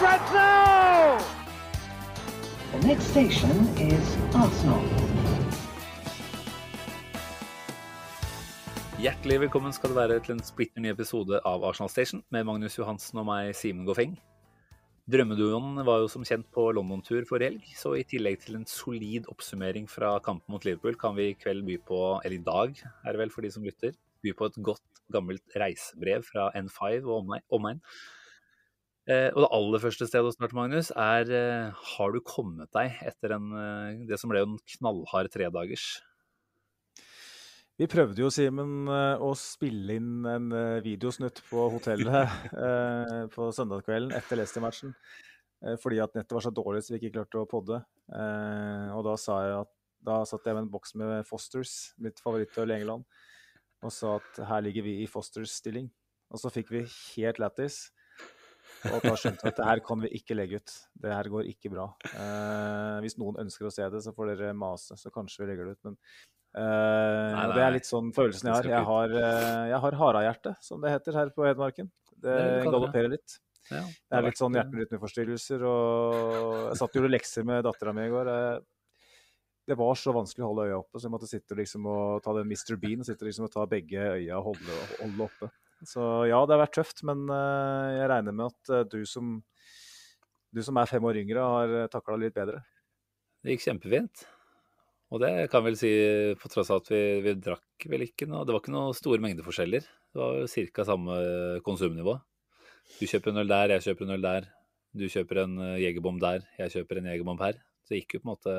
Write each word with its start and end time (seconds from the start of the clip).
Now! 0.00 1.18
The 2.72 2.86
next 2.88 3.10
station 3.12 3.52
is 3.76 4.16
Arsenal. 4.32 4.80
Hjertelig 8.96 9.36
velkommen 9.42 9.74
skal 9.76 9.92
du 9.92 9.98
være 9.98 10.16
til 10.24 10.38
en 10.38 10.40
splitter 10.40 10.80
ny 10.80 10.88
episode 10.94 11.42
av 11.44 11.66
Arsenal 11.68 11.92
Station 11.92 12.22
med 12.32 12.48
Magnus 12.48 12.78
Johansen 12.78 13.20
og 13.20 13.26
meg, 13.28 13.50
Simen 13.58 13.84
Goffeng. 13.84 14.14
Drømmeduoen 15.12 15.82
var 15.84 16.00
jo 16.00 16.08
som 16.08 16.24
kjent 16.24 16.48
på 16.54 16.64
London-tur 16.78 17.26
forrige 17.28 17.50
helg, 17.50 17.66
så 17.76 17.92
i 17.98 18.06
tillegg 18.08 18.40
til 18.46 18.56
en 18.56 18.64
solid 18.70 19.28
oppsummering 19.28 19.84
fra 19.90 20.14
kampen 20.24 20.54
mot 20.54 20.64
Liverpool, 20.64 20.96
kan 20.96 21.12
vi 21.18 21.34
i 21.34 21.36
kveld 21.36 21.66
by 21.68 21.76
på, 21.90 22.00
eller 22.24 22.38
i 22.38 22.46
dag 22.46 22.80
er 22.80 23.10
det 23.12 23.20
vel 23.26 23.34
for 23.36 23.44
de 23.44 23.52
som 23.52 23.68
lytter, 23.68 23.92
by 24.24 24.32
på 24.32 24.48
et 24.48 24.58
godt 24.70 25.04
gammelt 25.12 25.60
reisebrev 25.60 26.24
fra 26.24 26.48
N5 26.56 27.04
og 27.04 27.36
omegn. 27.52 27.84
Eh, 29.10 29.28
og 29.34 29.42
det 29.42 29.50
aller 29.56 29.82
første 29.82 30.06
stedet 30.06 30.28
å 30.28 30.34
starte, 30.34 30.54
Magnus, 30.54 30.92
er 30.94 31.30
eh, 31.34 31.80
har 31.96 32.12
du 32.14 32.20
kommet 32.22 32.70
deg 32.76 32.94
etter 33.08 33.34
en, 33.34 33.48
eh, 33.58 34.04
det 34.06 34.18
som 34.20 34.30
ble 34.30 34.44
en 34.44 34.58
knallhard 34.76 35.30
tredagers? 35.34 35.88
Vi 37.80 37.88
prøvde 37.88 38.20
jo, 38.20 38.28
Simen, 38.28 38.84
å 38.92 39.30
spille 39.40 39.96
inn 39.96 40.26
en 40.28 40.50
videosnutt 40.84 41.40
på 41.48 41.64
hotellet 41.72 42.34
eh, 42.66 43.22
på 43.32 43.48
søndagskvelden 43.56 44.12
etter 44.18 44.36
Leicester-matchen. 44.36 44.92
Fordi 45.80 45.98
at 46.00 46.14
nettet 46.16 46.32
var 46.32 46.44
så 46.44 46.52
dårlig 46.56 46.82
så 46.84 46.94
vi 46.94 46.98
ikke 47.00 47.14
klarte 47.18 47.40
å 47.40 47.48
podde. 47.48 47.80
Eh, 48.16 48.92
Og 48.96 49.02
da 49.04 49.16
sa 49.20 49.40
jeg 49.44 49.56
at 49.62 49.72
da 50.04 50.20
satt 50.28 50.46
jeg 50.48 50.56
med 50.56 50.66
en 50.66 50.70
boks 50.72 50.94
med 50.96 51.26
Fosters, 51.28 51.72
mitt 52.00 52.20
favorittøl 52.24 52.72
i 52.72 52.78
England, 52.78 53.04
og 53.84 53.92
sa 53.92 54.14
at 54.20 54.40
her 54.48 54.62
ligger 54.64 54.84
vi 54.86 54.94
i 55.02 55.08
Fosters 55.08 55.56
stilling. 55.60 55.90
Og 56.32 56.40
så 56.40 56.52
fikk 56.52 56.72
vi 56.72 56.84
helt 56.84 57.40
lættis. 57.42 57.90
Og 58.88 59.02
da 59.04 59.12
skjønte 59.18 59.44
vi 59.44 59.50
at 59.52 59.58
det 59.60 59.66
her 59.68 59.80
kan 59.84 60.00
vi 60.04 60.10
ikke 60.16 60.36
legge 60.38 60.60
ut. 60.62 60.74
Det 61.04 61.12
her 61.12 61.28
går 61.32 61.48
ikke 61.52 61.70
bra. 61.72 61.86
Eh, 62.14 62.96
hvis 63.04 63.18
noen 63.20 63.36
ønsker 63.44 63.68
å 63.68 63.72
se 63.74 63.86
det, 63.92 64.00
så 64.04 64.14
får 64.16 64.32
dere 64.32 64.54
mase, 64.56 64.96
så 64.96 65.12
kanskje 65.12 65.44
vi 65.44 65.50
legger 65.50 65.68
det 65.68 65.76
ut. 65.76 65.82
Men 65.90 65.98
eh, 65.98 66.62
Nei, 66.62 67.44
nei, 67.44 67.52
det 67.58 67.66
er 67.66 67.76
litt 67.76 67.90
sånn 67.90 68.10
følelsen 68.16 68.50
jeg 68.50 68.56
har. 68.56 68.70
Jeg 68.72 68.88
har, 68.88 69.14
eh, 69.20 69.68
jeg 69.74 69.82
har 69.84 69.98
harahjerte, 70.00 70.54
som 70.64 70.80
det 70.80 70.94
heter 70.96 71.20
her 71.20 71.30
på 71.36 71.44
Hedmarken. 71.48 71.92
Det 72.16 72.32
Det 72.32 72.50
det. 72.64 72.66
galopperer 72.72 73.12
litt. 73.16 73.38
Ja, 73.70 73.84
Det 73.84 74.16
er 74.18 74.24
litt 74.26 74.40
sånn 74.40 74.56
hjerterytmeforstyrrelser. 74.56 75.62
Og 75.68 76.68
jeg 76.72 76.76
satt 76.80 76.90
og 76.90 76.98
gjorde 77.02 77.12
lekser 77.14 77.44
med 77.46 77.62
dattera 77.68 77.92
mi 77.94 78.08
i 78.08 78.10
går. 78.12 78.30
Det 79.70 79.76
var 79.78 79.94
så 79.94 80.10
vanskelig 80.16 80.42
å 80.42 80.48
holde 80.50 80.64
øya 80.70 80.78
oppe, 80.80 80.98
så 80.98 81.06
jeg 81.06 81.12
måtte 81.14 81.28
sitte 81.30 81.54
liksom 81.54 81.84
og 81.86 82.22
ta 82.24 82.32
den 82.34 82.48
Mr. 82.50 82.74
Bean. 82.80 83.04
Sitte 83.06 83.28
liksom 83.28 83.44
og 83.46 83.52
ta 83.54 83.66
begge 83.70 84.00
øya 84.16 84.40
og 84.40 84.48
holde, 84.54 84.78
holde 84.98 85.28
oppe. 85.28 85.50
Så 85.86 86.02
ja, 86.28 86.40
det 86.44 86.56
har 86.56 86.64
vært 86.64 86.76
tøft, 86.76 87.04
men 87.08 87.24
eh, 87.32 87.86
jeg 87.96 88.10
regner 88.12 88.36
med 88.36 88.50
at 88.50 88.74
eh, 88.74 88.84
du 88.90 89.00
som, 89.08 89.38
du 90.52 90.60
som 90.66 90.80
er 90.80 90.90
fem 90.90 91.06
år 91.08 91.22
yngre, 91.22 91.46
har 91.54 91.92
takla 91.92 92.18
det 92.18 92.28
litt 92.28 92.36
bedre. 92.36 92.60
Det 93.40 93.56
gikk 93.56 93.66
kjempefint. 93.68 94.26
Og 95.10 95.22
det 95.22 95.32
kan 95.50 95.64
vel 95.64 95.78
si, 95.78 95.90
på 96.38 96.50
tross 96.52 96.70
av 96.70 96.84
at 96.84 96.90
vi, 96.92 97.02
vi 97.24 97.34
drakk 97.42 97.86
vel 97.90 98.04
ikke 98.04 98.28
noe 98.30 98.44
Det 98.46 98.54
var 98.54 98.62
ikke 98.62 98.74
noe 98.76 98.94
store 98.94 99.24
mengdeforskjeller. 99.24 99.88
Det 100.12 100.20
var 100.20 100.44
ca. 100.76 100.86
samme 100.86 101.16
konsumnivå. 101.66 102.14
Du 102.98 103.06
kjøper 103.08 103.32
en 103.32 103.42
øl 103.42 103.50
der, 103.50 103.74
jeg 103.76 103.88
kjøper 103.88 104.06
en 104.06 104.16
øl 104.16 104.26
der. 104.26 104.48
Du 104.96 105.06
kjøper 105.06 105.44
en 105.44 105.58
eh, 105.62 105.80
jegerbom 105.84 106.18
der, 106.22 106.46
jeg 106.58 106.74
kjøper 106.74 106.98
en 106.98 107.10
jegerbom 107.12 107.40
her. 107.44 107.58
Så 107.84 107.94
det 107.94 108.02
gikk 108.02 108.16
jo 108.16 108.22
på 108.22 108.26
en 108.26 108.32
måte 108.32 108.54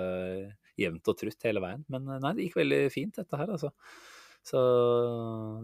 jevnt 0.80 1.12
og 1.12 1.18
trutt 1.20 1.48
hele 1.48 1.64
veien. 1.64 1.84
Men 1.92 2.08
eh, 2.08 2.22
nei, 2.24 2.34
det 2.38 2.48
gikk 2.48 2.60
veldig 2.62 2.82
fint, 2.94 3.18
dette 3.20 3.40
her, 3.40 3.52
altså. 3.58 3.72
Så 4.46 4.60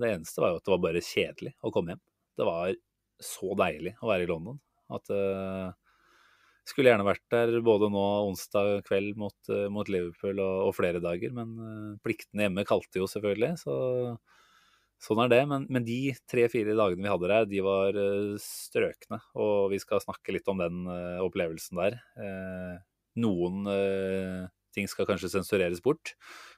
det 0.01 0.11
eneste 0.13 0.43
var 0.43 0.53
jo 0.53 0.59
at 0.59 0.67
det 0.67 0.73
var 0.75 0.83
bare 0.83 1.03
kjedelig 1.03 1.55
å 1.65 1.71
komme 1.73 1.95
hjem. 1.95 2.03
Det 2.37 2.45
var 2.47 2.75
så 3.23 3.55
deilig 3.57 3.95
å 4.01 4.09
være 4.11 4.27
i 4.27 4.29
London 4.29 4.59
at 4.93 5.11
uh, 5.11 5.73
skulle 6.67 6.91
gjerne 6.91 7.07
vært 7.07 7.23
der 7.33 7.57
både 7.65 7.89
nå 7.91 8.05
onsdag 8.27 8.83
kveld 8.87 9.17
mot, 9.19 9.37
uh, 9.51 9.67
mot 9.73 9.87
Liverpool 9.91 10.39
og, 10.43 10.67
og 10.69 10.75
flere 10.77 11.01
dager, 11.03 11.33
men 11.35 11.53
uh, 11.59 11.93
pliktene 12.03 12.47
hjemme 12.47 12.67
kalte 12.67 13.01
jo 13.01 13.07
selvfølgelig, 13.09 13.53
så 13.63 13.77
sånn 15.03 15.21
er 15.25 15.31
det. 15.33 15.41
Men, 15.49 15.67
men 15.71 15.85
de 15.87 16.13
tre-fire 16.29 16.75
dagene 16.77 17.05
vi 17.05 17.11
hadde 17.11 17.31
der, 17.31 17.49
de 17.49 17.63
var 17.65 17.99
uh, 17.99 18.35
strøkne, 18.41 19.21
og 19.39 19.71
vi 19.73 19.81
skal 19.83 20.03
snakke 20.03 20.35
litt 20.35 20.47
om 20.51 20.61
den 20.61 20.85
opplevelsen 21.23 21.79
der. 21.79 21.99
Eh, 22.19 22.77
noen 23.17 23.65
ting 24.75 24.85
skal 24.91 25.07
kanskje 25.09 25.31
sensureres 25.33 25.81
bort, 25.81 26.13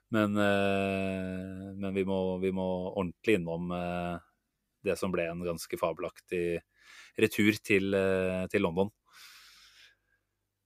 men, 0.09 0.37
eh, 0.37 1.73
men 1.75 1.93
vi, 1.93 2.05
må, 2.05 2.37
vi 2.41 2.51
må 2.55 2.65
ordentlig 2.95 3.37
innom 3.37 3.69
eh, 3.75 4.15
det 4.85 4.95
som 4.97 5.13
ble 5.13 5.27
en 5.29 5.43
ganske 5.45 5.77
fabelaktig 5.77 6.61
retur 7.19 7.59
til, 7.61 7.93
eh, 7.93 8.45
til 8.49 8.65
London. 8.65 8.89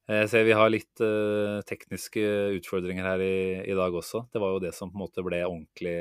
Jeg 0.03 0.27
ser 0.27 0.43
vi 0.43 0.55
har 0.55 0.67
litt 0.67 0.99
tekniske 1.63 2.21
utfordringer 2.57 3.05
her 3.07 3.21
i, 3.23 3.35
i 3.71 3.75
dag 3.77 3.93
også. 3.95 4.25
Det 4.35 4.41
var 4.43 4.51
jo 4.51 4.59
det 4.59 4.73
som 4.75 4.89
på 4.91 4.97
en 4.97 5.03
måte 5.05 5.23
ble 5.23 5.39
ordentlig 5.47 5.93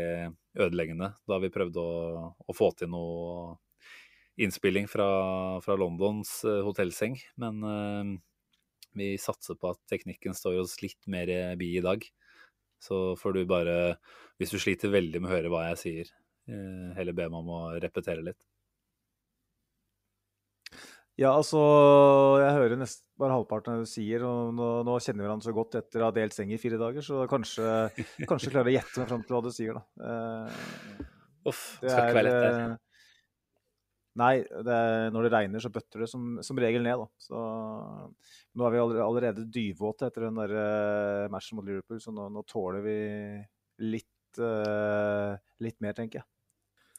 ødeleggende 0.58 1.12
da 1.30 1.38
vi 1.38 1.52
prøvde 1.54 1.78
å, 1.78 2.24
å 2.34 2.56
få 2.56 2.72
til 2.74 2.90
noe 2.90 3.60
innspilling 4.42 4.90
fra, 4.90 5.06
fra 5.62 5.78
Londons 5.78 6.34
hotellseng. 6.66 7.14
Men 7.38 7.62
vi 8.98 9.12
satser 9.22 9.54
på 9.54 9.70
at 9.70 9.78
teknikken 9.94 10.34
står 10.34 10.58
oss 10.64 10.80
litt 10.82 11.06
mer 11.06 11.30
bi 11.62 11.76
i 11.78 11.86
dag. 11.86 12.02
Så 12.82 13.02
får 13.20 13.36
du 13.36 13.44
bare, 13.46 13.76
hvis 14.42 14.54
du 14.54 14.58
sliter 14.58 14.90
veldig 14.92 15.22
med 15.22 15.30
å 15.30 15.36
høre 15.36 15.52
hva 15.52 15.68
jeg 15.70 15.80
sier, 15.82 16.10
eh, 16.50 16.90
heller 16.98 17.14
be 17.14 17.28
meg 17.30 17.38
om 17.44 17.52
å 17.54 17.62
repetere 17.82 18.24
litt. 18.26 18.40
Ja, 21.20 21.34
altså, 21.36 21.60
jeg 22.40 22.54
hører 22.56 22.78
nesten 22.80 23.04
bare 23.20 23.36
halvparten 23.36 23.74
av 23.74 23.82
det 23.82 23.86
du 23.86 23.90
sier, 23.92 24.22
og 24.24 24.54
nå, 24.56 24.68
nå 24.88 24.94
kjenner 25.04 25.22
vi 25.22 25.28
hverandre 25.28 25.46
så 25.50 25.54
godt 25.54 25.76
etter 25.82 26.02
å 26.02 26.08
ha 26.08 26.14
delt 26.16 26.34
seng 26.34 26.50
i 26.54 26.58
fire 26.58 26.80
dager, 26.80 27.04
så 27.04 27.26
kanskje, 27.30 27.66
kanskje 28.30 28.54
klarer 28.54 28.72
jeg 28.72 28.80
å 28.80 28.80
gjette 28.80 29.02
meg 29.02 29.10
fram 29.12 29.26
til 29.26 29.36
hva 29.36 29.42
du 29.44 29.50
sier, 29.52 29.76
da. 29.76 30.08
Eh, 30.08 31.04
Uff, 31.52 31.60
det 31.82 31.92
skal 31.92 32.08
ikke 32.08 32.16
være 32.16 32.30
lett 32.30 32.40
der. 32.46 32.74
Nei, 34.20 34.42
det 34.44 34.78
når 35.14 35.24
det 35.24 35.32
regner, 35.32 35.62
så 35.62 35.70
bøtter 35.72 36.04
det 36.04 36.08
som, 36.10 36.34
som 36.44 36.58
regel 36.60 36.84
ned, 36.84 37.00
da. 37.00 37.06
Så 37.22 37.38
nå 38.58 38.66
er 38.66 38.74
vi 38.74 38.82
allerede, 39.00 39.46
dyvåte 39.48 40.10
etter 40.10 40.26
den 40.26 40.40
der 40.40 40.52
eh, 40.52 41.30
matchen 41.32 41.56
mot 41.56 41.68
Liverpool, 41.68 42.00
så 42.02 42.12
nå, 42.12 42.26
nå 42.34 42.42
tåler 42.48 42.84
vi 42.84 42.96
litt, 43.88 44.36
uh, 44.36 45.32
litt 45.64 45.78
mer, 45.80 45.96
tenker 45.96 46.20
jeg. 46.20 46.28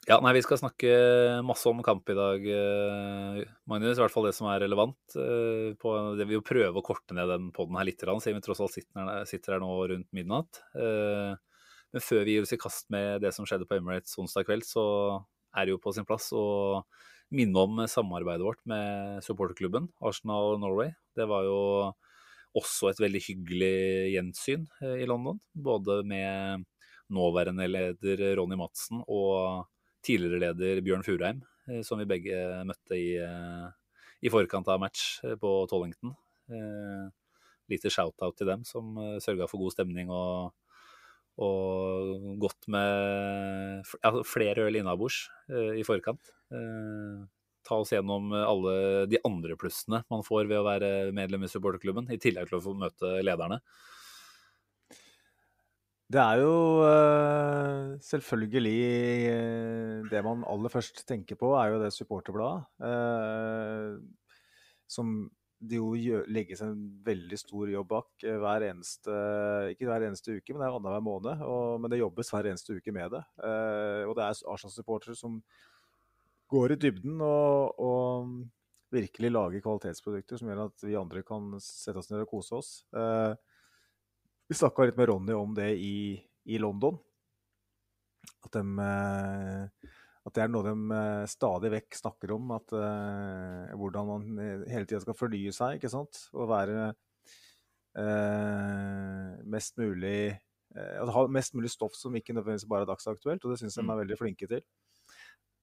Ja, 0.09 0.17
nei, 0.19 0.33
Vi 0.35 0.41
skal 0.43 0.59
snakke 0.59 0.89
masse 1.47 1.69
om 1.69 1.79
kamp 1.85 2.09
i 2.11 2.17
dag, 2.17 2.47
eh, 2.51 3.37
Magnus. 3.71 3.95
I 3.95 4.03
hvert 4.03 4.11
fall 4.11 4.25
det 4.27 4.33
som 4.35 4.49
er 4.51 4.59
relevant. 4.65 5.15
På 5.79 5.93
det 6.17 6.25
Vi 6.27 6.33
vil 6.33 6.43
prøve 6.43 6.81
å 6.81 6.83
korte 6.83 7.15
ned 7.15 7.29
den 7.31 7.45
poden 7.55 7.77
her 7.79 7.87
litt, 7.87 8.03
siden 8.03 8.41
vi 8.41 8.43
tross 8.43 8.59
alt 8.65 8.73
sitter 8.73 9.23
sitter 9.29 9.55
her 9.55 9.63
nå 9.63 9.69
rundt 9.93 10.09
midnatt. 10.11 10.59
Men 10.75 12.03
før 12.03 12.25
vi 12.25 12.35
gir 12.35 12.43
oss 12.43 12.51
i 12.51 12.59
kast 12.59 12.89
med 12.91 13.21
det 13.23 13.31
som 13.31 13.47
skjedde 13.47 13.69
på 13.69 13.77
Emirates 13.77 14.17
onsdag 14.19 14.49
kveld, 14.49 14.67
så 14.67 14.83
er 15.57 15.71
jo 15.71 15.79
på 15.81 15.93
sin 15.95 16.07
plass 16.07 16.31
å 16.35 16.83
minne 17.33 17.65
om 17.65 17.81
samarbeidet 17.89 18.45
vårt 18.45 18.61
med 18.69 19.23
supporterklubben 19.25 19.89
Arsenal 20.05 20.59
Norway. 20.61 20.93
Det 21.17 21.25
var 21.29 21.47
jo 21.47 21.59
også 22.57 22.91
et 22.91 23.01
veldig 23.01 23.21
hyggelig 23.27 23.77
gjensyn 24.13 24.67
eh, 24.83 24.99
i 25.03 25.07
London. 25.09 25.39
Både 25.53 26.01
med 26.07 26.65
nåværende 27.13 27.67
leder 27.69 28.23
Ronny 28.37 28.57
Madsen 28.59 29.01
og 29.07 29.65
tidligere 30.05 30.49
leder 30.49 30.83
Bjørn 30.85 31.05
Furheim, 31.05 31.41
eh, 31.69 31.81
som 31.85 32.01
vi 32.01 32.09
begge 32.09 32.37
møtte 32.69 32.99
i, 32.99 33.15
eh, 33.17 33.67
i 34.23 34.31
forkant 34.33 34.69
av 34.69 34.81
match 34.83 35.23
på 35.41 35.55
Tollington. 35.71 36.15
Lite 37.71 37.89
shout-out 37.89 38.35
til 38.37 38.49
dem, 38.49 38.63
som 38.67 38.93
sørga 39.23 39.47
for 39.49 39.63
god 39.63 39.73
stemning 39.73 40.09
og, 40.11 40.51
og 41.41 42.35
godt 42.41 42.67
med 42.69 43.81
f- 43.87 44.25
flere 44.29 44.67
øl 44.67 44.77
innabords 44.81 45.23
eh, 45.49 45.79
i 45.81 45.85
forkant. 45.87 46.29
Eh, 46.53 47.23
ta 47.65 47.79
oss 47.79 47.93
gjennom 47.95 48.27
alle 48.35 48.73
de 49.09 49.17
andre 49.25 49.55
plussene 49.57 50.03
man 50.11 50.25
får 50.27 50.45
ved 50.49 50.59
å 50.59 50.67
være 50.67 50.89
medlem 51.15 51.45
i 51.47 51.49
supporterklubben, 51.49 52.11
i 52.11 52.19
tillegg 52.21 52.49
til 52.51 52.59
å 52.59 52.65
få 52.65 52.75
møte 52.77 53.15
lederne. 53.23 53.61
Det 56.13 56.21
er 56.21 56.41
jo 56.43 56.57
eh, 56.85 57.93
selvfølgelig 58.03 58.75
det 60.11 60.21
man 60.27 60.43
aller 60.45 60.69
først 60.69 61.01
tenker 61.09 61.39
på, 61.39 61.55
er 61.57 61.71
jo 61.73 61.79
det 61.81 61.93
supporterbladet. 61.95 62.67
som 64.93 65.15
det 65.63 65.79
jo 65.79 66.21
legges 66.31 66.61
en 66.65 66.75
veldig 67.05 67.37
stor 67.39 67.69
jobb 67.71 67.89
bak 67.93 68.25
eh, 68.27 68.39
hver 68.41 68.65
eneste 68.67 69.13
Ikke 69.71 69.87
hver 69.87 70.05
eneste 70.07 70.35
uke, 70.35 70.51
men 70.51 70.61
det 70.61 70.67
er 70.67 70.77
annenhver 70.77 71.05
måned. 71.05 71.45
Og, 71.47 71.77
men 71.81 71.93
det 71.93 72.01
jobbes 72.01 72.31
hver 72.33 72.49
eneste 72.51 72.75
uke 72.77 72.95
med 72.95 73.13
det. 73.15 73.23
Eh, 73.43 74.01
og 74.07 74.17
det 74.17 74.25
er 74.25 74.43
Arsenal-supportere 74.53 75.15
som 75.17 75.39
går 76.53 76.75
i 76.75 76.79
dybden 76.83 77.21
og, 77.23 77.79
og 77.81 78.35
virkelig 78.93 79.31
lager 79.31 79.63
kvalitetsprodukter 79.63 80.37
som 80.37 80.51
gjør 80.51 80.67
at 80.67 80.85
vi 80.85 80.99
andre 80.99 81.23
kan 81.25 81.55
sette 81.63 81.97
oss 82.01 82.11
ned 82.11 82.25
og 82.25 82.29
kose 82.35 82.59
oss. 82.59 82.71
Eh, 82.93 83.33
vi 84.49 84.59
snakka 84.59 84.85
litt 84.85 84.99
med 84.99 85.09
Ronny 85.09 85.35
om 85.37 85.55
det 85.57 85.71
i, 85.79 86.19
i 86.45 86.59
London. 86.61 86.99
At, 88.43 88.53
de 88.53 88.63
eh, 88.83 89.91
at, 90.23 90.35
det 90.37 90.43
er 90.45 90.51
noe 90.51 90.63
de 90.65 90.73
eh, 90.95 91.25
stadig 91.31 91.71
vekk 91.73 91.97
snakker 91.99 92.31
om. 92.35 92.53
At, 92.55 92.71
uh, 92.75 93.73
hvordan 93.79 94.07
man 94.07 94.39
eh, 94.39 94.63
hele 94.71 94.87
tida 94.87 95.01
skal 95.03 95.17
fornye 95.19 95.51
seg. 95.55 95.77
ikke 95.77 95.91
sant? 95.91 96.27
Og 96.31 96.47
være 96.51 96.93
uh, 97.99 99.33
mest 99.55 99.75
mulig 99.81 100.31
uh, 100.77 101.11
ha 101.13 101.25
mest 101.31 101.57
mulig 101.57 101.73
stoff 101.73 101.97
som 101.99 102.15
ikke 102.15 102.35
nødvendigvis 102.37 102.69
bare 102.71 102.87
er 102.87 102.93
dagsaktuelt. 102.93 103.43
Og 103.43 103.51
det 103.51 103.59
syns 103.61 103.75
de 103.79 103.83
er 103.83 104.01
veldig 104.03 104.19
flinke 104.19 104.49
til. 104.51 104.63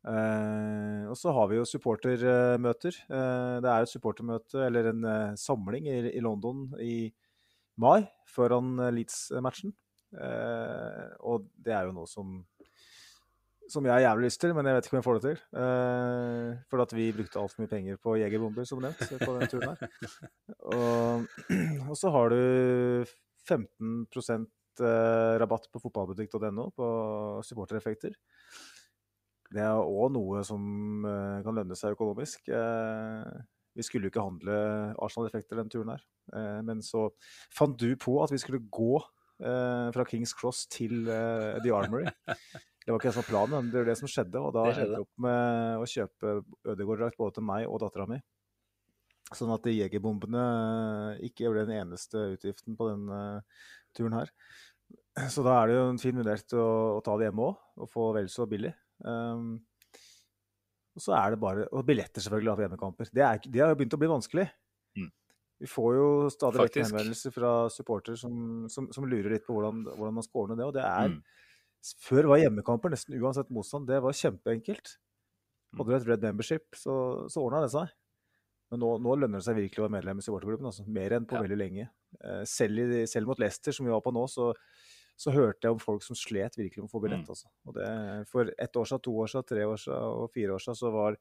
Og 0.00 1.16
så 1.20 1.32
har 1.36 1.50
vi 1.50 1.58
jo 1.58 1.66
supportermøter. 1.68 2.94
Det 3.04 3.68
er 3.68 3.82
et 3.84 3.90
supportermøte, 3.90 4.62
eller 4.64 4.86
en 4.88 5.02
samling, 5.36 5.90
i, 5.92 5.98
i, 6.14 6.22
London 6.24 6.62
i 6.80 7.10
mai, 7.76 8.06
foran 8.32 8.80
Leeds-matchen. 8.96 9.74
og 11.20 11.44
det 11.52 11.76
er 11.76 11.84
jo 11.84 11.92
noe 11.98 12.08
som 12.08 12.38
som 13.70 13.86
jeg 13.86 13.94
har 13.94 14.02
jævlig 14.04 14.28
lyst 14.28 14.40
til, 14.42 14.54
men 14.56 14.66
jeg 14.66 14.76
vet 14.76 14.88
ikke 14.88 14.96
om 14.96 15.00
jeg 15.00 15.06
får 15.06 15.18
det 15.18 15.24
til. 15.28 15.42
for 16.70 16.82
at 16.84 16.94
vi 16.96 17.06
brukte 17.16 17.40
altfor 17.40 17.62
mye 17.62 17.70
penger 17.70 18.00
på 18.02 18.16
jegerbomber, 18.20 18.64
som 18.68 18.82
nevnt, 18.82 19.04
på 19.22 19.36
den 19.36 19.52
turen 19.52 19.70
her. 19.70 19.78
Og, 20.74 21.26
og 21.90 21.96
så 21.98 22.10
har 22.14 22.34
du 22.34 22.40
15% 23.50 24.50
rabatt 25.40 25.70
på 25.72 25.82
fotballbutikk.no 25.82 26.70
på 26.76 26.90
supportereffekter. 27.46 28.14
Det 29.50 29.62
er 29.64 29.82
òg 29.82 30.12
noe 30.14 30.44
som 30.46 30.62
uh, 31.06 31.40
kan 31.42 31.56
lønne 31.58 31.76
seg 31.78 31.96
økonomisk. 31.96 32.46
Uh, 32.54 33.42
vi 33.74 33.86
skulle 33.86 34.06
jo 34.06 34.12
ikke 34.12 34.22
handle 34.22 34.58
Arsenal-effekter 35.02 35.58
den 35.58 35.70
turen 35.72 35.94
her, 35.94 36.04
uh, 36.34 36.60
men 36.66 36.82
så 36.86 37.08
fant 37.54 37.78
du 37.80 37.94
på 37.98 38.18
at 38.24 38.34
vi 38.34 38.42
skulle 38.42 38.66
gå 38.70 39.00
fra 39.40 40.04
Kings 40.04 40.34
Cross 40.36 40.66
til 40.68 41.06
The 41.08 41.70
Armory. 41.72 42.10
Det 42.80 42.92
var 42.92 42.98
ikke 42.98 43.10
det 43.10 43.14
som 43.14 43.22
var 43.22 43.30
planen, 43.30 43.56
men 43.56 43.72
det 43.72 43.80
var 43.80 43.88
det 43.90 43.98
som 44.00 44.10
skjedde. 44.10 44.40
Og 44.40 44.54
da 44.56 44.66
endte 44.70 44.86
jeg 44.86 45.04
opp 45.04 45.24
med 45.26 45.82
å 45.82 45.88
kjøpe 45.94 46.36
Ødegaard-drakt 46.72 47.20
både 47.20 47.36
til 47.36 47.46
meg 47.50 47.66
og 47.68 47.82
dattera 47.82 48.08
mi. 48.08 48.20
Sånn 49.36 49.52
at 49.54 49.62
de 49.66 49.76
jegerbombene 49.76 50.44
ikke 51.28 51.52
ble 51.52 51.66
den 51.68 51.84
eneste 51.84 52.32
utgiften 52.32 52.74
på 52.78 52.88
denne 52.88 53.20
turen 53.94 54.16
her. 54.16 54.32
Så 55.30 55.44
da 55.46 55.58
er 55.60 55.70
det 55.70 55.76
jo 55.76 55.88
en 55.90 56.00
fin 56.00 56.16
mulighet 56.16 56.54
å, 56.58 56.68
å 56.96 57.02
ta 57.04 57.16
det 57.18 57.28
hjemme 57.28 57.50
òg, 57.50 57.60
og 57.82 57.90
få 57.90 58.08
vel 58.16 58.30
så 58.32 58.46
billig. 58.50 58.72
Um, 59.04 59.58
og 60.96 61.04
så 61.04 61.14
er 61.16 61.32
det 61.32 61.40
bare 61.40 61.64
Og 61.72 61.84
billetter, 61.86 62.22
selvfølgelig, 62.22 62.52
av 62.52 62.64
hjemmekamper. 62.64 63.10
Det, 63.14 63.22
er, 63.24 63.44
det 63.46 63.62
har 63.62 63.72
jo 63.72 63.78
begynt 63.78 63.96
å 63.96 64.00
bli 64.00 64.10
vanskelig. 64.10 64.46
Mm. 64.98 65.10
Vi 65.62 65.68
får 65.70 65.94
jo 65.96 66.08
stadig 66.32 66.64
vekk 66.64 66.80
henvendelser 66.82 67.34
fra 67.34 67.52
supportere 67.72 68.18
som, 68.20 68.34
som, 68.72 68.88
som, 68.94 69.06
lurer 69.08 69.36
litt 69.36 69.46
på 69.46 69.54
hvordan, 69.56 69.84
hvordan, 69.92 70.16
man 70.18 70.26
skal 70.26 70.44
ordne 70.44 70.58
det. 70.58 70.66
Og 70.66 70.74
det 70.76 70.84
er 70.86 71.12
mm. 71.12 71.20
Før 72.04 72.28
var 72.32 72.42
hjemmekamper 72.42 72.92
nesten 72.92 73.16
uansett 73.16 73.50
motstand. 73.54 73.88
Det 73.88 74.00
var 74.04 74.16
kjempeenkelt. 74.16 74.98
Hadde 75.78 75.90
du 75.90 75.96
et 75.96 76.08
Red 76.08 76.24
Membership, 76.26 76.66
så, 76.76 76.94
så 77.30 77.42
ordna 77.44 77.62
det 77.64 77.72
seg. 77.72 77.92
Men 78.70 78.82
nå, 78.84 78.90
nå, 79.02 79.16
lønner 79.18 79.40
det 79.40 79.46
seg 79.46 79.58
virkelig 79.58 79.82
å 79.82 79.86
være 79.86 79.96
medlem 79.96 80.20
i 80.20 80.24
supporterklubben. 80.24 80.68
Altså. 80.70 80.86
Mer 80.86 81.16
enn 81.16 81.26
på 81.28 81.38
ja. 81.38 81.44
veldig 81.46 81.58
lenge. 81.58 81.86
Eh, 82.20 82.42
selv, 82.46 82.82
i, 82.82 83.04
selv, 83.10 83.30
mot 83.30 83.40
Leicester, 83.42 83.74
som 83.74 83.86
vi 83.86 83.94
var 83.94 84.02
på 84.04 84.12
nå, 84.14 84.26
så, 84.30 84.50
så 85.18 85.34
hørte 85.34 85.66
jeg 85.66 85.76
om 85.76 85.82
folk 85.82 86.04
som 86.06 86.18
slet 86.18 86.58
virkelig 86.58 86.84
med 86.84 86.90
å 86.90 86.92
få 86.92 87.02
billett. 87.02 87.24
Mm. 87.24 87.32
Altså. 87.34 87.50
Og 87.66 87.78
det, 87.78 87.88
for 88.30 88.52
ett 88.54 88.78
år 88.78 88.90
siden, 88.90 89.04
to 89.06 89.16
år 89.24 89.32
siden, 89.32 89.48
tre 89.50 89.64
år 89.66 89.82
siden 89.84 90.20
og 90.20 90.30
fire 90.36 90.54
år 90.54 90.64
siden 90.66 90.78
så, 90.82 90.92
var, 90.94 91.18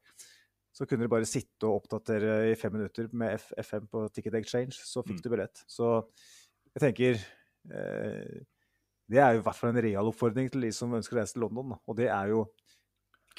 så 0.78 0.86
kunne 0.86 1.06
du 1.06 1.14
bare 1.16 1.30
sitte 1.30 1.66
og 1.66 1.80
oppdatere 1.80 2.38
i 2.52 2.54
fem 2.58 2.76
minutter 2.78 3.10
med 3.10 3.34
F 3.40 3.50
FM 3.64 3.90
på 3.90 4.06
Ticket 4.14 4.38
Exchange, 4.42 4.78
så 4.78 5.02
fikk 5.06 5.18
mm. 5.18 5.24
du 5.26 5.34
billett. 5.34 5.64
Så 5.70 5.90
jeg 6.70 6.84
tenker 6.86 7.18
eh, 7.18 8.40
Det 9.10 9.18
er 9.18 9.34
jo 9.34 9.42
i 9.42 9.44
hvert 9.46 9.58
fall 9.58 9.72
en 9.72 9.82
real 9.82 10.10
oppfordring 10.10 10.50
til 10.52 10.66
de 10.66 10.70
som 10.74 10.92
ønsker 10.94 11.16
å 11.16 11.20
reise 11.20 11.34
til 11.34 11.42
London. 11.44 11.74
Og 11.86 11.98
det 11.98 12.06
er 12.14 12.30
jo 12.30 12.44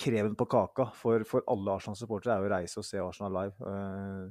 kreven 0.01 0.35
på 0.35 0.47
kaka 0.51 0.89
for, 0.97 1.23
for 1.27 1.45
alle 1.51 1.77
Arsenal-supportere 1.77 2.35
er 2.35 2.43
jo 2.43 2.49
å 2.49 2.53
reise 2.55 2.81
og 2.81 2.87
se 2.87 2.99
Arsenal 2.99 3.35
live. 3.37 3.55
Uh, 3.63 4.29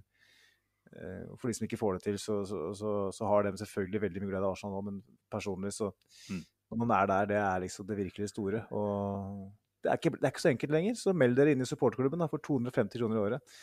Eh, 0.97 1.27
for 1.39 1.51
de 1.51 1.55
som 1.55 1.67
ikke 1.67 1.79
får 1.79 1.99
det 1.99 2.07
til, 2.09 2.17
så, 2.19 2.41
så, 2.49 2.61
så, 2.75 2.93
så 3.15 3.29
har 3.31 3.47
de 3.47 3.53
selvfølgelig 3.61 4.03
veldig 4.07 4.23
mye 4.23 4.33
glede 4.33 4.47
av 4.47 4.57
Arsenal 4.57 4.75
nå, 4.75 4.81
men 4.89 4.97
personlig 5.31 5.75
så 5.77 5.93
mm. 6.31 6.41
Når 6.71 6.79
man 6.79 6.93
er 6.95 7.07
der, 7.11 7.25
det 7.27 7.39
er 7.43 7.63
liksom 7.65 7.87
det 7.89 7.97
virkelig 7.99 8.29
store. 8.31 8.61
Og 8.79 9.49
det 9.83 9.91
er, 9.91 9.97
ikke, 9.99 10.13
det 10.15 10.27
er 10.29 10.31
ikke 10.31 10.43
så 10.45 10.51
enkelt 10.53 10.75
lenger. 10.77 10.93
Så 11.01 11.15
meld 11.19 11.35
dere 11.35 11.51
inn 11.51 11.65
i 11.65 11.67
supporterklubben 11.67 12.23
for 12.31 12.43
250 12.47 12.93
kroner 12.95 13.19
i 13.19 13.23
året. 13.25 13.57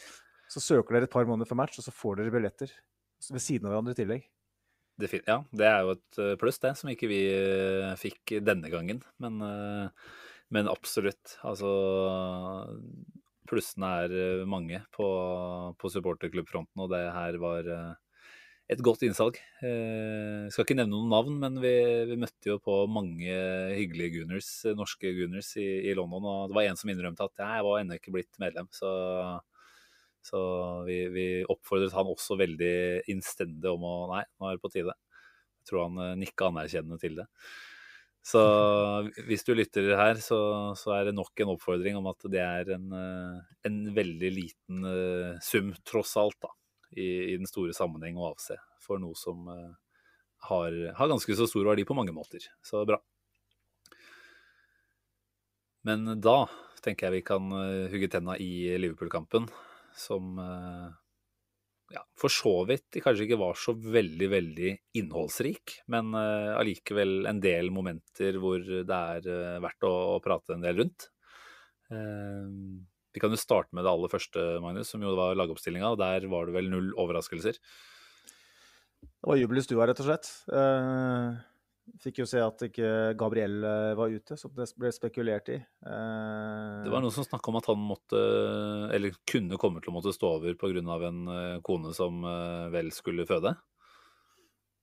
Så 0.51 0.59
søker 0.59 0.97
dere 0.97 1.07
et 1.07 1.13
par 1.13 1.23
måneder 1.29 1.47
før 1.47 1.61
match, 1.61 1.79
og 1.79 1.85
så 1.85 1.93
får 1.95 2.17
dere 2.19 2.33
billetter 2.35 2.73
ved 3.31 3.39
siden 3.45 3.69
av 3.69 3.77
hverandre 3.77 3.95
i 3.95 3.99
tillegg. 4.01 4.27
Ja, 4.97 5.41
det 5.53 5.67
er 5.69 5.83
jo 5.85 5.93
et 5.93 6.19
eh, 6.23 6.35
pluss, 6.41 6.57
det, 6.63 6.73
som 6.79 6.89
ikke 6.89 7.09
vi 7.11 7.21
eh, 7.29 7.93
fikk 8.01 8.39
denne 8.41 8.71
gangen. 8.73 9.03
Men, 9.21 9.37
men 10.53 10.69
absolutt. 10.71 11.37
Altså 11.45 11.69
Plussene 13.47 13.93
er 14.03 14.13
eh, 14.15 14.43
mange 14.49 14.81
på, 14.95 15.07
på 15.79 15.91
supporterklubbfronten, 15.93 16.83
og 16.83 16.91
det 16.91 17.03
her 17.15 17.37
var 17.41 17.69
eh, 17.71 18.23
et 18.73 18.81
godt 18.83 19.05
innsalg. 19.07 19.39
Jeg 19.61 19.71
eh, 19.71 20.47
skal 20.51 20.65
ikke 20.65 20.77
nevne 20.79 20.95
noen 20.95 21.13
navn, 21.13 21.37
men 21.43 21.59
vi, 21.63 21.73
vi 22.09 22.19
møtte 22.19 22.51
jo 22.51 22.57
på 22.63 22.81
mange 22.91 23.37
hyggelige 23.77 24.19
Gunners, 24.19 24.51
norske 24.77 25.13
Gunners 25.15 25.53
i, 25.59 25.67
i, 25.87 25.95
London. 25.97 26.27
Og 26.27 26.51
det 26.51 26.59
var 26.59 26.67
en 26.67 26.79
som 26.79 26.91
innrømte 26.91 27.29
at 27.29 27.45
jeg 27.45 27.67
var 27.69 27.79
ennå 27.81 27.99
ikke 27.99 28.15
blitt 28.17 28.41
medlem. 28.43 28.69
Så, 28.75 28.91
så 30.27 30.39
vi, 30.87 30.99
vi, 31.13 31.25
oppfordret 31.47 31.95
han 31.95 32.09
også 32.11 32.35
veldig 32.39 32.75
innstendig 33.13 33.71
om 33.71 33.85
å 33.87 33.95
Nei, 34.11 34.25
nå 34.39 34.49
er 34.49 34.57
det 34.57 34.63
på 34.63 34.71
tide. 34.73 34.95
Jeg 35.61 35.69
tror 35.69 35.85
han 35.85 36.19
nikka 36.19 36.49
anerkjennende 36.49 36.99
til 36.99 37.19
det. 37.21 37.27
Så 38.27 38.41
hvis 39.27 39.45
du 39.47 39.53
lytter 39.55 39.93
her, 39.95 40.19
så, 40.23 40.39
så, 40.79 40.93
er 40.97 41.09
det 41.09 41.17
nok 41.17 41.43
en 41.43 41.53
oppfordring 41.55 41.99
om 41.99 42.09
at 42.11 42.27
det 42.31 42.43
er 42.43 42.73
en, 42.75 42.87
eh, 42.91 43.57
en 43.69 43.81
veldig 43.95 44.31
liten 44.33 44.87
uh, 44.87 45.37
sum, 45.43 45.73
tross 45.87 46.15
alt, 46.19 46.39
da, 46.43 46.51
i, 46.95 47.07
i, 47.07 47.35
den 47.37 47.49
store 47.49 47.75
sammenheng 47.77 48.19
å 48.19 48.31
avse 48.33 48.57
for 48.83 48.99
noe 49.01 49.15
som 49.19 49.47
har, 49.47 50.75
har, 50.95 51.11
ganske 51.11 51.35
så 51.35 51.47
stor 51.49 51.65
verdi 51.67 51.83
på 51.87 51.95
mange 51.97 52.15
måter. 52.15 52.43
Så 52.63 52.83
bra. 52.87 52.99
Men 55.87 56.17
da 56.23 56.43
tenker 56.83 57.07
jeg 57.07 57.17
vi 57.17 57.25
kan 57.27 57.51
hugge 57.91 58.09
tenna 58.11 58.35
i 58.39 58.77
Liverpool-kampen, 58.79 59.47
som 59.97 60.39
ja, 61.93 62.03
for 62.19 62.31
så 62.33 62.53
vidt 62.67 62.99
kanskje 63.03 63.27
ikke 63.27 63.39
var 63.39 63.57
så 63.59 63.73
veldig, 63.77 64.27
veldig 64.31 64.71
innholdsrik, 64.99 65.77
men 65.93 66.11
uh, 66.15 66.59
en 66.59 67.41
del 67.43 67.71
momenter 67.71 68.39
hvor 68.41 68.59
det 68.59 68.83
er 68.97 69.29
uh, 69.31 69.59
verdt 69.63 69.87
å, 69.87 69.93
å, 70.15 70.19
prate 70.23 70.57
en 70.57 70.65
del 70.65 70.81
rundt. 70.81 71.07
Uh, 71.87 72.83
vi 73.15 73.23
kan 73.23 73.31
jo 73.31 73.39
starte 73.39 73.73
med 73.73 73.87
det 73.87 73.93
aller 73.93 74.11
første, 74.11 74.43
Magnus, 74.63 74.91
som 74.91 75.03
jo 75.03 75.15
var 75.17 75.37
lagoppstillinga, 75.39 75.93
og 75.93 76.01
der 76.01 76.27
var 76.29 76.49
det 76.49 76.57
vel 76.57 76.67
null 76.73 76.91
overraskelser. 76.99 77.55
Det 79.07 79.31
var 79.31 79.39
jubel 79.39 79.61
i 79.61 79.63
stua, 79.65 79.87
rett 79.87 80.03
og 80.03 80.09
slett. 80.09 80.29
Uh, 80.51 81.39
Fikk 82.01 82.19
jo 82.21 82.25
se 82.29 82.41
at 82.43 82.61
ikke 82.67 82.89
Gabriel 83.17 83.61
eh, 83.65 83.93
var 83.97 84.11
ute, 84.11 84.35
som 84.39 84.51
det 84.55 84.67
ble 84.77 84.91
spekulert 84.93 85.49
i. 85.53 85.57
Eh, 85.57 86.83
det 86.83 86.91
var 86.91 87.01
noen 87.03 87.13
som 87.15 87.25
snakka 87.25 87.51
om 87.51 87.59
at 87.59 87.69
han 87.71 87.79
måtte, 87.79 88.21
eller 88.93 89.15
kunne 89.29 89.59
komme 89.61 89.81
til 89.81 89.93
å 89.93 89.95
måtte 89.95 90.13
stå 90.15 90.33
over 90.37 90.57
pga. 90.59 90.83
en 91.07 91.21
eh, 91.33 91.59
kone 91.65 91.93
som 91.95 92.25
vel 92.73 92.91
skulle 92.95 93.25
føde? 93.29 93.55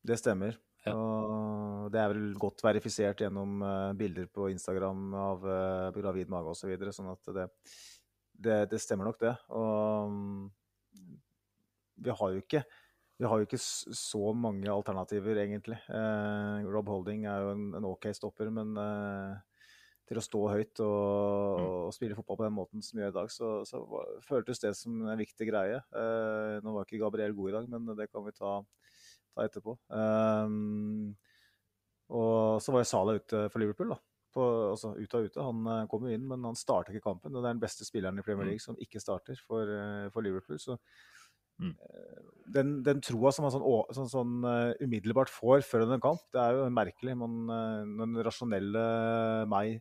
Det 0.04 0.18
stemmer. 0.20 0.56
Ja. 0.84 0.94
Og 0.96 1.92
det 1.92 2.00
er 2.00 2.12
vel 2.12 2.32
godt 2.40 2.64
verifisert 2.64 3.22
gjennom 3.24 3.62
bilder 3.96 4.26
på 4.28 4.50
Instagram 4.52 5.14
av 5.16 5.46
gravid 5.96 6.32
mage 6.32 6.52
osv. 6.52 6.64
Så 6.64 6.72
videre, 6.72 6.92
sånn 6.92 7.12
at 7.12 7.30
det, 7.36 7.46
det, 8.32 8.58
det, 8.72 8.80
stemmer 8.82 9.08
nok, 9.08 9.20
det. 9.22 9.32
Og 9.56 10.12
mm, 10.12 10.42
vi 12.04 12.16
har 12.20 12.34
jo 12.34 12.42
ikke 12.42 12.64
vi 13.18 13.26
har 13.30 13.40
jo 13.40 13.46
ikke 13.46 13.60
så 13.60 14.32
mange 14.34 14.70
alternativer, 14.70 15.38
egentlig. 15.38 15.78
Eh, 15.88 16.66
Rob 16.66 16.88
Holding 16.90 17.26
er 17.30 17.44
jo 17.44 17.52
en, 17.54 17.66
en 17.78 17.88
OK 17.92 18.08
stopper, 18.16 18.50
men 18.50 18.72
eh, 18.80 19.36
til 20.08 20.20
å 20.20 20.24
stå 20.24 20.40
høyt 20.52 20.80
og, 20.84 21.60
mm. 21.60 21.68
og, 21.68 21.92
spille 21.96 22.16
fotball 22.18 22.40
på 22.40 22.46
den 22.48 22.56
måten 22.56 22.82
som 22.84 22.98
vi 22.98 23.04
gjør 23.04 23.14
i 23.14 23.18
dag, 23.20 23.30
så, 23.32 23.52
så 23.68 23.80
føltes 24.26 24.60
det 24.60 24.74
som 24.76 24.98
en 25.06 25.20
viktig 25.20 25.48
greie. 25.48 25.78
Eh, 25.94 26.56
nå 26.64 26.74
var 26.74 26.88
ikke 26.88 27.00
Gabriel 27.04 27.36
god 27.36 27.52
i 27.52 27.54
dag, 27.58 27.70
men 27.72 27.94
det 27.96 28.10
kan 28.10 28.26
vi 28.26 28.34
ta, 28.36 28.56
ta 29.32 29.46
etterpå. 29.46 29.78
Um, 29.88 31.14
Og 32.12 32.60
så 32.60 32.74
var 32.74 32.82
jo 32.82 32.90
Salah 32.90 33.16
ute 33.16 33.46
for 33.48 33.62
Liverpool, 33.62 33.94
da. 33.94 34.00
På, 34.34 34.44
altså 34.72 34.96
ut 34.98 35.12
av 35.14 35.28
ute. 35.28 35.42
Han 35.46 35.66
eh, 35.70 35.84
kom 35.90 36.04
jo 36.08 36.12
inn, 36.18 36.26
men 36.26 36.42
han 36.44 36.58
starta 36.58 36.90
ikke 36.90 37.06
kampen. 37.06 37.30
Og 37.30 37.38
det 37.38 37.46
er 37.46 37.54
den 37.54 37.62
beste 37.62 37.86
spilleren 37.86 38.18
i 38.18 38.24
Premier 38.26 38.48
Mm. 38.48 38.50
League 38.50 38.64
som 38.64 38.76
ikke 38.82 39.00
starter 39.00 39.38
for, 39.46 39.70
eh, 39.70 40.08
for 40.10 40.26
Liverpool. 40.26 40.58
Så 40.58 40.76
Mm. 41.62 41.70
Den, 42.52 42.82
den 42.84 43.00
troa 43.04 43.30
som 43.32 43.46
man 43.46 43.52
sånn, 43.54 43.64
sånn, 43.96 44.10
sånn 44.10 44.34
eh, 44.50 44.84
umiddelbart 44.84 45.30
får 45.32 45.64
før 45.66 45.86
en 45.94 46.02
kamp, 46.02 46.20
det 46.34 46.40
er 46.42 46.58
jo 46.58 46.68
merkelig. 46.74 47.16
Man, 47.16 47.40
eh, 47.48 47.82
den 48.02 48.18
rasjonelle 48.26 48.84
meg 49.50 49.78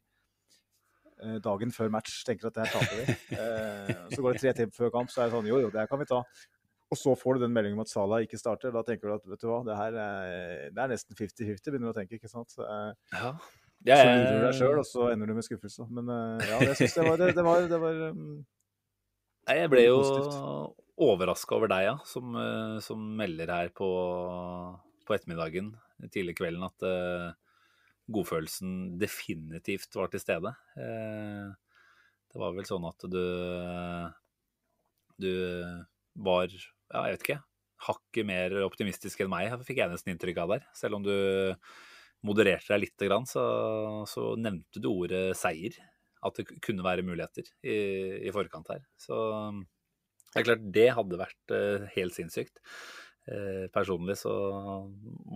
eh, 1.24 1.38
dagen 1.44 1.72
før 1.76 1.92
match 1.94 2.22
tenker 2.28 2.48
at 2.50 2.56
det 2.58 2.66
her 2.68 2.74
taper 2.78 3.00
vi. 3.02 3.18
Eh, 3.34 3.94
så 4.16 4.22
går 4.24 4.36
det 4.38 4.42
tre 4.44 4.54
timer 4.62 4.76
før 4.78 4.94
kamp, 4.96 5.12
så 5.12 5.24
er 5.24 5.30
det 5.32 5.36
sånn 5.38 5.50
jo, 5.50 5.60
jo, 5.66 5.72
det 5.74 5.84
her 5.84 5.90
kan 5.92 6.00
vi 6.02 6.08
ta. 6.10 6.22
Og 6.94 7.00
så 7.00 7.16
får 7.18 7.40
du 7.40 7.46
den 7.48 7.54
meldingen 7.56 7.80
om 7.80 7.82
at 7.82 7.90
Salah 7.90 8.22
ikke 8.22 8.38
starter. 8.38 8.70
Da 8.76 8.84
tenker 8.86 9.10
du 9.10 9.16
at 9.16 9.24
vet 9.26 9.42
du 9.42 9.48
hva, 9.50 9.64
det 9.66 9.76
her 9.80 9.96
er, 9.98 10.68
det 10.76 10.84
er 10.84 10.92
nesten 10.92 11.18
50-50, 11.18 11.72
begynner 11.72 11.90
du 11.90 11.94
å 11.94 11.98
tenke. 11.98 12.20
ikke 12.20 12.30
sant? 12.30 12.54
Eh, 12.62 12.92
Ja. 13.18 13.32
så 14.00 14.04
lurer 14.08 14.38
du 14.38 14.46
deg 14.46 14.54
sjøl, 14.60 14.78
og 14.80 14.86
så 14.88 15.08
ender 15.12 15.28
du 15.28 15.34
med 15.36 15.44
skuffelse. 15.48 15.88
Men 15.92 16.12
eh, 16.14 16.46
ja, 16.52 16.60
jeg 16.70 16.78
syns 16.84 16.94
det 17.00 17.08
var, 17.08 17.18
det, 17.20 17.32
det 17.36 17.44
var, 17.48 17.66
det 17.72 17.80
var 17.82 17.98
um, 18.14 18.22
Nei, 19.50 19.56
jeg 19.60 19.72
ble 19.74 19.82
jo 19.90 19.98
Positivt. 20.00 20.38
Overraska 21.02 21.56
over 21.58 21.72
deg, 21.72 21.88
ja, 21.88 21.96
som, 22.06 22.36
eh, 22.38 22.78
som 22.86 23.02
melder 23.18 23.50
her 23.50 23.72
på, 23.76 23.88
på 25.08 25.16
ettermiddagen 25.16 25.74
tidlig 26.12 26.36
kvelden 26.40 26.66
at 26.66 26.84
uh, 26.84 27.32
godfølelsen 28.12 28.98
definitivt 29.00 29.96
var 29.96 30.12
til 30.12 30.20
stede. 30.20 30.52
Uh, 30.76 31.54
det 32.34 32.42
var 32.42 32.56
vel 32.58 32.68
sånn 32.68 32.90
at 32.90 33.08
du 33.08 33.24
du 35.22 35.32
var, 36.26 36.50
ja, 36.50 37.04
jeg 37.06 37.16
vet 37.16 37.26
ikke, 37.26 37.42
hakket 37.88 38.28
mer 38.28 38.56
optimistisk 38.66 39.22
enn 39.24 39.32
meg, 39.32 39.54
fikk 39.68 39.82
jeg 39.82 39.92
nesten 39.92 40.14
inntrykk 40.14 40.42
av 40.44 40.56
der. 40.56 40.68
Selv 40.76 40.98
om 40.98 41.06
du 41.06 41.14
modererte 42.26 42.74
deg 42.74 42.86
litt, 42.86 43.06
så, 43.30 43.44
så 44.10 44.34
nevnte 44.40 44.82
du 44.82 44.90
ordet 44.92 45.26
seier. 45.38 45.78
At 46.24 46.38
det 46.40 46.62
kunne 46.64 46.86
være 46.86 47.04
muligheter 47.04 47.50
i, 47.68 47.78
i 48.30 48.32
forkant 48.32 48.70
her. 48.72 48.84
Så 48.96 49.18
det 50.34 50.42
er 50.42 50.48
klart, 50.48 50.66
det 50.76 50.88
hadde 50.98 51.20
vært 51.20 51.54
eh, 51.54 51.86
helt 51.94 52.16
sinnssykt. 52.16 52.58
Eh, 53.30 53.68
personlig 53.74 54.18
så 54.20 54.34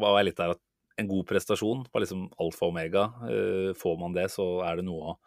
var 0.02 0.18
jeg 0.18 0.32
litt 0.32 0.40
der 0.42 0.56
at 0.56 0.64
en 0.98 1.10
god 1.12 1.28
prestasjon 1.30 1.84
var 1.94 2.02
liksom 2.02 2.26
alfa 2.42 2.66
og 2.66 2.74
omega. 2.74 3.04
Eh, 3.30 3.72
får 3.78 4.00
man 4.02 4.18
det, 4.18 4.26
så 4.34 4.48
er 4.66 4.80
det 4.80 4.88
noe 4.88 5.14
å 5.14 5.18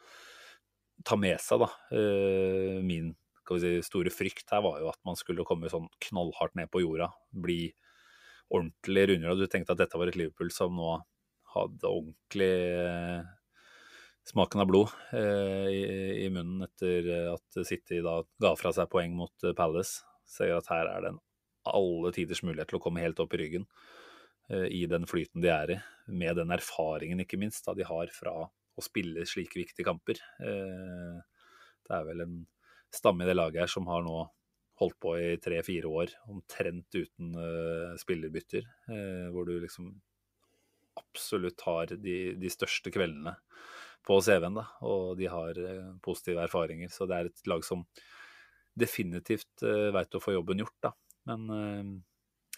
ta 1.07 1.17
med 1.17 1.39
seg, 1.41 1.63
da. 1.63 1.71
Min 2.85 3.15
si, 3.63 3.71
store 3.87 4.13
frykt 4.13 4.51
her 4.53 4.65
var 4.67 4.83
jo 4.83 4.91
at 4.91 4.99
man 5.07 5.17
skulle 5.17 5.47
komme 5.49 5.71
sånn 5.73 5.87
knallhardt 6.11 6.59
ned 6.59 6.69
på 6.75 6.83
jorda. 6.83 7.09
Bli 7.31 7.63
ordentlig 8.51 9.07
rundere. 9.09 9.33
Og 9.33 9.41
du 9.41 9.49
tenkte 9.49 9.77
at 9.77 9.81
dette 9.81 9.97
var 9.97 10.11
et 10.11 10.19
Liverpool 10.19 10.51
som 10.53 10.75
nå 10.77 10.99
hadde 11.55 11.89
ordentlig 11.89 12.53
smaken 14.29 14.61
av 14.61 14.67
blod 14.67 14.89
eh, 15.13 15.69
i, 15.73 15.83
i 16.25 16.29
munnen 16.33 16.65
etter 16.67 17.09
at 17.33 17.61
City 17.67 18.01
da 18.05 18.21
ga 18.43 18.55
fra 18.59 18.73
seg 18.75 18.91
poeng 18.93 19.15
mot 19.17 19.47
eh, 19.47 19.57
Palace. 19.57 20.05
Ser 20.31 20.55
at 20.55 20.71
her 20.71 20.87
er 20.87 21.05
det 21.05 21.15
en 21.15 21.23
alle 21.71 22.13
tiders 22.15 22.45
mulighet 22.47 22.71
til 22.71 22.79
å 22.79 22.83
komme 22.83 23.03
helt 23.03 23.21
opp 23.23 23.35
i 23.35 23.41
ryggen 23.43 23.67
eh, 24.53 24.69
i 24.71 24.85
den 24.91 25.07
flyten 25.11 25.43
de 25.45 25.51
er 25.53 25.75
i, 25.75 25.79
med 26.07 26.39
den 26.39 26.55
erfaringen 26.55 27.23
ikke 27.25 27.41
minst 27.41 27.67
da 27.67 27.75
de 27.77 27.87
har 27.87 28.13
fra 28.15 28.37
å 28.45 28.85
spille 28.85 29.27
slike 29.29 29.59
viktige 29.59 29.85
kamper. 29.85 30.17
Det 30.41 31.91
er 31.93 32.05
vel 32.07 32.23
en 32.23 32.37
stamme 32.95 33.27
i 33.27 33.29
det 33.29 33.35
laget 33.35 33.67
her 33.67 33.73
som 33.73 33.89
har 33.91 34.05
nå 34.07 34.23
holdt 34.81 34.97
på 35.03 35.13
i 35.21 35.35
tre-fire 35.43 35.91
år, 35.91 36.15
omtrent 36.33 36.97
uten 36.97 37.35
spillerbytter, 38.01 38.65
hvor 39.35 39.45
du 39.45 39.59
liksom 39.61 39.91
absolutt 40.97 41.61
har 41.67 41.93
de, 41.99 42.17
de 42.41 42.53
største 42.55 42.95
kveldene 42.95 43.35
på 44.07 44.19
CV-en, 44.25 44.57
da, 44.61 44.67
og 44.87 45.17
de 45.19 45.29
har 45.31 45.59
eh, 45.61 45.91
positive 46.05 46.45
erfaringer. 46.47 46.93
Så 46.93 47.09
det 47.09 47.19
er 47.19 47.31
et 47.31 47.51
lag 47.51 47.65
som 47.67 47.85
definitivt 48.81 49.65
uh, 49.67 49.91
veit 49.95 50.15
å 50.15 50.23
få 50.23 50.35
jobben 50.37 50.63
gjort, 50.63 50.77
da. 50.87 50.93
Men 51.29 51.51
eh, 51.55 51.91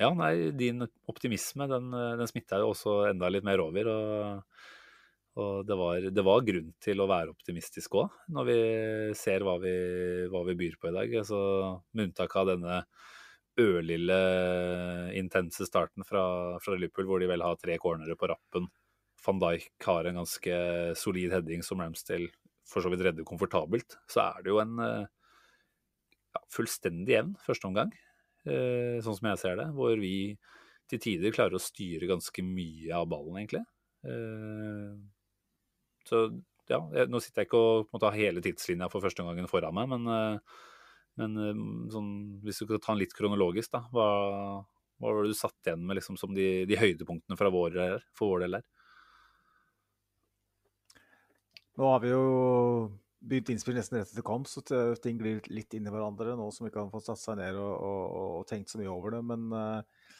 ja, 0.01 0.13
nei, 0.17 0.53
din 0.57 0.85
optimisme 1.11 1.67
den, 1.71 1.91
eh, 1.97 2.15
den 2.21 2.31
smitta 2.31 2.61
jo 2.63 2.73
også 2.73 3.03
enda 3.11 3.31
litt 3.33 3.47
mer 3.47 3.63
over. 3.65 3.91
Og, 3.93 4.61
og 5.43 5.65
det, 5.69 5.79
var, 5.79 6.11
det 6.19 6.27
var 6.27 6.45
grunn 6.47 6.71
til 6.83 7.03
å 7.03 7.09
være 7.11 7.35
optimistisk 7.35 7.99
òg, 8.01 8.21
når 8.33 8.49
vi 8.49 8.61
ser 9.19 9.45
hva 9.47 9.57
vi, 9.63 9.75
hva 10.33 10.45
vi 10.49 10.59
byr 10.61 10.79
på 10.81 10.93
i 10.93 10.97
dag. 10.99 11.19
Altså, 11.23 11.41
med 11.93 12.11
unntak 12.11 12.39
av 12.41 12.53
denne 12.53 12.83
ørlille 13.61 14.21
intense 15.19 15.67
starten 15.69 16.07
fra, 16.09 16.23
fra 16.65 16.77
Liverpool, 16.79 17.11
hvor 17.11 17.21
de 17.21 17.29
vel 17.29 17.45
har 17.45 17.59
tre 17.61 17.77
cornere 17.81 18.17
på 18.17 18.31
rappen. 18.31 18.71
Van 19.23 19.38
Dijk 19.38 19.87
har 19.87 20.07
en 20.09 20.19
ganske 20.23 20.55
solid 20.99 21.33
heading 21.35 21.62
som 21.62 21.81
Ramsdale 21.81 22.31
for 22.69 22.83
så 22.83 22.91
vidt 22.93 23.05
redder 23.07 23.26
komfortabelt. 23.26 23.99
Så 24.11 24.23
er 24.25 24.43
det 24.43 24.52
jo 24.52 24.61
en 24.62 24.79
eh, 24.83 25.05
ja, 26.35 26.43
fullstendig 26.55 27.17
jevn 27.17 27.37
førsteomgang, 27.45 27.93
eh, 28.47 28.99
sånn 29.05 29.19
som 29.19 29.31
jeg 29.31 29.43
ser 29.43 29.59
det. 29.61 29.69
Hvor 29.76 29.95
vi 30.00 30.14
til 30.91 31.02
tider 31.02 31.35
klarer 31.35 31.57
å 31.57 31.62
styre 31.62 32.11
ganske 32.11 32.45
mye 32.45 32.91
av 32.97 33.07
ballen, 33.11 33.38
egentlig. 33.43 33.64
Eh, 34.09 34.91
så 36.09 36.26
ja, 36.71 36.81
nå 37.11 37.21
sitter 37.23 37.43
jeg 37.43 37.50
ikke 37.50 37.62
og 37.62 37.87
på 37.87 37.93
en 37.93 37.97
måte, 37.99 38.11
har 38.11 38.19
hele 38.19 38.43
tidslinja 38.45 38.88
for 38.91 39.05
førsteomgangen 39.05 39.50
foran 39.50 39.75
meg, 39.76 39.91
men, 39.91 40.38
men 41.21 41.88
sånn, 41.93 42.12
hvis 42.47 42.62
du 42.62 42.64
skal 42.64 42.81
ta 42.81 42.95
den 42.95 43.02
litt 43.02 43.14
kronologisk, 43.19 43.75
da, 43.75 43.83
hva, 43.93 44.07
hva 45.02 45.12
var 45.12 45.26
det 45.26 45.35
du 45.35 45.37
satt 45.37 45.69
igjen 45.69 45.83
med 45.85 45.99
liksom, 45.99 46.17
som 46.21 46.33
de, 46.35 46.62
de 46.71 46.79
høydepunktene 46.79 47.50
vår, 47.55 47.76
for 48.17 48.33
vår 48.33 48.47
del 48.47 48.59
her? 48.61 48.64
Nå 51.81 51.88
har 51.88 52.02
vi 52.02 52.11
jo 52.12 52.25
begynt 53.23 53.52
innspill 53.55 53.76
nesten 53.79 54.00
rett 54.00 54.11
etter 54.11 54.25
kamp, 54.26 54.49
så 54.50 54.62
ting 55.00 55.21
glir 55.21 55.41
litt 55.52 55.73
inn 55.76 55.87
i 55.87 55.93
hverandre 55.93 56.35
nå 56.37 56.49
som 56.52 56.67
ikke 56.67 56.83
har 56.83 56.91
fått 56.93 57.07
satt 57.09 57.23
seg 57.23 57.38
ned 57.38 57.57
og, 57.61 57.73
og, 57.79 58.17
og 58.41 58.49
tenkt 58.50 58.73
så 58.73 58.81
mye 58.81 58.91
over 58.93 59.17
det. 59.17 59.23
Men 59.31 59.47
uh, 59.55 60.11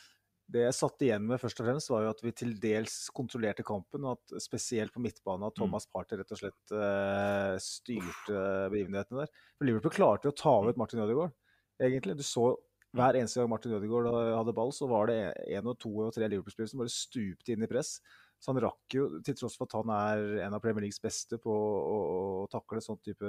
det 0.52 0.64
jeg 0.66 0.76
satt 0.76 1.04
igjen 1.04 1.26
med 1.26 1.40
først 1.42 1.61
og 1.61 1.68
fremst, 1.68 1.90
var 1.92 2.06
jo 2.06 2.12
at 2.14 2.23
vi 2.25 2.32
til 2.37 2.54
dels 2.62 2.97
kontrollerte 3.14 3.66
kampen, 3.66 4.06
og 4.06 4.18
at 4.18 4.42
spesielt 4.44 4.94
på 4.94 5.02
midtbanen 5.02 5.49
at 5.49 5.56
Thomas 5.59 5.88
Party 5.90 6.18
rett 6.21 6.35
og 6.35 6.40
slett 6.40 6.75
uh, 6.76 7.56
styrte 7.62 8.42
begivenhetene 8.73 9.25
der. 9.25 9.32
For 9.59 9.68
Liverpool 9.68 9.97
klarte 9.97 10.28
jo 10.28 10.35
å 10.35 10.40
ta 10.42 10.56
ut 10.68 10.80
Martin 10.80 11.04
Ødegaard, 11.04 11.35
egentlig. 11.82 12.18
Du 12.21 12.26
så 12.26 12.52
hver 12.92 13.16
eneste 13.16 13.40
gang 13.40 13.49
Martin 13.49 13.73
Ødegaard 13.76 14.11
hadde 14.37 14.54
ball, 14.56 14.73
så 14.76 14.88
var 14.90 15.09
det 15.09 15.21
én 15.49 15.68
og 15.68 15.78
to 15.80 15.90
og 16.04 16.12
tre 16.12 16.28
Liverpool-spillere 16.28 16.73
som 16.75 16.82
bare 16.82 16.92
stupte 16.92 17.54
inn 17.54 17.64
i 17.64 17.71
press. 17.71 17.97
Så 18.42 18.50
han 18.50 18.62
rakk 18.64 18.96
jo, 18.96 19.06
til 19.22 19.37
tross 19.38 19.54
for 19.58 19.70
at 19.70 19.76
han 19.78 19.92
er 19.94 20.42
en 20.49 20.56
av 20.56 20.62
Premier 20.64 20.88
Leagues 20.88 20.99
beste 21.02 21.38
på 21.38 21.52
å, 21.52 21.99
å 22.42 22.46
takle 22.50 22.82
sånn 22.82 22.99
type 23.04 23.28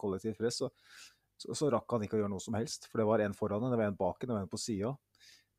kollektivt 0.00 0.40
press, 0.40 0.62
så, 0.62 0.70
så, 1.36 1.52
så 1.52 1.68
rakk 1.74 1.92
han 1.92 2.06
ikke 2.06 2.16
å 2.16 2.22
gjøre 2.22 2.32
noe 2.32 2.44
som 2.44 2.56
helst. 2.56 2.88
For 2.88 3.02
det 3.02 3.08
var 3.08 3.24
en 3.24 3.36
foran 3.36 3.68
det 3.68 3.76
var 3.76 3.90
en 3.90 3.98
bak 3.98 4.24
det 4.24 4.32
var 4.32 4.46
en 4.46 4.52
på 4.52 4.60
sida. 4.60 4.94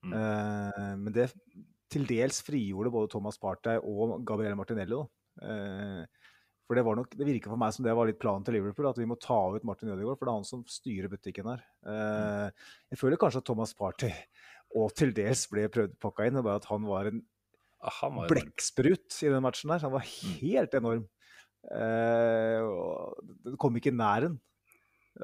Mm. 0.01 0.15
Eh, 0.17 0.93
men 1.03 1.13
det 1.13 1.29
til 1.93 2.07
dels 2.09 2.41
frigjorde 2.43 2.91
både 2.91 3.11
Thomas 3.13 3.37
Partey 3.39 3.79
og 3.79 4.17
Gabriel 4.27 4.57
Martinelli. 4.59 4.97
Da. 4.97 5.47
Eh, 5.47 6.33
for 6.67 6.75
det 6.75 6.83
var 6.83 6.97
nok, 6.99 7.13
det 7.15 7.29
virker 7.29 7.53
for 7.53 7.61
meg 7.61 7.71
som 7.71 7.85
det 7.85 7.93
var 7.95 8.09
litt 8.09 8.19
planen 8.19 8.43
til 8.43 8.57
Liverpool, 8.57 8.89
at 8.89 8.97
vi 8.99 9.07
må 9.07 9.15
ta 9.23 9.37
ut 9.53 9.63
Martin 9.67 9.93
Ødegaard, 9.93 10.17
for 10.19 10.27
det 10.27 10.33
er 10.33 10.39
han 10.41 10.49
som 10.49 10.65
styrer 10.67 11.11
butikken 11.13 11.47
her. 11.47 11.63
Eh, 11.87 12.65
jeg 12.91 12.99
føler 12.99 13.21
kanskje 13.21 13.39
at 13.39 13.47
Thomas 13.47 13.71
Partey 13.77 14.11
og 14.75 14.91
til 14.97 15.13
dels 15.15 15.45
ble 15.47 15.69
prøvd 15.71 15.95
pakka 16.03 16.27
inn, 16.27 16.39
og 16.41 16.43
bare 16.43 16.59
at 16.59 16.67
han 16.67 16.83
var 16.89 17.07
en 17.07 17.21
Ah, 17.81 18.09
blekksprut 18.31 19.19
i 19.23 19.29
den 19.29 19.43
matchen 19.45 19.69
der. 19.69 19.83
Han 19.85 19.91
var 19.93 20.05
helt 20.07 20.73
enorm. 20.73 21.03
Eh, 21.67 22.61
det 23.45 23.57
kom 23.61 23.75
ikke 23.77 23.93
nær 23.93 24.21
den. 24.27 24.39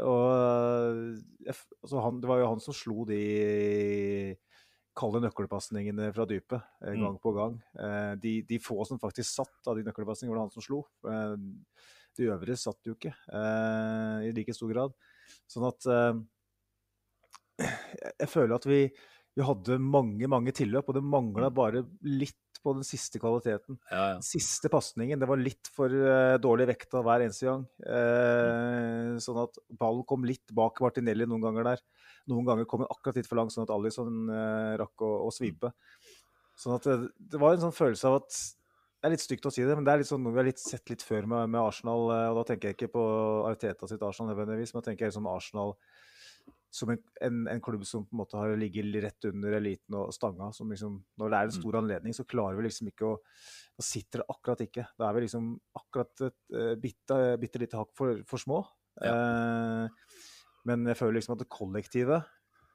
Og 0.02 1.18
altså 1.48 2.02
han, 2.02 2.20
det 2.22 2.30
var 2.30 2.40
jo 2.42 2.48
han 2.50 2.62
som 2.64 2.74
slo 2.74 3.04
de 3.06 4.36
kalde 4.98 5.22
nøkkelpasningene 5.24 6.12
fra 6.14 6.26
dypet 6.30 6.60
eh, 6.86 6.94
Mm. 6.94 7.02
gang 7.02 7.18
på 7.22 7.34
gang. 7.34 7.56
Eh, 7.80 8.14
de, 8.22 8.34
de 8.46 8.60
få 8.62 8.86
som 8.86 9.00
faktisk 9.02 9.30
satt 9.34 9.68
av 9.70 9.78
de 9.78 9.84
nøkkelpasningene, 9.88 10.34
var 10.36 10.42
det 10.44 10.46
han 10.50 10.54
som 10.58 10.66
slo. 10.66 10.84
Eh, 11.10 11.36
de 12.18 12.28
øvrige 12.30 12.58
satt 12.62 12.86
jo 12.86 12.94
ikke 12.94 13.10
eh, 13.34 14.28
i 14.30 14.32
like 14.38 14.54
stor 14.54 14.70
grad. 14.74 14.94
Sånn 15.50 15.66
at 15.70 15.90
jeg- 17.58 18.14
jeg 18.20 18.30
føler 18.30 18.56
at 18.56 18.66
vi, 18.70 18.80
vi 19.36 19.42
hadde 19.46 19.80
mange, 19.82 20.28
mange 20.30 20.52
tilløp, 20.54 20.90
og 20.90 20.96
det 20.98 21.04
mangla 21.04 21.50
bare 21.54 21.84
litt 22.06 22.38
på 22.63 22.74
den 22.77 22.86
siste 22.88 23.20
kvaliteten. 23.22 23.77
Ja, 23.91 24.03
ja. 24.13 24.17
Siste 24.25 24.72
pasningen, 24.72 25.20
det 25.22 25.27
var 25.29 25.41
litt 25.41 25.70
for 25.75 25.91
uh, 25.91 26.38
dårlig 26.41 26.70
vekta 26.72 27.03
hver 27.03 27.25
eneste 27.25 27.50
gang. 27.50 27.67
Eh, 27.84 29.13
sånn 29.24 29.41
at 29.43 29.60
ballen 29.79 30.05
kom 30.08 30.25
litt 30.27 30.53
bak 30.55 30.79
Martinelli 30.84 31.27
noen 31.29 31.43
ganger 31.43 31.67
der. 31.74 31.84
Noen 32.32 32.48
ganger 32.48 32.67
kom 32.70 32.86
den 32.86 32.91
akkurat 32.93 33.20
litt 33.20 33.27
for 33.29 33.41
langt, 33.41 33.53
sånn 33.55 33.67
at 33.67 33.74
Alison 33.75 34.25
uh, 34.32 34.74
rakk 34.79 35.03
å, 35.03 35.13
å 35.27 35.32
svipe. 35.36 35.74
Sånn 36.60 36.77
at 36.77 36.88
det, 36.88 36.98
det 37.34 37.39
var 37.41 37.55
en 37.55 37.63
sånn 37.67 37.75
følelse 37.75 38.10
av 38.10 38.20
at 38.22 38.36
Det 39.03 39.10
er 39.10 39.12
litt 39.17 39.24
stygt 39.25 39.48
å 39.50 39.51
si 39.51 39.63
det, 39.67 39.74
men 39.75 39.84
det 39.84 39.91
er 39.91 40.00
litt 40.00 40.08
sånn 40.08 40.22
noe 40.24 40.32
vi 40.32 40.39
har 40.39 40.46
litt 40.48 40.62
sett 40.62 40.88
litt 40.88 41.01
før 41.03 41.25
med, 41.27 41.50
med 41.51 41.60
Arsenal. 41.60 42.05
eh, 42.15 42.27
Og 42.32 42.38
da 42.38 42.43
tenker 42.48 42.70
jeg 42.70 42.77
ikke 42.77 42.93
på 42.93 43.01
Arteta 43.50 43.89
sitt 43.89 44.05
Arsenal 44.05 44.32
nødvendigvis, 44.32 44.72
men 44.72 44.79
da 44.79 44.86
tenker 44.88 45.03
jeg 45.03 45.12
liksom 45.12 45.27
Arsenal 45.27 45.74
som 46.74 46.89
en, 46.89 47.01
en, 47.22 47.42
en, 47.51 47.62
klubb 47.62 47.84
som 47.86 48.06
på 48.08 48.15
en 48.15 48.22
måte 48.24 48.38
har 48.39 48.56
ligget 48.58 48.96
rett 49.03 49.27
under 49.30 49.53
eliten 49.60 49.98
og 50.00 50.13
stanga. 50.15 50.50
som 50.56 50.72
liksom, 50.74 50.96
Når 51.22 51.30
det 51.30 51.39
er 51.39 51.50
en 51.50 51.56
stor 51.56 51.77
anledning, 51.77 52.15
så 52.18 52.25
klarer 52.25 52.58
vi 52.58 52.65
liksom 52.65 52.89
ikke 52.89 53.12
å 53.12 53.18
Da 53.77 53.86
sitter 53.86 54.22
det 54.22 54.30
akkurat 54.30 54.63
ikke. 54.65 54.86
Da 54.98 55.08
er 55.08 55.15
vi 55.18 55.24
liksom 55.25 55.51
akkurat 55.77 56.24
et 56.27 56.39
uh, 56.53 56.74
bitte, 56.82 57.20
bitte 57.42 57.62
lite 57.62 57.77
hakk 57.77 57.94
for, 57.98 58.24
for 58.30 58.42
små. 58.42 58.63
Ja. 59.01 59.13
Uh, 59.13 60.18
men 60.70 60.86
jeg 60.89 60.98
føler 61.00 61.18
liksom 61.18 61.36
at 61.36 61.42
det 61.42 61.50
kollektivet 61.53 62.27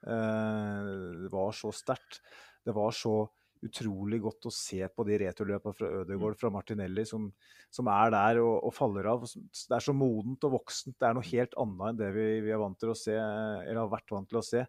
uh, 0.06 1.28
var 1.30 1.54
så 1.54 1.70
sterkt. 1.74 2.22
Det 2.66 2.74
var 2.76 2.94
så 2.94 3.20
utrolig 3.66 4.20
godt 4.22 4.48
å 4.48 4.52
se 4.54 4.80
på 4.92 5.04
de 5.08 5.18
returløpene 5.24 5.76
fra 5.76 5.90
Ødegaard, 6.00 6.36
mm. 6.36 6.40
fra 6.40 6.50
Martinelli, 6.54 7.04
som, 7.08 7.28
som 7.74 7.90
er 7.92 8.12
der 8.14 8.40
og, 8.42 8.54
og, 8.68 8.72
faller 8.76 9.08
av. 9.12 9.24
Det 9.26 9.76
er 9.76 9.84
så 9.84 9.94
modent 9.96 10.46
og 10.48 10.56
voksent. 10.58 10.96
Det 10.98 11.08
er 11.08 11.16
noe 11.18 11.28
helt 11.30 11.56
annet 11.60 11.86
enn 11.90 12.00
det 12.02 12.10
vi, 12.16 12.26
vi 12.46 12.52
er 12.54 12.62
vant 12.62 12.78
til 12.80 12.92
å 12.92 12.98
se, 12.98 13.16
eller 13.16 13.82
har 13.82 13.94
vært 13.94 14.14
vant 14.14 14.30
til 14.30 14.40
å 14.40 14.44
se. 14.46 14.64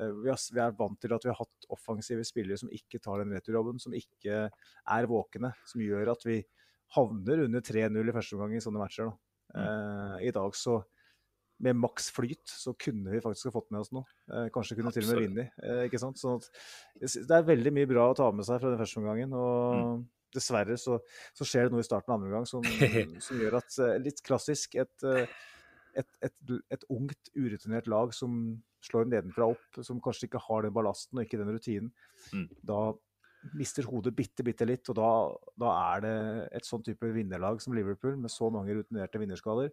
Eh, 0.00 0.16
vi, 0.24 0.32
er 0.60 0.74
vant 0.78 0.98
til 1.00 1.14
at 1.14 1.26
vi 1.26 1.32
har 1.32 1.38
hatt 1.38 1.68
offensive 1.74 2.24
spillere 2.26 2.58
som 2.60 2.72
ikke 2.74 3.00
tar 3.02 3.22
den 3.22 3.34
returjobben, 3.36 3.80
som 3.82 3.94
ikke 3.96 4.48
er 4.48 5.10
våkne, 5.10 5.54
som 5.70 5.84
gjør 5.84 6.14
at 6.14 6.26
vi 6.26 6.40
havner 6.94 7.46
under 7.46 7.62
3-0 7.64 8.10
i 8.10 8.14
første 8.14 8.36
omgang 8.36 8.56
i 8.56 8.64
sånne 8.64 8.82
matcher. 8.82 9.12
Mm. 9.54 9.62
Uh, 9.62 10.16
I 10.26 10.32
dag 10.34 10.56
så 10.58 10.80
med 11.62 11.78
maks 11.78 12.10
flyt, 12.14 12.42
så 12.50 12.74
kunne 12.78 13.12
vi 13.12 13.22
faktisk 13.22 13.48
ha 13.48 13.54
fått 13.54 13.70
med 13.74 13.84
oss 13.84 13.92
noe. 13.94 14.06
Eh, 14.30 14.48
kanskje 14.54 14.78
kunne 14.78 14.90
Absolutt. 14.90 15.06
til 15.06 15.14
og 15.16 15.22
med 15.22 15.28
vunnet. 15.28 15.62
Eh, 15.62 15.84
ikke 15.88 16.00
sant? 16.02 16.18
Så 16.20 16.34
det 16.98 17.36
er 17.36 17.46
veldig 17.46 17.72
mye 17.76 17.90
bra 17.90 18.08
å 18.10 18.18
ta 18.18 18.28
med 18.34 18.46
seg 18.48 18.60
fra 18.62 18.72
den 18.72 18.80
første 18.80 19.00
omgangen. 19.02 19.32
og 19.38 19.78
mm. 19.78 20.04
Dessverre 20.34 20.74
så, 20.80 20.98
så, 21.30 21.46
skjer 21.46 21.68
det 21.68 21.76
noe 21.76 21.84
i 21.84 21.86
starten 21.86 22.10
av 22.10 22.16
andre 22.18 22.32
omgang 22.32 22.48
som, 22.50 22.64
som, 23.26 23.38
gjør 23.38 23.60
at 23.60 23.78
eh, 23.86 23.96
Litt 24.02 24.22
klassisk. 24.26 24.74
Et, 24.82 25.06
eh, 25.06 25.30
et, 26.02 26.10
et, 26.26 26.54
et, 26.74 26.86
ungt, 26.90 27.32
urutinert 27.38 27.90
lag 27.90 28.14
som 28.16 28.58
slår 28.84 29.08
nedenfra 29.08 29.46
opp, 29.54 29.82
som 29.86 30.02
kanskje 30.02 30.28
ikke 30.28 30.42
har 30.48 30.66
den 30.66 30.74
ballasten 30.74 31.20
og 31.20 31.24
ikke 31.24 31.40
den 31.40 31.54
rutinen. 31.54 31.92
Mm. 32.34 32.48
Da 32.66 32.80
mister 33.52 33.86
hodet 33.88 34.14
bitte, 34.16 34.44
bitte 34.46 34.66
litt, 34.66 34.88
og 34.90 34.96
da, 34.98 35.10
da 35.60 35.72
er 35.94 36.04
det 36.04 36.16
et 36.60 36.68
sånn 36.68 36.84
type 36.84 37.08
vinnerlag 37.14 37.60
som 37.62 37.76
Liverpool, 37.76 38.16
med 38.20 38.32
så 38.32 38.48
mange 38.52 38.76
rutinerte 38.78 39.20
vinnerskader, 39.20 39.70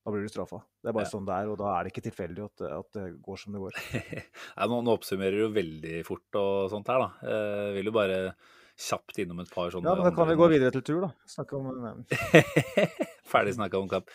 da 0.00 0.12
blir 0.12 0.24
du 0.24 0.32
straffa. 0.32 0.62
Det 0.80 0.90
er 0.90 0.96
bare 0.96 1.04
ja. 1.04 1.12
sånn 1.12 1.26
det 1.28 1.34
er, 1.36 1.50
og 1.52 1.58
da 1.60 1.74
er 1.74 1.84
det 1.84 1.92
ikke 1.92 2.06
tilfeldig 2.06 2.46
at, 2.46 2.62
at 2.78 2.96
det 2.96 3.04
går 3.24 3.40
som 3.42 3.56
det 3.56 3.60
går. 3.60 3.80
ja, 4.56 4.68
nå, 4.70 4.80
nå, 4.86 4.94
oppsummerer 4.96 5.42
du 5.42 5.58
veldig 5.58 6.00
fort 6.08 6.40
og 6.40 6.70
sånt 6.72 6.88
her, 6.92 7.04
da. 7.04 7.28
Jeg 7.28 7.68
eh, 7.68 7.74
vil 7.76 7.90
jo 7.90 7.94
bare 7.98 8.20
kjapt 8.80 9.20
innom 9.20 9.42
et 9.42 9.50
par 9.52 9.68
sånne 9.72 9.90
Ja, 9.90 9.96
men 9.98 10.08
da 10.08 10.14
kan 10.16 10.28
vi 10.30 10.38
gå 10.40 10.48
videre 10.48 10.72
til 10.72 10.84
tur, 10.86 11.02
da. 11.04 11.10
Snakke 11.28 11.60
om 11.60 12.04
Ferdig 13.30 13.54
snakka 13.58 13.82
om 13.82 13.90
kamp. 13.92 14.08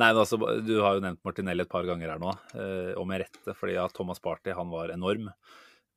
Nei, 0.00 0.10
men 0.10 0.22
altså, 0.24 0.38
Du 0.66 0.74
har 0.82 0.98
jo 0.98 1.04
nevnt 1.04 1.22
Martinelli 1.26 1.64
et 1.64 1.70
par 1.70 1.86
ganger 1.86 2.14
her 2.14 2.22
nå, 2.22 2.34
eh, 2.58 2.92
og 2.98 3.06
med 3.10 3.22
rette. 3.22 3.54
fordi 3.54 3.78
ja, 3.78 3.86
Thomas 3.94 4.22
Party 4.22 4.54
han 4.56 4.72
var 4.72 4.90
enorm. 4.94 5.30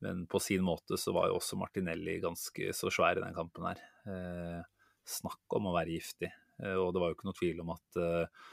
Men 0.04 0.26
på 0.30 0.38
sin 0.42 0.62
måte 0.62 0.98
så 1.00 1.14
var 1.16 1.30
jo 1.30 1.38
også 1.40 1.58
Martinelli 1.58 2.18
ganske 2.22 2.70
så 2.76 2.90
svær 2.92 3.18
i 3.18 3.24
den 3.24 3.34
kampen 3.36 3.66
her. 3.66 3.82
Eh, 4.06 4.62
snakk 5.08 5.58
om 5.58 5.70
å 5.70 5.74
være 5.76 5.94
giftig. 5.96 6.30
Eh, 6.62 6.76
og 6.78 6.92
det 6.94 7.02
var 7.02 7.10
jo 7.10 7.18
ikke 7.18 7.28
noe 7.30 7.38
tvil 7.38 7.62
om 7.64 7.72
at 7.74 8.00
eh, 8.00 8.44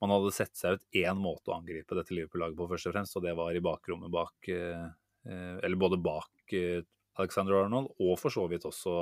man 0.00 0.12
hadde 0.12 0.34
sett 0.34 0.56
seg 0.56 0.76
ut 0.76 0.98
én 0.98 1.16
måte 1.18 1.50
å 1.50 1.56
angripe 1.56 1.96
dette 1.96 2.14
Liverpool-laget 2.14 2.58
på, 2.58 2.68
først 2.72 2.90
og 2.90 2.96
fremst, 2.96 3.16
og 3.16 3.24
det 3.24 3.34
var 3.38 3.56
i 3.56 3.64
bakrommet 3.64 4.12
bak 4.12 4.50
eh, 4.52 4.86
eh, 5.28 5.56
Eller 5.64 5.80
både 5.80 6.00
bak 6.02 6.56
eh, 6.56 6.84
Alexander 7.16 7.62
Arnold 7.62 7.94
og 7.96 8.14
for 8.20 8.34
så 8.34 8.44
vidt 8.50 8.68
også 8.68 8.96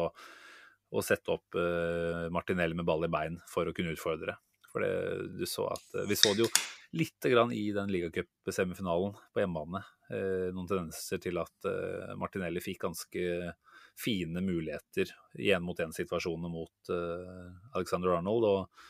å 0.95 1.03
sette 1.03 1.33
opp 1.33 1.57
Martinelli 2.31 2.77
med 2.79 2.87
ball 2.87 3.03
i 3.03 3.11
bein 3.11 3.41
for 3.51 3.67
å 3.67 3.73
kunne 3.75 3.97
utfordre. 3.97 4.37
For 4.71 4.85
det, 4.85 4.91
du 5.41 5.43
så 5.51 5.65
at 5.73 5.97
Vi 6.07 6.15
så 6.15 6.31
det 6.37 6.45
jo 6.45 6.51
litt 6.95 7.27
grann 7.27 7.51
i 7.51 7.65
den 7.75 7.91
ligacup-semifinalen 7.91 9.17
på 9.35 9.43
hjemmebane. 9.43 9.81
noen 10.55 10.71
tendenser 10.71 11.19
til 11.25 11.41
at 11.43 11.67
Martinelli 12.21 12.63
fikk 12.63 12.85
ganske 12.85 13.25
fine 13.99 14.45
muligheter 14.47 15.11
i 15.43 15.51
én-mot-én-situasjonene 15.57 16.53
mot 16.53 16.95
Alexander 17.75 18.15
Arnold. 18.21 18.47
og 18.53 18.87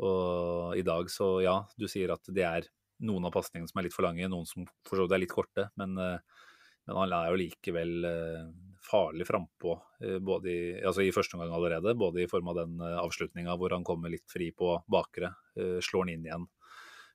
og 0.00 0.78
i 0.78 0.84
dag, 0.86 1.10
så 1.12 1.34
ja, 1.44 1.58
du 1.76 1.84
sier 1.90 2.14
at 2.14 2.30
det 2.32 2.46
er 2.48 2.70
noen 3.06 3.26
av 3.26 3.34
pasningene 3.34 3.70
som 3.70 3.80
er 3.80 3.88
litt 3.88 3.96
for 3.96 4.06
lange, 4.06 4.30
noen 4.30 4.48
som 4.48 4.66
for 4.86 4.98
så 4.98 5.06
vidt 5.06 5.16
er 5.16 5.22
litt 5.24 5.34
korte. 5.34 5.68
Men, 5.80 5.96
eh, 5.98 6.46
men, 6.86 6.96
han 6.98 7.14
er 7.16 7.30
jo 7.30 7.40
likevel 7.40 8.08
eh, 8.08 8.46
farlig 8.86 9.26
frampå 9.28 9.76
eh, 10.02 10.18
både 10.22 10.50
i, 10.50 10.62
altså 10.80 11.04
i 11.04 11.12
første 11.14 11.36
omgang 11.36 11.54
allerede. 11.56 11.96
Både 11.98 12.22
i 12.22 12.30
form 12.30 12.52
av 12.52 12.62
den 12.62 12.80
avslutninga 12.82 13.56
hvor 13.58 13.74
han 13.74 13.86
kommer 13.86 14.12
litt 14.12 14.26
fri 14.30 14.50
på 14.56 14.76
bakre, 14.90 15.34
slår 15.56 16.06
han 16.06 16.14
inn 16.14 16.28
igjen. 16.28 16.48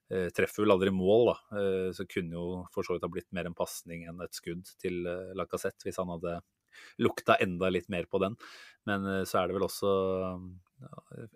Treffer 0.08 0.64
vel 0.64 0.72
aldri 0.72 0.92
mål, 0.96 1.34
da. 1.34 1.64
Så 1.98 2.06
kunne 2.08 2.38
jo 2.38 2.44
for 2.72 2.88
så 2.88 2.96
vidt 2.96 3.04
ha 3.04 3.10
blitt 3.12 3.28
mer 3.36 3.50
en 3.50 3.58
pasning 3.58 4.06
enn 4.08 4.22
et 4.24 4.38
skudd 4.38 4.70
til 4.80 5.02
Lacassette 5.36 5.84
hvis 5.84 6.00
han 6.00 6.14
hadde 6.14 6.38
lukta 7.02 7.36
enda 7.44 7.68
litt 7.74 7.90
mer 7.92 8.08
på 8.08 8.22
den. 8.24 8.38
Men 8.88 9.04
så 9.28 9.42
er 9.42 9.50
det 9.50 9.58
vel 9.58 9.66
også 9.68 9.92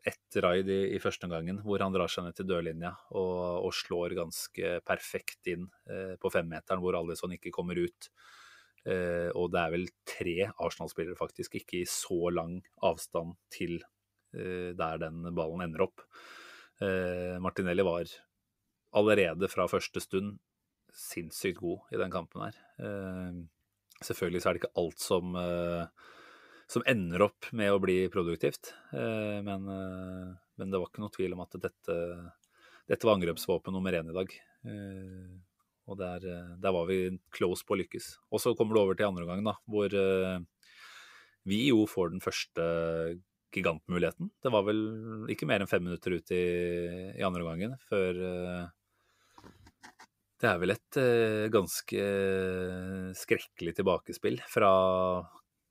ett 0.05 0.37
raid 0.43 0.69
i, 0.69 0.79
i 0.95 0.99
første 1.01 1.25
omgangen 1.25 1.61
hvor 1.65 1.81
han 1.81 1.93
drar 1.93 2.11
seg 2.11 2.27
ned 2.27 2.37
til 2.37 2.47
dørlinja 2.49 2.91
og, 3.17 3.65
og 3.65 3.73
slår 3.73 4.13
ganske 4.19 4.75
perfekt 4.85 5.49
inn 5.49 5.65
eh, 5.89 6.13
på 6.21 6.31
femmeteren, 6.33 6.81
hvor 6.83 6.97
Alison 6.99 7.33
ikke 7.33 7.53
kommer 7.53 7.79
ut. 7.81 8.11
Eh, 8.85 9.29
og 9.37 9.51
det 9.53 9.61
er 9.61 9.73
vel 9.73 9.87
tre 10.07 10.35
Arsenal-spillere 10.51 11.17
faktisk, 11.17 11.57
ikke 11.59 11.81
i 11.81 11.89
så 11.89 12.31
lang 12.33 12.59
avstand 12.85 13.35
til 13.53 13.79
eh, 14.33 14.71
der 14.77 15.01
den 15.01 15.25
ballen 15.37 15.65
ender 15.65 15.87
opp. 15.87 16.05
Eh, 16.81 17.37
Martinelli 17.41 17.85
var 17.85 18.09
allerede 18.97 19.49
fra 19.51 19.69
første 19.71 20.01
stund 20.03 20.37
sinnssykt 20.91 21.61
god 21.61 21.93
i 21.93 21.99
den 22.01 22.13
kampen 22.13 22.45
her. 22.45 22.57
Eh, 22.81 23.41
selvfølgelig 24.01 24.41
så 24.41 24.49
er 24.49 24.57
det 24.57 24.63
ikke 24.63 24.81
alt 24.81 25.03
som 25.03 25.37
eh, 25.39 26.09
som 26.71 26.83
ender 26.87 27.25
opp 27.25 27.49
med 27.51 27.73
å 27.73 27.79
bli 27.83 28.05
produktivt. 28.11 28.71
Eh, 28.95 29.39
men, 29.43 29.67
eh, 29.67 30.27
men, 30.55 30.71
det 30.71 30.79
var 30.79 30.87
ikke 30.87 31.03
noe 31.03 31.11
tvil 31.11 31.33
om 31.35 31.43
at 31.43 31.57
dette, 31.59 31.95
dette 32.87 33.07
var 33.07 33.17
angrepsvåpen 33.17 33.75
nummer 33.75 33.97
én 33.97 34.07
i 34.07 34.15
dag. 34.15 34.35
Eh, 34.71 35.33
og 35.91 35.97
der, 35.99 36.23
der, 36.61 36.71
var 36.71 36.87
vi 36.87 37.01
close 37.35 37.67
på 37.67 37.75
å 37.75 37.81
lykkes. 37.81 38.07
Og 38.31 38.39
så 38.39 38.53
kommer 38.55 38.77
det 38.77 38.83
over 38.85 38.95
til 38.95 39.09
andre 39.09 39.25
omgang, 39.25 39.57
hvor 39.67 39.91
vi 41.49 41.59
jo 41.65 41.83
får 41.89 42.13
den 42.13 42.23
første 42.23 42.67
gigantmuligheten. 43.51 44.29
Det 44.39 44.53
var 44.53 44.63
vel 44.63 44.79
ikke 45.33 45.49
mer 45.49 45.59
enn 45.59 45.67
fem 45.67 45.83
minutter 45.83 46.15
ut 46.15 46.31
i, 46.31 46.45
i 47.17 47.25
andre 47.27 47.43
omgangen 47.43 47.75
før 47.89 48.21
det 50.41 50.47
er 50.47 50.61
vel 50.61 50.71
et 50.77 50.99
ganske 51.51 52.05
skrekkelig 53.19 53.75
tilbakespill 53.81 54.39
fra 54.53 54.71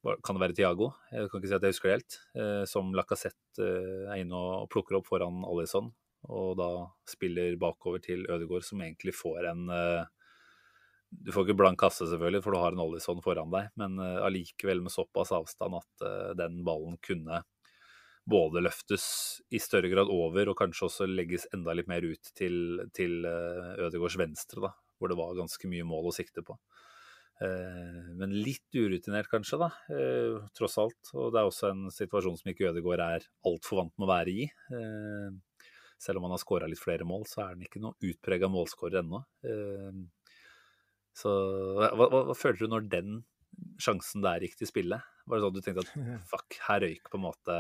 kan 0.01 0.37
det 0.37 0.43
være 0.43 0.57
Tiago, 0.57 0.93
jeg 1.13 1.29
kan 1.29 1.41
ikke 1.41 1.51
si 1.51 1.57
at 1.57 1.65
jeg 1.67 1.75
husker 1.75 1.91
det 1.91 1.97
helt, 1.99 2.15
eh, 2.41 2.63
som 2.69 2.95
Lacassette 2.97 3.65
eh, 3.65 4.07
er 4.09 4.23
inne 4.23 4.39
og 4.39 4.71
plukker 4.73 4.97
opp 4.97 5.11
foran 5.11 5.43
Alison, 5.45 5.91
og 6.33 6.57
da 6.61 6.71
spiller 7.09 7.59
bakover 7.61 8.01
til 8.05 8.25
Ødegaard, 8.29 8.65
som 8.65 8.81
egentlig 8.85 9.15
får 9.17 9.51
en 9.53 9.69
eh, 9.73 10.09
Du 11.11 11.33
får 11.35 11.49
ikke 11.49 11.59
blank 11.59 11.81
kasse, 11.83 12.07
selvfølgelig, 12.07 12.43
for 12.45 12.55
du 12.55 12.61
har 12.63 12.73
en 12.73 12.83
Alison 12.85 13.21
foran 13.25 13.51
deg, 13.51 13.73
men 13.81 13.99
allikevel 13.99 14.85
med 14.85 14.93
såpass 14.95 15.33
avstand 15.35 15.75
at 15.75 16.05
den 16.39 16.61
ballen 16.63 17.01
kunne 17.03 17.41
både 18.31 18.63
løftes 18.63 19.41
i 19.51 19.59
større 19.59 19.91
grad 19.91 20.07
over, 20.07 20.53
og 20.53 20.61
kanskje 20.61 20.87
også 20.87 21.09
legges 21.11 21.49
enda 21.53 21.75
litt 21.75 21.91
mer 21.91 22.07
ut 22.07 22.31
til, 22.39 22.85
til 22.95 23.27
Ødegaards 23.27 24.21
venstre, 24.23 24.63
da, 24.69 24.71
hvor 25.03 25.11
det 25.11 25.19
var 25.19 25.35
ganske 25.35 25.73
mye 25.73 25.89
mål 25.89 26.13
å 26.13 26.15
sikte 26.15 26.47
på. 26.47 26.55
Eh, 27.41 28.09
men 28.21 28.35
litt 28.45 28.69
urutinert, 28.77 29.31
kanskje, 29.33 29.59
da, 29.63 29.71
eh, 29.95 30.41
tross 30.57 30.77
alt. 30.79 31.13
Og 31.15 31.33
det 31.33 31.41
er 31.41 31.49
også 31.49 31.71
en 31.71 31.87
situasjon 31.95 32.37
som 32.37 32.51
ikke 32.53 32.69
Ødegaard 32.69 33.05
er 33.07 33.29
altfor 33.49 33.81
vant 33.81 33.95
med 33.97 34.07
å 34.07 34.11
være 34.13 34.35
i. 34.35 34.45
Eh, 34.77 35.31
selv 36.01 36.21
om 36.21 36.29
han 36.29 36.37
har 36.37 36.43
skåra 36.43 36.69
litt 36.69 36.81
flere 36.81 37.09
mål, 37.09 37.25
så 37.29 37.43
er 37.45 37.55
han 37.55 37.65
ikke 37.65 37.81
noe 37.81 37.97
utprega 38.01 38.49
målskårer 38.49 39.01
ennå. 39.03 39.25
Så 41.13 41.33
hva, 41.77 41.91
hva, 41.93 42.23
hva 42.31 42.37
følte 42.37 42.65
du 42.65 42.73
når 42.73 42.87
den 42.89 43.19
sjansen 43.83 44.25
der 44.25 44.41
gikk 44.41 44.57
til 44.57 44.71
spille? 44.71 45.01
Var 45.29 45.37
det 45.37 45.45
sånn 45.45 45.53
at 45.53 45.59
du 45.59 45.67
tenkte 45.67 45.85
at 45.85 46.23
fuck, 46.33 46.57
her 46.69 46.81
røyk 46.87 47.11
på 47.11 47.21
en 47.21 47.27
måte 47.27 47.59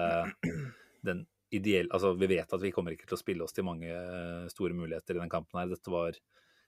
den 1.04 1.26
ideelle 1.50 1.90
Altså, 1.92 2.14
vi 2.16 2.30
vet 2.30 2.52
at 2.52 2.62
vi 2.62 2.70
kommer 2.72 2.94
ikke 2.94 3.08
til 3.10 3.18
å 3.18 3.20
spille 3.20 3.44
oss 3.44 3.52
til 3.52 3.66
mange 3.66 3.90
store 4.52 4.76
muligheter 4.76 5.18
i 5.18 5.20
den 5.20 5.32
kampen 5.32 5.60
her. 5.60 5.68
Dette 5.68 5.92
var 5.92 6.16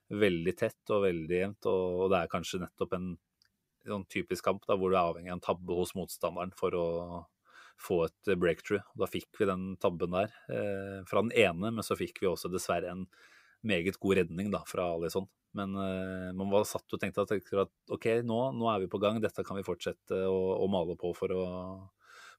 veldig 0.09 0.55
tett 0.57 0.93
og 0.93 1.05
veldig 1.05 1.37
jevnt. 1.37 1.69
Og, 1.69 2.07
det 2.11 2.21
er 2.21 2.31
kanskje 2.31 2.63
nettopp 2.63 2.97
en 2.97 3.13
sånn 3.83 4.07
typisk 4.11 4.45
kamp 4.47 4.65
da, 4.67 4.77
hvor 4.79 4.91
du 4.91 4.97
er 4.97 5.03
avhengig 5.03 5.31
av 5.31 5.37
en 5.37 5.43
tabbe 5.43 5.77
hos 5.77 5.93
motstanderen 5.97 6.53
for 6.55 6.75
å 6.77 6.87
få 7.83 8.03
et 8.05 8.33
breakthrough. 8.39 8.83
Da 8.99 9.09
fikk 9.09 9.39
vi 9.39 9.49
den 9.49 9.73
tabben 9.81 10.13
der 10.15 10.33
eh, 10.51 10.99
fra 11.09 11.23
den 11.23 11.33
ene, 11.35 11.73
men 11.73 11.85
så 11.85 11.97
fikk 11.99 12.21
vi 12.21 12.29
også 12.29 12.51
dessverre 12.53 12.91
en 12.93 13.07
meget 13.63 13.99
god 13.99 14.21
redning 14.21 14.51
da, 14.53 14.63
fra 14.67 14.93
Alison. 14.95 15.27
Men 15.57 15.75
eh, 15.77 16.29
man 16.37 16.51
var 16.53 16.67
satt 16.69 16.95
og 16.95 17.01
tenkte 17.01 17.25
at, 17.25 17.33
at 17.35 17.73
ok, 17.93 18.09
nå, 18.25 18.39
nå, 18.57 18.69
er 18.71 18.83
vi 18.83 18.91
på 18.91 19.01
gang, 19.03 19.19
dette 19.23 19.45
kan 19.45 19.59
vi 19.59 19.67
fortsette 19.67 20.23
å, 20.29 20.39
å 20.63 20.69
male 20.71 20.95
på 20.99 21.13
for 21.17 21.33
å, 21.35 21.45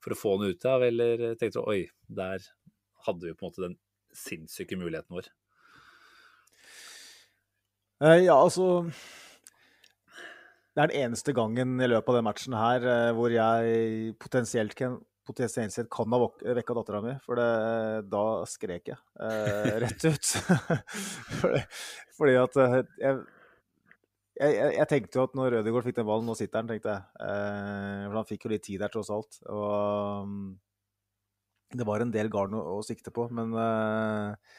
for 0.04 0.14
å 0.14 0.18
få 0.18 0.36
den 0.40 0.54
ut 0.54 0.68
av. 0.70 0.86
Eller 0.86 1.26
tenkte 1.40 1.64
oi, 1.64 1.82
der 2.08 2.44
hadde 3.06 3.28
vi 3.28 3.36
på 3.36 3.44
en 3.44 3.52
måte 3.52 3.66
den 3.68 3.78
sinnssyke 4.14 4.78
muligheten 4.80 5.18
vår. 5.18 5.28
Eh, 8.02 8.24
ja, 8.24 8.34
altså 8.34 8.82
Det 10.74 10.82
er 10.82 10.90
den 10.90 11.04
eneste 11.04 11.34
gangen 11.36 11.76
i 11.78 11.86
løpet 11.86 12.10
av 12.10 12.16
den 12.18 12.26
matchen 12.26 12.56
her 12.58 12.86
eh, 12.90 13.10
hvor 13.14 13.30
jeg 13.30 14.14
potensielt 14.18 14.74
kan, 14.78 14.96
potensielt 15.26 15.72
sett 15.72 15.90
kan 15.92 16.10
ha 16.10 16.18
vekka 16.58 16.74
dattera 16.74 17.02
mi, 17.04 17.14
for 17.22 17.38
det, 17.38 18.08
da 18.10 18.24
skrek 18.50 18.90
jeg 18.90 18.98
eh, 18.98 19.70
rett 19.84 20.08
ut. 20.08 20.32
fordi, 21.38 21.62
fordi 22.18 22.36
at 22.42 22.60
eh, 22.64 22.76
jeg, 23.04 23.22
jeg, 24.34 24.58
jeg, 24.58 24.74
jeg 24.80 24.90
tenkte 24.90 25.20
jo 25.20 25.28
at 25.28 25.38
når 25.38 25.58
Rødegård 25.58 25.86
fikk 25.86 26.00
den 26.00 26.10
ballen, 26.10 26.26
nå 26.26 26.34
sitter 26.38 26.60
han, 26.60 26.70
tenkte 26.72 26.96
jeg. 26.96 27.06
Eh, 27.22 28.04
for 28.08 28.18
han 28.18 28.30
fikk 28.32 28.48
jo 28.48 28.54
litt 28.56 28.66
tid 28.66 28.82
der, 28.82 28.90
tross 28.90 29.14
alt. 29.14 29.38
Og 29.46 30.26
um, 30.26 30.38
det 31.74 31.86
var 31.86 32.02
en 32.02 32.12
del 32.14 32.30
garn 32.34 32.58
å, 32.58 32.64
å 32.74 32.82
sikte 32.86 33.14
på, 33.14 33.28
men 33.34 33.54
eh, 33.54 34.58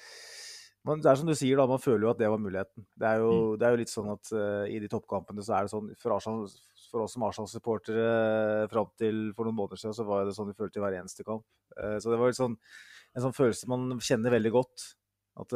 men 0.86 1.02
det 1.02 1.10
er 1.12 1.18
som 1.20 1.28
du 1.30 1.34
sier, 1.36 1.58
da, 1.58 1.66
man 1.70 1.82
føler 1.82 2.06
jo 2.06 2.12
at 2.14 2.20
det 2.22 2.30
var 2.30 2.42
muligheten. 2.42 2.86
Det 2.96 3.08
er 3.10 3.22
jo, 3.24 3.32
det 3.60 3.66
er 3.68 3.74
jo 3.76 3.80
litt 3.82 3.92
sånn 3.94 4.10
at 4.14 4.32
uh, 4.38 4.66
i 4.70 4.78
de 4.84 4.90
toppkampene 4.92 5.42
så 5.46 5.56
er 5.58 5.66
det 5.66 5.72
sånn 5.74 5.88
For, 6.02 6.14
Arsenal, 6.16 6.46
for 6.92 7.06
oss 7.06 7.16
som 7.18 7.26
Arsenal-supportere 7.26 8.06
uh, 8.66 8.68
fram 8.72 8.92
til 9.02 9.24
for 9.38 9.48
noen 9.50 9.58
måneder 9.58 9.82
siden, 9.82 9.96
så 9.98 10.06
var 10.08 10.26
det 10.28 10.36
sånn 10.38 10.52
vi 10.52 10.58
følte 10.60 10.80
i 10.80 10.84
hver 10.86 11.00
eneste 11.00 11.26
kamp. 11.26 11.46
Uh, 11.80 11.98
så 11.98 12.12
det 12.14 12.20
var 12.22 12.30
litt 12.30 12.38
sånn, 12.40 12.58
en 13.16 13.26
sånn 13.26 13.36
følelse 13.38 13.72
man 13.72 13.88
kjenner 14.04 14.36
veldig 14.38 14.54
godt. 14.56 14.86
At 15.42 15.52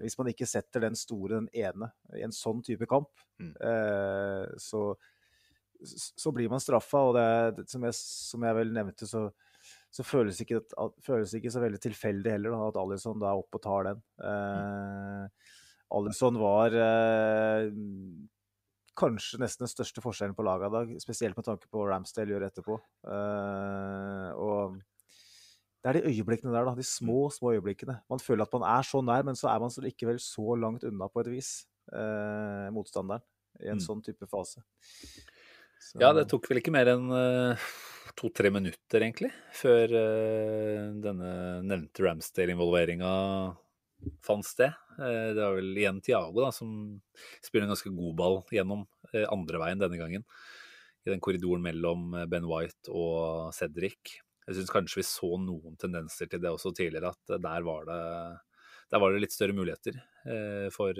hvis 0.00 0.14
man 0.18 0.28
ikke 0.30 0.46
setter 0.48 0.84
den 0.84 0.94
store, 0.98 1.40
den 1.40 1.48
ene, 1.56 1.88
i 2.16 2.22
en 2.24 2.34
sånn 2.34 2.62
type 2.66 2.86
kamp, 2.90 3.10
Mm. 3.36 3.50
så, 4.62 4.80
så 6.16 6.30
blir 6.32 6.48
man 6.48 6.62
straffa. 6.62 7.02
Og 7.10 7.12
det, 7.18 7.24
er- 7.26 7.66
som, 7.68 7.82
jeg, 7.84 7.96
som 8.00 8.46
jeg 8.46 8.56
vel 8.56 8.70
nevnte, 8.72 9.04
så 9.10 9.26
så 9.96 10.04
føles 10.04 10.38
ikke, 10.44 10.60
føles 11.06 11.32
ikke 11.38 11.50
så 11.54 11.62
veldig 11.62 11.80
tilfeldig 11.80 12.32
heller 12.34 12.52
da, 12.52 12.62
at 12.68 12.78
Alison 12.82 13.20
da 13.22 13.30
er 13.32 13.40
oppe 13.40 13.56
og 13.60 13.62
tar 13.64 13.86
den. 13.88 14.02
Eh, 14.20 15.52
Alison 15.96 16.36
var 16.40 16.74
eh, 16.76 17.70
kanskje 18.96 19.38
nesten 19.42 19.64
den 19.66 19.70
største 19.72 20.02
forskjellen 20.04 20.36
på 20.36 20.44
laget 20.46 20.68
i 20.68 20.74
dag, 20.76 20.92
spesielt 21.04 21.36
med 21.38 21.46
tanke 21.48 21.68
på 21.70 21.80
hva 21.80 21.90
Ramsdale 21.94 22.32
gjør 22.34 22.46
etterpå. 22.48 22.76
Eh, 23.12 24.30
og 24.40 24.76
det 25.84 25.90
er 25.92 25.98
de 26.00 26.10
øyeblikkene 26.10 26.50
der, 26.54 26.66
da. 26.66 26.74
De 26.74 26.82
små, 26.86 27.28
små 27.30 27.52
øyeblikkene. 27.54 28.00
Man 28.10 28.18
føler 28.22 28.42
at 28.48 28.54
man 28.56 28.64
er 28.66 28.82
så 28.88 29.02
nær, 29.06 29.22
men 29.28 29.36
så 29.38 29.48
er 29.52 29.60
man 29.62 29.70
så 29.70 29.84
likevel 29.84 30.18
så 30.22 30.56
langt 30.58 30.84
unna 30.88 31.06
på 31.12 31.22
et 31.22 31.30
vis 31.36 31.50
eh, 31.94 32.66
motstanderen 32.74 33.22
i 33.62 33.68
en 33.70 33.78
Mm. 33.78 33.84
sånn 33.86 34.02
type 34.04 34.26
fase. 34.28 34.60
Så- 35.80 36.00
Ja, 36.00 36.12
det 36.12 36.26
tok 36.28 36.48
vel 36.50 36.58
ikke 36.58 36.72
mer 36.74 36.88
enn 36.90 37.06
eh, 37.12 37.56
to-tre 38.16 38.50
minutter, 38.52 39.02
egentlig, 39.04 39.30
før 39.54 39.92
eh, 39.98 40.84
denne 41.04 41.30
nevnte 41.66 42.04
Ramsdale-involveringa 42.04 43.10
fant 44.24 44.46
sted. 44.46 44.72
Eh, 44.96 45.32
det 45.36 45.42
var 45.42 45.56
vel 45.58 45.76
igjen 45.76 46.00
Tiago 46.04 46.46
da, 46.46 46.52
som 46.54 46.70
spiller 47.44 47.66
en 47.66 47.74
ganske 47.74 47.92
god 47.92 48.16
ball 48.18 48.40
gjennom 48.54 48.86
eh, 49.12 49.26
andre 49.28 49.60
veien 49.62 49.82
denne 49.82 50.00
gangen. 50.00 50.24
I 51.06 51.12
den 51.12 51.22
korridoren 51.22 51.62
mellom 51.62 52.08
Ben 52.30 52.48
White 52.48 52.90
og 52.90 53.52
Cedric. 53.54 54.16
Jeg 54.46 54.58
syns 54.58 54.72
kanskje 54.72 55.02
vi 55.02 55.06
så 55.06 55.36
noen 55.38 55.76
tendenser 55.78 56.30
til 56.30 56.42
det 56.42 56.50
også 56.50 56.72
tidligere, 56.74 57.12
at 57.12 57.38
der 57.42 57.66
var 57.66 57.86
det 57.88 58.02
der 58.86 59.00
var 59.02 59.10
det 59.10 59.18
litt 59.18 59.34
større 59.34 59.50
muligheter 59.50 59.96
for, 60.70 60.94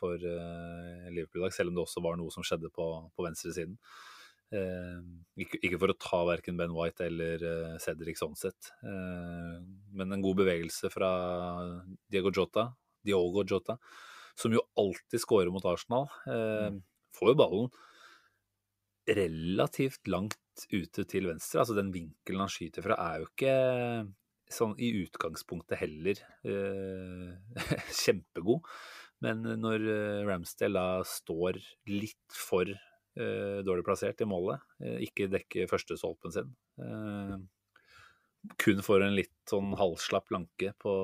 for 0.00 0.16
Liverpool 0.16 1.42
i 1.42 1.44
dag, 1.44 1.52
selv 1.52 1.68
om 1.68 1.74
det 1.76 1.82
også 1.82 2.00
var 2.00 2.16
noe 2.16 2.32
som 2.32 2.44
skjedde 2.46 2.70
på, 2.72 2.86
på 3.12 3.26
venstresiden. 3.26 3.74
Eh, 4.48 5.00
ikke, 5.44 5.60
ikke 5.60 5.80
for 5.80 5.92
å 5.92 5.98
ta 6.00 6.22
verken 6.24 6.56
Ben 6.56 6.72
White 6.72 7.04
eller 7.04 7.42
eh, 7.44 7.74
Cedric 7.84 8.16
sånn 8.16 8.36
sett, 8.38 8.70
eh, 8.80 9.58
men 9.92 10.14
en 10.14 10.24
god 10.24 10.38
bevegelse 10.40 10.88
fra 10.92 11.10
Diego 12.08 12.32
Jota, 12.32 12.70
Diogo 13.04 13.44
Jota, 13.44 13.76
som 14.38 14.54
jo 14.54 14.64
alltid 14.80 15.20
scorer 15.20 15.52
mot 15.52 15.66
Arsenal. 15.66 16.08
Mm. 16.24 16.80
får 17.18 17.32
jo 17.32 17.38
ballen 17.38 17.70
relativt 19.08 20.06
langt 20.06 20.38
ute 20.70 21.04
til 21.08 21.28
venstre. 21.30 21.62
Altså 21.62 21.76
den 21.76 21.90
vinkelen 21.94 22.44
han 22.44 22.52
skyter 22.52 22.84
fra, 22.84 22.98
er 23.00 23.22
jo 23.22 23.28
ikke 23.30 23.54
sånn 24.52 24.74
i 24.80 24.90
utgangspunktet 25.02 25.80
heller 25.82 26.20
eh, 26.48 27.56
kjempegod. 28.02 28.66
Men 29.24 29.42
når 29.60 29.88
eh, 29.92 30.26
Ramsdale 30.28 30.78
da 30.78 31.06
står 31.08 31.58
litt 31.90 32.36
for 32.36 32.68
eh, 32.68 32.97
dårlig 33.66 33.84
plassert 33.86 34.20
i 34.22 34.28
målet, 34.28 34.62
eh, 34.82 34.98
ikke 35.08 35.30
dekker 35.32 35.70
førstestolpen 35.70 36.34
sin, 36.34 36.52
eh, 36.82 37.38
kun 38.62 38.82
får 38.84 39.04
en 39.04 39.16
litt 39.16 39.34
sånn 39.50 39.74
halvslapp 39.76 40.30
lanke 40.34 40.72
på, 40.80 40.94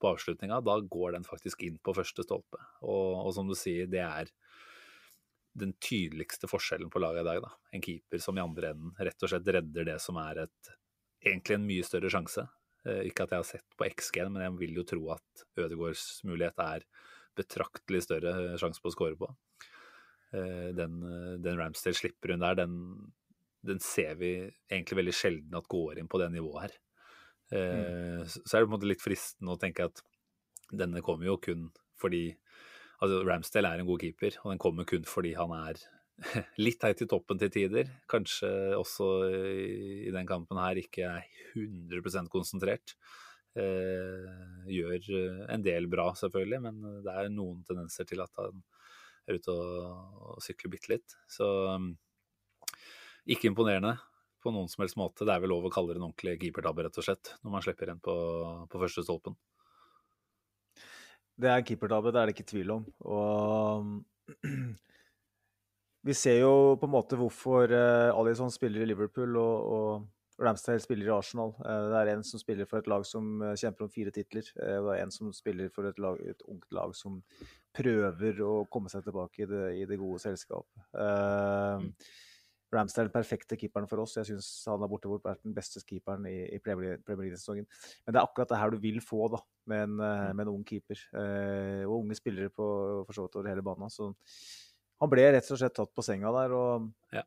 på 0.00 0.10
avslutninga, 0.12 0.60
da 0.64 0.78
går 0.80 1.16
den 1.16 1.26
faktisk 1.26 1.64
inn 1.66 1.78
på 1.82 1.94
første 1.96 2.24
stolpe. 2.24 2.60
Og, 2.86 3.26
og 3.26 3.32
som 3.36 3.50
du 3.50 3.56
sier, 3.58 3.88
det 3.90 4.04
er 4.04 4.30
den 5.58 5.74
tydeligste 5.82 6.48
forskjellen 6.50 6.90
på 6.90 7.02
laget 7.02 7.22
i 7.22 7.28
dag. 7.28 7.42
da. 7.44 7.52
En 7.74 7.82
keeper 7.84 8.22
som 8.22 8.38
i 8.38 8.42
andre 8.42 8.72
enden 8.74 8.94
rett 8.98 9.22
og 9.22 9.30
slett 9.30 9.50
redder 9.56 9.90
det 9.90 9.98
som 10.02 10.18
er 10.22 10.44
et, 10.46 10.70
egentlig 11.24 11.58
en 11.58 11.66
mye 11.68 11.86
større 11.86 12.10
sjanse. 12.12 12.46
Eh, 12.84 13.04
ikke 13.08 13.26
at 13.26 13.34
jeg 13.34 13.42
har 13.42 13.48
sett 13.48 13.76
på 13.78 13.88
XG-en, 13.88 14.32
men 14.34 14.44
jeg 14.46 14.56
vil 14.60 14.80
jo 14.80 14.86
tro 14.88 15.04
at 15.14 15.44
Ødegaards 15.56 16.24
mulighet 16.28 16.58
er 16.64 16.86
betraktelig 17.38 18.04
større 18.06 18.34
eh, 18.42 18.58
sjanse 18.60 18.82
på 18.82 18.90
å 18.90 18.96
score 18.96 19.18
på. 19.18 19.30
Eh, 20.34 20.70
Den, 20.76 20.98
eh, 21.06 21.34
den 21.44 21.60
Ramsdale 21.60 21.96
slipper 21.98 22.34
hun 22.34 22.42
der, 22.42 22.58
den, 22.64 22.74
den 23.64 23.80
ser 23.80 24.16
vi 24.20 24.34
egentlig 24.70 25.00
veldig 25.00 25.14
sjelden 25.14 25.58
at 25.58 25.70
går 25.70 26.00
inn 26.00 26.10
på 26.10 26.20
det 26.22 26.32
nivået 26.34 26.66
her. 26.66 26.80
Mm. 27.54 28.24
Så 28.26 28.40
så 28.48 28.56
er 28.56 28.62
det 28.62 28.66
på 28.66 28.72
en 28.72 28.74
måte 28.78 28.88
litt 28.88 29.02
fristende 29.04 29.52
å 29.52 29.60
tenke 29.60 29.84
at 29.86 30.00
denne 30.72 31.02
kommer 31.04 31.28
jo 31.28 31.36
kun 31.38 31.68
fordi 32.00 32.30
Altså, 33.02 33.18
Ramsdale 33.26 33.68
er 33.68 33.82
en 33.82 33.88
god 33.88 34.00
keeper, 34.00 34.36
og 34.40 34.52
den 34.52 34.60
kommer 34.62 34.86
kun 34.88 35.02
fordi 35.04 35.34
han 35.36 35.50
er 35.56 35.80
litt 36.64 36.84
høyt 36.86 37.02
i 37.04 37.08
toppen 37.10 37.40
til 37.40 37.50
tider. 37.52 37.90
Kanskje 38.08 38.48
også 38.78 39.08
i, 39.34 40.12
den 40.14 40.28
kampen 40.30 40.60
her 40.62 40.78
ikke 40.80 41.10
er 41.10 41.26
100 41.52 42.30
konsentrert. 42.32 42.94
Eh, 43.58 44.30
gjør 44.72 45.10
eh, 45.18 45.42
en 45.52 45.66
del 45.66 45.90
bra, 45.90 46.08
selvfølgelig, 46.18 46.62
men 46.64 46.80
det 47.04 47.12
er 47.12 47.28
noen 47.34 47.60
tendenser 47.66 48.08
til 48.08 48.22
at 48.24 48.40
han 48.40 48.62
er 49.28 49.38
ute 49.38 49.54
og, 49.54 50.36
sykler 50.44 50.72
bitte 50.72 50.92
litt. 50.94 51.16
Så 51.30 51.46
um, 51.74 51.92
ikke 53.30 53.48
imponerende 53.50 53.96
på 54.44 54.52
noen 54.52 54.68
som 54.68 54.84
helst 54.84 54.98
måte. 55.00 55.24
Det 55.24 55.32
er 55.32 55.42
vel 55.42 55.54
lov 55.54 55.68
å 55.68 55.72
kalle 55.72 55.94
det 55.94 56.00
en 56.00 56.08
ordentlig 56.10 56.36
keepertabbe, 56.42 56.84
rett 56.86 57.00
og 57.00 57.06
slett, 57.06 57.34
når 57.42 57.54
man 57.54 57.64
slipper 57.64 57.92
en 57.92 58.02
på, 58.04 58.16
på 58.70 58.80
første 58.82 59.04
stolpen. 59.06 59.36
Det 61.34 61.50
er 61.50 61.64
keepertabbe, 61.66 62.12
det 62.14 62.20
er 62.20 62.28
det 62.28 62.34
ikke 62.36 62.50
tvil 62.52 62.74
om. 62.76 62.84
Og 63.10 64.34
vi 66.08 66.16
ser 66.16 66.42
jo 66.42 66.74
på 66.80 66.88
en 66.88 66.94
måte 66.94 67.18
hvorfor 67.18 67.72
uh, 67.72 68.12
Alison 68.14 68.52
spiller 68.52 68.84
i 68.84 68.90
Liverpool 68.92 69.40
og, 69.40 69.72
og 69.78 70.10
Ramsdale 70.40 70.82
spiller 70.82 71.06
i 71.06 71.14
Arsenal. 71.14 71.54
Eh, 71.62 71.86
det 71.92 72.00
er 72.00 72.12
en 72.14 72.24
som 72.26 72.40
spiller 72.42 72.66
for 72.66 72.82
et 72.82 72.88
lag 72.90 73.04
som 73.06 73.42
eh, 73.42 73.54
kjemper 73.60 73.86
om 73.86 73.92
fire 73.92 74.10
titler. 74.14 74.48
eh, 74.58 74.78
og 74.80 74.90
det 74.90 74.98
er 74.98 75.04
en 75.04 75.14
som 75.14 75.32
spiller 75.36 75.70
for 75.74 75.86
et, 75.90 75.98
lag, 76.02 76.20
et 76.26 76.42
ungt 76.50 76.70
lag 76.74 76.94
som 76.98 77.20
prøver 77.74 78.42
å 78.42 78.52
komme 78.70 78.90
seg 78.92 79.06
tilbake 79.06 79.44
i 79.44 79.50
det, 79.50 79.64
i 79.82 79.88
det 79.90 79.98
gode 80.00 80.22
selskap. 80.22 80.66
Eh, 80.98 81.86
Ramsdale 82.74 83.06
er 83.06 83.10
den 83.10 83.14
perfekte 83.14 83.58
keeperen 83.58 83.86
for 83.90 84.02
oss. 84.02 84.16
Jeg 84.18 84.26
syns 84.32 84.48
han 84.66 84.82
har 84.82 84.90
borte 84.90 85.10
vært 85.10 85.42
den 85.44 85.54
beste 85.54 85.82
keeperen 85.86 86.26
i, 86.26 86.36
i 86.56 86.60
Premier 86.62 86.98
League-sesongen. 87.06 87.68
Men 88.04 88.16
det 88.16 88.18
er 88.18 88.26
akkurat 88.26 88.50
det 88.50 88.58
her 88.58 88.74
du 88.74 88.80
vil 88.82 88.98
få 89.04 89.28
da, 89.30 89.40
med 89.70 89.86
en, 89.86 89.94
eh, 90.02 90.32
med 90.34 90.46
en 90.46 90.54
ung 90.56 90.64
keeper. 90.66 90.98
Eh, 91.20 91.84
og 91.86 92.00
unge 92.00 92.18
spillere 92.18 92.50
på 92.50 92.66
for 93.06 93.14
så 93.14 93.26
vidt 93.26 93.38
over 93.38 93.52
hele 93.52 93.64
banen. 93.66 93.92
Så 93.92 94.10
han 95.00 95.12
ble 95.12 95.28
rett 95.34 95.52
og 95.54 95.60
slett 95.60 95.76
tatt 95.76 95.94
på 95.94 96.04
senga 96.06 96.32
der. 96.40 96.56
og 96.58 96.90
Ja. 97.14 97.22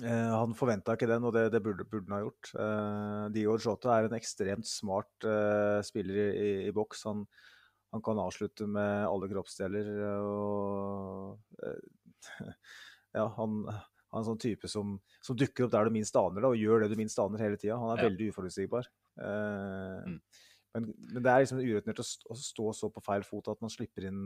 Eh, 0.00 0.32
Han 0.32 0.54
forventa 0.56 0.94
ikke 0.96 1.08
den, 1.10 1.24
og 1.28 1.34
det, 1.36 1.46
det 1.54 1.60
burde, 1.64 1.84
burde 1.88 2.08
han 2.08 2.16
ha 2.18 2.24
gjort. 2.24 2.50
Uh, 2.56 3.24
Dio 3.34 3.56
Jota 3.60 3.96
er 3.98 4.08
en 4.08 4.16
ekstremt 4.18 4.68
smart 4.68 5.26
uh, 5.28 5.80
spiller 5.86 6.18
i, 6.18 6.26
i, 6.32 6.50
i 6.68 6.74
boks. 6.76 7.04
Han, 7.10 7.24
han 7.92 8.04
kan 8.04 8.20
avslutte 8.22 8.66
med 8.70 9.06
alle 9.08 9.28
kroppsdeler. 9.32 9.90
og 10.16 11.38
uh, 11.62 11.82
ja, 13.18 13.26
han, 13.36 13.58
han 13.68 14.16
er 14.16 14.22
en 14.22 14.28
sånn 14.30 14.40
type 14.42 14.68
som, 14.70 14.96
som 15.24 15.36
dukker 15.38 15.66
opp 15.66 15.74
der 15.74 15.88
du 15.90 15.96
minst 15.98 16.16
aner 16.16 16.40
det, 16.40 16.48
og 16.54 16.60
gjør 16.60 16.84
det 16.86 16.92
du 16.94 16.98
minst 17.00 17.20
aner 17.22 17.44
hele 17.44 17.60
tida. 17.60 17.76
Han 17.80 17.92
er 17.96 18.02
Ja. 18.04 18.08
veldig 18.10 18.30
uforutsigbar. 18.32 18.88
Mm. 19.12 20.14
men, 20.72 20.86
men 21.12 21.20
det 21.20 21.28
er 21.28 21.42
liksom 21.42 21.58
urutinert 21.60 21.98
å, 22.00 22.04
å 22.32 22.36
stå 22.40 22.70
så 22.72 22.88
på 22.88 23.02
feil 23.04 23.20
fot 23.28 23.50
at 23.52 23.60
man 23.60 23.68
slipper 23.72 24.06
inn 24.08 24.22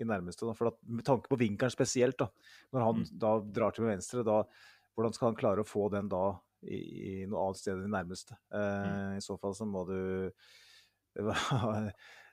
i 0.00 0.04
nærmeste. 0.04 0.44
Da. 0.48 0.52
For 0.56 0.70
at, 0.70 0.76
med 0.84 1.04
tanke 1.06 1.28
på 1.30 1.38
vinkelen 1.40 1.72
spesielt, 1.72 2.18
da, 2.20 2.28
når 2.74 2.84
han 2.86 3.00
Mm. 3.00 3.06
da 3.22 3.30
drar 3.60 3.72
til 3.74 3.84
med 3.86 3.94
venstre, 3.96 4.24
da, 4.26 4.42
hvordan 4.96 5.14
skal 5.16 5.28
han 5.30 5.38
klare 5.40 5.62
å 5.64 5.68
få 5.68 5.88
den 5.92 6.08
da 6.12 6.24
i, 6.66 6.78
i 7.22 7.26
noe 7.30 7.46
annet 7.46 7.60
sted 7.62 7.74
enn 7.76 7.86
det 7.86 7.92
nærmeste? 7.94 8.36
Eh, 8.52 9.16
I 9.16 9.22
så 9.24 9.36
fall 9.40 9.54
så 9.56 9.64
må 9.68 9.86
du 9.88 10.30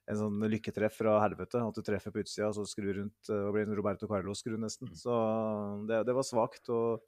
en 0.07 0.19
sånn 0.19 0.39
lykketreff 0.51 0.97
fra 1.01 1.17
helvete. 1.23 1.59
At 1.63 1.75
du 1.75 1.83
treffer 1.85 2.13
på 2.13 2.21
utsida, 2.23 2.51
så 2.55 2.63
skrur 2.67 2.93
rundt 3.01 3.31
eh, 3.33 3.43
og 3.47 3.55
blir 3.55 3.67
en 3.67 3.75
Roberto 3.77 4.07
Carlos-skru 4.09 4.57
nesten. 4.61 4.91
Så 4.95 5.13
det, 5.89 6.03
det 6.07 6.15
var 6.15 6.27
svakt. 6.27 6.69
Og 6.73 7.03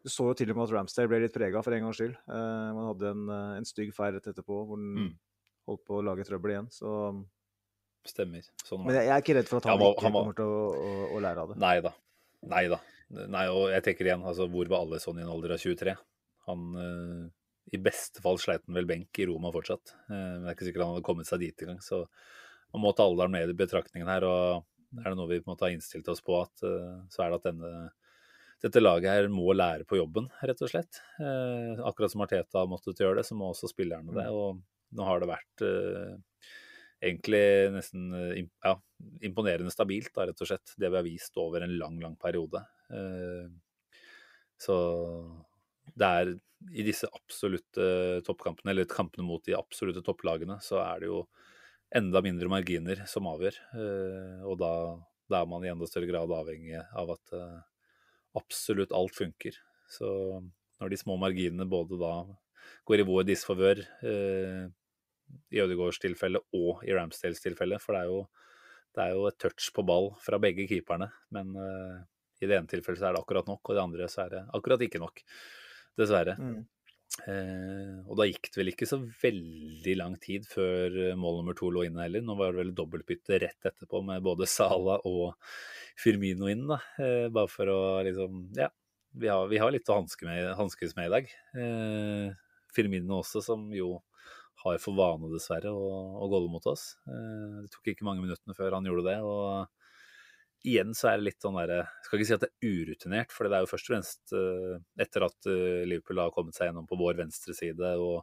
du 0.00 0.08
så 0.10 0.30
jo 0.30 0.36
til 0.38 0.50
og 0.52 0.56
med 0.58 0.68
at 0.70 0.74
Ramsdale 0.78 1.10
ble 1.12 1.20
litt 1.26 1.34
prega 1.36 1.60
for 1.62 1.76
en 1.76 1.84
gangs 1.86 1.98
skyld. 2.00 2.16
Eh, 2.16 2.70
man 2.78 2.88
hadde 2.92 3.10
en, 3.14 3.26
eh, 3.36 3.50
en 3.60 3.68
stygg 3.68 3.92
feil 3.96 4.16
rett 4.16 4.30
etterpå 4.32 4.62
hvor 4.64 4.78
han 4.78 4.88
Mm. 5.00 5.10
holdt 5.68 5.84
på 5.86 5.98
å 6.00 6.04
lage 6.06 6.24
trøbbel 6.26 6.54
igjen. 6.56 6.70
Så 6.74 6.94
Stemmer. 8.08 8.40
Sånn 8.64 8.80
Men 8.86 8.94
jeg, 8.96 9.04
jeg 9.10 9.12
er 9.12 9.20
ikke 9.20 9.34
redd 9.36 9.48
for 9.50 9.58
at 9.60 9.66
han, 9.68 9.74
Han 9.76 9.80
var- 9.84 9.92
ikke 9.92 10.10
kommer 10.14 10.34
til 10.38 10.48
å, 10.48 10.60
å, 10.72 10.92
å 11.12 11.18
lære 11.20 11.42
av 11.42 11.50
det. 11.50 11.56
Nei 11.60 11.74
da. 11.84 11.90
Nei 12.48 12.62
da. 12.72 12.78
Nei, 13.10 13.44
og 13.50 13.68
jeg 13.72 13.84
tenker 13.86 14.06
igjen, 14.06 14.24
altså, 14.26 14.46
hvor 14.50 14.68
var 14.70 14.84
alle 14.84 15.00
sånn 15.02 15.18
i 15.18 15.24
en 15.24 15.32
alder 15.32 15.56
av 15.56 15.62
23? 15.62 15.94
Han 16.46 16.66
eh, 16.78 17.24
I 17.74 17.80
beste 17.82 18.22
fall 18.22 18.38
sleit 18.42 18.62
han 18.66 18.76
vel 18.78 18.88
benk 18.88 19.18
i 19.18 19.26
Roma 19.30 19.50
fortsatt. 19.54 19.94
Eh, 20.08 20.14
men 20.14 20.44
det 20.44 20.52
er 20.52 20.58
ikke 20.58 20.68
sikkert 20.68 20.86
han 20.86 20.94
hadde 20.94 21.06
kommet 21.08 21.30
seg 21.30 21.42
dit 21.42 21.64
engang. 21.64 21.80
Så 21.84 22.04
man 22.70 22.84
må 22.84 22.94
ta 22.94 23.06
alderen 23.06 23.34
med 23.34 23.50
i 23.50 23.58
betraktningen 23.58 24.10
her. 24.10 24.26
Og 24.28 25.00
er 25.00 25.08
det 25.08 25.16
noe 25.18 25.30
vi 25.30 25.40
på 25.42 25.48
en 25.48 25.54
måte 25.54 25.66
har 25.66 25.74
innstilt 25.74 26.08
oss 26.10 26.22
på, 26.24 26.38
at, 26.38 26.66
eh, 26.66 26.94
så 27.10 27.24
er 27.24 27.32
det 27.32 27.40
at 27.40 27.50
denne, 27.50 27.74
dette 28.60 28.82
laget 28.82 29.14
her 29.14 29.30
må 29.32 29.54
lære 29.56 29.86
på 29.88 29.98
jobben, 29.98 30.30
rett 30.44 30.62
og 30.62 30.70
slett. 30.72 31.02
Eh, 31.18 31.80
akkurat 31.86 32.12
som 32.12 32.24
Arteta 32.26 32.62
har 32.62 32.70
måttet 32.70 33.00
gjøre 33.00 33.20
det, 33.20 33.28
så 33.28 33.38
må 33.38 33.50
også 33.50 33.70
spillerne 33.70 34.14
det. 34.16 34.26
Og 34.30 34.60
nå 34.96 35.06
har 35.06 35.22
det 35.22 35.30
vært 35.30 35.64
eh, 35.66 36.50
egentlig 37.00 37.44
nesten 37.76 38.10
eh, 38.16 38.42
ja, 38.66 38.74
imponerende 39.24 39.72
stabilt, 39.72 40.12
da, 40.14 40.28
rett 40.28 40.42
og 40.42 40.50
slett. 40.50 40.74
Det 40.76 40.90
vi 40.90 41.00
har 41.00 41.06
vist 41.06 41.40
over 41.40 41.64
en 41.64 41.78
lang, 41.80 41.98
lang 42.02 42.18
periode. 42.20 42.62
Eh, 42.90 43.50
Så 44.60 44.76
det 45.96 46.06
er 46.06 46.34
i 46.76 46.82
disse 46.84 47.08
absolutte 47.08 48.20
toppkampene, 48.26 48.74
eller 48.74 48.84
kampene 48.84 49.24
mot 49.24 49.42
de 49.46 49.56
absolutte 49.56 50.02
topplagene, 50.04 50.58
så 50.60 50.82
er 50.84 51.00
det 51.00 51.08
jo 51.08 51.22
enda 51.96 52.20
mindre 52.22 52.50
marginer 52.52 53.00
som 53.08 53.28
avgjør. 53.30 53.56
Eh, 53.74 54.44
Og 54.44 54.58
da, 54.60 54.72
da 55.30 55.40
er 55.40 55.48
man 55.48 55.64
i 55.64 55.72
enda 55.72 55.88
større 55.88 56.10
grad 56.10 56.30
avhengig 56.36 56.76
av 56.76 57.14
at 57.16 57.32
eh, 57.32 57.56
absolutt 58.36 58.92
alt 58.92 59.16
funker. 59.16 59.56
Så 59.90 60.06
når 60.80 60.92
de 60.92 61.00
små 61.00 61.16
marginene 61.18 61.66
både 61.68 61.98
da 61.98 62.12
går 62.86 63.02
i 63.02 63.08
vår 63.08 63.24
disfavør, 63.26 63.80
i 65.50 65.60
Ødegaards 65.62 65.98
tilfelle 66.02 66.40
og 66.56 66.84
i 66.86 66.94
Ramsdales 66.94 67.42
tilfelle, 67.42 67.78
for 67.82 67.94
det 67.94 68.02
er 68.04 68.10
jo, 68.10 68.20
det 68.94 69.02
er 69.04 69.12
jo 69.16 69.26
et 69.28 69.38
touch 69.42 69.70
på 69.74 69.84
ball 69.86 70.10
fra 70.22 70.38
begge 70.42 70.66
keeperne, 70.70 71.10
men 71.34 71.52
i 72.40 72.48
det 72.48 72.58
ene 72.58 72.70
tilfellet 72.70 73.00
så 73.00 73.10
er 73.10 73.16
det 73.16 73.22
akkurat 73.22 73.48
nok, 73.50 73.62
og 73.64 73.74
i 73.74 73.78
det 73.78 73.86
andre 73.86 74.10
så 74.10 74.24
er 74.24 74.36
det 74.36 74.44
akkurat 74.56 74.84
ikke 74.86 75.02
nok, 75.02 75.24
dessverre. 76.00 76.36
Mm. 76.40 76.60
Eh, 77.26 77.96
og 78.06 78.20
da 78.20 78.26
gikk 78.28 78.48
det 78.52 78.60
vel 78.60 78.70
ikke 78.70 78.86
så 78.86 79.00
veldig 79.02 79.94
lang 79.98 80.14
tid 80.22 80.46
før 80.48 80.94
eh, 81.08 81.16
mål 81.18 81.40
nummer 81.40 81.56
to 81.58 81.70
lå 81.74 81.84
inne 81.88 82.04
heller. 82.04 82.22
Nå 82.24 82.36
var 82.38 82.52
det 82.52 82.62
vel 82.62 82.74
dobbeltbytte 82.78 83.40
rett 83.42 83.70
etterpå 83.72 84.02
med 84.06 84.22
både 84.24 84.48
Sala 84.48 85.00
og 85.10 85.34
Firmino 86.00 86.48
inn, 86.52 86.68
da. 86.70 86.78
Eh, 87.02 87.26
bare 87.34 87.50
for 87.50 87.72
å 87.72 87.80
liksom 88.06 88.44
Ja, 88.58 88.70
vi 89.18 89.28
har, 89.28 89.48
vi 89.50 89.58
har 89.58 89.74
litt 89.74 89.90
å 89.90 89.98
hanske 89.98 90.28
med, 90.28 90.52
hanskes 90.58 90.94
med 90.96 91.10
i 91.10 91.14
dag. 91.16 91.34
Eh, 91.58 92.30
Firmino 92.70 93.18
også, 93.20 93.42
som 93.42 93.66
jo 93.74 93.96
har 94.62 94.78
for 94.82 94.94
vane, 94.96 95.30
dessverre, 95.32 95.72
å, 95.72 95.90
å 96.20 96.30
golle 96.30 96.50
mot 96.52 96.66
oss. 96.70 96.92
Eh, 97.10 97.60
det 97.64 97.74
tok 97.74 97.90
ikke 97.90 98.06
mange 98.06 98.22
minuttene 98.24 98.56
før 98.56 98.78
han 98.78 98.86
gjorde 98.86 99.08
det. 99.08 99.18
og 99.24 99.79
igjen 100.66 100.92
så 100.96 101.10
er 101.10 101.18
det 101.18 101.28
litt 101.30 101.42
sånn 101.42 101.56
derre 101.58 101.84
Skal 102.04 102.18
ikke 102.18 102.28
si 102.28 102.36
at 102.36 102.44
det 102.44 102.50
er 102.50 102.76
urutinert, 102.76 103.32
for 103.34 103.46
det 103.46 103.56
er 103.56 103.64
jo 103.64 103.70
først 103.70 103.88
og 103.88 103.94
fremst 103.94 104.36
eh, 104.36 104.76
etter 105.04 105.26
at 105.26 105.48
eh, 105.50 105.88
Liverpool 105.88 106.22
har 106.22 106.34
kommet 106.34 106.56
seg 106.56 106.70
gjennom 106.70 106.88
på 106.90 106.98
vår 107.00 107.18
venstre 107.22 107.56
side 107.56 107.94
og 108.02 108.20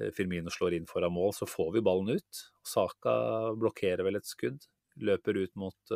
eh, 0.00 0.10
Firmino 0.16 0.52
slår 0.52 0.78
inn 0.78 0.90
foran 0.90 1.14
mål, 1.14 1.32
så 1.36 1.48
får 1.50 1.72
vi 1.76 1.84
ballen 1.86 2.18
ut. 2.18 2.42
Saka 2.66 3.14
blokkerer 3.58 4.06
vel 4.06 4.20
et 4.20 4.28
skudd, 4.28 4.66
løper 5.00 5.38
ut 5.38 5.52
mot 5.60 5.92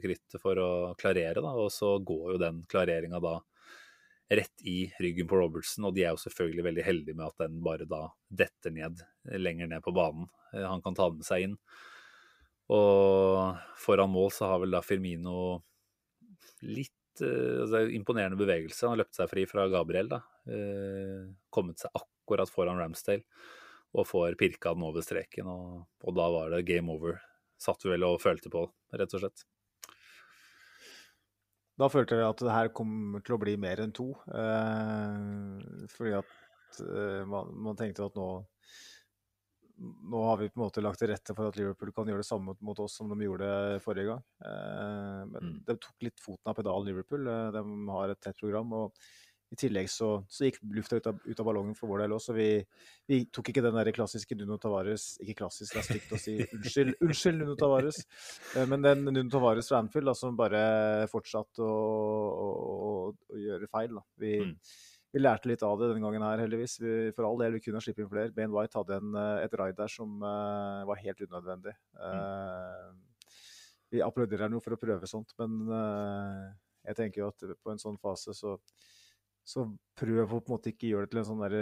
krittet 0.00 0.38
for 0.40 0.60
å 0.62 0.70
klarere, 0.98 1.42
da, 1.42 1.52
og 1.58 1.72
så 1.74 1.96
går 1.98 2.34
jo 2.34 2.40
den 2.40 2.62
klareringa 2.70 3.20
da 3.20 3.34
rett 4.28 4.62
i 4.68 4.92
ryggen 5.00 5.28
på 5.28 5.36
Robertson, 5.40 5.86
og 5.88 5.94
de 5.96 6.04
er 6.04 6.12
jo 6.12 6.22
selvfølgelig 6.22 6.64
veldig 6.66 6.84
heldige 6.84 7.16
med 7.16 7.30
at 7.30 7.44
den 7.46 7.60
bare 7.64 7.88
da 7.88 8.02
detter 8.28 8.74
ned 8.76 9.00
lenger 9.40 9.70
ned 9.70 9.84
på 9.84 9.94
banen. 9.96 10.28
Han 10.52 10.84
kan 10.84 10.96
ta 10.96 11.08
den 11.08 11.20
med 11.20 11.28
seg 11.28 11.46
inn. 11.46 11.56
Og 12.74 13.56
foran 13.80 14.12
mål 14.12 14.32
så 14.34 14.50
har 14.50 14.60
vel 14.62 14.74
da 14.76 14.82
Firmino 14.84 15.58
litt 16.68 17.22
eh, 17.24 17.62
altså 17.64 17.86
imponerende 17.96 18.38
bevegelse. 18.40 18.84
Han 18.84 18.96
har 18.96 19.04
løpt 19.04 19.16
seg 19.16 19.30
fri 19.30 19.46
fra 19.48 19.68
Gabriel, 19.72 20.10
da. 20.12 20.20
Eh, 20.52 21.28
kommet 21.54 21.80
seg 21.80 21.94
akkurat 21.96 22.52
foran 22.52 22.80
Ramsdale 22.80 23.24
og 23.96 24.04
får 24.04 24.36
pirka 24.36 24.74
den 24.76 24.84
over 24.84 25.04
streken. 25.04 25.48
Og, 25.48 25.86
og 26.04 26.18
da 26.18 26.26
var 26.34 26.52
det 26.52 26.66
game 26.68 26.92
over. 26.92 27.22
Satt 27.58 27.86
vel 27.88 28.04
og 28.06 28.20
følte 28.22 28.52
på, 28.52 28.66
rett 28.94 29.16
og 29.16 29.24
slett. 29.24 29.46
Da 31.78 31.86
følte 31.90 32.18
jeg 32.18 32.26
at 32.26 32.40
det 32.42 32.54
her 32.54 32.68
kommer 32.74 33.22
til 33.22 33.36
å 33.36 33.40
bli 33.40 33.54
mer 33.60 33.80
enn 33.84 33.94
to. 33.94 34.10
Eh, 34.34 35.88
fordi 35.94 36.14
at 36.18 36.80
eh, 36.82 37.24
man, 37.30 37.52
man 37.68 37.78
tenkte 37.78 38.08
at 38.10 38.18
nå 38.18 38.28
nå 39.78 40.24
har 40.26 40.36
vi 40.40 40.48
på 40.50 40.58
en 40.58 40.64
måte 40.66 40.82
lagt 40.82 40.98
til 41.02 41.08
rette 41.12 41.34
for 41.36 41.48
at 41.48 41.56
Liverpool 41.58 41.92
kan 41.94 42.08
gjøre 42.10 42.24
det 42.24 42.26
samme 42.28 42.56
mot, 42.60 42.80
oss 42.82 42.96
som 42.98 43.08
de 43.12 43.24
gjorde 43.26 43.48
forrige 43.84 44.08
gang. 44.10 44.22
Eh, 44.44 45.22
men 45.30 45.40
Mm. 45.42 45.64
de 45.66 45.76
tok 45.76 45.94
litt 46.02 46.18
foten 46.20 46.50
av 46.50 46.54
pedalen, 46.58 46.86
Liverpool. 46.90 47.26
Eh, 47.28 47.50
de 47.52 47.62
har 47.94 48.10
et 48.10 48.20
tett 48.20 48.38
program. 48.38 48.72
og 48.72 48.92
i 49.50 49.56
tillegg 49.56 49.86
så, 49.88 50.26
så 50.28 50.44
gikk 50.44 50.58
lufta 50.76 50.96
ut 50.98 51.06
av, 51.08 51.20
ut 51.24 51.38
av 51.40 51.46
ballongen 51.46 51.74
for 51.74 51.88
vår 51.88 52.02
del 52.02 52.12
også. 52.12 52.34
Vi, 52.36 52.48
vi 53.08 53.24
tok 53.32 53.48
ikke 53.48 53.62
den 53.64 53.78
der 53.78 53.88
klassiske 53.96 54.36
Nuno 54.36 54.58
Tavares 54.60 55.16
Ikke 55.24 55.38
klassisk, 55.40 55.72
det 55.72 55.80
er 55.80 55.86
stygt 55.86 56.12
å 56.12 56.18
si. 56.20 56.34
Unnskyld, 56.58 56.98
unnskyld 57.00 57.38
Nuno 57.40 57.54
Tavares. 57.56 58.02
Eh, 58.54 58.66
Men 58.68 58.82
den 58.84 59.06
Nuno 59.06 59.24
Tavares 59.32 59.70
fra 59.70 59.78
Anfield 59.80 60.04
da, 60.10 60.12
som 60.12 60.36
bare 60.36 61.08
fortsatte 61.08 61.64
å, 61.64 61.80
å, 62.44 62.50
å, 62.60 62.92
å 63.32 63.40
gjøre 63.40 63.70
feil. 63.72 63.94
Da. 63.96 64.04
Vi, 64.20 64.34
Mm. 64.44 64.52
Vi 65.14 65.22
lærte 65.22 65.48
litt 65.48 65.64
av 65.64 65.78
det 65.80 65.88
denne 65.90 66.04
gangen 66.04 66.24
her, 66.24 66.42
heldigvis. 66.42 66.76
Vi, 66.82 66.94
for 67.16 67.28
all 67.28 67.40
del, 67.40 67.56
vi 67.56 67.62
kunne 67.64 67.80
slippe 67.84 68.04
inn 68.04 68.10
flere. 68.10 68.32
Bane 68.36 68.52
White 68.52 68.76
hadde 68.76 68.98
en, 69.00 69.14
eh, 69.16 69.44
et 69.46 69.56
raid 69.56 69.78
der 69.78 69.92
som 69.92 70.18
uh, 70.20 70.84
var 70.88 71.00
helt 71.00 71.22
unødvendig. 71.24 71.72
Eh, 72.04 72.90
vi 73.94 74.04
applauderer 74.04 74.46
ham 74.46 74.58
jo 74.58 74.60
for 74.60 74.76
å 74.76 74.80
prøve 74.80 75.08
sånt, 75.08 75.32
men 75.40 75.62
uh, 75.72 76.44
jeg 76.90 76.98
tenker 76.98 77.22
jo 77.22 77.30
at 77.32 77.46
på 77.56 77.72
en 77.72 77.80
sånn 77.80 77.96
fase 78.00 78.36
så 78.36 78.58
så 79.48 79.62
prøv 79.96 80.26
å 80.26 80.42
på 80.44 80.50
en 80.50 80.52
måte 80.58 80.68
ikke 80.74 80.90
gjøre 80.90 81.06
det 81.06 81.14
til 81.14 81.18
en 81.22 81.24
sånn 81.24 81.38
der, 81.40 81.54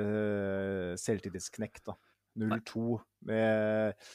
selvtillitsknekk. 0.98 1.78
da. 1.86 1.94
0-2 2.36 2.96
med 3.30 4.08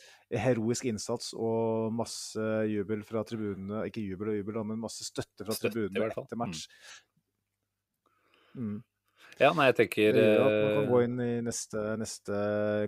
heroisk 0.44 0.90
innsats 0.92 1.32
og 1.34 1.88
masse 1.96 2.44
jubel 2.68 3.06
fra 3.08 3.24
tribunene. 3.24 3.86
Ikke 3.88 4.04
jubel 4.04 4.34
og 4.34 4.38
jubel, 4.42 4.60
da, 4.60 4.66
men 4.74 4.84
masse 4.84 5.08
støtte 5.08 5.48
fra 5.48 5.56
Støtte, 5.56 5.88
tribunene 5.88 6.12
etter 6.12 6.42
match. 6.44 6.66
Mm. 8.60 8.82
Ja, 9.42 9.52
nei, 9.58 9.72
jeg 9.72 9.74
Det 9.74 9.82
tenker 9.82 10.20
gjør 10.22 10.44
at 10.46 10.54
man 10.54 10.72
kan 10.76 10.84
eh, 10.84 10.90
gå 10.92 11.02
inn 11.08 11.20
i 11.24 11.32
neste, 11.46 11.84
neste 11.98 12.40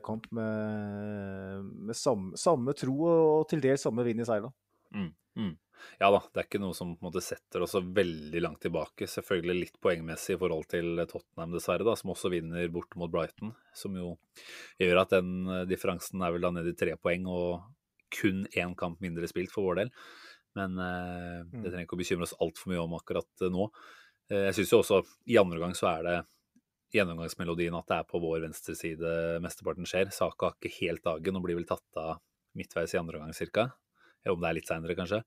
kamp 0.05 0.27
med, 0.37 1.67
med 1.89 1.97
samme, 1.97 2.37
samme 2.39 2.75
tro 2.77 2.97
og 3.09 3.47
til 3.49 3.63
dels 3.63 3.85
samme 3.87 4.05
vind 4.05 4.21
i 4.21 4.27
seila. 4.27 4.51
Mm, 4.93 5.11
mm. 5.39 5.53
Ja 5.99 6.09
da, 6.13 6.19
det 6.31 6.39
er 6.39 6.47
ikke 6.47 6.61
noe 6.63 6.75
som 6.77 6.93
på 6.93 7.03
en 7.03 7.09
måte 7.09 7.23
setter 7.25 7.65
oss 7.65 7.73
veldig 7.75 8.41
langt 8.43 8.61
tilbake. 8.63 9.07
Selvfølgelig 9.09 9.55
litt 9.59 9.79
poengmessig 9.83 10.37
i 10.37 10.39
forhold 10.39 10.67
til 10.71 11.01
Tottenham, 11.09 11.55
dessverre, 11.55 11.87
da, 11.87 11.95
som 11.99 12.13
også 12.13 12.31
vinner 12.33 12.69
bort 12.73 12.93
mot 12.99 13.11
Brighton. 13.11 13.55
Som 13.77 13.97
jo 13.99 14.13
gjør 14.81 15.03
at 15.03 15.15
den 15.15 15.49
eh, 15.49 15.65
differansen 15.69 16.23
er 16.23 16.35
vel 16.35 16.45
da 16.45 16.53
nede 16.55 16.73
i 16.73 16.77
tre 16.77 16.95
poeng 17.01 17.27
og 17.31 17.65
kun 18.13 18.45
én 18.53 18.77
kamp 18.77 19.01
mindre 19.01 19.27
spilt 19.29 19.51
for 19.53 19.71
vår 19.71 19.81
del. 19.81 19.91
Men 20.57 20.77
eh, 20.77 21.41
det 21.49 21.71
trenger 21.71 21.87
ikke 21.87 21.97
å 21.97 22.03
bekymre 22.03 22.27
oss 22.27 22.37
altfor 22.43 22.73
mye 22.73 22.85
om 22.85 22.95
akkurat 22.99 23.45
eh, 23.45 23.53
nå. 23.53 23.67
Eh, 24.29 24.47
jeg 24.49 24.59
syns 24.59 24.73
jo 24.75 24.81
også 24.83 25.01
i 25.33 25.39
andre 25.41 25.59
omgang 25.59 25.75
så 25.77 25.89
er 25.95 26.07
det 26.07 26.17
gjennomgangsmelodien 26.93 27.75
at 27.77 27.89
det 27.89 27.97
er 27.99 28.07
på 28.09 28.21
vår 28.21 28.43
venstre 28.45 28.75
side 28.77 29.15
mesteparten 29.43 29.87
skjer. 29.89 30.11
Saka 30.13 30.49
har 30.51 30.57
ikke 30.57 30.77
helt 30.79 31.03
dagen 31.05 31.39
og 31.39 31.45
blir 31.45 31.57
vel 31.59 31.67
tatt 31.69 31.99
av 31.99 32.21
midtveis 32.57 32.93
i 32.93 33.01
andre 33.01 33.19
omgang 33.19 33.51
ca. 33.55 33.67
Om 34.29 34.39
det 34.39 34.49
er 34.49 34.57
litt 34.57 34.69
seinere, 34.69 34.95
kanskje. 34.97 35.23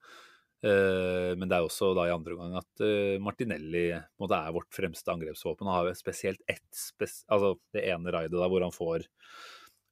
Eh, 0.64 1.32
Men 1.36 1.48
det 1.50 1.58
er 1.58 1.66
også 1.66 1.92
da 1.96 2.06
i 2.08 2.14
andre 2.14 2.36
omgang 2.36 2.56
at 2.62 2.84
eh, 2.84 3.18
Martinelli 3.22 3.90
måte, 4.20 4.38
er 4.38 4.54
vårt 4.56 4.72
fremste 4.72 5.12
angrepsvåpen. 5.12 5.68
Og 5.68 5.74
har 5.74 5.98
spesielt 5.98 6.42
ett 6.48 6.66
spes 6.72 7.24
altså 7.28 7.56
det 7.76 7.84
ene 7.90 8.14
raidet 8.14 8.50
hvor 8.50 8.64
han 8.64 8.74
får 8.74 9.08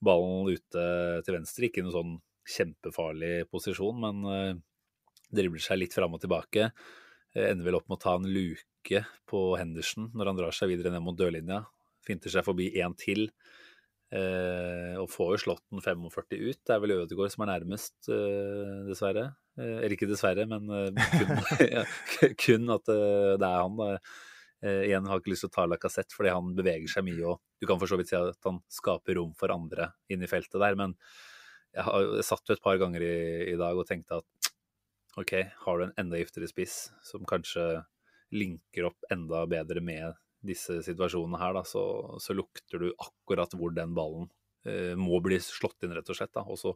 ballen 0.05 0.51
ute 0.55 0.87
til 1.25 1.37
venstre. 1.37 1.69
Ikke 1.69 1.85
noen 1.85 1.99
sånn 1.99 2.15
kjempefarlig 2.45 3.47
posisjon, 3.49 4.01
men 4.03 4.25
uh, 4.29 4.57
dribler 5.33 5.63
seg 5.65 5.81
litt 5.81 5.95
fram 5.97 6.13
og 6.17 6.21
tilbake. 6.21 6.69
Eh, 7.35 7.51
Ender 7.51 7.69
vel 7.69 7.79
opp 7.79 7.89
med 7.91 7.99
å 7.99 8.05
ta 8.05 8.17
en 8.19 8.31
luke 8.31 9.05
på 9.31 9.45
Henderson 9.59 10.11
når 10.15 10.31
han 10.31 10.41
drar 10.41 10.57
seg 10.57 10.73
videre 10.73 10.95
ned 10.95 11.05
mot 11.05 11.19
dørlinja. 11.19 11.65
Finter 12.05 12.33
seg 12.33 12.47
forbi 12.47 12.71
én 12.81 12.97
til. 13.01 13.29
Eh, 14.15 14.95
og 15.01 15.09
får 15.11 15.33
jo 15.35 15.41
slått 15.47 15.65
den 15.73 15.83
45 15.83 16.37
ut. 16.45 16.61
Det 16.63 16.75
er 16.75 16.83
vel 16.83 16.95
Ødegaard 17.01 17.33
som 17.35 17.47
er 17.47 17.55
nærmest, 17.55 17.97
eh, 18.13 18.85
dessverre. 18.87 19.33
Eh, 19.59 19.81
eller 19.81 19.97
ikke 19.97 20.11
dessverre, 20.11 20.47
men 20.47 20.71
eh, 20.71 21.09
kun, 21.19 21.35
ja, 21.75 21.85
kun 22.39 22.77
at 22.77 22.95
eh, 22.95 23.35
det 23.41 23.49
er 23.49 23.59
han. 23.65 23.83
Eh, 24.65 24.83
igjen 24.89 25.09
har 25.09 25.19
jeg 25.19 25.25
ikke 25.25 25.35
lyst 25.35 25.45
til 25.45 25.51
å 25.51 25.57
ta 25.57 25.67
Lacassette 25.69 26.17
fordi 26.17 26.33
han 26.33 26.55
beveger 26.57 26.89
seg 26.89 27.05
mye, 27.09 27.35
og 27.35 27.43
du 27.61 27.67
kan 27.69 27.81
for 27.81 27.91
så 27.91 27.99
vidt 28.01 28.13
si 28.13 28.17
at 28.17 28.49
han 28.49 28.63
skaper 28.73 29.19
rom 29.19 29.35
for 29.37 29.53
andre 29.53 29.91
inn 30.13 30.23
i 30.25 30.31
feltet 30.31 30.61
der. 30.63 30.79
Men 30.79 30.95
jeg, 31.75 31.83
har, 31.89 32.07
jeg 32.21 32.29
satt 32.31 32.49
jo 32.49 32.57
et 32.57 32.65
par 32.65 32.79
ganger 32.81 33.03
i, 33.03 33.17
i 33.51 33.59
dag 33.61 33.77
og 33.77 33.89
tenkte 33.89 34.23
at 34.23 34.44
OK, 35.21 35.35
har 35.67 35.79
du 35.79 35.85
en 35.85 35.97
enda 36.01 36.19
giftigere 36.19 36.51
spiss 36.51 36.79
som 37.07 37.27
kanskje 37.29 37.85
linker 38.35 38.89
opp 38.89 39.07
enda 39.15 39.45
bedre 39.47 39.83
med 39.85 40.17
disse 40.45 40.81
situasjonene 40.85 41.39
her, 41.41 41.55
da, 41.57 41.63
så, 41.65 41.85
så 42.21 42.35
lukter 42.37 42.83
du 42.83 42.89
akkurat 42.99 43.55
hvor 43.57 43.73
den 43.75 43.95
ballen 43.97 44.27
eh, 44.69 44.93
må 44.99 45.21
bli 45.25 45.39
slått 45.41 45.87
inn, 45.87 45.95
rett 45.97 46.11
og 46.11 46.19
slett. 46.19 46.35
Da. 46.35 46.45
Og 46.45 46.59
så 46.61 46.75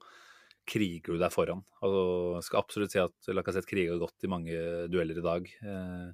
kriger 0.68 1.16
du 1.16 1.20
deg 1.20 1.32
foran. 1.34 1.64
Altså, 1.82 2.02
jeg 2.38 2.46
skal 2.48 2.62
absolutt 2.62 2.94
si 2.94 3.02
at 3.02 3.30
Lacassette 3.32 3.68
kriga 3.68 3.96
godt 4.00 4.24
i 4.24 4.30
mange 4.30 4.56
dueller 4.92 5.20
i 5.20 5.24
dag. 5.24 5.50
Eh, 5.72 6.08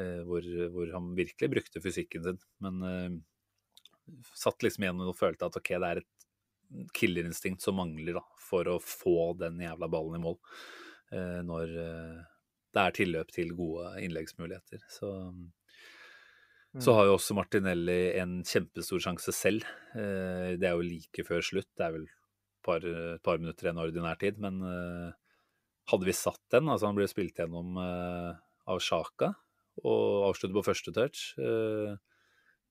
eh, 0.00 0.20
hvor, 0.28 0.46
hvor, 0.74 0.92
han 0.94 1.12
virkelig 1.18 1.50
brukte 1.56 1.82
fysikken 1.82 2.28
sin. 2.28 2.40
Men 2.64 2.86
eh, 2.90 4.22
satt 4.36 4.62
liksom 4.66 4.86
igjen 4.86 5.02
og 5.06 5.16
følte 5.18 5.48
at 5.48 5.58
ok, 5.58 5.74
det 5.74 5.90
er 5.90 6.04
et 6.04 6.90
killerinstinkt 6.96 7.62
som 7.62 7.78
mangler 7.78 8.18
da, 8.18 8.24
for 8.40 8.68
å 8.70 8.80
få 8.82 9.32
den 9.38 9.60
jævla 9.62 9.90
ballen 9.90 10.18
i 10.18 10.24
mål. 10.24 10.38
Eh, 11.14 11.40
når 11.46 11.74
eh, 11.80 12.22
det 12.74 12.82
er 12.82 12.96
tilløp 12.96 13.30
til 13.34 13.52
gode 13.56 13.92
innleggsmuligheter. 14.02 14.82
Så 14.90 15.12
så 16.82 16.90
har 16.96 17.06
jo 17.06 17.12
også 17.14 17.36
Martinelli 17.38 18.16
en 18.18 18.40
kjempestor 18.42 18.98
sjanse 18.98 19.30
selv. 19.30 19.62
Eh, 19.94 20.56
det 20.58 20.66
er 20.66 20.72
jo 20.74 20.82
like 20.82 21.22
før 21.22 21.44
slutt. 21.46 21.68
Det 21.70 21.84
er 21.86 21.92
vel 21.94 22.08
et 22.08 22.66
par, 22.66 22.86
par, 23.22 23.38
minutter 23.38 23.68
igjen 23.68 23.78
ordinær 23.78 24.18
tid. 24.18 24.40
Men 24.42 24.58
hadde 25.92 26.08
vi 26.08 26.16
satt 26.18 26.42
den, 26.50 26.66
altså 26.66 26.88
han 26.88 26.98
ble 26.98 27.06
spilt 27.06 27.38
gjennom 27.38 27.78
av 27.78 28.82
Sjaka 28.82 29.30
og 29.84 30.32
avsluttet 30.32 30.56
på 30.56 30.66
første 30.66 30.94
touch, 30.96 31.22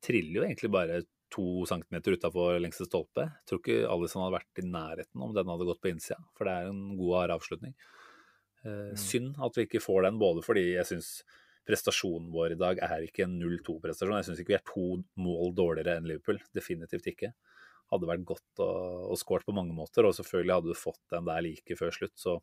triller 0.04 0.36
jo 0.36 0.46
egentlig 0.50 0.74
bare 0.74 1.00
to 1.32 1.64
centimeter 1.70 2.18
utafor 2.18 2.60
lengste 2.60 2.90
stolpe. 2.90 3.30
Jeg 3.30 3.48
tror 3.48 3.62
ikke 3.62 3.80
Alison 3.96 4.26
hadde 4.26 4.36
vært 4.36 4.60
i 4.60 4.68
nærheten 4.68 5.24
om 5.24 5.32
den 5.38 5.54
hadde 5.54 5.70
gått 5.70 5.80
på 5.84 5.94
innsida, 5.94 6.20
for 6.36 6.50
det 6.50 6.58
er 6.58 6.74
en 6.74 6.98
god 7.00 7.22
hard 7.22 7.38
avslutning. 7.38 7.78
Mm. 8.63 8.93
Synd 8.99 9.39
at 9.43 9.58
vi 9.58 9.65
ikke 9.67 9.84
får 9.84 10.06
den, 10.08 10.19
både 10.21 10.43
fordi 10.45 10.69
jeg 10.73 10.88
syns 10.88 11.10
prestasjonen 11.67 12.32
vår 12.34 12.56
i 12.56 12.60
dag 12.60 12.80
er 12.84 13.06
ikke 13.06 13.26
en 13.26 13.38
0-2-prestasjon. 13.39 14.17
Jeg 14.19 14.28
syns 14.28 14.41
ikke 14.41 14.54
vi 14.54 14.60
er 14.60 14.65
to 14.67 14.88
mål 15.23 15.54
dårligere 15.56 15.97
enn 15.99 16.10
Liverpool. 16.10 16.41
Definitivt 16.56 17.08
ikke. 17.13 17.32
Hadde 17.93 18.10
vært 18.10 18.26
godt 18.28 18.63
å, 18.63 18.71
å 19.13 19.19
skåret 19.19 19.47
på 19.47 19.56
mange 19.56 19.76
måter, 19.76 20.08
og 20.08 20.15
selvfølgelig 20.17 20.58
hadde 20.58 20.73
du 20.73 20.80
fått 20.80 21.02
den 21.13 21.28
der 21.30 21.43
like 21.45 21.78
før 21.80 21.93
slutt, 21.95 22.15
så, 22.19 22.38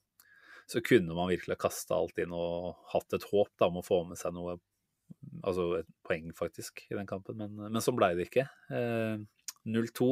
så 0.70 0.83
kunne 0.85 1.16
man 1.16 1.30
virkelig 1.33 1.56
ha 1.56 1.64
kasta 1.66 1.98
alt 1.98 2.20
inn 2.22 2.33
og 2.37 2.78
hatt 2.94 3.16
et 3.16 3.26
håp 3.33 3.52
da, 3.56 3.68
om 3.68 3.80
å 3.80 3.87
få 3.87 4.04
med 4.09 4.20
seg 4.20 4.37
noe 4.37 4.59
Altså 5.42 5.64
et 5.80 5.88
poeng, 6.06 6.28
faktisk, 6.38 6.85
i 6.87 6.94
den 6.94 7.09
kampen, 7.09 7.35
men, 7.40 7.56
men 7.74 7.83
sånn 7.83 7.96
blei 7.98 8.12
det 8.14 8.28
ikke. 8.28 8.44
Eh, 8.70 9.18
0-2. 9.66 10.06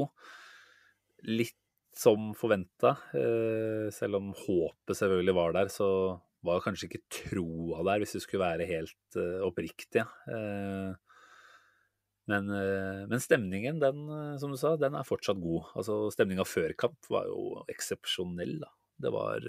Litt 1.29 1.55
som 1.99 2.31
forventa. 2.39 2.95
Eh, 3.17 3.89
selv 3.95 4.21
om 4.21 4.31
håpet 4.37 4.97
selvfølgelig 4.97 5.35
var 5.37 5.55
der, 5.57 5.71
så 5.73 5.89
var 6.47 6.63
kanskje 6.63 6.87
ikke 6.87 7.05
troa 7.11 7.83
der, 7.83 7.99
hvis 7.99 8.15
det 8.15 8.23
skulle 8.23 8.45
være 8.45 8.69
helt 8.71 9.19
oppriktige. 9.43 10.05
oppriktig. 10.05 10.05
Uh, 10.31 10.95
men, 12.29 12.51
men, 13.09 13.21
stemningen, 13.25 13.81
den, 13.81 14.03
som 14.39 14.53
du 14.53 14.59
sa, 14.61 14.75
den 14.77 14.95
er 14.95 15.07
fortsatt 15.09 15.41
god. 15.41 15.73
Altså, 15.81 15.97
Stemninga 16.13 16.45
før 16.47 16.75
kamp 16.79 17.09
var 17.11 17.25
jo 17.27 17.65
eksepsjonell. 17.73 18.59
da. 18.61 18.69
Det 19.01 19.13
var 19.15 19.47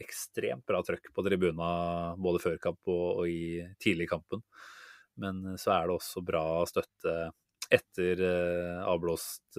ekstremt 0.00 0.64
bra 0.66 0.80
trøkk 0.86 1.10
på 1.12 1.24
tribuna 1.26 1.68
både 2.16 2.40
før 2.40 2.56
kamp 2.62 2.88
og, 2.88 3.20
og 3.20 3.28
i 3.28 3.60
tidlig 3.84 4.08
kampen. 4.10 4.40
Men 5.20 5.44
så 5.60 5.74
er 5.76 5.90
det 5.90 5.98
også 5.98 6.24
bra 6.24 6.44
støtte 6.70 7.14
etter 7.72 8.20
avblåst 8.84 9.56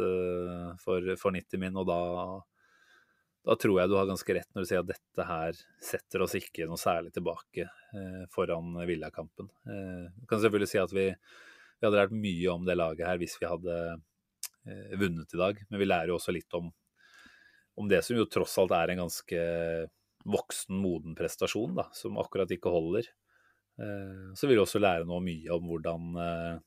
for, 0.84 1.14
for 1.20 1.36
90 1.36 1.62
min, 1.62 1.78
og 1.80 1.88
da 1.90 2.00
da 3.44 3.56
tror 3.60 3.80
jeg 3.82 3.92
du 3.92 3.98
har 3.98 4.08
ganske 4.08 4.36
rett 4.38 4.50
når 4.56 4.64
du 4.64 4.70
sier 4.70 4.84
at 4.84 4.88
dette 4.88 5.26
her 5.28 5.58
setter 5.84 6.24
oss 6.24 6.36
ikke 6.40 6.68
noe 6.70 6.80
særlig 6.80 7.12
tilbake 7.16 7.66
eh, 7.66 8.22
foran 8.32 8.78
Villakampen. 8.88 9.50
Eh, 9.68 10.06
du 10.16 10.28
kan 10.30 10.40
selvfølgelig 10.40 10.70
si 10.72 10.80
at 10.80 10.94
vi, 10.96 11.10
vi, 11.12 11.84
hadde 11.84 11.98
lært 12.00 12.16
mye 12.16 12.54
om 12.54 12.64
det 12.68 12.78
laget 12.80 13.08
her 13.10 13.20
hvis 13.20 13.36
vi 13.42 13.50
hadde 13.52 13.76
eh, 13.92 14.96
vunnet 15.00 15.36
i 15.36 15.42
dag, 15.42 15.60
men 15.68 15.82
vi 15.82 15.90
lærer 15.90 16.14
jo 16.14 16.22
også 16.22 16.36
litt 16.36 16.56
om, 16.56 16.72
om, 17.76 17.92
det 17.92 18.00
som 18.08 18.16
jo 18.16 18.30
tross 18.32 18.56
alt 18.64 18.76
er 18.78 18.94
en 18.94 19.04
ganske 19.04 19.44
voksen, 20.24 20.80
moden 20.80 21.20
prestasjon, 21.20 21.76
da, 21.76 21.90
som 22.00 22.16
akkurat 22.22 22.52
ikke 22.56 22.72
holder. 22.72 23.12
Eh, 23.76 24.30
så 24.40 24.48
vil 24.48 24.56
vi 24.56 24.64
også 24.64 24.80
lære 24.80 25.10
noe 25.10 25.20
mye 25.26 25.52
om 25.52 25.68
hvordan, 25.68 26.14
eh, 26.16 26.54
eh, 26.54 26.62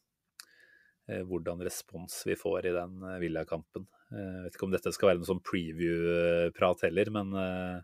hvordan 1.07 1.61
respons 1.63 2.23
vi 2.27 2.35
får 2.39 2.67
i 2.67 2.73
den 2.75 3.05
Villakampen. 3.23 3.85
Jeg 4.07 4.23
eh, 4.23 4.43
vet 4.45 4.57
ikke 4.57 4.67
om 4.69 4.75
dette 4.75 4.93
skal 4.95 5.11
være 5.11 5.21
noe 5.21 5.29
sånn 5.29 5.45
preview-prat 5.45 6.85
heller, 6.87 7.11
men 7.15 7.33
eh, 7.41 7.79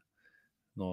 nå, 0.78 0.90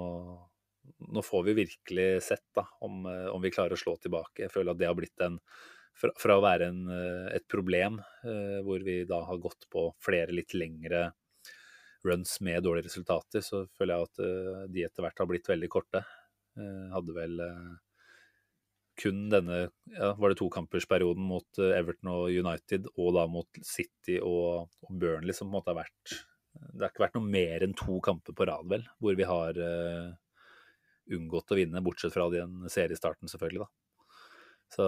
nå, 1.06 1.24
får 1.26 1.44
vi 1.50 1.60
virkelig 1.62 2.08
sett 2.26 2.48
da, 2.58 2.66
om, 2.86 3.04
eh, 3.10 3.28
om, 3.30 3.42
vi 3.44 3.54
klarer 3.54 3.78
å 3.78 3.82
slå 3.82 3.96
tilbake. 4.02 4.48
Jeg 4.48 4.54
føler 4.54 4.74
at 4.74 4.82
det 4.82 4.90
har 4.90 4.98
blitt 4.98 5.26
en 5.26 5.42
Fra, 6.00 6.14
fra 6.16 6.36
å 6.38 6.42
være 6.44 6.68
en, 6.70 6.84
et 7.36 7.44
problem, 7.50 7.98
hvor 8.64 8.84
vi 8.86 9.02
da 9.10 9.18
har 9.26 9.40
gått 9.42 9.66
på 9.74 9.82
flere 10.00 10.32
litt 10.32 10.54
lengre 10.54 11.10
runs 12.08 12.38
med 12.46 12.64
dårlige 12.64 12.88
resultater, 12.88 13.42
så 13.44 13.66
føler 13.76 13.98
jeg 13.98 14.08
at 14.08 14.70
de 14.72 14.86
etter 14.86 15.04
hvert 15.04 15.20
har 15.20 15.28
blitt 15.28 15.50
veldig 15.50 15.70
korte. 15.74 16.04
Hadde 16.94 17.18
vel 17.18 17.42
kun 19.00 19.28
denne 19.32 19.60
ja, 19.94 20.14
var 20.20 20.32
det 20.32 20.40
tokampersperioden 20.42 21.24
mot 21.24 21.62
eh, 21.62 21.76
Everton 21.78 22.12
og 22.12 22.34
United, 22.34 22.90
og 23.00 23.14
da 23.16 23.26
mot 23.32 23.62
City 23.66 24.20
og, 24.20 24.68
og, 24.84 24.92
Burnley 24.92 25.36
som 25.36 25.48
på 25.48 25.54
en 25.54 25.58
måte 25.58 25.74
har 25.74 25.80
vært 25.80 26.16
Det 26.60 26.84
har 26.84 26.92
ikke 26.92 27.06
vært 27.06 27.20
noe 27.20 27.32
mer 27.38 27.66
enn 27.66 27.78
to 27.78 28.00
kamper 28.04 28.36
på 28.36 28.48
rad, 28.50 28.68
vel, 28.72 28.84
hvor 29.00 29.16
vi 29.16 29.28
har 29.28 29.60
uh, 29.62 30.10
unngått 31.16 31.54
å 31.54 31.58
vinne, 31.58 31.84
bortsett 31.86 32.14
fra 32.14 32.26
den 32.34 32.66
seriestarten, 32.70 33.30
selvfølgelig, 33.32 33.64
da. 33.64 33.70
Så 34.70 34.88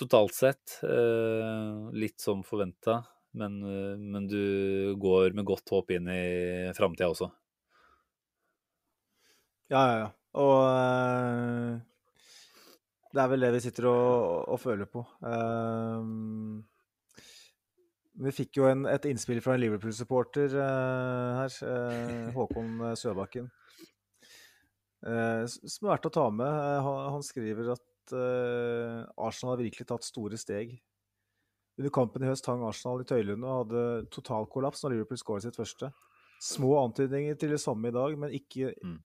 totalt 0.00 0.34
sett 0.34 0.78
uh, 0.82 1.92
litt 1.94 2.18
som 2.24 2.42
forventa, 2.46 2.98
men, 3.38 3.60
uh, 3.62 3.94
men, 4.00 4.26
du 4.32 4.96
går 5.00 5.36
med 5.38 5.46
godt 5.48 5.70
håp 5.76 5.92
inn 5.94 6.10
i 6.10 6.24
framtida 6.76 7.12
også. 7.12 7.30
Ja, 9.68 9.84
ja, 9.84 9.96
ja. 10.02 10.10
Og 10.38 11.87
det 13.14 13.22
er 13.22 13.30
vel 13.32 13.46
det 13.46 13.52
vi 13.54 13.60
sitter 13.64 13.88
og, 13.88 14.48
og 14.52 14.60
føler 14.60 14.88
på. 14.90 15.04
Um, 15.24 16.60
vi 18.18 18.32
fikk 18.34 18.58
jo 18.60 18.66
en, 18.68 18.84
et 18.90 19.06
innspill 19.08 19.40
fra 19.44 19.54
en 19.54 19.62
Liverpool-supporter 19.62 20.56
uh, 20.58 21.38
her, 21.38 21.54
uh, 21.64 22.28
Håkon 22.34 22.82
Søbakken, 22.98 23.48
uh, 25.06 25.46
som 25.46 25.86
er 25.86 25.92
verdt 25.94 26.10
å 26.10 26.14
ta 26.18 26.26
med. 26.34 26.60
Han, 26.84 27.00
han, 27.16 27.24
skriver 27.24 27.72
at 27.76 27.84
Arsenal 28.08 29.52
har 29.52 29.60
virkelig 29.60 29.84
tatt 29.88 30.06
store 30.06 30.38
steg. 30.40 30.78
Under 31.78 31.92
kampen 31.94 32.24
i 32.24 32.30
høst 32.30 32.46
hang 32.48 32.62
Arsenal 32.64 33.02
i 33.04 33.08
tøylene 33.08 33.44
og 33.44 33.58
hadde 33.62 33.82
totalkollaps 34.14 34.80
når 34.82 34.96
Liverpool 34.96 35.20
skåret 35.20 35.44
sitt 35.44 35.58
første. 35.60 35.92
Små 36.42 36.72
antydninger 36.80 37.36
til 37.38 37.52
det 37.52 37.60
samme 37.60 37.90
i 37.90 37.94
dag, 37.94 38.16
men 38.20 38.32
ikke, 38.36 38.72
mm 38.80 38.96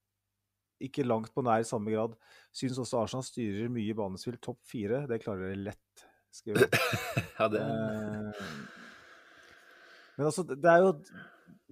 ikke 0.88 1.06
langt 1.08 1.34
på 1.34 1.44
nær 1.46 1.66
samme 1.68 1.94
grad. 1.94 2.16
Syns 2.56 2.80
også 2.82 3.02
Arsenal 3.02 3.26
styrer 3.28 3.72
mye 3.74 3.96
banespill. 3.98 4.40
Topp 4.44 4.62
fire, 4.68 5.04
det 5.10 5.22
klarer 5.24 5.54
de 5.54 5.68
lett, 5.70 6.08
skriver 6.34 6.68
ja, 7.40 7.50
det... 7.52 7.62
Eh, 7.62 8.44
men 10.14 10.30
altså, 10.30 10.44
det 10.46 10.70
er 10.70 10.84
jo 10.84 10.92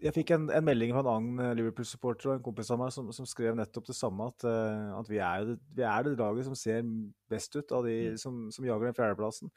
Jeg 0.02 0.16
fikk 0.16 0.32
en, 0.34 0.48
en 0.50 0.66
melding 0.66 0.96
fra 0.96 1.04
en 1.04 1.12
annen 1.12 1.44
eh, 1.46 1.52
Liverpool-supporter 1.60 2.32
og 2.32 2.40
en 2.40 2.46
kompis 2.46 2.72
av 2.74 2.80
meg 2.82 2.94
som, 2.96 3.12
som, 3.14 3.28
skrev 3.30 3.54
nettopp 3.58 3.92
det 3.92 3.94
samme, 3.94 4.32
at, 4.32 4.48
uh, 4.50 4.98
at 4.98 5.12
vi, 5.12 5.20
er 5.22 5.46
det, 5.52 5.60
vi, 5.78 5.86
er 5.86 6.08
det, 6.08 6.16
laget 6.18 6.48
som 6.48 6.58
ser 6.58 6.82
best 7.30 7.54
ut 7.54 7.76
av 7.78 7.86
de 7.86 7.98
mm. 8.10 8.18
som, 8.18 8.40
som 8.56 8.66
jager 8.66 8.90
den 8.90 8.98
fjerdeplassen. 8.98 9.54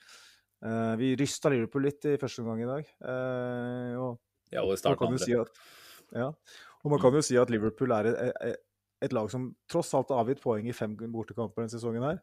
Uh, 0.60 0.92
vi 1.00 1.14
rysta 1.16 1.48
Liverpool 1.52 1.86
litt 1.88 2.04
i 2.10 2.18
første 2.20 2.44
omgang 2.44 2.60
i 2.60 2.68
dag. 2.68 2.92
Uh, 3.00 3.96
og, 4.02 4.20
ja, 4.52 4.66
og 4.66 4.74
i 4.74 4.78
starten 4.82 5.14
andre. 5.14 5.24
Si 5.24 5.32
at, 5.38 5.64
ja, 6.12 6.28
og 6.84 6.92
man 6.92 7.00
kan 7.00 7.16
jo 7.16 7.24
si 7.24 7.40
at 7.40 7.52
Liverpool 7.52 7.96
er 7.96 8.12
et, 8.12 8.60
et 9.04 9.14
lag 9.14 9.30
som 9.32 9.50
tross 9.70 9.92
alt 9.96 10.12
har 10.12 10.22
avgitt 10.24 10.42
poeng 10.42 10.68
i 10.68 10.76
fem 10.76 10.94
bortekamper 10.96 11.62
denne 11.62 11.72
sesongen 11.72 12.06
her. 12.06 12.20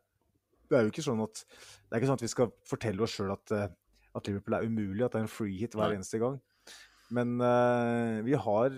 Det 0.72 0.78
er 0.78 0.86
jo 0.86 0.94
ikke 0.94 1.06
sånn 1.06 1.22
at, 1.24 1.44
det 1.44 1.94
er 1.94 2.00
ikke 2.00 2.10
sånn 2.12 2.20
at 2.20 2.26
vi 2.26 2.32
skal 2.32 2.54
fortelle 2.68 3.04
oss 3.06 3.18
sjøl 3.18 3.34
at, 3.34 3.54
eh, 3.56 3.68
at, 4.16 4.28
Liverpool 4.30 4.56
er 4.58 4.68
umulig, 4.68 5.04
at 5.04 5.14
det 5.14 5.20
er 5.20 5.28
en 5.28 5.32
free 5.32 5.58
hit 5.60 5.76
hver 5.78 5.96
eneste 5.96 6.22
gang. 6.22 6.40
Men 7.12 7.36
uh, 7.44 8.22
vi 8.24 8.38
har 8.40 8.78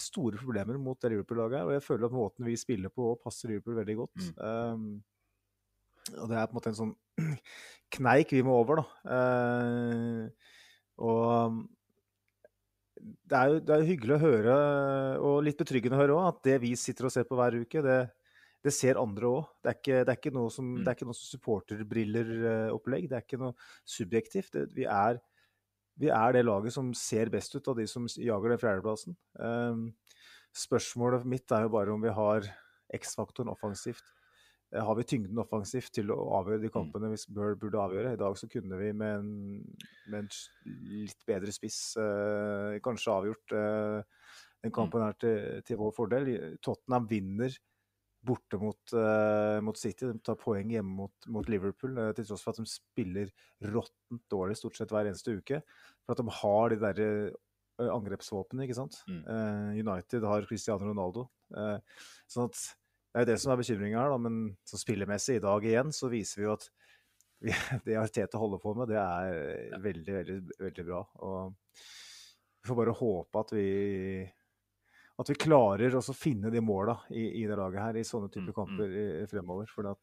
store 0.00 0.40
problemer 0.40 0.78
mot 0.80 0.96
det 1.00 1.10
Liverpool-laget, 1.12 1.66
og 1.66 1.74
jeg 1.74 1.84
føler 1.84 2.08
at 2.08 2.16
måten 2.16 2.48
vi 2.48 2.56
spiller 2.60 2.92
på 2.92 3.14
passer 3.20 3.52
Liverpool 3.52 3.76
veldig 3.76 3.96
godt. 4.00 4.30
Mm. 4.40 4.40
Um, 4.40 6.16
og 6.22 6.30
det 6.30 6.38
er 6.38 6.48
på 6.48 6.54
en 6.54 6.58
måte 6.58 6.72
en 6.72 6.78
sånn 6.80 6.94
kneik 7.96 8.32
vi 8.32 8.42
må 8.46 8.56
over, 8.62 8.80
da. 8.80 9.12
Uh, 9.12 10.54
og 11.04 11.60
det 13.06 13.38
er 13.38 13.50
jo 13.50 13.58
det 13.62 13.74
er 13.74 13.86
hyggelig 13.86 14.16
å 14.16 14.22
høre, 14.22 14.54
og 15.22 15.36
litt 15.46 15.58
betryggende 15.60 15.98
å 15.98 16.00
høre 16.00 16.16
òg, 16.16 16.28
at 16.30 16.40
det 16.48 16.56
vi 16.64 16.72
sitter 16.78 17.08
og 17.08 17.14
ser 17.14 17.26
på 17.28 17.38
hver 17.38 17.58
uke, 17.62 17.82
det, 17.84 17.98
det 18.66 18.72
ser 18.74 18.98
andre 19.00 19.30
òg. 19.30 19.52
Det, 19.62 19.76
det, 19.86 20.02
er 20.02 20.18
ikke 20.18 20.34
noe 20.34 20.50
som, 20.52 20.72
mm. 20.80 20.90
noe 21.06 21.18
supporterbriller-opplegg. 21.20 23.08
Det 23.10 23.18
er 23.18 23.26
ikke 23.26 23.40
noe 23.42 23.54
subjektivt. 23.96 24.52
Det, 24.56 24.66
vi, 24.74 24.88
er, 24.90 25.20
vi, 26.00 26.10
er, 26.10 26.34
det 26.34 26.44
laget 26.46 26.74
som 26.74 26.90
ser 26.98 27.30
best 27.32 27.54
ut 27.54 27.70
av 27.72 27.78
de 27.78 27.86
som 27.90 28.08
jager 28.10 28.54
den 28.54 28.62
fjerdeplassen. 28.62 29.18
Um, 29.38 29.88
spørsmålet 30.56 31.26
mitt 31.28 31.52
er 31.52 31.66
jo 31.66 31.74
bare 31.76 31.94
om 31.94 32.02
vi 32.02 32.14
har 32.16 32.50
X-faktoren 32.96 33.52
offensivt. 33.52 34.15
Eh, 34.76 34.84
har 34.84 34.94
vi 34.94 35.04
tyngden 35.08 35.40
offensivt 35.40 35.92
til 35.96 36.10
å 36.12 36.18
avgjøre 36.40 36.64
de 36.64 36.70
mm. 36.70 36.74
kampene 36.74 37.12
vi 37.12 37.20
burde 37.36 37.82
avgjøre. 37.82 38.14
I 38.14 38.20
dag 38.20 38.36
så 38.38 38.48
kunne 38.50 38.80
vi 38.80 38.90
med 38.96 39.20
en, 39.20 39.30
med 40.12 40.24
en 40.24 40.74
litt 41.04 41.22
bedre 41.28 41.54
spiss 41.54 41.78
eh, 42.00 42.76
kanskje 42.84 43.14
avgjort 43.14 43.56
eh, 43.56 44.26
den 44.64 44.74
kampen 44.74 45.04
her 45.06 45.16
til, 45.20 45.64
til 45.66 45.80
vår 45.80 45.96
fordel. 45.96 46.30
Tottenham 46.64 47.08
vinner 47.10 47.56
borte 48.26 48.58
mot, 48.58 48.94
eh, 48.98 49.58
mot, 49.62 49.78
City. 49.78 50.08
De 50.10 50.22
tar 50.24 50.38
poeng 50.40 50.72
hjemme 50.74 50.96
mot, 51.04 51.28
mot 51.30 51.46
Liverpool, 51.46 51.94
uh, 52.00 52.12
til 52.16 52.26
tross 52.26 52.42
for 52.42 52.56
at 52.56 52.58
de 52.58 52.66
spiller 52.66 53.30
råttent 53.70 54.24
dårlig 54.32 54.56
stort 54.58 54.78
sett 54.78 54.90
hver 54.90 55.06
eneste 55.06 55.36
uke. 55.38 55.60
For 56.02 56.16
at 56.16 56.22
de 56.22 56.34
har 56.40 56.72
de 56.72 56.80
derre 56.82 57.10
uh, 57.28 57.92
angrepsvåpnene, 57.92 58.66
ikke 58.66 58.80
sant. 58.80 58.98
Mm. 59.06 59.22
United 59.78 60.26
har 60.26 60.48
Cristiano 60.48 60.90
Ronaldo. 60.90 61.28
sånn 62.26 62.48
at 62.48 62.58
det 63.16 63.22
er 63.22 63.24
jo 63.24 63.32
det 63.32 63.40
som 63.40 63.50
er 63.54 63.60
bekymringa 63.62 64.00
her, 64.02 64.10
da. 64.12 64.16
Men 64.20 64.40
så 64.68 64.76
spillemessig 64.76 65.38
i 65.38 65.40
dag 65.40 65.64
igjen, 65.64 65.92
så 65.96 66.10
viser 66.12 66.42
vi 66.42 66.44
jo 66.44 66.52
at 66.52 66.66
vi, 67.40 67.52
det 67.86 67.96
Arteta 67.96 68.40
holder 68.40 68.60
på 68.60 68.74
med, 68.76 68.90
det 68.92 68.98
er 69.00 69.30
ja. 69.70 69.78
veldig, 69.80 70.16
veldig, 70.18 70.36
veldig 70.60 70.84
bra. 70.84 70.98
Og 71.24 71.54
vi 72.60 72.68
får 72.68 72.78
bare 72.82 72.98
håpe 72.98 73.40
at 73.40 73.54
vi 73.56 73.70
at 75.16 75.30
vi 75.32 75.38
klarer 75.40 75.94
å 75.96 76.02
finne 76.12 76.50
de 76.52 76.60
måla 76.60 76.98
i, 77.08 77.22
i, 77.40 77.46
det 77.48 77.56
laget 77.56 77.80
her 77.80 77.96
i 77.96 78.04
sånne 78.04 78.28
typer 78.28 78.50
mm, 78.50 78.52
mm. 78.52 78.58
kamper 78.58 78.96
i, 79.00 79.06
fremover. 79.30 79.70
For 79.72 79.88
det 79.88 79.94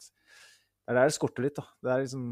er 0.89 0.97
det 0.97 1.13
skorter 1.13 1.45
litt. 1.45 1.59
da. 1.59 1.67
Det 1.85 1.91
er 1.93 2.01
liksom, 2.01 2.31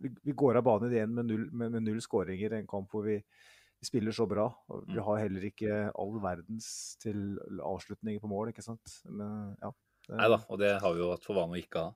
vi, 0.00 0.12
vi 0.24 0.36
går 0.40 0.56
av 0.56 0.64
banen 0.64 0.96
igjen 0.96 1.12
med 1.12 1.28
null, 1.28 1.44
med, 1.52 1.74
med 1.76 1.84
null 1.84 2.00
skåringer 2.00 2.56
i 2.56 2.62
en 2.62 2.70
kamp 2.70 2.88
hvor 2.88 3.04
vi, 3.04 3.18
vi, 3.20 3.88
spiller 3.90 4.16
så 4.16 4.24
bra. 4.30 4.48
og 4.72 4.86
Vi 4.88 4.96
mm. 4.96 5.02
har 5.10 5.20
heller 5.26 5.44
ikke 5.50 5.82
all 5.92 6.16
verdens 6.24 6.70
til 7.04 7.36
avslutninger 7.60 8.24
på 8.24 8.32
mål, 8.32 8.54
ikke 8.54 8.64
sant. 8.64 8.96
Men, 9.12 9.52
ja, 9.60 9.74
Nei 10.14 10.26
da, 10.30 10.40
og 10.46 10.58
det 10.62 10.76
har 10.82 10.94
vi 10.94 11.02
jo 11.02 11.12
hatt 11.12 11.24
for 11.26 11.38
vane 11.38 11.56
å 11.56 11.60
ikke 11.60 11.86
ha. 11.88 11.94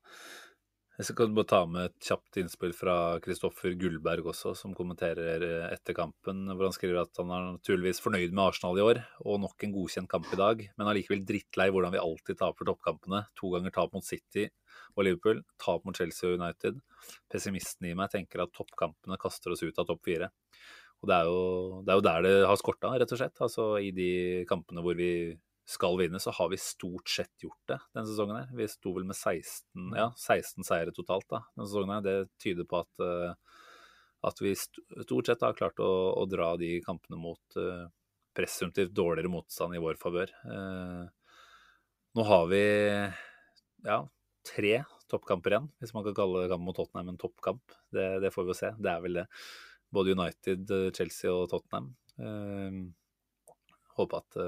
Jeg 1.00 1.06
skal 1.14 1.30
bare 1.32 1.48
ta 1.48 1.58
med 1.64 1.86
et 1.86 2.08
kjapt 2.10 2.36
innspill 2.42 2.74
fra 2.76 2.94
Kristoffer 3.24 3.72
Gullberg 3.80 4.26
også, 4.34 4.50
som 4.58 4.74
kommenterer 4.76 5.44
eh, 5.46 5.68
etter 5.72 5.96
kampen, 5.96 6.42
hvor 6.50 6.66
han 6.66 6.74
skriver 6.76 6.98
at 7.00 7.16
han 7.22 7.32
er 7.32 7.46
naturligvis 7.54 8.02
fornøyd 8.04 8.34
med 8.34 8.42
Arsenal 8.44 8.76
i 8.76 8.84
år, 8.84 9.00
og 9.24 9.38
nok 9.46 9.64
en 9.64 9.72
godkjent 9.78 10.10
kamp 10.12 10.28
i 10.28 10.40
dag, 10.42 10.60
men 10.76 10.90
allikevel 10.92 11.24
drittlei 11.24 11.70
hvordan 11.72 11.94
vi 11.96 12.02
alltid 12.02 12.42
taper 12.42 12.68
toppkampene. 12.68 13.22
To 13.40 13.54
ganger 13.54 13.72
tap 13.78 13.96
mot 13.96 14.04
City 14.04 14.44
og 14.92 15.06
Liverpool, 15.06 15.40
tap 15.64 15.88
mot 15.88 15.96
Chelsea 15.96 16.28
og 16.28 16.36
United. 16.42 16.84
Pessimisten 17.32 17.88
i 17.88 17.96
meg 17.96 18.12
tenker 18.12 18.44
at 18.44 18.52
toppkampene 18.58 19.16
kaster 19.24 19.56
oss 19.56 19.64
ut 19.64 19.80
av 19.80 19.88
topp 19.88 20.04
fire. 20.04 20.28
Og 21.00 21.08
det 21.08 21.16
er, 21.16 21.30
jo, 21.32 21.44
det 21.86 21.94
er 21.94 21.96
jo 21.96 22.08
der 22.10 22.26
det 22.28 22.34
har 22.44 22.60
skorta, 22.60 22.92
rett 23.00 23.16
og 23.16 23.22
slett. 23.22 23.40
Altså 23.40 23.70
i 23.80 23.88
de 23.96 24.10
kampene 24.50 24.84
hvor 24.84 25.00
vi 25.00 25.12
skal 25.70 25.98
vinne, 25.98 26.18
så 26.20 26.32
har 26.34 26.48
vi 26.50 26.58
stort 26.58 27.08
sett 27.08 27.42
gjort 27.44 27.60
det 27.70 27.78
denne 27.94 28.08
sesongen. 28.08 28.36
her. 28.36 28.48
Vi 28.58 28.66
sto 28.68 28.92
vel 28.96 29.06
med 29.06 29.16
16, 29.16 29.92
ja, 29.94 30.08
16 30.18 30.66
seire 30.66 30.94
totalt 30.94 31.28
da, 31.30 31.44
denne 31.54 31.68
sesongen. 31.68 31.92
her. 31.94 32.02
Det 32.06 32.42
tyder 32.42 32.66
på 32.66 32.80
at, 32.82 33.04
uh, 33.04 33.62
at 34.26 34.42
vi 34.42 34.56
stort 34.58 35.30
sett 35.30 35.46
har 35.46 35.58
klart 35.58 35.78
å, 35.78 35.90
å 36.18 36.26
dra 36.30 36.56
de 36.58 36.72
kampene 36.82 37.20
mot 37.22 37.58
uh, 37.60 37.86
presumptivt 38.34 38.94
dårligere 38.96 39.30
motstand 39.30 39.78
i 39.78 39.82
vår 39.82 40.00
favør. 40.02 40.34
Uh, 40.42 41.06
nå 42.18 42.26
har 42.26 42.46
vi 42.50 42.62
ja, 43.86 44.02
tre 44.50 44.76
toppkamper 45.10 45.54
igjen, 45.54 45.72
hvis 45.78 45.94
man 45.94 46.06
kan 46.06 46.18
kalle 46.18 46.48
kampen 46.50 46.66
mot 46.66 46.78
Tottenham 46.78 47.14
en 47.14 47.20
toppkamp. 47.20 47.78
Det, 47.94 48.12
det, 48.24 48.34
får 48.34 48.48
vi 48.48 48.56
jo 48.56 48.62
se. 48.64 48.72
Det 48.74 48.90
er 48.90 49.04
vel 49.06 49.22
det. 49.22 49.28
Både 49.94 50.18
United, 50.18 50.70
Chelsea 50.94 51.30
og 51.30 51.50
Tottenham. 51.50 51.92
håper 53.98 54.22
at 54.22 54.40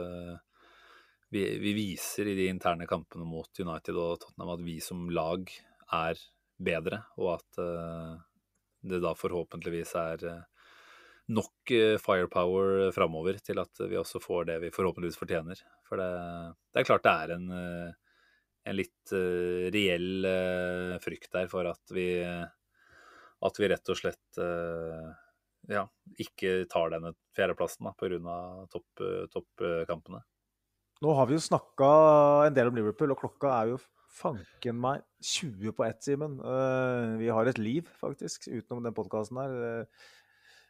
vi, 1.33 1.59
vi, 1.59 1.72
viser 1.72 2.28
i 2.28 2.35
de 2.37 2.47
interne 2.53 2.87
kampene 2.87 3.24
mot 3.24 3.61
United 3.61 3.97
og 3.97 4.18
Tottenham 4.20 4.51
at 4.53 4.64
vi 4.66 4.76
som 4.85 5.07
lag 5.09 5.49
er 5.97 6.18
bedre, 6.61 6.99
og 7.16 7.39
at 7.39 7.61
uh, 7.62 8.18
det 8.85 9.01
da 9.01 9.14
forhåpentligvis 9.16 9.95
er 9.97 10.24
uh, 10.28 10.66
nok 11.33 11.72
uh, 11.72 11.97
firepower 12.03 12.91
framover 12.93 13.41
til 13.41 13.62
at 13.62 13.80
vi 13.80 13.97
også 13.97 14.20
får 14.20 14.51
det 14.51 14.59
vi 14.66 14.72
forhåpentligvis 14.74 15.16
fortjener. 15.20 15.62
For 15.89 16.03
det, 16.03 16.11
det 16.68 16.83
er 16.83 16.89
klart 16.91 17.07
det 17.07 17.14
er 17.24 17.35
en, 17.39 17.49
en 18.68 18.76
litt 18.76 19.14
reell 19.74 20.28
frykt 21.05 21.33
der 21.33 21.49
for 21.53 21.68
at 21.68 21.95
vi, 21.97 22.07
at 22.22 23.61
vi 23.61 23.72
rett 23.72 23.93
og 23.93 23.99
slett 23.99 24.43
ja, 25.72 25.87
ikke 26.20 26.55
tar 26.72 26.93
denne 26.93 27.12
fjerdeplassen 27.37 27.89
pga. 27.97 28.37
toppkampene. 28.72 30.20
Topp 30.20 30.32
nå 31.03 31.13
har 31.19 31.29
vi 31.29 31.37
jo 31.37 31.43
snakka 31.43 31.91
en 32.47 32.57
del 32.57 32.71
om 32.71 32.79
Liverpool, 32.79 33.13
og 33.15 33.21
klokka 33.25 33.53
er 33.57 33.73
jo 33.73 33.79
fanken 34.13 34.79
meg 34.79 35.05
20 35.25 35.75
på 35.77 35.87
ett, 35.87 36.03
Simen. 36.05 36.37
Uh, 36.43 37.19
vi 37.21 37.31
har 37.33 37.49
et 37.49 37.59
liv, 37.59 37.89
faktisk, 38.01 38.47
utenom 38.53 38.85
den 38.87 38.95
podkasten 38.95 39.41
her. 39.41 39.55
Uh, 39.57 40.11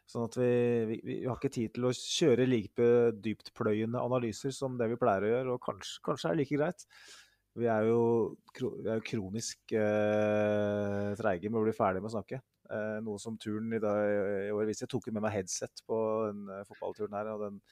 sånn 0.09 0.25
at 0.27 0.37
vi, 0.39 0.53
vi, 0.89 0.97
vi, 1.05 1.17
har 1.25 1.37
ikke 1.37 1.51
tid 1.53 1.75
til 1.75 1.87
å 1.87 1.93
kjøre 1.95 2.47
like 2.49 2.87
dyptpløyende 3.23 4.01
analyser 4.01 4.51
som 4.55 4.77
det 4.79 4.89
vi 4.91 4.97
pleier 4.99 5.27
å 5.27 5.33
gjøre, 5.33 5.57
og 5.57 5.67
kanskje, 5.67 5.99
kanskje 6.07 6.31
er 6.31 6.39
like 6.41 6.57
greit. 6.57 6.87
Vi 7.59 7.69
er 7.69 7.85
jo, 7.85 8.01
vi 8.57 8.89
er 8.89 8.97
jo 8.97 9.05
kronisk 9.05 9.75
uh, 9.77 11.13
treige 11.19 11.51
med 11.51 11.61
å 11.61 11.67
bli 11.67 11.75
ferdig 11.77 12.01
med 12.01 12.09
å 12.09 12.15
snakke. 12.15 12.41
Uh, 12.71 12.97
noe 13.05 13.21
som 13.21 13.37
turen 13.37 13.69
i, 13.75 13.83
dag, 13.83 14.01
i 14.47 14.51
år 14.55 14.65
viste. 14.65 14.87
Jeg 14.87 14.95
tok 14.95 15.11
med 15.11 15.21
meg 15.27 15.37
headset 15.37 15.85
på 15.85 16.01
den 16.31 16.47
fotballturen 16.71 17.19
her, 17.19 17.35
og 17.35 17.45
den 17.45 17.63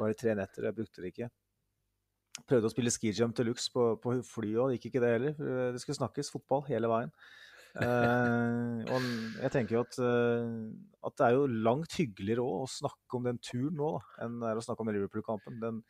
var 0.00 0.10
i 0.10 0.18
tre 0.18 0.34
netter. 0.34 0.66
Jeg 0.66 0.80
brukte 0.80 1.04
det 1.04 1.14
ikke. 1.14 1.30
Prøvde 2.44 2.68
å 2.68 2.72
spille 2.72 2.92
skijump 2.92 3.36
til 3.38 3.48
luxe 3.48 3.70
på, 3.72 3.94
på 4.02 4.18
flyet 4.26 4.58
det 4.58 4.78
gikk 4.78 4.90
ikke 4.90 5.02
det 5.04 5.14
heller. 5.14 5.36
Det 5.72 5.80
skulle 5.82 6.00
snakkes 6.00 6.32
fotball 6.34 6.64
hele 6.68 6.90
veien. 6.90 7.12
Uh, 7.74 8.86
og 8.86 9.06
jeg 9.42 9.50
tenker 9.50 9.74
jo 9.74 9.80
at, 9.82 9.96
uh, 9.98 10.44
at, 11.02 11.16
det 11.18 11.24
er 11.26 11.34
jo 11.34 11.48
langt 11.66 11.96
hyggeligere 11.98 12.44
å 12.46 12.68
snakke 12.70 13.18
om 13.18 13.26
den 13.26 13.40
turen 13.42 13.74
nå 13.74 13.88
da, 13.96 14.02
enn 14.22 14.38
å 14.46 14.62
snakke 14.62 14.84
om 14.84 14.92
Liverpool-kampen. 14.94 15.58
Den, 15.62 15.80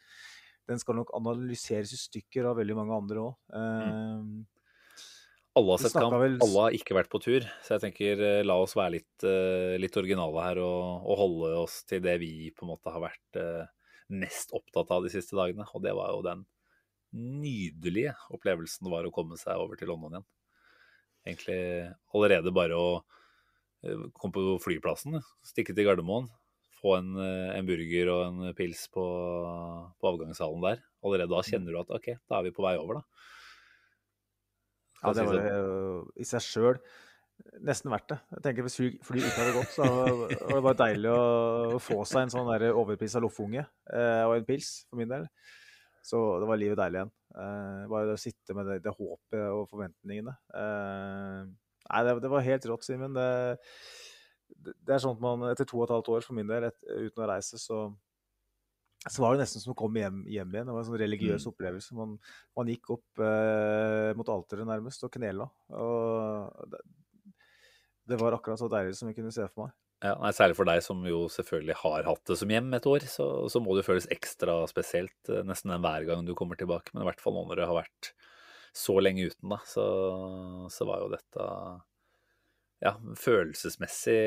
den, 0.71 0.81
skal 0.81 0.97
nok 0.97 1.13
analyseres 1.17 1.93
i 1.93 2.01
stykker 2.01 2.49
av 2.49 2.57
veldig 2.63 2.79
mange 2.79 2.97
andre 2.97 3.27
òg. 3.27 3.37
Uh, 3.53 4.25
mm. 4.25 4.35
Alle 5.61 5.77
har 5.77 5.85
sett 5.85 5.95
kamp, 5.95 6.17
vel... 6.19 6.41
alle 6.43 6.63
har 6.65 6.75
ikke 6.81 6.97
vært 6.97 7.13
på 7.13 7.21
tur. 7.23 7.45
Så 7.63 7.77
jeg 7.77 7.85
tenker 7.85 8.25
la 8.43 8.57
oss 8.59 8.73
være 8.75 8.97
litt, 8.97 9.27
litt 9.79 9.99
originale 10.01 10.49
her 10.49 10.59
og, 10.65 11.05
og, 11.05 11.13
holde 11.21 11.51
oss 11.61 11.77
til 11.87 12.01
det 12.03 12.17
vi 12.25 12.49
på 12.51 12.65
en 12.65 12.73
måte 12.73 12.91
har 12.91 13.05
vært 13.05 13.39
mest 14.13 14.53
opptatt 14.57 14.91
av 14.95 15.05
de 15.05 15.13
siste 15.13 15.37
dagene. 15.39 15.67
Og 15.73 15.83
det 15.85 15.95
var 15.97 16.13
jo 16.13 16.25
den 16.27 16.45
nydelige 17.15 18.15
opplevelsen 18.35 18.87
det 18.87 18.93
var 18.93 19.07
å 19.07 19.13
komme 19.15 19.39
seg 19.41 19.61
over 19.61 19.79
til 19.79 19.93
London 19.93 20.19
igjen. 20.19 20.31
Egentlig 21.25 21.61
allerede 22.13 22.53
bare 22.55 22.79
å 22.79 22.89
eh, 23.85 24.09
komme 24.19 24.35
på 24.35 24.57
flyplassen, 24.65 25.21
stikke 25.47 25.77
til 25.77 25.89
Gardermoen, 25.89 26.27
få 26.81 26.99
en, 26.99 27.15
eh, 27.23 27.55
en 27.55 27.69
burger 27.69 28.11
og 28.13 28.25
en 28.27 28.57
pils 28.59 28.89
på, 28.93 29.05
på 29.97 30.11
avgangshallen 30.11 30.67
der. 30.67 30.85
Allerede 31.05 31.33
da 31.33 31.41
kjenner 31.47 31.73
du 31.73 31.81
at 31.81 31.95
OK, 31.97 32.11
da 32.29 32.41
er 32.41 32.49
vi 32.49 32.55
på 32.57 32.67
vei 32.67 32.77
over, 32.81 33.01
da. 33.01 33.31
Ja, 35.05 35.13
det 35.13 35.25
var 35.29 35.37
det 35.37 36.21
i 36.23 36.25
seg 36.25 36.45
sjøl 36.45 36.79
nesten 37.65 37.93
verdt 37.93 38.13
det. 38.13 38.19
Jeg 38.37 38.45
tenker 38.47 38.67
Hvis 38.67 38.79
flyet 38.79 39.29
ikke 39.29 39.43
hadde 39.43 39.57
gått, 39.57 39.75
så 39.75 39.89
var 39.89 40.55
det 40.57 40.65
bare 40.67 40.81
deilig 40.85 41.13
å 41.13 41.83
få 41.83 42.01
seg 42.09 42.25
en 42.25 42.35
sånn 42.35 42.51
overprisa 42.71 43.23
loffunge 43.23 43.65
eh, 43.65 44.23
og 44.27 44.37
en 44.39 44.49
pils, 44.49 44.73
for 44.91 45.01
min 45.01 45.11
del. 45.11 45.29
Så 46.05 46.21
det 46.43 46.49
var 46.51 46.61
livet 46.61 46.81
deilig 46.81 47.01
igjen. 47.01 47.13
Eh, 47.35 47.85
bare 47.91 48.15
å 48.15 48.21
sitte 48.21 48.57
med 48.57 48.69
det, 48.69 48.81
det 48.85 48.95
håpet 48.95 49.45
og 49.49 49.69
forventningene. 49.71 50.37
Eh, 50.61 51.45
nei, 51.89 52.03
det, 52.07 52.17
det, 52.25 52.33
var 52.33 52.49
helt 52.49 52.69
rått, 52.71 52.87
Simen. 52.87 53.17
Det, 53.17 53.29
det, 54.55 54.91
er 54.93 55.01
sånn 55.03 55.17
at 55.17 55.25
man 55.25 55.47
etter 55.49 55.69
to 55.69 55.81
og 55.81 55.87
et 55.89 55.95
halvt 55.97 56.13
år, 56.17 56.27
for 56.27 56.37
min 56.37 56.51
del, 56.51 56.69
et, 56.69 56.81
uten 57.09 57.25
å 57.25 57.31
reise, 57.33 57.61
så 57.61 57.87
så 59.05 59.21
var 59.21 59.35
det 59.35 59.43
nesten 59.43 59.61
som 59.61 59.75
å 59.75 59.77
komme 59.77 60.01
hjem, 60.01 60.23
hjem 60.33 60.55
igjen. 60.55 60.69
Det 60.69 60.75
var 60.75 60.81
en 60.81 60.87
sånn 60.89 61.01
religiøs 61.03 61.45
mm. 61.45 61.49
opplevelse. 61.51 61.97
Man, 61.99 62.15
man 62.57 62.71
gikk 62.73 62.95
opp 62.95 63.21
eh, 63.21 64.13
mot 64.17 64.31
alteret 64.33 64.65
nærmest 64.65 65.05
og 65.05 65.13
knela. 65.13 65.45
Og 65.77 66.71
det, 66.73 66.81
det 68.11 68.19
var 68.21 68.37
akkurat 68.37 68.61
så 68.61 68.69
deilig 68.73 68.97
som 68.99 69.11
jeg 69.11 69.19
kunne 69.19 69.33
se 69.35 69.47
for 69.49 69.67
meg. 69.67 69.75
Ja, 70.05 70.19
nei, 70.21 70.35
Særlig 70.37 70.59
for 70.59 70.69
deg 70.69 70.83
som 70.85 71.01
jo 71.09 71.25
selvfølgelig 71.33 71.79
har 71.81 72.05
hatt 72.11 72.29
det 72.29 72.37
som 72.37 72.51
hjem 72.53 72.75
et 72.77 72.89
år, 72.91 73.07
så, 73.09 73.27
så 73.49 73.63
må 73.65 73.77
det 73.77 73.87
føles 73.87 74.11
ekstra 74.13 74.59
spesielt 74.69 75.33
eh, 75.33 75.45
nesten 75.49 75.73
hver 75.73 76.05
gang 76.09 76.27
du 76.27 76.35
kommer 76.37 76.61
tilbake. 76.61 76.93
Men 76.93 77.05
i 77.05 77.09
hvert 77.09 77.23
fall 77.25 77.37
nå 77.39 77.47
når 77.49 77.61
du 77.61 77.65
har 77.65 77.79
vært 77.79 78.13
så 78.75 78.99
lenge 79.01 79.31
uten, 79.31 79.55
da, 79.55 79.61
så, 79.71 79.85
så 80.75 80.87
var 80.89 81.05
jo 81.05 81.13
dette 81.15 81.49
ja, 82.85 82.93
følelsesmessig 83.17 84.19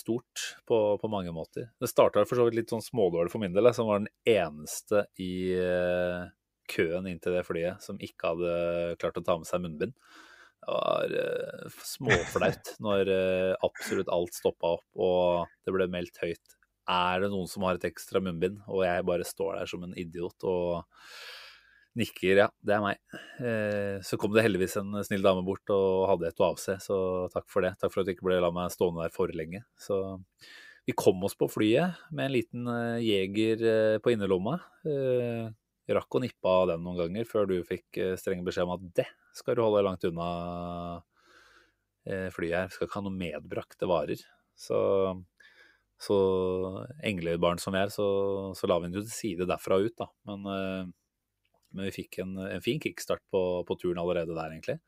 stort 0.00 0.46
på, 0.66 0.78
på 0.98 1.10
mange 1.12 1.30
måter. 1.36 1.68
Det 1.78 1.90
starta 1.90 2.24
for 2.26 2.40
så 2.40 2.48
vidt 2.48 2.58
litt 2.58 2.72
sånn 2.72 2.82
smådårlig 2.82 3.30
for 3.30 3.44
min 3.44 3.54
del, 3.54 3.70
som 3.76 3.86
var 3.90 4.02
den 4.02 4.10
eneste 4.26 5.04
i 5.22 5.54
eh, 5.54 6.24
køen 6.72 7.06
inn 7.06 7.20
til 7.22 7.36
det 7.36 7.44
flyet 7.46 7.84
som 7.84 8.00
ikke 8.02 8.32
hadde 8.32 8.96
klart 8.98 9.20
å 9.20 9.24
ta 9.24 9.38
med 9.38 9.48
seg 9.48 9.62
munnbind. 9.62 9.94
Det 10.58 10.74
var 10.74 11.12
uh, 11.14 11.80
småflaut 11.86 12.74
når 12.84 13.10
uh, 13.10 13.54
absolutt 13.64 14.10
alt 14.12 14.36
stoppa 14.36 14.74
opp 14.78 15.00
og 15.00 15.50
det 15.64 15.74
ble 15.74 15.88
meldt 15.92 16.20
høyt. 16.22 16.54
Er 16.88 17.22
det 17.22 17.32
noen 17.32 17.48
som 17.50 17.66
har 17.66 17.76
et 17.76 17.88
ekstra 17.88 18.20
munnbind? 18.24 18.62
Og 18.66 18.82
jeg 18.86 19.06
bare 19.06 19.26
står 19.28 19.58
der 19.60 19.70
som 19.70 19.84
en 19.84 19.96
idiot 19.98 20.46
og 20.48 20.86
nikker. 21.98 22.40
Ja, 22.44 22.48
det 22.64 22.76
er 22.76 22.84
meg. 22.84 23.02
Uh, 23.40 23.98
så 24.06 24.18
kom 24.20 24.34
det 24.34 24.46
heldigvis 24.46 24.78
en 24.80 24.98
snill 25.06 25.24
dame 25.24 25.44
bort 25.46 25.74
og 25.74 26.08
hadde 26.12 26.30
et 26.30 26.42
å 26.42 26.50
avse, 26.50 26.78
så 26.84 26.98
takk 27.34 27.48
for 27.52 27.66
det. 27.66 27.74
Takk 27.80 27.94
for 27.94 28.02
at 28.02 28.08
du 28.08 28.16
ikke 28.16 28.28
ble 28.30 28.40
la 28.42 28.50
meg 28.54 28.74
stående 28.74 29.06
der 29.06 29.14
for 29.14 29.30
lenge. 29.36 29.62
Så 29.80 30.00
vi 30.88 30.96
kom 30.96 31.22
oss 31.28 31.36
på 31.36 31.50
flyet 31.52 32.00
med 32.16 32.30
en 32.30 32.34
liten 32.34 32.68
jeger 33.04 34.00
på 34.00 34.14
innerlomma. 34.14 34.56
Rakk 35.88 36.18
å 36.18 36.20
nippe 36.20 36.50
av 36.52 36.66
den 36.68 36.82
noen 36.84 36.98
ganger 37.00 37.28
før 37.28 37.48
du 37.48 37.56
fikk 37.64 37.96
eh, 38.02 38.14
streng 38.20 38.42
beskjed 38.44 38.68
om 38.68 38.74
at 38.74 38.84
det 39.00 39.06
skal 39.36 39.56
du 39.56 39.62
holde 39.64 39.84
langt 39.86 40.04
unna 40.04 40.28
eh, 42.04 42.28
flyet 42.34 42.56
her. 42.58 42.74
Skal 42.74 42.88
ikke 42.88 43.00
ha 43.00 43.04
noe 43.06 43.16
medbrakte 43.16 43.88
varer. 43.88 44.20
Så, 44.58 44.78
så 46.02 46.18
englebarn 47.08 47.62
som 47.62 47.72
vi 47.72 47.80
er, 47.80 47.94
så, 47.94 48.08
så 48.58 48.68
la 48.68 48.80
vi 48.82 48.90
den 48.90 49.00
jo 49.00 49.06
til 49.06 49.14
side 49.14 49.48
derfra 49.48 49.80
ut, 49.80 49.96
da. 49.96 50.10
Men, 50.28 50.44
eh, 50.52 50.92
men 51.72 51.88
vi 51.88 51.96
fikk 52.02 52.20
en, 52.24 52.36
en 52.44 52.64
fin 52.64 52.80
kickstart 52.84 53.24
på, 53.32 53.42
på 53.64 53.80
turen 53.80 54.00
allerede 54.02 54.36
der, 54.36 54.52
egentlig. 54.52 54.80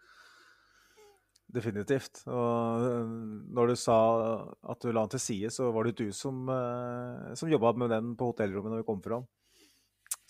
Definitivt. 1.51 2.27
Og 2.31 2.85
når 3.57 3.73
du 3.73 3.79
sa 3.81 3.99
at 4.71 4.85
du 4.85 4.93
la 4.93 5.03
den 5.07 5.17
til 5.17 5.25
side, 5.25 5.49
så 5.55 5.73
var 5.75 5.89
det 5.89 5.97
du 5.99 6.13
som, 6.15 6.45
som 7.35 7.51
jobba 7.51 7.73
med 7.81 7.91
den 7.91 8.13
på 8.21 8.29
hotellrommet 8.31 8.77
når 8.77 8.85
vi 8.85 8.91
kom 8.93 9.01
fram. 9.03 9.25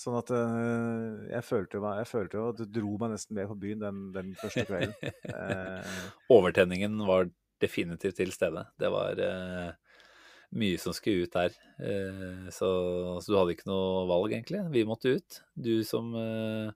Sånn 0.00 0.16
at 0.16 0.30
øh, 0.32 1.26
jeg 1.28 1.44
følte 1.44 1.76
jo 1.76 1.92
jeg 1.98 2.08
følte 2.08 2.38
jo 2.38 2.48
at 2.54 2.60
du 2.62 2.80
dro 2.80 2.94
meg 3.02 3.12
nesten 3.12 3.36
med 3.36 3.50
på 3.50 3.58
byen 3.60 3.82
den, 3.82 4.00
den 4.14 4.32
første 4.40 4.64
kvelden. 4.68 4.94
Eh, 5.28 6.00
Overtenningen 6.32 6.96
var 7.04 7.28
definitivt 7.60 8.16
til 8.16 8.32
stede. 8.32 8.64
Det 8.80 8.88
var 8.88 9.20
uh, 9.20 9.98
mye 10.56 10.78
som 10.80 10.94
skulle 10.96 11.26
ut 11.28 11.34
der. 11.36 11.56
Uh, 11.76 12.48
så, 12.48 12.70
så 13.20 13.28
du 13.28 13.36
hadde 13.36 13.52
ikke 13.52 13.68
noe 13.68 14.06
valg, 14.08 14.32
egentlig. 14.32 14.62
Vi 14.72 14.86
måtte 14.88 15.12
ut. 15.18 15.42
Du 15.52 15.74
som 15.84 16.14
uh, 16.16 16.72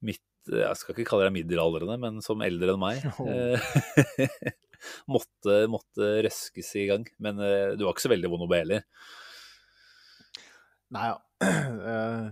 midt 0.00 0.52
Jeg 0.52 0.78
skal 0.80 0.96
ikke 0.96 1.10
kalle 1.10 1.28
deg 1.28 1.36
middelaldrende, 1.36 1.98
men 2.02 2.22
som 2.24 2.42
eldre 2.42 2.74
enn 2.74 2.82
meg. 2.82 3.04
eh, 3.30 4.54
måtte, 5.12 5.58
måtte 5.70 6.08
røskes 6.26 6.72
i 6.80 6.86
gang. 6.90 7.06
Men 7.22 7.38
eh, 7.42 7.74
du 7.76 7.84
var 7.86 7.94
ikke 7.94 8.08
så 8.08 8.14
veldig 8.14 8.32
vond 8.32 8.46
å 8.46 8.50
be 8.50 8.62
heller. 8.64 8.88
Nei, 10.92 11.06
ja. 11.12 11.20
Eh, 11.42 12.26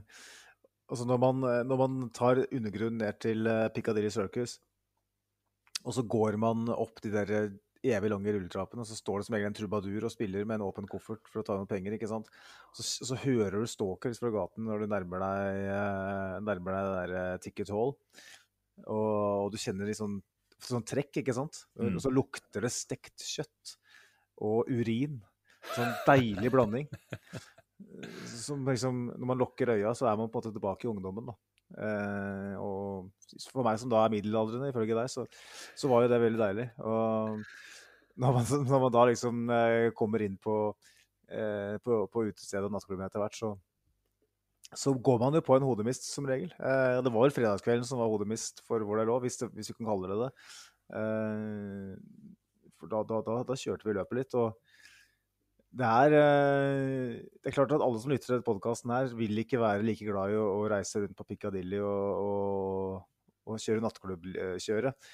altså 0.91 1.05
når 1.09 1.19
man, 1.23 1.41
når 1.67 1.79
man 1.81 1.95
tar 2.15 2.39
undergrunnen 2.47 3.01
ned 3.03 3.17
til 3.23 3.49
eh, 3.51 3.69
Piccadilly 3.75 4.11
Circus, 4.15 4.59
og 5.83 5.97
så 5.97 6.05
går 6.07 6.39
man 6.39 6.69
opp 6.71 7.01
de 7.03 7.11
der 7.15 7.33
evig 7.81 8.11
lange 8.13 8.33
rulletrappene, 8.35 8.85
og 8.85 8.89
så 8.89 8.97
står 8.99 9.21
det 9.21 9.27
som 9.27 9.37
regel 9.37 9.49
en 9.49 9.57
trubadur 9.57 10.05
og 10.05 10.13
spiller 10.13 10.45
med 10.45 10.59
en 10.59 10.67
åpen 10.67 10.89
koffert 10.91 11.25
for 11.31 11.41
å 11.41 11.45
ta 11.47 11.57
noen 11.57 11.71
penger, 11.71 11.97
ikke 11.97 12.11
sant. 12.11 12.29
Så, 12.77 12.85
så 13.09 13.17
hører 13.23 13.57
du 13.57 13.71
stalkers 13.71 14.21
fra 14.21 14.33
gaten 14.35 14.69
når 14.69 14.85
du 14.85 14.91
nærmer 14.93 15.25
deg, 15.25 15.63
eh, 15.73 16.35
nærmer 16.45 16.77
deg 16.77 16.89
det 16.89 16.99
der 16.99 17.15
eh, 17.23 17.39
ticket 17.47 17.73
hall, 17.75 17.95
og, 18.85 19.15
og 19.47 19.49
du 19.55 19.59
kjenner 19.61 19.89
litt 19.89 20.01
sånn, 20.01 20.19
sånn 20.61 20.85
trekk, 20.89 21.23
ikke 21.23 21.37
sant. 21.37 21.65
Mm. 21.81 21.95
Og 21.95 22.05
så 22.05 22.13
lukter 22.13 22.67
det 22.67 22.73
stekt 22.75 23.25
kjøtt 23.25 23.77
og 24.45 24.69
urin. 24.69 25.19
Sånn 25.75 25.91
deilig 26.07 26.53
blanding. 26.53 26.87
Som 28.41 28.65
liksom, 28.67 29.07
når 29.19 29.27
man 29.33 29.41
lukker 29.41 29.75
øya, 29.77 29.95
så 29.97 30.07
er 30.11 30.17
man 30.19 30.29
på 30.31 30.39
en 30.39 30.43
måte 30.45 30.53
tilbake 30.55 30.87
i 30.87 30.91
ungdommen. 30.91 31.31
da. 31.31 31.37
Eh, 31.71 32.55
og 32.59 33.11
for 33.53 33.63
meg 33.67 33.79
som 33.79 33.91
da 33.93 34.01
er 34.05 34.11
middelaldrende, 34.15 34.71
ifølge 34.73 34.97
deg, 34.99 35.11
så, 35.13 35.27
så 35.79 35.91
var 35.91 36.03
jo 36.05 36.11
det 36.13 36.21
veldig 36.23 36.41
deilig. 36.41 36.69
Og 36.83 37.43
når 38.21 38.39
man, 38.39 38.49
når 38.71 38.85
man 38.87 38.95
da 38.97 39.05
liksom 39.11 39.45
eh, 39.55 39.89
kommer 39.97 40.25
inn 40.27 40.39
på, 40.43 40.57
eh, 41.31 41.77
på, 41.85 42.05
på 42.11 42.25
utestedet 42.31 42.67
og 42.67 42.75
nattklubben 42.75 43.07
etter 43.07 43.23
hvert, 43.23 43.39
så, 43.39 43.53
så 44.75 44.95
går 44.95 45.23
man 45.23 45.35
jo 45.39 45.45
på 45.47 45.57
en 45.59 45.67
hodemist 45.67 46.09
som 46.11 46.27
regel. 46.31 46.51
Eh, 46.59 46.99
det 47.05 47.13
var 47.15 47.25
vel 47.29 47.37
fredagskvelden 47.39 47.87
som 47.87 48.03
var 48.03 48.11
hodemist 48.13 48.65
for 48.67 48.83
vår 48.87 49.03
del 49.05 49.15
òg, 49.15 49.25
hvis, 49.27 49.39
det- 49.43 49.53
hvis 49.55 49.71
vi 49.73 49.79
kan 49.79 49.93
kalle 49.93 50.11
det 50.11 50.19
det. 50.25 50.33
Eh, 50.99 51.95
for 52.81 52.91
da, 52.91 53.03
da, 53.05 53.21
da, 53.27 53.41
da 53.47 53.57
kjørte 53.59 53.87
vi 53.87 53.95
løpet 53.99 54.17
litt. 54.23 54.35
og 54.41 54.57
det 55.71 55.87
er, 55.87 56.15
eh, 56.19 57.19
det 57.39 57.51
er 57.51 57.55
klart 57.55 57.73
at 57.77 57.83
alle 57.85 58.01
som 58.03 58.11
lytter 58.11 58.27
til 58.27 58.35
denne 58.37 58.47
podkasten 58.47 58.91
vil 59.19 59.43
ikke 59.45 59.61
være 59.63 59.85
like 59.87 60.07
glad 60.09 60.33
i 60.33 60.39
å, 60.41 60.47
å 60.59 60.65
reise 60.73 61.03
rundt 61.03 61.15
på 61.19 61.27
Piccadilly 61.29 61.79
og, 61.79 62.25
og, 62.25 63.29
og 63.47 63.61
kjøre 63.63 63.85
nattklubbkjøret. 63.85 65.13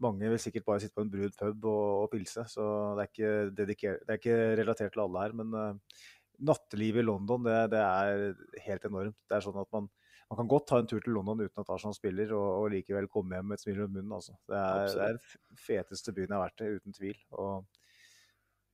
Mange 0.00 0.30
vil 0.32 0.40
sikkert 0.40 0.64
bare 0.68 0.80
sitte 0.84 0.96
på 0.96 1.02
en 1.04 1.10
brun 1.12 1.34
pub 1.36 1.66
og, 1.68 1.88
og 2.04 2.06
pilse, 2.14 2.46
så 2.48 2.64
det 2.96 3.02
er, 3.02 3.10
ikke 3.10 3.32
dediker- 3.58 3.98
det 4.06 4.14
er 4.14 4.20
ikke 4.22 4.38
relatert 4.62 4.94
til 4.94 5.02
alle 5.04 5.24
her. 5.26 5.34
Men 5.36 5.52
uh, 5.52 6.06
nattelivet 6.48 7.02
i 7.02 7.08
London, 7.10 7.44
det, 7.44 7.58
det 7.74 7.82
er 7.84 8.22
helt 8.64 8.86
enormt. 8.88 9.18
Det 9.28 9.36
er 9.36 9.44
sånn 9.44 9.60
at 9.60 9.68
man, 9.76 9.90
man 10.30 10.40
kan 10.40 10.48
godt 10.54 10.70
ta 10.70 10.78
en 10.80 10.88
tur 10.88 11.02
til 11.04 11.18
London 11.18 11.42
uten 11.42 11.60
at 11.60 11.74
Arsenal 11.74 11.98
spiller, 11.98 12.32
og, 12.38 12.48
og 12.62 12.72
likevel 12.78 13.10
komme 13.12 13.36
hjem 13.36 13.50
med 13.50 13.58
et 13.58 13.66
smil 13.66 13.82
rundt 13.82 13.98
munnen. 13.98 14.16
Altså. 14.16 14.38
Det, 14.48 14.62
er, 15.04 15.18
den 15.18 15.62
feteste 15.66 16.14
byen 16.16 16.30
jeg 16.30 16.38
har 16.38 16.46
vært 16.46 16.64
i, 16.64 16.72
uten 16.78 16.96
tvil. 16.96 17.20
Og 17.36 17.66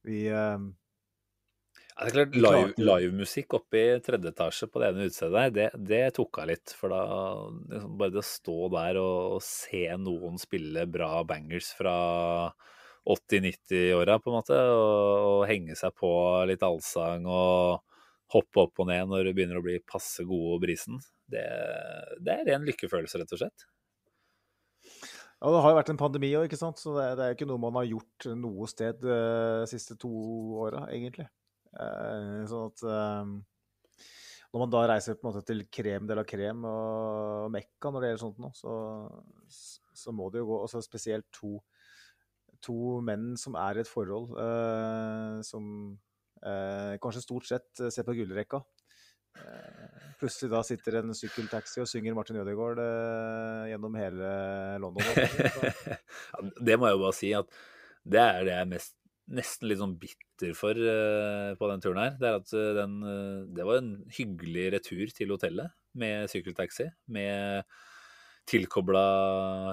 vi 0.07 0.27
eh, 0.31 0.69
Ja, 1.97 2.11
det 2.13 2.21
er 2.27 2.29
klart, 2.29 2.35
live. 2.77 2.87
Livemusikk 3.01 3.55
oppe 3.57 3.81
i 3.81 4.01
tredje 4.05 4.29
etasje 4.29 4.67
på 4.69 4.83
det 4.83 4.91
ene 4.91 5.07
utstedet 5.09 5.33
der, 5.33 5.53
det, 5.57 5.69
det 5.89 6.01
tok 6.19 6.43
av 6.43 6.51
litt. 6.51 6.75
For 6.77 6.93
da 6.93 7.03
liksom, 7.73 7.95
Bare 7.97 8.13
det 8.13 8.21
å 8.21 8.27
stå 8.27 8.57
der 8.75 8.99
og, 9.01 9.37
og 9.39 9.45
se 9.47 9.87
noen 10.03 10.37
spille 10.41 10.85
bra 10.93 11.23
bangers 11.29 11.71
fra 11.79 11.95
80-90-åra, 13.07 14.19
på 14.21 14.33
en 14.33 14.37
måte, 14.37 14.59
og, 14.75 15.29
og 15.31 15.45
henge 15.49 15.77
seg 15.79 15.95
på 15.97 16.11
litt 16.51 16.67
allsang 16.67 17.25
og 17.31 17.81
hoppe 18.35 18.67
opp 18.67 18.83
og 18.83 18.91
ned 18.91 19.09
når 19.09 19.29
du 19.29 19.33
begynner 19.39 19.61
å 19.61 19.65
bli 19.65 19.79
passe 19.87 20.27
god 20.27 20.57
og 20.57 20.61
brisen, 20.67 20.99
det, 21.31 21.47
det 22.21 22.35
er 22.35 22.45
ren 22.51 22.67
lykkefølelse, 22.67 23.23
rett 23.23 23.33
og 23.39 23.41
slett. 23.41 23.67
Ja, 25.37 25.49
det 25.53 25.63
har 25.63 25.73
jo 25.73 25.79
vært 25.79 25.95
en 25.95 26.01
pandemi 26.01 26.35
òg, 26.37 26.47
ikke 26.49 26.61
sant. 26.61 26.81
Så 26.81 26.93
det, 26.97 27.09
det 27.17 27.25
er 27.25 27.33
jo 27.33 27.39
ikke 27.39 27.49
noe 27.49 27.63
man 27.63 27.77
har 27.81 27.89
gjort 27.89 28.29
noe 28.37 28.69
sted 28.69 29.01
de 29.01 29.19
siste 29.71 29.97
to 30.01 30.13
åra, 30.67 30.87
egentlig. 30.93 31.29
Eh, 31.77 32.43
sånn 32.49 32.71
at 32.71 32.85
eh, 32.89 33.33
Når 34.53 34.63
man 34.63 34.73
da 34.73 34.85
reiser 34.89 35.19
på 35.19 35.27
en 35.27 35.33
måte 35.35 35.45
til 35.45 35.65
krem 35.73 36.07
de 36.09 36.17
la 36.17 36.25
krem 36.29 36.65
og 36.69 37.51
Mekka 37.53 37.93
når 37.93 38.03
det 38.03 38.11
gjelder 38.11 38.23
sånt 38.23 38.41
nå, 38.41 38.53
så, 38.57 38.77
så 39.93 40.15
må 40.17 40.31
det 40.33 40.41
jo 40.41 40.51
gå 40.53 40.61
altså 40.65 40.81
Spesielt 40.85 41.29
to, 41.35 41.59
to 42.65 42.97
menn 43.05 43.35
som 43.41 43.59
er 43.61 43.77
i 43.77 43.85
et 43.85 43.91
forhold, 43.91 44.33
eh, 44.41 45.43
som 45.45 45.69
eh, 46.41 46.97
kanskje 47.03 47.27
stort 47.27 47.51
sett 47.51 47.85
ser 47.93 48.07
på 48.07 48.17
gullrekka. 48.17 48.63
Eh, 49.37 49.87
Plutselig 50.17 50.49
da 50.49 50.63
sitter 50.65 51.01
en 51.03 51.13
sykkeltaxi 51.17 51.83
og 51.83 51.89
synger 51.91 52.15
Martin 52.17 52.39
Ødegaard 52.41 52.81
eh, 52.81 53.67
gjennom 53.73 53.99
hele 54.01 54.31
London. 54.81 55.05
Det 56.67 56.79
må 56.81 56.89
jeg 56.89 56.97
jo 56.97 57.03
bare 57.03 57.17
si 57.19 57.33
at 57.37 57.59
det 58.07 58.23
er 58.23 58.45
det 58.47 58.53
jeg 58.55 58.63
er 58.63 58.69
mest, 58.71 58.95
nesten 59.27 59.69
litt 59.69 59.81
sånn 59.81 59.97
bitter 59.99 60.53
for 60.55 60.79
eh, 60.79 61.53
på 61.59 61.69
den 61.71 61.83
turen 61.83 62.03
her. 62.03 62.15
Det 62.21 62.29
er 62.29 62.39
at 62.39 62.53
eh, 62.55 62.73
den 62.77 62.97
eh, 63.03 63.43
Det 63.57 63.67
var 63.67 63.81
en 63.81 63.91
hyggelig 64.15 64.67
retur 64.77 65.13
til 65.17 65.35
hotellet 65.35 65.75
med 65.99 66.31
sykkeltaxi. 66.31 66.87
Med 67.13 67.67
tilkobla 68.47 69.03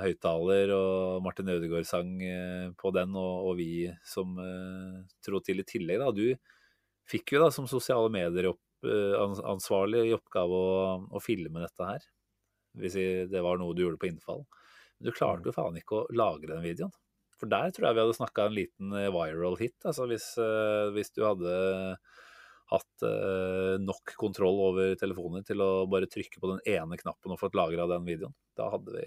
høyttaler 0.02 0.72
og 0.74 1.20
Martin 1.26 1.52
Ødegaard 1.54 1.86
sang 1.86 2.16
eh, 2.26 2.72
på 2.80 2.94
den, 2.96 3.14
og, 3.20 3.52
og 3.52 3.60
vi 3.60 3.86
som 4.08 4.34
uh, 4.40 5.04
trå 5.22 5.44
til 5.46 5.62
i 5.62 5.68
tillegg. 5.70 6.02
Da. 6.02 6.10
Du 6.10 7.12
fikk 7.14 7.36
jo 7.36 7.44
da 7.44 7.52
som 7.54 7.70
sosiale 7.70 8.10
medier 8.14 8.50
opp, 8.50 8.64
ans- 8.84 9.44
ansvarlig 9.46 10.08
i 10.10 10.16
oppgave 10.18 10.58
å, 10.58 10.98
å 11.06 11.22
filme 11.22 11.62
dette 11.62 11.86
her. 11.92 12.10
Hvis 12.82 12.98
det 13.30 13.44
var 13.46 13.62
noe 13.62 13.78
du 13.78 13.84
gjorde 13.84 14.02
på 14.02 14.10
innfall. 14.10 14.42
Men 14.98 15.12
du 15.12 15.14
klarte 15.14 15.52
jo 15.52 15.54
faen 15.54 15.78
ikke 15.78 16.00
å 16.00 16.08
lagre 16.18 16.56
den 16.56 16.66
videoen. 16.66 16.96
For 17.44 17.52
der 17.52 17.74
tror 17.76 17.90
jeg 17.90 17.98
vi 17.98 18.04
hadde 18.06 18.16
snakka 18.16 18.44
en 18.48 18.56
liten 18.56 18.94
eh, 18.96 19.10
viral 19.12 19.58
hit. 19.60 19.76
Altså 19.84 20.08
hvis, 20.08 20.30
eh, 20.40 20.92
hvis 20.96 21.12
du 21.12 21.26
hadde 21.26 21.56
hatt 22.72 23.04
eh, 23.04 23.74
nok 23.84 24.14
kontroll 24.16 24.62
over 24.70 24.94
telefonen 25.00 25.44
til 25.44 25.60
å 25.60 25.84
bare 25.92 26.08
trykke 26.08 26.40
på 26.40 26.54
den 26.54 26.62
ene 26.78 26.96
knappen 27.02 27.36
og 27.36 27.42
fått 27.42 27.58
lagra 27.60 27.90
den 27.92 28.08
videoen. 28.08 28.32
Da 28.56 28.70
hadde 28.72 28.96
vi 28.96 29.04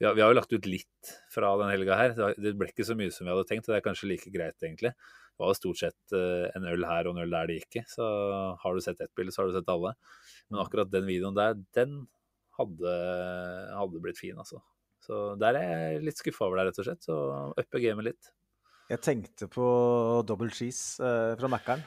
vi 0.00 0.06
har, 0.06 0.14
vi 0.16 0.22
har 0.22 0.30
jo 0.32 0.36
lagt 0.38 0.54
ut 0.54 0.64
litt 0.64 1.10
fra 1.28 1.50
den 1.60 1.68
helga 1.74 1.98
her. 1.98 2.14
Det 2.40 2.54
ble 2.56 2.70
ikke 2.70 2.86
så 2.88 2.94
mye 2.96 3.12
som 3.12 3.26
vi 3.26 3.34
hadde 3.34 3.44
tenkt, 3.50 3.66
og 3.66 3.74
det 3.74 3.82
er 3.82 3.84
kanskje 3.84 4.08
like 4.08 4.30
greit, 4.32 4.56
egentlig. 4.64 4.94
Det 4.94 5.42
var 5.42 5.50
jo 5.50 5.58
stort 5.58 5.80
sett 5.82 6.14
en 6.16 6.68
øl 6.70 6.86
her 6.88 7.10
og 7.10 7.18
en 7.18 7.26
øl 7.26 7.34
der 7.36 7.50
det 7.50 7.58
gikk. 7.58 7.82
Så 7.90 8.06
har 8.62 8.72
du 8.72 8.80
sett 8.80 9.02
ett 9.04 9.12
bilde, 9.12 9.34
så 9.34 9.42
har 9.42 9.50
du 9.50 9.58
sett 9.58 9.68
alle. 9.68 9.92
Men 10.48 10.62
akkurat 10.64 10.88
den 10.88 11.04
videoen 11.04 11.36
der, 11.36 11.60
den 11.76 11.98
hadde, 12.56 12.94
hadde 13.76 14.00
blitt 14.00 14.22
fin, 14.22 14.40
altså. 14.40 14.62
Så 15.00 15.20
der 15.40 15.56
er 15.58 15.70
jeg 15.70 16.04
litt 16.06 16.20
skuffa 16.20 16.46
over 16.46 16.60
deg, 16.60 16.70
rett 16.70 16.80
og 16.82 16.88
slett. 16.88 17.04
Så 17.06 17.16
uppe 17.62 17.82
gamet 17.82 18.10
litt. 18.10 18.32
Jeg 18.90 19.02
tenkte 19.04 19.46
på 19.50 19.66
double 20.26 20.50
cheese 20.54 20.98
eh, 21.04 21.36
fra 21.40 21.50
Mækkern. 21.52 21.84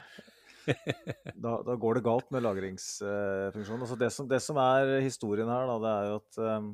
Da, 0.64 1.58
da 1.60 1.74
går 1.76 1.98
det 1.98 2.06
galt 2.06 2.30
med 2.32 2.40
lagringsfunksjonen. 2.40 3.82
altså 3.84 3.98
det, 4.00 4.08
som, 4.14 4.28
det 4.30 4.38
som 4.40 4.56
er 4.62 4.94
historien 5.04 5.50
her, 5.52 5.66
da, 5.68 5.74
det 5.82 5.90
er 5.90 6.06
jo 6.08 6.14
at 6.22 6.38
ehm, 6.40 6.70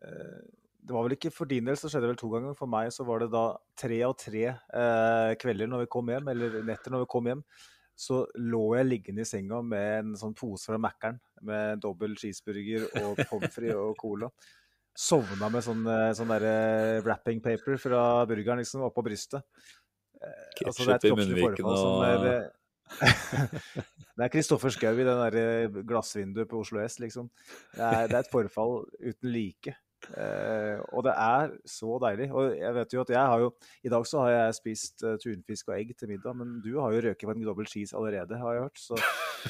eh, 0.00 0.38
Det 0.80 0.96
var 0.96 1.04
vel 1.04 1.16
ikke 1.18 1.34
for 1.34 1.50
din 1.50 1.68
del, 1.68 1.76
så 1.76 1.90
skjedde 1.92 2.06
det 2.06 2.14
vel 2.14 2.22
to 2.22 2.30
ganger. 2.32 2.56
For 2.56 2.72
meg 2.72 2.88
så 2.96 3.04
var 3.04 3.20
det 3.20 3.28
da 3.34 3.44
tre 3.76 4.00
av 4.08 4.16
tre 4.16 4.46
eh, 4.48 5.34
kvelder 5.42 5.68
når 5.68 5.84
vi 5.84 5.92
kom 5.92 6.08
hjem, 6.14 6.32
eller 6.32 6.56
netter 6.64 6.96
når 6.96 7.04
vi 7.04 7.10
kom 7.12 7.28
hjem, 7.28 7.44
så 7.92 8.22
lå 8.40 8.64
jeg 8.78 8.88
liggende 8.88 9.26
i 9.26 9.28
senga 9.28 9.60
med 9.62 9.92
en 9.98 10.16
sånn 10.18 10.34
pose 10.38 10.72
fra 10.72 10.80
Mækkern 10.80 11.20
med 11.44 11.84
dobbel 11.84 12.16
cheeseburger 12.16 12.88
og 13.02 13.20
pommes 13.28 13.52
frites 13.52 13.76
og 13.76 13.94
cola. 14.00 14.32
Sovna 14.92 15.48
med 15.52 15.64
sånn, 15.64 15.86
eh, 15.88 16.10
sånn 16.16 16.32
der 16.34 17.00
wrapping 17.04 17.40
paper 17.44 17.78
fra 17.80 18.02
burgeren 18.28 18.60
liksom 18.60 18.84
oppå 18.88 19.04
brystet. 19.06 19.44
Ketsjup 20.56 20.68
altså, 20.68 20.84
det 20.84 20.94
et 20.94 21.06
Ketchup 21.06 21.18
i 21.18 21.22
munnviken 21.22 21.70
og 21.70 22.04
er 22.06 22.26
eh, 22.32 22.50
Det 24.12 24.26
er 24.26 24.32
Kristoffer 24.32 24.72
Schou 24.74 24.92
i 24.92 25.06
den 25.06 25.22
der 25.24 25.38
eh, 25.40 25.78
glassvinduet 25.88 26.50
på 26.50 26.60
Oslo 26.60 26.82
S, 26.84 26.98
liksom. 27.00 27.30
Det 27.72 27.80
er, 27.80 28.10
det 28.10 28.18
er 28.18 28.26
et 28.26 28.30
forfall 28.32 28.82
uten 29.00 29.32
like. 29.32 29.74
Uh, 30.02 30.82
og 30.90 31.04
det 31.06 31.12
er 31.14 31.52
så 31.70 31.96
deilig. 32.02 32.26
Og 32.34 32.56
jeg 32.58 32.74
vet 32.74 32.94
jo 32.94 33.02
at 33.04 33.12
jeg 33.14 33.30
har 33.32 33.42
jo 33.44 33.52
I 33.86 33.92
dag 33.92 34.06
så 34.10 34.24
har 34.24 34.32
jeg 34.32 34.56
spist 34.56 35.04
uh, 35.06 35.14
tunfisk 35.22 35.70
og 35.70 35.76
egg 35.76 35.92
til 35.94 36.10
middag, 36.10 36.34
men 36.36 36.56
du 36.64 36.72
har 36.82 36.92
jo 36.92 37.04
røket 37.06 37.22
på 37.28 37.36
en 37.36 37.44
dobbel 37.46 37.70
cheese 37.70 37.96
allerede, 37.96 38.38
har 38.38 38.56
jeg 38.56 38.64
hørt. 38.66 38.82
Så 38.82 38.98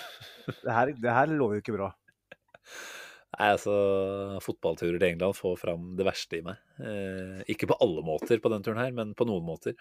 det 0.64 0.76
her, 0.76 0.92
det 0.92 1.16
her 1.18 1.32
lover 1.32 1.56
jo 1.56 1.64
ikke 1.64 1.78
bra. 1.78 1.88
Nei, 3.32 3.48
altså, 3.54 3.74
fotballturer 4.44 4.98
til 5.00 5.08
England 5.08 5.36
får 5.38 5.54
fram 5.60 5.92
det 5.96 6.04
verste 6.04 6.38
i 6.38 6.44
meg. 6.44 6.58
Eh, 6.84 7.38
ikke 7.54 7.70
på 7.70 7.78
alle 7.80 8.04
måter 8.04 8.42
på 8.44 8.52
den 8.52 8.64
turen 8.64 8.82
her, 8.82 8.92
men 8.96 9.14
på 9.16 9.26
noen 9.28 9.46
måter. 9.46 9.76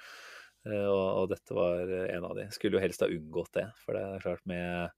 Eh, 0.67 0.87
og, 0.87 1.07
og 1.23 1.29
dette 1.33 1.57
var 1.57 1.91
en 2.07 2.27
av 2.29 2.37
de. 2.39 2.47
Skulle 2.55 2.79
jo 2.79 2.83
helst 2.85 3.03
ha 3.03 3.11
unngått 3.11 3.51
det, 3.59 3.67
for 3.83 3.97
det 3.97 4.05
er 4.07 4.23
klart 4.23 4.45
med 4.47 4.95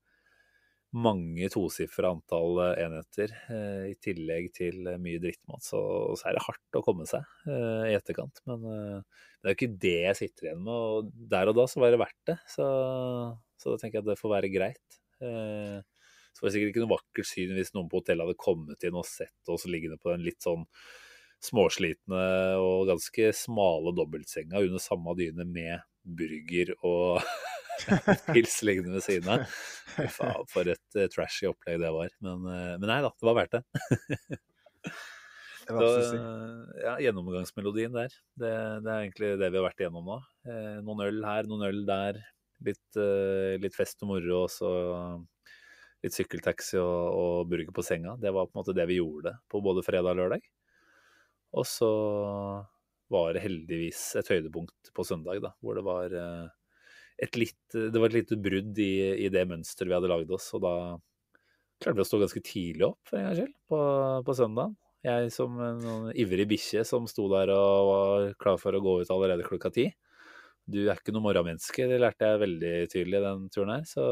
mange 0.94 1.48
tosifra 1.50 2.12
antall 2.14 2.60
eh, 2.62 2.84
enheter, 2.86 3.34
eh, 3.50 3.86
i 3.90 3.96
tillegg 4.04 4.52
til 4.54 4.92
eh, 4.92 5.00
mye 5.02 5.22
drittmat, 5.24 5.66
så, 5.66 5.82
så 6.20 6.30
er 6.30 6.38
det 6.38 6.46
hardt 6.46 6.78
å 6.78 6.84
komme 6.86 7.08
seg 7.10 7.26
eh, 7.50 7.88
i 7.90 7.96
etterkant. 7.98 8.44
Men 8.50 8.68
det 8.70 9.50
er 9.50 9.56
jo 9.56 9.58
ikke 9.58 9.80
det 9.88 9.98
jeg 9.98 10.20
sitter 10.20 10.52
igjen 10.52 10.62
med, 10.68 10.76
og 10.78 11.10
der 11.34 11.50
og 11.50 11.58
da 11.58 11.66
så 11.70 11.82
var 11.82 11.96
det 11.96 12.04
verdt 12.04 12.22
det. 12.30 12.38
Så, 12.54 12.68
så 13.58 13.74
da 13.74 13.82
tenker 13.82 14.00
jeg 14.00 14.06
at 14.06 14.12
det 14.14 14.22
får 14.22 14.36
være 14.36 14.54
greit. 14.54 15.02
Eh, 15.26 15.82
så 16.34 16.42
var 16.42 16.50
det 16.50 16.56
sikkert 16.56 16.74
ikke 16.74 16.84
noe 16.84 16.96
vakkert 16.96 17.30
syn 17.30 17.56
hvis 17.58 17.74
noen 17.76 17.90
på 17.92 18.02
hotellet 18.02 18.28
hadde 18.28 18.42
kommet 18.42 18.86
inn 18.88 19.00
og 19.00 19.08
sett 19.08 19.54
oss 19.54 19.66
liggende 19.70 20.00
på 20.02 20.12
den 20.14 20.26
litt 20.26 20.42
sånn 20.44 20.66
småslitne 21.44 22.22
og 22.64 22.88
ganske 22.88 23.34
smale 23.36 23.92
dobbeltsenga 23.98 24.62
under 24.64 24.82
samme 24.82 25.16
dyne 25.20 25.46
med 25.48 25.84
burger 26.04 26.72
og 26.82 27.24
pils 28.34 28.62
liggende 28.64 28.96
ved 28.96 29.06
siden 29.06 29.34
av. 29.34 29.58
Faen, 30.16 30.48
for 30.52 30.70
et 30.72 31.00
uh, 31.00 31.10
trashy 31.12 31.50
opplegg 31.50 31.82
det 31.84 31.92
var. 31.94 32.16
Men, 32.24 32.48
uh, 32.48 32.74
men 32.78 32.88
nei 32.90 33.02
da, 33.04 33.12
det 33.12 33.28
var 33.28 33.38
verdt 33.42 33.60
det. 33.60 34.40
Det 35.64 35.74
var 35.76 35.86
Så, 35.88 36.00
absolutt 36.00 36.80
ja, 36.84 36.94
gjennomgangsmelodien 37.06 37.94
der. 37.96 38.16
Det, 38.36 38.54
det 38.84 38.92
er 38.92 39.04
egentlig 39.06 39.30
det 39.40 39.50
vi 39.50 39.60
har 39.60 39.68
vært 39.68 39.84
igjennom 39.84 40.10
nå. 40.10 40.18
Eh, 40.50 40.80
noen 40.84 41.04
øl 41.06 41.22
her, 41.24 41.48
noen 41.48 41.68
øl 41.70 41.84
der. 41.88 42.20
Litt, 42.68 43.00
eh, 43.00 43.56
litt 43.64 43.76
fest 43.76 44.04
og 44.04 44.12
moro, 44.12 44.44
og 44.44 44.52
så 44.52 44.72
litt 46.04 46.16
sykkeltaxi 46.16 46.80
og, 46.82 47.16
og 47.16 47.52
burger 47.52 47.74
på 47.76 47.86
senga. 47.86 48.18
Det 48.20 48.34
var 48.36 48.50
på 48.50 48.58
en 48.58 48.62
måte 48.62 48.76
det 48.76 48.86
vi 48.90 49.00
gjorde 49.00 49.38
på 49.52 49.62
både 49.64 49.86
fredag 49.86 50.14
og 50.14 50.22
lørdag. 50.22 50.46
Og 51.54 51.68
så 51.70 51.92
var 53.14 53.34
det 53.36 53.44
heldigvis 53.44 54.02
et 54.20 54.30
høydepunkt 54.34 54.92
på 54.96 55.06
søndag, 55.06 55.42
da, 55.44 55.54
hvor 55.62 55.78
det 55.78 55.86
var 55.86 56.16
eh, 56.18 56.46
et 57.22 57.38
litt, 57.38 57.62
det 57.74 57.94
var 57.94 58.10
et 58.10 58.24
lite 58.24 58.40
brudd 58.42 58.80
i, 58.82 58.94
i 59.26 59.30
det 59.34 59.46
mønsteret 59.50 59.92
vi 59.92 59.98
hadde 59.98 60.12
lagd 60.12 60.34
oss. 60.34 60.50
Og 60.58 60.64
da 60.66 60.76
klarte 61.84 62.00
vi 62.00 62.06
å 62.06 62.10
stå 62.10 62.22
ganske 62.24 62.44
tidlig 62.46 62.88
opp, 62.90 63.02
for 63.10 63.20
en 63.20 63.28
gangs 63.28 63.44
skyld, 63.44 63.54
på, 63.70 63.84
på 64.26 64.38
søndagen. 64.40 64.80
Jeg 65.04 65.34
som 65.36 65.58
en 65.60 65.82
sånn 65.84 66.12
ivrig 66.16 66.48
bikkje 66.54 66.86
som 66.88 67.10
sto 67.12 67.28
der 67.32 67.52
og 67.52 67.90
var 67.90 68.28
klar 68.40 68.60
for 68.62 68.76
å 68.76 68.84
gå 68.84 69.02
ut 69.02 69.12
allerede 69.12 69.46
klokka 69.46 69.72
ti. 69.76 69.90
Du 70.64 70.80
er 70.86 70.96
ikke 70.96 71.12
noe 71.12 71.26
morgenmenneske, 71.26 71.88
det 71.92 72.00
lærte 72.00 72.30
jeg 72.30 72.42
veldig 72.46 72.74
tydelig 72.92 73.20
den 73.26 73.48
turen 73.52 73.74
her. 73.76 73.84
Så 73.88 74.04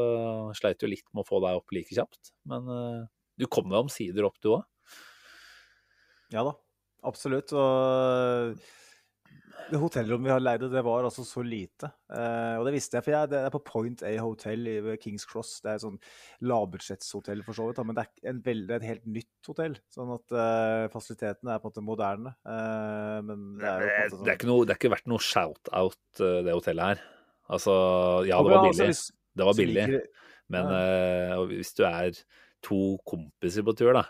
sleit 0.58 0.84
jo 0.84 0.90
litt 0.90 1.06
med 1.12 1.24
å 1.24 1.28
få 1.28 1.40
deg 1.44 1.60
opp 1.60 1.72
like 1.72 1.96
kjapt. 1.96 2.34
Men 2.50 2.68
uh, 2.68 3.00
du 3.40 3.48
kom 3.48 3.70
deg 3.70 3.80
omsider 3.80 4.28
opp, 4.28 4.36
du 4.44 4.52
òg. 4.58 4.66
Ja 6.32 6.44
da, 6.44 6.52
absolutt. 7.08 7.54
Og 7.56 8.60
det 9.72 9.80
hotellrommet 9.80 10.28
vi 10.28 10.32
har 10.32 10.42
leid, 10.42 10.64
det 10.72 10.82
var 10.84 11.06
altså 11.06 11.24
så 11.26 11.42
lite. 11.46 11.88
Eh, 12.12 12.58
og 12.58 12.66
det 12.66 12.74
visste 12.74 12.98
jeg, 12.98 13.06
for 13.06 13.14
jeg, 13.14 13.30
det 13.32 13.40
er 13.40 13.54
på 13.54 13.62
Point 13.66 14.04
A 14.06 14.12
Hotel 14.20 14.68
i 14.68 14.96
Kings 15.00 15.24
Cross. 15.28 15.54
Det 15.64 15.70
er 15.70 15.78
et 15.78 15.84
sånn 15.84 15.98
lavbudsjettshotell 16.48 17.44
for 17.46 17.58
så 17.58 17.68
vidt, 17.68 17.80
men 17.88 17.98
det 17.98 18.04
er, 18.04 18.12
en 18.32 18.42
veldig, 18.44 18.66
det 18.68 18.76
er 18.76 18.82
et 18.82 18.90
helt 18.90 19.08
nytt 19.18 19.50
hotell. 19.50 19.78
Sånn 19.94 20.12
at 20.16 20.36
eh, 20.44 20.86
fasilitetene 20.92 21.54
er 21.54 21.62
på 21.62 21.70
en 21.70 21.72
måte 21.72 21.86
moderne. 21.86 22.34
Eh, 22.44 23.18
men 23.28 23.46
det 23.60 23.70
er 23.70 23.86
jo 23.86 23.88
på 23.88 23.88
en 23.88 24.02
måte 24.02 24.16
sånn 24.16 24.26
Det 24.26 24.34
er 24.34 24.40
ikke, 24.40 24.50
noe, 24.52 24.68
det 24.68 24.76
er 24.76 24.82
ikke 24.82 24.94
verdt 24.96 25.12
noe 25.14 25.26
shout-out, 25.32 26.02
det 26.20 26.56
hotellet 26.58 26.92
her. 26.92 27.04
Altså, 27.52 27.74
ja, 28.28 28.38
det 28.40 28.52
var 28.52 28.68
altså, 28.68 28.88
billig. 28.88 28.98
Det 29.32 29.48
var 29.48 29.58
billig. 29.58 29.86
Men 30.52 30.72
eh, 30.76 31.36
hvis 31.52 31.72
du 31.78 31.84
er 31.88 32.16
to 32.62 32.82
kompiser 33.08 33.64
på 33.66 33.74
tur, 33.78 33.92
da, 33.96 34.04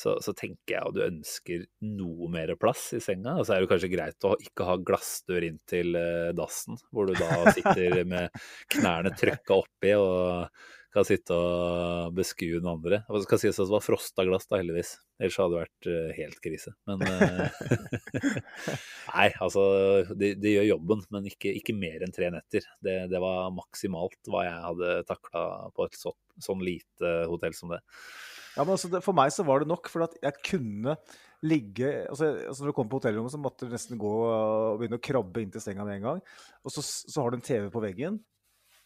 så, 0.00 0.16
så 0.24 0.32
tenker 0.36 0.76
jeg 0.76 0.88
at 0.88 0.96
du 0.96 1.02
ønsker 1.04 1.64
noe 1.84 2.30
mer 2.32 2.54
plass 2.60 2.88
i 2.96 3.02
senga. 3.04 3.36
Og 3.40 3.46
så 3.46 3.56
er 3.56 3.62
det 3.62 3.70
kanskje 3.72 3.92
greit 3.92 4.28
å 4.28 4.34
ikke 4.40 4.68
ha 4.68 4.78
glassdør 4.80 5.50
inn 5.50 5.60
til 5.68 5.96
eh, 5.98 6.32
dassen, 6.36 6.80
hvor 6.90 7.10
du 7.10 7.16
da 7.18 7.52
sitter 7.52 8.02
med 8.12 8.42
knærne 8.72 9.12
trøkka 9.18 9.60
oppi 9.60 9.96
og 9.98 10.48
kan 10.90 11.06
sitte 11.06 11.36
og 11.36 12.16
beskue 12.16 12.58
den 12.58 12.70
andre. 12.70 13.02
Og 13.08 13.20
det 13.20 13.26
skal 13.28 13.40
sies 13.42 13.58
at 13.60 13.68
det 13.68 13.74
var 13.76 13.84
frosta 13.84 14.24
glass, 14.26 14.48
da, 14.50 14.58
heldigvis. 14.58 14.96
Ellers 15.20 15.36
hadde 15.38 15.52
det 15.52 15.60
vært 15.60 15.90
eh, 15.92 16.16
helt 16.16 16.40
krise. 16.42 16.72
Men 16.90 17.04
eh, 17.06 18.40
Nei, 19.12 19.28
altså 19.36 19.62
det, 20.18 20.32
de 20.42 20.56
gjør 20.56 20.70
jobben, 20.72 21.04
men 21.14 21.28
ikke, 21.30 21.52
ikke 21.60 21.76
mer 21.78 22.02
enn 22.06 22.16
tre 22.16 22.32
netter. 22.34 22.66
Det, 22.82 22.96
det 23.12 23.22
var 23.22 23.52
maksimalt 23.54 24.32
hva 24.32 24.46
jeg 24.48 24.66
hadde 24.66 24.96
takla 25.10 25.44
på 25.76 25.86
et 25.86 26.00
så, 26.00 26.14
sånn 26.42 26.64
lite 26.66 27.14
hotell 27.30 27.54
som 27.56 27.76
det. 27.76 27.84
Ja, 28.56 28.64
men 28.64 28.74
altså, 28.74 28.90
det, 28.92 29.02
For 29.06 29.16
meg 29.16 29.32
så 29.34 29.46
var 29.46 29.62
det 29.62 29.70
nok, 29.70 29.90
for 29.92 30.06
at 30.06 30.16
jeg 30.22 30.40
kunne 30.46 30.96
ligge 31.46 31.88
altså, 32.10 32.34
altså 32.50 32.64
Når 32.64 32.72
du 32.72 32.76
kom 32.76 32.88
på 32.90 32.98
hotellrommet, 33.00 33.32
så 33.32 33.40
måtte 33.40 33.68
du 33.68 33.72
nesten 33.72 34.00
gå 34.00 34.10
og 34.26 34.80
begynne 34.80 34.98
å 35.00 35.04
krabbe 35.04 35.40
inn 35.40 35.52
til 35.54 35.62
senga 35.64 35.86
med 35.86 36.00
en 36.00 36.08
gang. 36.08 36.20
Og 36.64 36.74
så, 36.74 36.84
så 36.84 37.22
har 37.22 37.32
du 37.32 37.38
en 37.38 37.46
TV 37.46 37.70
på 37.72 37.82
veggen, 37.84 38.18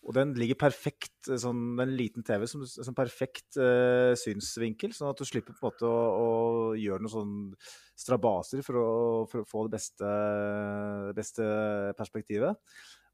og 0.04 0.12
den 0.18 0.34
ligger 0.36 0.58
perfekt, 0.60 1.30
sånn 1.40 1.80
en 1.80 1.94
liten 1.96 2.24
TV 2.26 2.44
som, 2.50 2.64
som 2.68 2.96
perfekt 2.96 3.56
eh, 3.56 4.12
synsvinkel, 4.20 4.92
sånn 4.92 5.10
at 5.14 5.20
du 5.20 5.24
slipper 5.26 5.56
på 5.56 5.64
en 5.64 5.70
måte 5.70 5.88
å, 5.88 6.02
å 6.20 6.28
gjøre 6.76 7.06
noen 7.06 7.14
sånn 7.14 7.36
strabaser 7.98 8.60
for 8.66 8.80
å, 8.80 8.90
for 9.30 9.42
å 9.42 9.48
få 9.48 9.64
det 9.64 9.78
beste, 9.78 10.10
beste 11.16 11.46
perspektivet. 11.96 12.60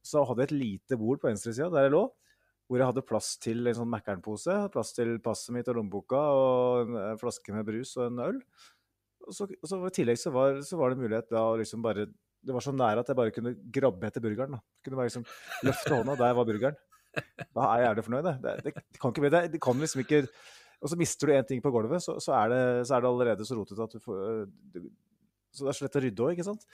Så 0.03 0.25
hadde 0.27 0.43
jeg 0.43 0.51
et 0.51 0.59
lite 0.65 0.99
bord 0.99 1.23
på 1.23 1.31
venstresida 1.31 1.71
der 1.71 1.87
jeg 1.87 1.95
lå 1.95 2.09
hvor 2.71 2.79
jeg 2.79 2.87
hadde 2.87 3.03
plass 3.03 3.33
til 3.43 3.67
en 3.67 3.75
sånn 3.81 3.91
Mækkern-pose, 3.91 4.55
plass 4.71 4.93
til 4.95 5.17
passet 5.25 5.51
mitt 5.57 5.69
og 5.73 5.81
lommeboka 5.81 6.21
og 6.39 6.85
en, 6.85 6.99
en 7.03 7.19
flaske 7.19 7.51
med 7.51 7.67
brus 7.67 7.97
og 7.99 8.05
en 8.07 8.21
øl. 8.29 8.39
Og 9.27 9.35
så, 9.35 9.49
og 9.51 9.67
så 9.67 9.81
I 9.89 9.91
tillegg 9.97 10.21
så 10.21 10.31
var, 10.35 10.61
så 10.67 10.79
var 10.79 10.93
det 10.93 11.01
mulighet 11.03 11.33
da 11.35 11.43
å 11.51 11.57
liksom 11.59 11.83
bare 11.85 12.07
Det 12.41 12.55
var 12.55 12.65
så 12.65 12.73
nære 12.73 13.03
at 13.03 13.11
jeg 13.11 13.19
bare 13.19 13.35
kunne 13.35 13.53
grabbe 13.75 14.07
etter 14.07 14.23
burgeren. 14.25 14.55
da. 14.55 14.63
Kunne 14.87 15.01
bare 15.01 15.11
liksom 15.11 15.27
løfte 15.67 15.93
hånda, 15.93 16.15
der 16.23 16.39
var 16.39 16.47
burgeren. 16.49 16.79
Da 17.51 17.67
er 17.67 17.83
jeg 17.83 17.87
jævlig 17.89 18.07
fornøyd. 18.07 18.25
Det, 18.25 18.35
det, 18.47 18.55
det, 18.65 18.73
det 18.95 19.03
kan 19.03 19.13
ikke 19.13 19.27
bli 19.27 19.33
det. 19.35 19.43
Det 19.53 19.61
kan 19.67 19.83
liksom 19.83 20.05
ikke 20.07 20.23
Og 20.81 20.89
så 20.89 20.97
mister 20.97 21.27
du 21.27 21.35
én 21.35 21.45
ting 21.51 21.61
på 21.61 21.75
gulvet, 21.75 22.01
så, 22.01 22.15
så, 22.23 22.33
er 22.39 22.55
det, 22.55 22.63
så 22.89 22.97
er 22.97 23.03
det 23.03 23.11
allerede 23.11 23.45
så 23.45 23.59
rotete 23.59 23.85
at 23.85 23.93
du 23.93 24.01
får 24.01 24.23
øh, 24.31 24.47
du, 24.73 24.87
Så 25.53 25.67
det 25.67 25.75
er 25.75 25.77
så 25.77 25.85
lett 25.85 25.99
å 25.99 26.05
rydde 26.07 26.25
òg, 26.25 26.39
ikke 26.39 26.47
sant? 26.47 26.65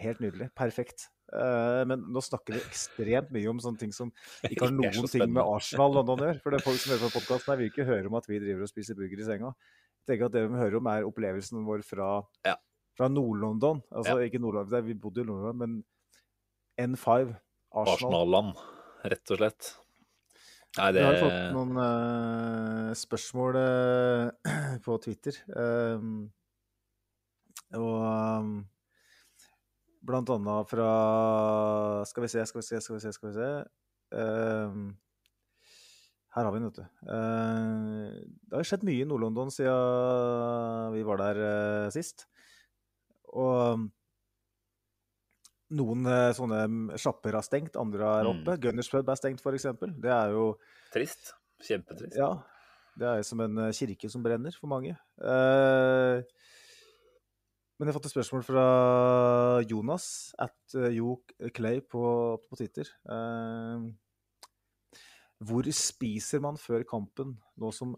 Helt 0.00 0.22
nydelig. 0.22 0.48
Perfekt. 0.56 1.10
Eh, 1.30 1.82
men 1.86 2.02
nå 2.10 2.22
snakker 2.24 2.56
vi 2.56 2.62
ekstremt 2.62 3.30
mye 3.34 3.50
om 3.52 3.60
sånne 3.62 3.78
ting 3.80 3.92
som 3.94 4.10
ikke 4.50 4.66
har 4.66 4.74
noen 4.74 5.10
ting 5.10 5.26
med. 5.28 5.42
Arsenal 5.44 5.94
London 6.00 6.24
å 6.24 6.30
gjøre. 6.30 6.42
For 6.42 6.54
det 6.54 6.60
er 6.60 6.66
folk 6.66 6.82
som 6.82 6.94
hører 6.94 7.04
på 7.06 7.12
podkasten 7.20 7.52
her, 7.52 7.60
vil 7.60 7.70
ikke 7.72 7.86
høre 7.88 8.10
om 8.10 8.18
at 8.18 8.26
vi 8.30 8.40
driver 8.42 8.66
og 8.66 8.72
spiser 8.72 8.98
burger 8.98 9.22
i 9.22 9.28
senga. 9.28 9.52
Jeg 10.00 10.14
tenker 10.14 10.30
at 10.30 10.34
Det 10.34 10.46
vi 10.48 10.62
hører 10.62 10.80
om, 10.80 10.90
er 10.90 11.06
opplevelsen 11.06 11.66
vår 11.68 11.84
fra, 11.86 12.08
Ja. 12.48 12.56
fra 12.98 13.10
Nord-London. 13.12 13.82
Altså 13.92 14.16
ikke 14.24 14.40
Nord-London, 14.42 14.86
vi 14.88 14.98
bodde 14.98 15.22
i 15.22 15.28
Nord-London, 15.28 15.60
men 15.60 16.90
N5. 16.90 17.36
Arsenal. 17.70 17.94
Arsenal-land, 17.94 18.66
rett 19.06 19.30
og 19.30 19.38
slett. 19.38 19.68
Nei, 20.78 20.90
Vi 20.94 21.02
har 21.02 21.16
fått 21.18 21.54
noen 21.54 21.78
uh, 21.78 22.90
spørsmål 22.94 23.56
uh, 23.58 24.50
på 24.84 24.96
Twitter. 25.02 25.38
Um, 25.50 26.30
og 27.74 27.96
um, 28.02 28.52
blant 30.02 30.30
annet 30.32 30.68
fra 30.70 30.88
Skal 32.08 32.22
vi 32.24 32.28
se, 32.32 32.44
skal 32.48 32.60
vi 32.62 32.66
se, 32.66 32.80
skal 32.80 32.96
vi 32.96 33.00
se. 33.04 33.12
Skal 33.16 33.30
vi 33.30 33.36
se. 33.36 33.50
Uh, 34.14 34.90
her 36.30 36.44
har 36.46 36.52
vi 36.54 36.60
den, 36.60 36.68
vet 36.70 36.78
du. 36.78 36.84
Eh, 37.10 38.18
det 38.46 38.54
har 38.54 38.66
skjedd 38.68 38.84
mye 38.86 39.02
i 39.02 39.06
Nord-London 39.10 39.48
siden 39.50 40.92
vi 40.94 41.00
var 41.08 41.18
der 41.18 41.40
eh, 41.42 41.88
sist. 41.90 42.22
Og 43.34 43.88
noen 45.74 46.06
eh, 46.06 46.28
sånne 46.38 46.60
sjapper 47.02 47.34
har 47.38 47.42
stengt, 47.46 47.74
andre 47.78 48.06
er 48.20 48.28
Mm. 48.30 48.30
oppe. 48.44 48.56
Gunners 48.62 48.90
pub 48.90 49.10
er 49.10 49.18
stengt, 49.18 49.42
f.eks. 49.42 49.66
Det 50.02 50.10
er 50.14 50.30
jo 50.36 50.44
Trist. 50.94 51.32
Kjempetrist. 51.66 52.14
ja, 52.16 52.30
det 52.96 53.06
er 53.10 53.16
jo 53.20 53.26
som 53.26 53.40
en 53.44 53.58
eh, 53.66 53.72
kirke 53.74 54.08
som 54.10 54.22
brenner 54.22 54.54
for 54.54 54.70
mange. 54.70 54.94
Eh, 55.18 56.22
men 57.80 57.88
jeg 57.88 57.94
har 57.94 57.96
fått 57.96 58.10
et 58.10 58.12
spørsmål 58.12 58.42
fra 58.44 58.62
Jonas 59.64 60.06
at 60.36 60.74
eh, 60.76 60.90
Jo 60.98 61.14
Clay 61.56 61.78
på, 61.80 62.02
på 62.44 62.58
Twitter. 62.60 62.90
Eh, 63.08 63.86
hvor 65.48 65.64
spiser 65.72 66.42
man 66.44 66.60
før 66.60 66.84
kampen, 66.84 67.38
nå 67.56 67.70
som 67.72 67.94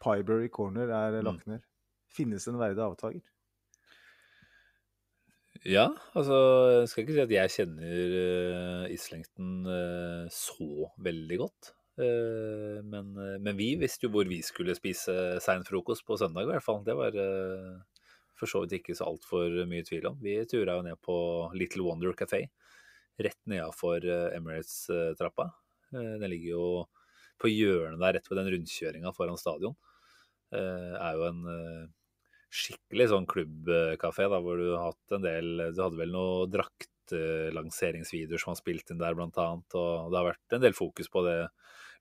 Pyberry 0.00 0.48
Corner 0.48 0.88
er 0.88 1.18
Mm. 1.20 1.26
lagt 1.26 1.46
ned? 1.46 1.66
Finnes 2.08 2.48
det 2.48 2.54
en 2.54 2.62
verdig 2.62 2.80
avtaker? 2.80 3.20
Ja, 5.68 5.90
altså 6.16 6.40
jeg 6.80 6.88
skal 6.88 7.02
ikke 7.04 7.12
si 7.18 7.20
at 7.20 7.36
jeg 7.36 7.52
kjenner 7.58 8.16
uh, 8.16 8.88
Islington 8.88 9.66
uh, 9.68 10.24
så 10.32 10.88
veldig 10.96 11.38
godt. 11.44 11.74
Uh, 12.00 12.80
men, 12.88 13.12
men, 13.44 13.52
vi 13.58 13.74
visste 13.76 14.08
jo 14.08 14.14
hvor 14.14 14.24
vi 14.24 14.40
skulle 14.40 14.72
spise 14.74 15.36
sein 15.44 15.66
frokost 15.68 16.06
på 16.08 16.16
søndag, 16.16 16.48
i 16.48 16.52
hvert 16.54 16.64
fall. 16.64 16.80
Det 16.86 16.96
var 16.96 17.12
for 18.40 18.50
så 18.50 18.64
vidt 18.64 18.78
ikke 18.80 18.96
så 18.98 19.08
altfor 19.10 19.60
mye 19.70 19.84
tvil 19.86 20.08
om. 20.10 20.18
Vi 20.24 20.38
tura 20.50 20.78
jo 20.78 20.86
ned 20.86 20.98
på 21.04 21.16
Little 21.58 21.84
Wonder 21.86 22.16
Café, 22.16 22.46
rett 23.20 23.40
nedafor 23.50 24.06
Emirates-trappa. 24.34 25.50
Den 25.92 26.28
ligger 26.30 26.54
jo 26.54 26.66
på 27.40 27.50
hjørnet 27.50 28.00
der 28.00 28.16
rett 28.16 28.28
ved 28.30 28.40
den 28.40 28.52
rundkjøringa 28.54 29.12
foran 29.16 29.40
stadion. 29.40 29.76
er 30.52 31.16
jo 31.18 31.26
en 31.28 31.42
skikkelig 32.50 33.10
sånn 33.12 33.28
klubbkafé, 33.30 34.26
da, 34.30 34.40
hvor 34.42 34.58
du 34.58 34.72
har 34.72 34.90
hatt 34.90 35.14
en 35.14 35.24
del 35.24 35.70
Du 35.70 35.82
hadde 35.84 36.00
vel 36.00 36.14
noen 36.14 36.50
draktlanseringsvideoer 36.50 38.42
som 38.42 38.52
har 38.54 38.60
spilt 38.60 38.90
inn 38.90 39.02
der, 39.02 39.16
blant 39.18 39.38
annet. 39.38 39.78
Og 39.78 40.10
det 40.10 40.18
har 40.18 40.30
vært 40.32 40.56
en 40.56 40.64
del 40.64 40.76
fokus 40.76 41.10
på 41.12 41.24
det 41.28 41.38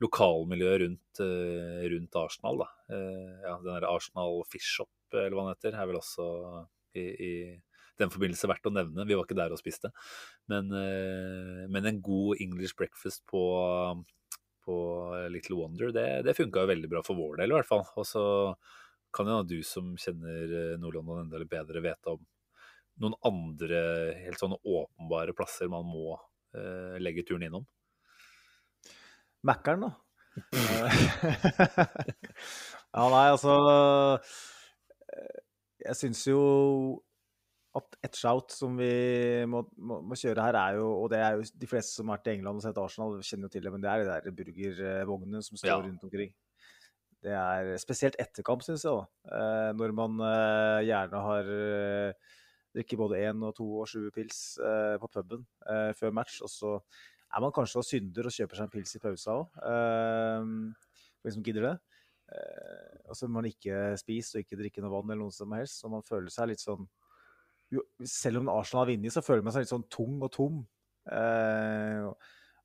lokalmiljøet 0.04 0.82
rundt, 0.84 1.22
eh, 1.24 1.84
rundt 1.94 2.16
Arsenal, 2.16 2.64
da. 2.64 2.70
Eh, 2.96 3.36
ja, 3.44 3.58
den 3.60 3.74
der 3.74 3.90
Arsenal 3.90 4.44
Fish 4.48 4.78
Shop, 4.78 4.90
eller 5.18 5.36
hva 5.36 5.48
han 5.48 5.56
heter, 5.56 5.76
er 5.76 5.90
vel 5.90 6.00
også 6.00 6.28
i, 7.00 7.06
i 7.06 7.34
den 8.00 8.12
forbindelse 8.14 8.50
verdt 8.50 8.70
å 8.70 8.74
nevne. 8.74 9.08
Vi 9.08 9.18
var 9.18 9.28
ikke 9.28 9.38
der 9.40 9.54
og 9.54 9.62
spiste. 9.62 9.92
Men, 10.52 10.72
eh, 10.76 11.66
men 11.72 11.90
en 11.90 12.02
god 12.06 12.42
English 12.44 12.78
breakfast 12.80 13.26
på, 13.30 13.44
på 14.66 14.78
Little 15.34 15.60
Wonder, 15.60 15.94
det, 15.96 16.08
det 16.28 16.38
funka 16.38 16.64
jo 16.64 16.74
veldig 16.74 16.92
bra 16.92 17.04
for 17.06 17.20
vår 17.20 17.42
del, 17.42 17.54
i 17.54 17.60
hvert 17.60 17.70
fall. 17.70 17.86
Og 18.00 18.08
så 18.08 18.26
kan 19.16 19.30
jo 19.30 19.40
du 19.48 19.60
som 19.66 19.96
kjenner 20.00 20.54
eh, 20.62 20.76
Nord-London 20.82 21.26
enda 21.26 21.42
litt 21.42 21.52
bedre, 21.52 21.84
vite 21.84 22.16
om 22.16 22.22
noen 23.00 23.16
andre 23.26 23.80
helt 24.26 24.42
sånne 24.42 24.60
åpenbare 24.68 25.32
plasser 25.36 25.70
man 25.72 25.86
må 25.88 26.18
uh, 26.18 26.98
legge 27.00 27.24
turen 27.24 27.46
innom? 27.48 27.64
Mækkern, 29.48 29.86
da. 29.86 29.92
ja, 32.92 33.06
nei, 33.08 33.26
altså 33.32 33.56
eh, 33.72 34.34
Jeg 35.86 35.96
syns 35.96 36.26
jo 36.28 36.42
at 37.78 37.98
et 38.08 38.18
shout 38.18 38.54
som 38.54 38.78
vi 38.80 38.90
må, 39.50 39.62
må, 39.78 40.00
må, 40.02 40.18
kjøre 40.18 40.42
her, 40.48 40.58
er 40.58 40.78
jo 40.80 40.88
Og 41.04 41.10
det 41.14 41.20
er 41.22 41.38
jo 41.38 41.46
de 41.62 41.70
fleste 41.70 42.00
som 42.00 42.10
har 42.10 42.18
vært 42.18 42.32
i 42.32 42.38
England 42.40 42.60
og 42.60 42.66
sett 42.66 42.80
Arsenal, 42.82 43.20
kjenner 43.22 43.46
jo 43.48 43.54
til 43.54 43.66
det, 43.66 43.74
men 43.74 43.84
det 43.84 43.92
er 43.92 44.04
de 44.04 44.10
der 44.10 44.38
burgervognene 44.40 45.44
som 45.46 45.60
står 45.60 45.76
ja. 45.76 45.82
rundt 45.86 46.06
omkring. 46.08 46.34
Det 47.20 47.36
er 47.36 47.74
spesielt 47.82 48.16
etter 48.22 48.46
kamp, 48.48 48.64
syns 48.64 48.86
jeg. 48.88 48.96
da. 48.96 49.36
Eh, 49.36 49.70
når 49.76 49.94
man 49.96 50.22
eh, 50.24 50.88
gjerne 50.88 51.24
har 51.26 51.52
eh, 51.52 52.36
drikker 52.76 53.00
både 53.02 53.20
én 53.28 53.44
og 53.44 53.56
to 53.58 53.68
og 53.82 53.90
sju 53.92 54.08
pils 54.16 54.60
på 55.02 55.08
puben 55.10 55.42
før 55.98 56.12
match, 56.14 56.38
og 56.46 56.52
så 56.54 56.76
er 56.78 57.42
man 57.42 57.54
kanskje 57.54 57.82
og 57.82 57.88
synder 57.88 58.30
og 58.30 58.36
kjøper 58.36 58.60
seg 58.60 58.68
en 58.68 58.74
pils 58.76 58.94
i 58.94 59.02
pausa 59.02 59.40
òg. 59.40 59.48
for 59.58 61.28
de 61.28 61.34
som 61.34 61.44
gidder 61.44 61.66
det. 61.66 61.74
Og 63.10 63.18
så 63.18 63.28
må 63.28 63.40
man 63.40 63.50
ikke 63.50 63.94
spise 64.00 64.38
og 64.38 64.44
ikke 64.44 64.60
drikke 64.60 64.84
noe 64.84 64.94
vann 64.94 65.14
eller 65.14 65.26
noe 65.26 65.36
som 65.36 65.54
helst, 65.58 65.80
så 65.82 65.90
man 65.92 66.06
føler 66.06 66.30
seg 66.34 66.52
litt 66.52 66.64
sånn 66.64 66.86
jo, 67.74 67.84
Selv 68.06 68.42
om 68.42 68.52
Arsenal 68.54 68.86
har 68.86 68.92
vunnet, 68.94 69.14
så 69.14 69.22
føler 69.26 69.46
man 69.46 69.54
seg 69.54 69.66
litt 69.66 69.72
sånn 69.72 69.88
tung 69.94 70.16
og 70.26 70.32
tom. 70.34 70.62
Eh, 71.14 72.08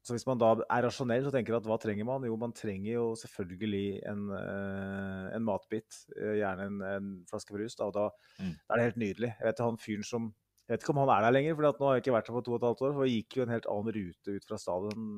så 0.04 0.12
hvis 0.12 0.26
man 0.28 0.40
da 0.40 0.50
er 0.60 0.84
rasjonell, 0.84 1.24
så 1.24 1.32
tenker 1.32 1.56
at 1.56 1.66
hva 1.68 1.78
trenger 1.80 2.04
man? 2.08 2.24
Jo, 2.28 2.36
man 2.40 2.52
trenger 2.56 2.90
jo 2.90 3.04
selvfølgelig 3.16 4.02
en, 4.10 4.24
uh, 4.28 5.30
en 5.32 5.44
matbit. 5.46 5.96
Uh, 6.12 6.34
gjerne 6.36 6.66
en, 6.68 6.82
en, 6.84 7.12
flaske 7.30 7.56
brus. 7.56 7.76
Da, 7.78 7.88
og 7.88 7.94
da, 7.96 8.10
mm. 8.36 8.50
da, 8.52 8.66
er 8.68 8.80
det 8.80 8.88
helt 8.90 9.00
nydelig. 9.00 9.30
Jeg 9.32 9.48
vet 9.48 9.62
han 9.64 9.80
fyren 9.80 10.08
som 10.08 10.32
Jeg 10.64 10.74
vet 10.74 10.84
ikke 10.84 10.92
om 10.94 11.00
han 11.02 11.12
er 11.12 11.24
der 11.24 11.34
lenger, 11.36 11.56
for 11.56 11.66
nå 11.68 11.88
har 11.88 11.96
jeg 11.96 12.04
ikke 12.04 12.16
vært 12.18 12.28
der 12.28 12.36
på 12.36 12.44
to 12.44 12.52
og 12.52 12.58
et 12.58 12.66
halvt 12.68 12.82
år. 12.84 12.92
For 12.96 13.08
jeg 13.08 13.16
gikk 13.18 13.38
jo 13.38 13.44
en 13.44 13.54
helt 13.54 13.70
annen 13.72 13.96
rute 13.96 14.36
ut 14.36 14.46
fra 14.48 14.58
stadion 14.60 15.08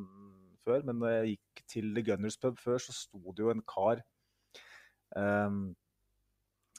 før. 0.66 0.86
Men 0.86 1.02
når 1.02 1.12
jeg 1.16 1.34
gikk 1.34 1.64
til 1.74 1.90
The 1.94 2.06
Gunners 2.06 2.38
pub 2.42 2.62
før, 2.62 2.82
så 2.82 2.94
sto 2.94 3.22
det 3.30 3.46
jo 3.46 3.52
en 3.54 3.66
kar 3.66 4.02
um, 5.14 5.60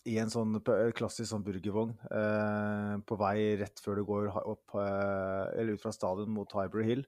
i 0.07 0.15
en 0.21 0.31
sånn 0.31 0.55
klassisk 0.95 1.29
sånn 1.29 1.43
burgervogn 1.43 1.93
uh, 2.11 2.95
på 3.07 3.17
vei 3.19 3.57
rett 3.59 3.81
før 3.83 3.99
du 3.99 4.05
går 4.07 4.29
opp, 4.39 4.75
eller 4.79 5.75
ut 5.75 5.83
fra 5.83 5.91
stadion 5.95 6.31
mot 6.31 6.53
Highbury 6.55 6.87
Hill. 6.87 7.07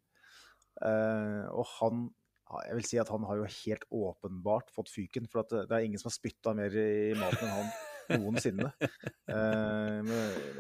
Uh, 0.80 1.48
og 1.52 1.68
han 1.80 2.08
jeg 2.50 2.80
vil 2.80 2.88
si 2.88 2.98
at 2.98 3.10
han 3.14 3.26
har 3.30 3.38
jo 3.38 3.46
helt 3.46 3.84
åpenbart 3.94 4.72
fått 4.74 4.90
fyken. 4.90 5.28
For 5.30 5.46
det, 5.46 5.68
det 5.70 5.76
er 5.78 5.86
ingen 5.86 6.02
som 6.02 6.10
har 6.10 6.16
spytta 6.16 6.56
mer 6.58 6.74
i 6.74 7.14
maten 7.18 7.46
enn 7.46 7.54
han 7.54 7.70
noensinne. 8.24 8.72
Uh, 9.30 10.02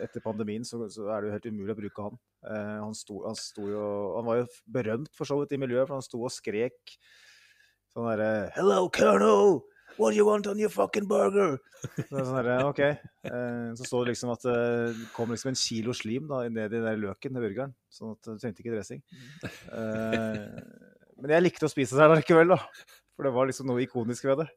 etter 0.05 0.22
pandemien 0.22 0.68
så, 0.68 0.84
så, 0.93 1.07
er 1.10 1.24
det 1.24 1.30
jo 1.30 1.34
helt 1.38 1.49
umulig 1.49 1.74
å 1.74 1.80
bruke 1.80 2.05
han. 2.05 2.22
Uh, 2.45 2.78
han, 2.86 2.93
sto, 2.97 3.24
han, 3.26 3.39
sto 3.39 3.66
jo, 3.72 3.88
han, 4.20 4.28
var 4.30 4.43
jo 4.43 4.47
berømt 4.70 5.18
for 5.18 5.30
så 5.30 5.39
vidt 5.41 5.57
i 5.57 5.62
miljøet, 5.62 5.89
for 5.89 5.97
han 5.97 6.05
sto 6.05 6.22
og 6.22 6.34
skrek 6.34 6.95
sånn 7.89 8.05
derre 8.12 8.32
Hello, 8.53 8.84
Colonel! 8.93 9.64
What 9.97 10.13
do 10.13 10.17
you 10.19 10.25
want 10.27 10.47
on 10.47 10.59
your 10.61 10.71
fucking 10.71 11.07
burger? 11.09 11.57
Så, 11.81 12.05
sånn 12.13 12.37
der, 12.45 12.63
ok. 12.67 12.79
Eh, 12.85 13.71
så 13.79 13.87
står 13.87 14.05
det 14.05 14.13
liksom 14.13 14.31
at 14.35 14.45
det 14.45 15.07
kom 15.15 15.33
liksom 15.33 15.51
en 15.51 15.59
kilo 15.59 15.95
slim 15.97 16.29
da, 16.29 16.45
ned 16.51 16.75
i 16.75 16.83
den 16.85 17.01
løken 17.03 17.35
i 17.35 17.43
burgeren. 17.43 17.75
Sånn 17.91 18.13
at 18.15 18.29
du 18.29 18.39
trengte 18.39 18.63
ikke 18.63 18.75
dressing. 18.77 19.03
Eh, 19.43 20.45
men 21.19 21.35
jeg 21.35 21.45
likte 21.45 21.67
å 21.67 21.71
spise 21.71 21.99
der 21.99 22.15
likevel, 22.15 22.55
da. 22.55 22.59
For 23.19 23.27
det 23.27 23.35
var 23.35 23.49
liksom 23.49 23.67
noe 23.67 23.83
ikonisk 23.83 24.29
ved 24.29 24.45
det. 24.45 24.47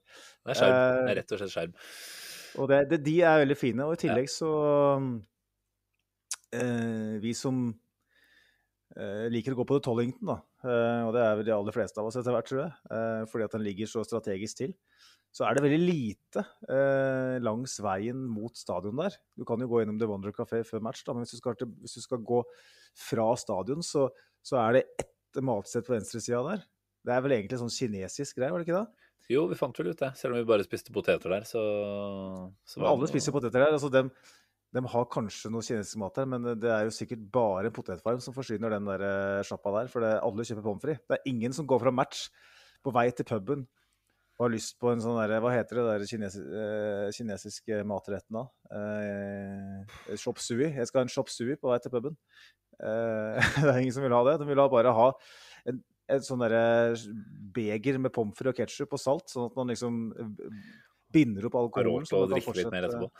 Det 0.46 0.54
er 0.54 0.60
skjerm. 0.60 0.76
Det 0.78 1.10
er 1.10 1.18
rett 1.18 1.34
og 1.34 1.40
slett 1.40 1.54
skjerm. 1.56 1.72
Og 2.62 2.68
det, 2.70 2.80
det, 2.92 2.98
de 3.02 3.14
er 3.26 3.40
veldig 3.42 3.58
fine. 3.58 3.86
Og 3.88 3.96
i 3.96 4.02
tillegg 4.04 4.28
så 4.30 4.52
eh, 6.54 7.18
Vi 7.24 7.32
som 7.34 7.64
eh, 8.94 9.26
liker 9.32 9.56
å 9.56 9.58
gå 9.58 9.66
på 9.66 9.80
The 9.80 9.86
Tollington, 9.88 10.34
da. 10.34 10.38
Eh, 10.62 11.00
og 11.06 11.12
det 11.16 11.22
er 11.24 11.38
vel 11.38 11.48
de 11.48 11.54
aller 11.56 11.74
fleste 11.74 12.00
av 12.00 12.08
oss 12.08 12.18
etter 12.20 12.34
hvert, 12.34 12.48
tror 12.48 12.62
jeg. 12.64 12.74
Eh, 12.96 13.24
fordi 13.32 13.48
at 13.48 13.56
den 13.56 13.66
ligger 13.66 13.90
så 13.90 14.04
strategisk 14.06 14.62
til 14.62 14.76
så 15.32 15.46
er 15.48 15.56
det 15.56 15.64
veldig 15.64 15.80
lite 15.80 16.42
eh, 16.68 17.38
langs 17.40 17.78
veien 17.82 18.18
mot 18.28 18.52
stadion 18.58 18.98
der. 19.00 19.14
Du 19.38 19.46
kan 19.48 19.60
jo 19.64 19.68
gå 19.70 19.80
gjennom 19.80 19.96
The 20.00 20.08
Wonder 20.10 20.34
Café 20.36 20.60
før 20.68 20.82
match, 20.84 21.06
da, 21.06 21.14
men 21.16 21.24
hvis 21.24 21.32
du 21.32 21.40
skal, 21.40 21.56
hvis 21.80 21.96
du 21.96 22.04
skal 22.04 22.20
gå 22.28 22.42
fra 23.08 23.30
stadion, 23.40 23.80
så, 23.86 24.10
så, 24.44 24.58
er 24.60 24.76
det 24.76 24.82
ett 25.00 25.40
matsted 25.40 25.86
på 25.86 25.94
venstresida 25.94 26.42
der. 26.50 26.66
Det 27.02 27.14
er 27.14 27.24
vel 27.24 27.36
egentlig 27.38 27.62
sånn 27.62 27.72
kinesisk 27.72 28.36
greie, 28.36 28.52
var 28.52 28.60
det 28.60 28.68
ikke 28.68 28.82
det? 28.82 29.08
Jo, 29.32 29.46
vi 29.48 29.56
fant 29.56 29.78
vel 29.80 29.94
ut 29.94 30.02
det. 30.02 30.12
Selv 30.20 30.36
om 30.36 30.42
vi 30.42 30.50
bare 30.50 30.66
spiste 30.66 30.92
poteter 30.92 31.32
der, 31.32 31.48
så, 31.48 31.62
så 32.68 32.84
Alle 32.84 33.08
spiser 33.08 33.32
poteter 33.32 33.62
der. 33.62 33.72
altså 33.78 33.88
dem, 33.88 34.12
de 34.72 34.80
har 34.88 35.10
kanskje 35.12 35.50
noe 35.52 35.64
kinesisk 35.66 35.98
mat 36.00 36.16
her, 36.16 36.28
men 36.32 36.46
det 36.56 36.70
er 36.72 36.86
jo 36.86 36.94
sikkert 36.96 37.26
bare 37.34 37.68
en 37.68 37.76
potetfarm 37.76 38.22
som 38.24 38.32
forsyner 38.32 38.72
den 38.72 38.88
der 38.88 39.04
eh, 39.04 39.44
sjappa 39.44 39.74
der. 39.74 39.90
For 39.92 40.04
det, 40.04 40.14
alle 40.24 40.46
kjøper 40.48 40.64
pommes 40.64 40.84
frites. 40.84 41.04
Det 41.10 41.18
er 41.18 41.28
ingen 41.28 41.52
som 41.56 41.68
går 41.68 41.82
fra 41.82 41.92
match 41.92 42.26
på 42.82 42.94
vei 42.94 43.10
til 43.12 43.28
puben 43.28 43.66
og 44.38 44.46
har 44.46 44.54
lyst 44.54 44.78
på 44.80 44.88
en 44.90 45.02
sånn 45.04 45.18
derre 45.20 45.42
Hva 45.44 45.52
heter 45.52 45.78
det 45.78 45.84
der 45.86 46.04
kines, 46.08 46.38
eh, 46.40 47.10
kinesiske 47.14 47.82
matretten 47.86 48.40
da? 48.40 48.46
Eh, 48.78 50.16
shop 50.18 50.40
sui. 50.40 50.64
Jeg 50.64 50.88
skal 50.88 51.02
ha 51.02 51.06
en 51.06 51.12
shop 51.12 51.28
sui 51.30 51.52
på 51.52 51.68
vei 51.68 51.78
til 51.84 51.92
puben. 51.92 52.16
Eh, 52.80 53.38
det 53.60 53.68
er 53.68 53.82
ingen 53.84 53.94
som 53.94 54.06
vil 54.06 54.16
ha 54.16 54.24
det. 54.30 54.38
De 54.40 54.48
vil 54.48 54.64
bare 54.72 54.96
ha 54.96 55.08
en, 55.68 55.84
en 56.16 56.24
sånn 56.24 56.42
derre 56.42 56.96
beger 57.54 58.00
med 58.00 58.14
pommes 58.16 58.34
frites 58.40 58.56
og 58.56 58.64
ketsjup 58.64 58.96
og 58.96 59.04
salt, 59.04 59.28
sånn 59.30 59.52
at 59.52 59.60
man 59.60 59.70
liksom 59.70 60.02
binder 61.12 61.50
opp 61.50 61.60
alkoholen. 61.60 62.08
Råd 62.08 62.10
til 62.10 62.24
å 62.24 62.30
drikke 62.32 62.56
litt 62.56 62.72
mer 62.72 62.88
etterpå. 62.88 63.12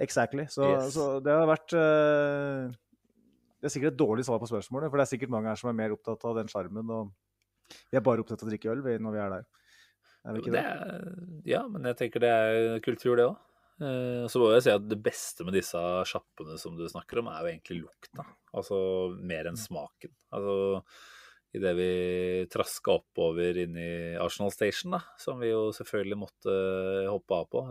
Exactly. 0.00 0.46
Så, 0.48 0.64
yes. 0.64 0.94
så, 0.96 1.08
det 1.24 1.34
har 1.36 1.48
vært 1.50 1.74
uh, 1.76 2.70
Det 3.60 3.68
er 3.68 3.74
sikkert 3.74 3.92
et 3.92 4.00
dårlig 4.00 4.24
svar 4.24 4.40
på 4.40 4.48
spørsmålet, 4.48 4.88
for 4.88 5.00
det 5.00 5.04
er 5.04 5.12
sikkert 5.12 5.34
mange 5.34 5.52
her 5.52 5.60
som 5.60 5.70
er 5.72 5.76
mer 5.76 5.94
opptatt 5.96 6.24
av 6.28 6.38
den 6.40 6.48
sjarmen. 6.48 6.94
Og 6.96 7.76
vi 7.92 8.00
er 8.00 8.04
bare 8.04 8.24
opptatt 8.24 8.40
av 8.40 8.48
å 8.48 8.52
drikke 8.52 8.72
øl 8.72 8.82
når 8.82 9.16
vi 9.16 9.22
er 9.22 9.36
der. 9.36 9.46
Er 10.20 10.36
vi 10.36 10.42
ikke 10.42 10.52
det? 10.56 10.64
det? 10.64 11.44
ja, 11.48 11.62
men 11.68 11.86
jeg 11.88 11.96
tenker 12.00 12.24
det 12.24 12.32
er 12.32 12.82
kultur, 12.84 13.14
det 13.16 13.28
òg. 13.28 13.38
Eh, 13.80 14.26
så 14.28 14.40
må 14.40 14.50
jeg 14.52 14.66
si 14.66 14.72
at 14.74 14.84
det 14.84 14.98
beste 15.00 15.46
med 15.46 15.56
disse 15.56 15.80
sjappene 16.08 16.58
som 16.60 16.76
du 16.76 16.84
snakker 16.90 17.22
om, 17.22 17.30
er 17.32 17.40
jo 17.40 17.52
egentlig 17.54 17.78
lukta. 17.86 18.26
Altså 18.56 18.80
mer 19.16 19.48
enn 19.48 19.60
smaken. 19.60 20.12
Altså 20.36 20.92
idet 21.56 21.72
vi 21.78 21.92
traska 22.52 22.98
oppover 23.00 23.56
inn 23.64 23.74
i 23.80 23.92
Arsenal 24.20 24.52
Station, 24.54 24.94
da, 24.94 25.00
som 25.18 25.40
vi 25.40 25.50
jo 25.50 25.70
selvfølgelig 25.74 26.18
måtte 26.20 26.56
hoppe 27.08 27.38
av 27.40 27.48
på. 27.50 27.64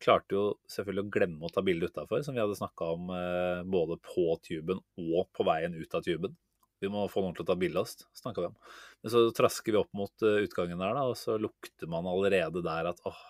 Klarte 0.00 0.36
jo 0.36 0.44
selvfølgelig 0.70 1.06
å 1.06 1.12
glemme 1.14 1.46
å 1.46 1.52
ta 1.52 1.62
bilde 1.64 1.90
utafor, 1.90 2.22
som 2.24 2.36
vi 2.36 2.42
hadde 2.42 2.58
snakka 2.58 2.92
om 2.96 3.10
eh, 3.14 3.64
både 3.68 3.98
på 4.04 4.26
tuben 4.46 4.80
og 5.00 5.28
på 5.36 5.46
veien 5.46 5.76
ut 5.76 5.96
av 5.96 6.04
tuben. 6.06 6.36
Vi 6.80 6.88
må 6.88 7.04
få 7.12 7.20
noen 7.20 7.36
til 7.36 7.44
å 7.44 7.50
ta 7.50 7.58
bilde 7.60 7.76
av 7.76 7.84
oss, 7.88 8.06
snakka 8.16 8.40
vi 8.40 8.48
om. 8.48 8.56
Men 9.02 9.12
så 9.12 9.26
trasker 9.36 9.74
vi 9.74 9.80
opp 9.82 9.90
mot 9.96 10.24
uh, 10.24 10.38
utgangen 10.40 10.80
der, 10.80 10.94
da, 10.96 11.04
og 11.10 11.18
så 11.20 11.36
lukter 11.36 11.90
man 11.92 12.08
allerede 12.08 12.62
der 12.64 12.88
at 12.88 13.02
åh, 13.08 13.20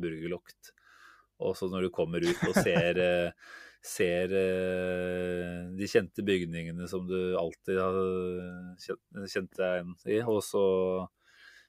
burgerlukt. 0.00 0.72
Og 1.44 1.52
så 1.58 1.68
når 1.68 1.84
du 1.84 1.92
kommer 1.92 2.24
ut 2.24 2.46
og 2.48 2.56
ser, 2.56 3.00
uh, 3.04 3.58
ser 3.84 4.32
uh, 4.32 5.74
de 5.76 5.90
kjente 5.90 6.24
bygningene 6.24 6.88
som 6.88 7.04
du 7.10 7.36
alltid 7.36 7.82
har 7.82 8.00
kjent, 8.80 9.04
kjent 9.34 9.60
deg 9.60 9.82
igjen 9.82 9.92
i, 10.08 10.22
og 10.24 10.40
så 10.46 10.64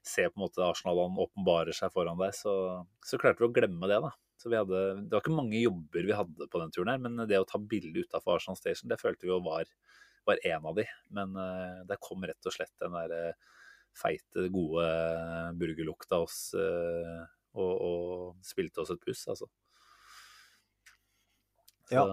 ser 0.06 0.30
på 0.30 0.40
en 0.40 0.46
måte 0.46 0.64
Arsenal 0.64 1.04
åpenbarer 1.04 1.76
seg 1.76 1.92
foran 1.94 2.20
deg, 2.22 2.32
så, 2.38 2.54
så, 3.04 3.20
klarte 3.20 3.44
vi 3.44 3.50
å 3.50 3.56
glemme 3.56 3.90
det. 3.90 4.00
da. 4.06 4.12
Så 4.38 4.52
vi 4.52 4.58
hadde, 4.60 4.80
Det 5.06 5.16
var 5.16 5.24
ikke 5.24 5.36
mange 5.36 5.60
jobber 5.62 6.08
vi 6.08 6.16
hadde 6.16 6.48
på 6.52 6.62
den 6.62 6.74
turen, 6.76 6.92
her, 6.92 7.02
men 7.02 7.28
det 7.30 7.40
å 7.40 7.48
ta 7.48 7.60
bilde 7.62 8.04
utafor 8.06 8.38
Arsenal 8.38 8.60
Station, 8.60 8.90
det 8.92 9.00
følte 9.02 9.28
vi 9.28 9.32
jo 9.32 9.42
var, 9.46 9.70
var 10.28 10.42
en 10.44 10.72
av 10.72 10.80
de. 10.80 10.88
Men 11.16 11.38
uh, 11.40 11.84
der 11.88 12.02
kom 12.04 12.26
rett 12.28 12.50
og 12.50 12.56
slett 12.56 12.74
den 12.84 12.96
der 12.98 13.14
uh, 13.16 13.62
feite, 13.96 14.50
gode 14.52 14.88
burgerlukta 15.60 16.20
oss 16.26 16.40
uh, 16.58 17.24
og, 17.56 17.72
og, 17.72 18.42
spilte 18.44 18.84
oss 18.84 18.92
et 18.92 19.04
puss, 19.04 19.24
altså. 19.32 19.48
Så, 21.86 21.94
ja. 21.94 22.04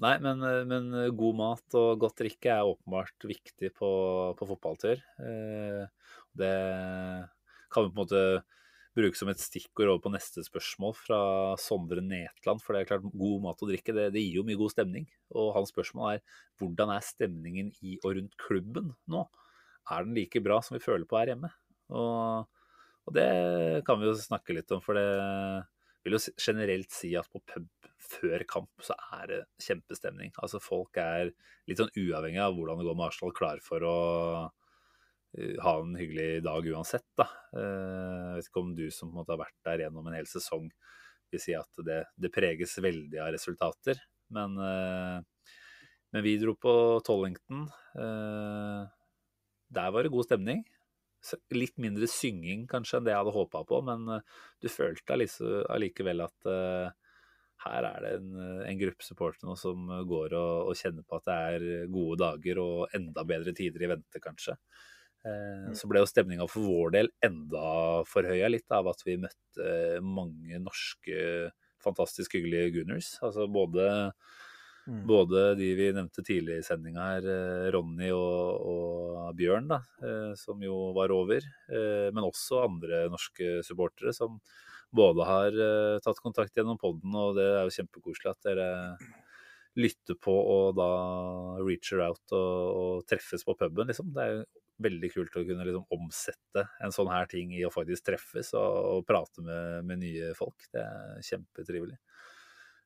Nei, 0.00 0.14
men, 0.24 0.40
men, 0.64 0.86
god 1.12 1.34
mat 1.36 1.74
og 1.76 1.98
godt 2.00 2.22
drikke 2.22 2.54
er 2.54 2.70
åpenbart 2.70 3.26
viktig 3.28 3.68
på, 3.76 3.90
på 4.38 4.46
fotballtur. 4.48 5.02
det 6.40 6.52
kan 7.68 7.84
vi 7.84 7.90
på 7.90 7.92
en 7.92 7.98
måte 7.98 8.22
bruke 8.94 9.18
som 9.18 9.30
et 9.30 9.42
stikkord 9.42 9.90
over 9.90 10.02
på 10.04 10.12
neste 10.14 10.44
spørsmål 10.46 10.94
fra 10.96 11.18
Sondre 11.60 12.02
Netland. 12.04 12.62
For 12.62 12.74
det 12.74 12.84
er 12.84 12.90
klart, 12.92 13.06
god 13.10 13.42
mat 13.44 13.64
og 13.64 13.72
drikke 13.72 13.94
det, 13.96 14.08
det, 14.14 14.22
gir 14.22 14.40
jo 14.40 14.46
mye 14.46 14.60
god 14.60 14.74
stemning. 14.74 15.08
Og 15.34 15.52
hans 15.56 15.72
spørsmål 15.74 16.14
er 16.14 16.40
hvordan 16.62 16.94
er 16.94 17.06
stemningen 17.06 17.72
i 17.82 17.98
og 18.02 18.14
rundt 18.18 18.36
klubben 18.40 18.92
nå? 19.10 19.26
Er 19.92 20.06
den 20.06 20.16
like 20.16 20.40
bra 20.44 20.60
som 20.64 20.78
vi 20.78 20.84
føler 20.84 21.08
på 21.08 21.18
her 21.20 21.34
hjemme? 21.34 21.50
Og, 21.92 22.46
og 23.04 23.16
det 23.16 23.28
kan 23.86 24.00
vi 24.00 24.08
jo 24.08 24.16
snakke 24.16 24.56
litt 24.56 24.70
om, 24.72 24.80
for 24.84 24.96
det 24.96 25.08
vil 26.04 26.16
jo 26.16 26.22
generelt 26.40 26.92
si 26.92 27.12
at 27.18 27.28
på 27.32 27.42
pub 27.50 27.68
før 28.04 28.44
kamp 28.48 28.84
så 28.84 28.96
er 29.16 29.28
det 29.30 29.40
kjempestemning. 29.64 30.32
Altså 30.42 30.60
folk 30.62 30.96
er 31.00 31.32
litt 31.68 31.80
sånn 31.80 31.92
uavhengig 31.96 32.42
av 32.44 32.56
hvordan 32.56 32.80
det 32.80 32.86
går 32.86 32.98
med 32.98 33.08
Arsenal, 33.08 33.34
klar 33.36 33.62
for 33.64 33.86
å 33.88 33.96
ha 35.62 35.78
en 35.80 35.94
hyggelig 35.98 36.42
dag 36.44 36.66
uansett. 36.66 37.06
Da. 37.18 37.26
Eh, 37.56 37.60
jeg 37.60 38.36
vet 38.38 38.50
ikke 38.50 38.62
om 38.62 38.74
du 38.76 38.84
som 38.94 39.14
måte 39.14 39.34
har 39.34 39.42
vært 39.42 39.58
der 39.66 39.84
gjennom 39.84 40.06
en 40.08 40.18
hel 40.18 40.28
sesong, 40.30 40.68
vil 41.32 41.42
si 41.42 41.56
at 41.58 41.84
det, 41.86 42.02
det 42.20 42.32
preges 42.34 42.76
veldig 42.82 43.22
av 43.22 43.32
resultater. 43.34 44.00
Men, 44.34 44.56
eh, 44.62 45.48
men, 46.14 46.24
vi 46.26 46.36
dro 46.38 46.54
på 46.58 46.74
Tollington. 47.06 47.66
Der 49.74 49.90
var 49.90 50.06
det 50.06 50.12
god 50.14 50.28
stemning. 50.28 50.62
Litt 51.56 51.78
mindre 51.80 52.06
synging 52.10 52.68
kanskje 52.70 53.00
enn 53.00 53.06
det 53.06 53.14
jeg 53.14 53.22
hadde 53.22 53.34
håpa 53.34 53.64
på, 53.66 53.80
men 53.86 54.20
du 54.62 54.68
følte 54.70 55.16
allikevel 55.72 56.22
at 56.22 56.50
her 57.64 57.86
er 57.88 58.04
det 58.04 58.10
en, 58.18 58.28
en 58.68 58.78
gruppe 58.78 59.06
supportere 59.06 59.56
som 59.56 59.88
går 60.06 60.36
og, 60.36 60.68
og, 60.68 60.74
kjenner 60.76 61.06
på 61.08 61.16
at 61.18 61.26
det 61.30 61.36
er 61.48 61.92
gode 61.94 62.18
dager 62.20 62.60
og 62.60 62.94
enda 62.94 63.24
bedre 63.26 63.54
tider 63.56 63.86
i 63.86 63.90
vente, 63.94 64.20
kanskje. 64.22 64.58
Eh, 65.24 65.68
mm. 65.70 65.74
Så 65.78 65.88
ble 65.88 66.02
jo 66.02 66.08
stemninga 66.08 66.46
for 66.50 66.66
vår 66.68 66.96
del 66.98 67.12
enda 67.24 67.66
forhøya 68.08 68.50
litt 68.52 68.74
av 68.74 68.90
at 68.92 69.04
vi 69.06 69.16
møtte 69.20 70.00
mange 70.04 70.60
norske 70.60 71.52
fantastisk 71.84 72.36
hyggelige 72.36 72.74
Gunners. 72.78 73.14
Altså 73.24 73.46
både, 73.48 73.86
mm. 74.88 75.00
både 75.08 75.46
de 75.60 75.70
vi 75.78 75.88
nevnte 75.96 76.24
tidlig 76.26 76.60
i 76.60 76.66
sendinga 76.66 77.08
her, 77.14 77.30
eh, 77.32 77.70
Ronny 77.74 78.12
og, 78.12 78.68
og, 78.74 79.32
Bjørn, 79.38 79.70
da, 79.72 79.80
eh, 80.04 80.30
som 80.38 80.60
jo 80.62 80.92
var 80.96 81.12
over. 81.14 81.44
Men 81.68 82.28
også 82.28 82.60
andre 82.66 83.06
norske 83.12 83.58
supportere 83.66 84.12
som 84.16 84.38
både 84.94 85.24
har 85.26 85.56
tatt 86.04 86.20
kontakt 86.22 86.54
gjennom 86.54 86.78
poden, 86.78 87.16
og 87.18 87.34
det 87.34 87.48
er 87.48 87.64
jo 87.66 87.72
kjempekoselig 87.80 88.30
at 88.30 88.46
dere 88.46 88.68
lytter 89.74 90.14
på 90.22 90.30
og 90.30 90.76
da 90.78 90.90
reacher 91.58 92.04
out 92.04 92.34
og, 92.36 92.76
og 92.78 93.08
treffes 93.10 93.42
på 93.42 93.56
puben, 93.58 93.90
liksom. 93.90 94.12
Det 94.14 94.22
er 94.22 94.36
jo 94.36 94.44
veldig 94.82 95.10
kult 95.12 95.36
å 95.38 95.44
kunne 95.46 95.66
liksom 95.66 95.86
omsette 95.94 96.64
en 96.82 96.94
sånn 96.94 97.10
her 97.12 97.28
ting 97.30 97.52
i 97.54 97.62
å 97.66 97.72
faktisk 97.72 98.08
treffes 98.08 98.52
og, 98.58 98.78
og 98.90 99.04
prate 99.06 99.44
med, 99.44 99.84
med, 99.86 100.02
nye 100.02 100.32
folk. 100.38 100.66
Det 100.74 100.82
er 100.82 101.20
kjempetrivelig. 101.28 101.98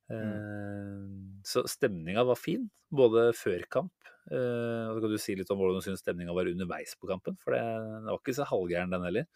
Mm. 0.08 0.18
Eh, 0.18 1.06
så 1.48 1.64
stemninga 1.68 2.26
var 2.28 2.40
fin, 2.40 2.66
både 2.92 3.30
før 3.36 3.64
kamp. 3.72 4.12
Eh, 4.28 4.84
og 4.88 4.98
så 4.98 5.04
kan 5.04 5.14
du 5.14 5.20
si 5.22 5.36
litt 5.38 5.50
om 5.54 5.60
hvordan 5.60 5.80
du 5.80 5.86
syns 5.86 6.04
stemninga 6.04 6.36
var 6.36 6.50
underveis 6.50 6.92
på 7.00 7.08
kampen, 7.08 7.38
for 7.40 7.56
det, 7.56 7.62
det 8.04 8.12
var 8.12 8.20
ikke 8.20 8.36
så 8.36 8.48
halvgæren 8.50 8.92
den 8.92 9.08
heller. 9.08 9.28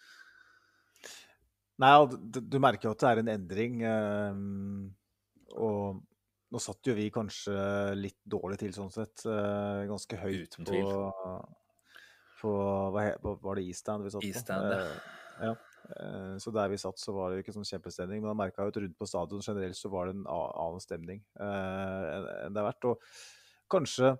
Nei, 1.83 1.93
du, 2.21 2.43
du, 2.45 2.59
merker 2.63 2.91
jo 2.91 2.95
at 2.95 3.01
det 3.01 3.11
er 3.11 3.23
en 3.23 3.33
endring. 3.33 3.81
Eh, 3.89 4.43
og 5.57 6.03
nå 6.53 6.61
satt 6.61 6.85
jo 6.85 6.93
vi 6.99 7.09
kanskje 7.13 7.57
litt 7.97 8.21
dårlig 8.29 8.61
til 8.61 8.77
sånn 8.77 8.93
sett. 8.93 9.25
Ganske 9.25 10.19
høyt 10.21 10.59
på 10.61 10.81
på 12.43 12.53
Var 12.93 13.59
det 13.59 13.67
Eastland 13.67 14.05
vi 14.05 14.13
satt 14.13 14.25
på? 14.25 14.29
Eastland, 14.29 14.73
ja. 14.73 14.81
Eh, 14.81 15.49
ja. 15.49 15.55
Eh, 15.97 16.37
så 16.43 16.53
der 16.55 16.71
vi 16.73 16.81
satt, 16.81 16.99
så 17.01 17.15
var 17.17 17.33
det 17.33 17.43
ikke 17.43 17.55
sånn 17.57 17.69
kjempestemning. 17.69 18.23
Men 18.23 18.33
jeg 18.33 18.41
merka 18.43 18.67
at 18.69 18.79
rundt 18.83 18.99
på 18.99 19.09
stadion 19.09 19.45
generelt 19.45 19.79
så 19.79 19.91
var 19.93 20.09
det 20.09 20.17
en 20.19 20.27
annen 20.31 20.83
stemning 20.83 21.23
eh, 21.41 22.09
enn 22.47 22.55
det 22.55 22.63
har 22.63 22.71
vært. 22.71 22.89
Og 22.91 23.71
kanskje 23.73 24.17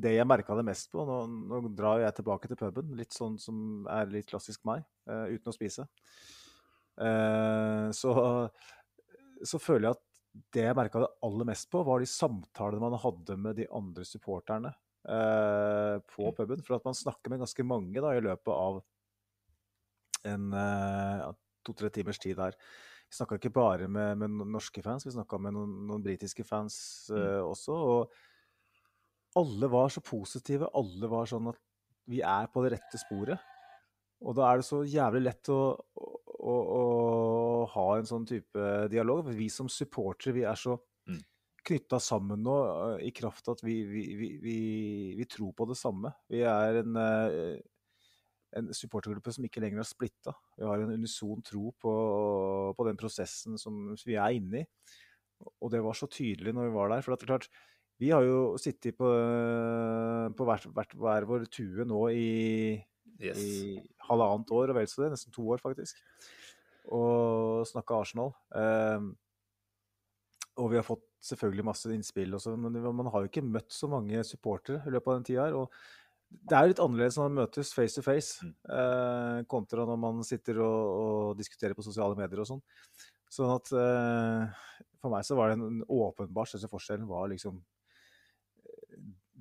det 0.00 0.14
jeg 0.14 0.28
merka 0.28 0.56
det 0.56 0.64
mest 0.64 0.88
på 0.92 1.02
nå, 1.04 1.22
nå, 1.50 1.62
drar 1.76 2.00
jeg 2.00 2.16
tilbake 2.16 2.48
til 2.48 2.60
puben, 2.60 2.94
litt 2.96 3.12
sånn 3.12 3.34
som 3.42 3.88
er 3.90 4.08
litt 4.08 4.30
klassisk 4.30 4.62
meg, 4.64 4.86
uten 5.04 5.50
å 5.50 5.52
spise. 5.52 5.84
så, 7.98 8.12
så 9.50 9.60
føler 9.60 9.90
jeg 9.90 9.98
at 9.98 10.06
det 10.54 10.64
jeg 10.64 10.78
merka 10.78 11.02
det 11.02 11.10
aller 11.26 11.50
mest 11.50 11.68
på, 11.68 11.82
var 11.84 12.00
de 12.00 12.08
samtalene 12.08 12.80
man 12.80 12.96
hadde 13.02 13.36
med 13.36 13.60
de 13.60 13.66
andre 13.76 14.06
supporterne 14.08 14.72
på 15.00 16.26
mm. 16.26 16.34
puben. 16.36 16.62
For 16.66 16.76
at 16.76 16.86
man 16.86 16.96
snakker 16.96 17.32
med 17.32 17.40
ganske 17.42 17.64
mange 17.66 18.02
da, 18.02 18.14
i 18.14 18.24
løpet 18.24 18.52
av 18.52 18.80
en 20.28 20.52
eh, 20.52 21.28
to-tre 21.66 21.90
timers 21.94 22.20
tid 22.20 22.40
her. 22.40 22.56
Vi 23.10 23.18
snakka 23.18 23.40
ikke 23.40 23.54
bare 23.54 23.88
med, 23.90 24.20
med, 24.20 24.42
norske 24.52 24.82
fans, 24.84 25.06
vi 25.06 25.14
snakka 25.14 25.40
med 25.42 25.56
noen, 25.56 25.72
noen 25.88 26.04
britiske 26.04 26.44
fans 26.46 26.76
eh, 27.14 27.40
mm. 27.40 27.48
også. 27.50 27.78
Og 27.94 29.40
alle 29.40 29.70
var 29.70 29.90
så 29.92 30.02
positive. 30.04 30.70
Alle 30.78 31.10
var 31.10 31.30
sånn 31.30 31.50
at 31.50 31.58
vi 32.10 32.22
er 32.26 32.50
på 32.50 32.62
det 32.64 32.74
rette 32.76 33.00
sporet. 33.00 33.48
Og 34.20 34.36
da 34.36 34.50
er 34.50 34.60
det 34.60 34.66
så 34.68 34.82
jævlig 34.84 35.22
lett 35.24 35.48
å, 35.52 35.60
å, 35.80 36.54
å, 36.54 36.54
å 37.62 37.66
ha 37.72 37.86
en 37.96 38.08
sånn 38.08 38.26
type 38.28 38.70
dialog. 38.92 39.24
For 39.28 39.38
vi 39.38 39.48
som 39.52 39.70
supportere, 39.72 40.36
vi 40.36 40.44
er 40.48 40.58
så 40.58 40.76
knytta 41.66 42.00
sammen 42.02 42.42
nå 42.44 42.56
eh, 42.68 43.08
i 43.08 43.12
kraft 43.14 43.48
av 43.48 43.58
at 43.58 43.64
vi, 43.66 43.80
vi, 43.88 44.04
vi, 44.16 44.56
vi, 45.18 45.26
tror 45.30 45.52
på 45.56 45.66
det 45.70 45.78
samme. 45.78 46.12
Vi 46.30 46.42
er 46.46 46.80
en, 46.82 46.98
eh, 47.00 47.60
en 48.58 48.70
supportergruppe 48.76 49.34
som 49.34 49.46
ikke 49.46 49.62
lenger 49.64 49.82
er 49.82 49.88
splitta. 49.88 50.34
Vi 50.58 50.66
har 50.68 50.82
en 50.82 50.94
unison 50.96 51.42
tro 51.46 51.70
på, 51.80 51.94
på, 52.76 52.88
den 52.88 53.00
prosessen 53.00 53.58
som 53.60 53.92
vi 54.06 54.18
er 54.18 54.38
inne 54.38 54.64
i. 54.64 54.68
Og 55.60 55.72
det 55.72 55.80
var 55.84 55.96
så 55.96 56.08
tydelig 56.10 56.52
når 56.56 56.68
vi 56.68 56.76
var 56.76 56.92
der. 56.92 57.04
For 57.04 57.14
det 57.14 57.24
er 57.24 57.32
klart, 57.32 57.48
vi 58.00 58.12
har 58.12 58.24
jo 58.24 58.56
sittet 58.60 58.96
på, 58.96 59.08
på 60.36 60.48
hver, 60.48 60.68
hver, 60.72 60.94
hver, 60.96 61.28
vår 61.28 61.48
tue 61.52 61.84
nå 61.88 62.04
i, 62.12 62.28
yes. 63.20 63.40
i 63.40 63.80
halvannet 64.08 64.52
år 64.56 64.72
og 64.72 64.80
vel 64.80 64.88
så 64.88 65.04
det. 65.04 65.14
Nesten 65.14 65.34
to 65.36 65.44
år, 65.52 65.60
faktisk. 65.62 66.00
Og 66.96 67.66
snakka 67.68 68.00
Arsenal. 68.00 68.32
Um, 68.56 69.12
og 70.60 70.72
vi 70.72 70.80
har 70.80 70.86
fått 70.86 71.04
selvfølgelig 71.24 71.66
masse 71.68 71.90
innspill, 71.92 72.34
også, 72.36 72.54
men 72.56 72.78
man 72.96 73.10
har 73.12 73.24
jo 73.24 73.30
ikke 73.30 73.44
møtt 73.44 73.72
så 73.74 73.88
mange 73.90 74.22
supportere 74.24 74.80
i 74.86 74.94
løpet 74.94 75.12
av 75.12 75.18
den 75.18 75.26
tida 75.28 75.48
her. 75.48 75.58
og 75.58 75.72
det 76.30 76.54
er 76.54 76.62
jo 76.62 76.70
litt 76.70 76.82
annerledes 76.82 77.16
når 77.18 77.26
man 77.26 77.38
møtes 77.42 77.72
face 77.74 77.96
to 77.98 78.04
face, 78.06 78.46
mm. 78.46 78.52
eh, 78.76 79.38
kontra 79.50 79.86
når 79.88 79.98
man 80.00 80.20
sitter 80.26 80.60
og, 80.62 81.00
og, 81.00 81.38
diskuterer 81.40 81.74
på 81.74 81.84
sosiale 81.84 82.14
medier 82.18 82.42
og 82.42 82.48
sånn. 82.52 82.62
Sånn 83.30 83.50
at 83.54 83.72
eh, 83.74 84.60
for 85.02 85.14
meg 85.14 85.26
så 85.26 85.38
var 85.38 85.50
det 85.50 85.58
en 85.58 85.82
åpenbar 85.90 86.50
største 86.50 86.70
forskjellen 86.70 87.08
var 87.10 87.28
liksom 87.32 87.58
eh, 87.58 89.00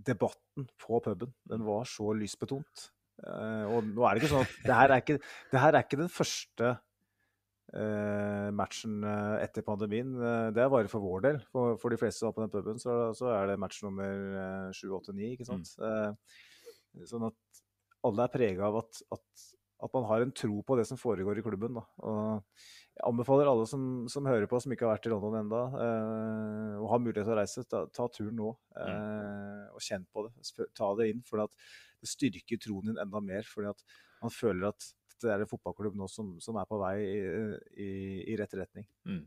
debatten 0.09 0.69
på 0.81 1.01
puben. 1.05 1.33
Den 1.49 1.65
var 1.67 1.85
så 1.89 2.13
lysbetont. 2.17 2.89
Eh, 3.21 3.65
og 3.69 3.89
nå 3.89 4.05
er 4.05 4.15
det 4.15 4.23
ikke 4.23 4.33
sånn 4.33 4.47
at 4.47 4.59
det 4.65 4.77
her 4.81 4.95
er 4.95 5.03
ikke, 5.03 5.19
det 5.53 5.63
her 5.65 5.75
er 5.75 5.85
ikke 5.85 6.01
den 6.01 6.13
første 6.13 6.75
matchen 7.69 9.03
uh, 9.05 9.37
etter 9.43 9.65
pandemien. 9.65 10.15
Uh, 10.17 10.49
det 10.55 10.63
er 10.63 10.71
bare 10.73 10.89
for 10.91 11.03
vår 11.03 11.25
del. 11.27 11.39
For, 11.53 11.77
for 11.81 11.93
de 11.93 11.99
fleste 12.01 12.23
som 12.23 12.31
var 12.31 12.37
på 12.37 12.45
den 12.45 12.53
puben, 12.53 12.81
så, 12.81 12.97
så, 13.17 13.29
er 13.35 13.51
det 13.51 13.59
match 13.61 13.83
nummer 13.85 14.73
7, 14.75 14.89
8, 15.01 15.15
9. 15.17 15.29
ikke 15.35 15.47
sant? 15.47 15.75
Mm. 15.77 17.05
sånn 17.09 17.29
at 17.29 17.63
alle 18.07 18.25
er 18.25 18.33
prega 18.33 18.67
av 18.69 18.79
at, 18.81 19.01
at, 19.13 19.45
at, 19.83 19.93
man 19.93 20.07
har 20.09 20.23
en 20.23 20.33
tro 20.33 20.61
på 20.65 20.77
det 20.79 20.87
som 20.89 20.99
foregår 20.99 21.41
i 21.41 21.45
klubben. 21.45 21.77
Da. 21.77 21.85
Og 22.09 22.97
jeg 22.97 23.05
anbefaler 23.11 23.51
alle 23.51 23.67
som, 23.69 23.83
som 24.11 24.27
hører 24.27 24.49
på, 24.49 24.59
som 24.63 24.73
ikke 24.73 24.87
har 24.87 24.95
vært 24.95 25.09
i 25.09 25.13
London 25.13 25.39
ennå, 25.41 25.63
og 26.79 26.87
har 26.93 27.03
mulighet 27.03 27.27
til 27.27 27.35
å 27.35 27.39
reise, 27.41 27.65
ta, 27.69 27.83
ta 27.95 28.07
turen 28.15 28.39
nå. 28.39 28.53
Mm. 28.79 29.75
Og 29.75 29.83
kjenn 29.83 30.07
på 30.09 30.25
det. 30.25 30.71
Ta 30.79 30.93
det 30.99 31.11
inn. 31.11 31.21
For 31.27 31.43
det 31.43 32.11
styrker 32.15 32.63
troen 32.63 32.93
din 32.93 33.03
enda 33.03 33.21
mer. 33.23 33.43
fordi 33.47 33.73
at 33.75 33.83
man 34.23 34.33
føler 34.33 34.71
at 34.71 34.89
det 35.23 35.31
er 35.33 35.39
en 35.43 35.49
fotballklubb 35.49 35.95
nå 35.99 36.05
som, 36.11 36.25
som 36.43 36.55
er 36.59 36.65
på 36.69 36.77
vei 36.81 36.95
i, 37.03 37.19
i, 37.79 37.89
i 38.33 38.35
rett 38.39 38.53
retning. 38.59 38.85
Mm. 39.07 39.25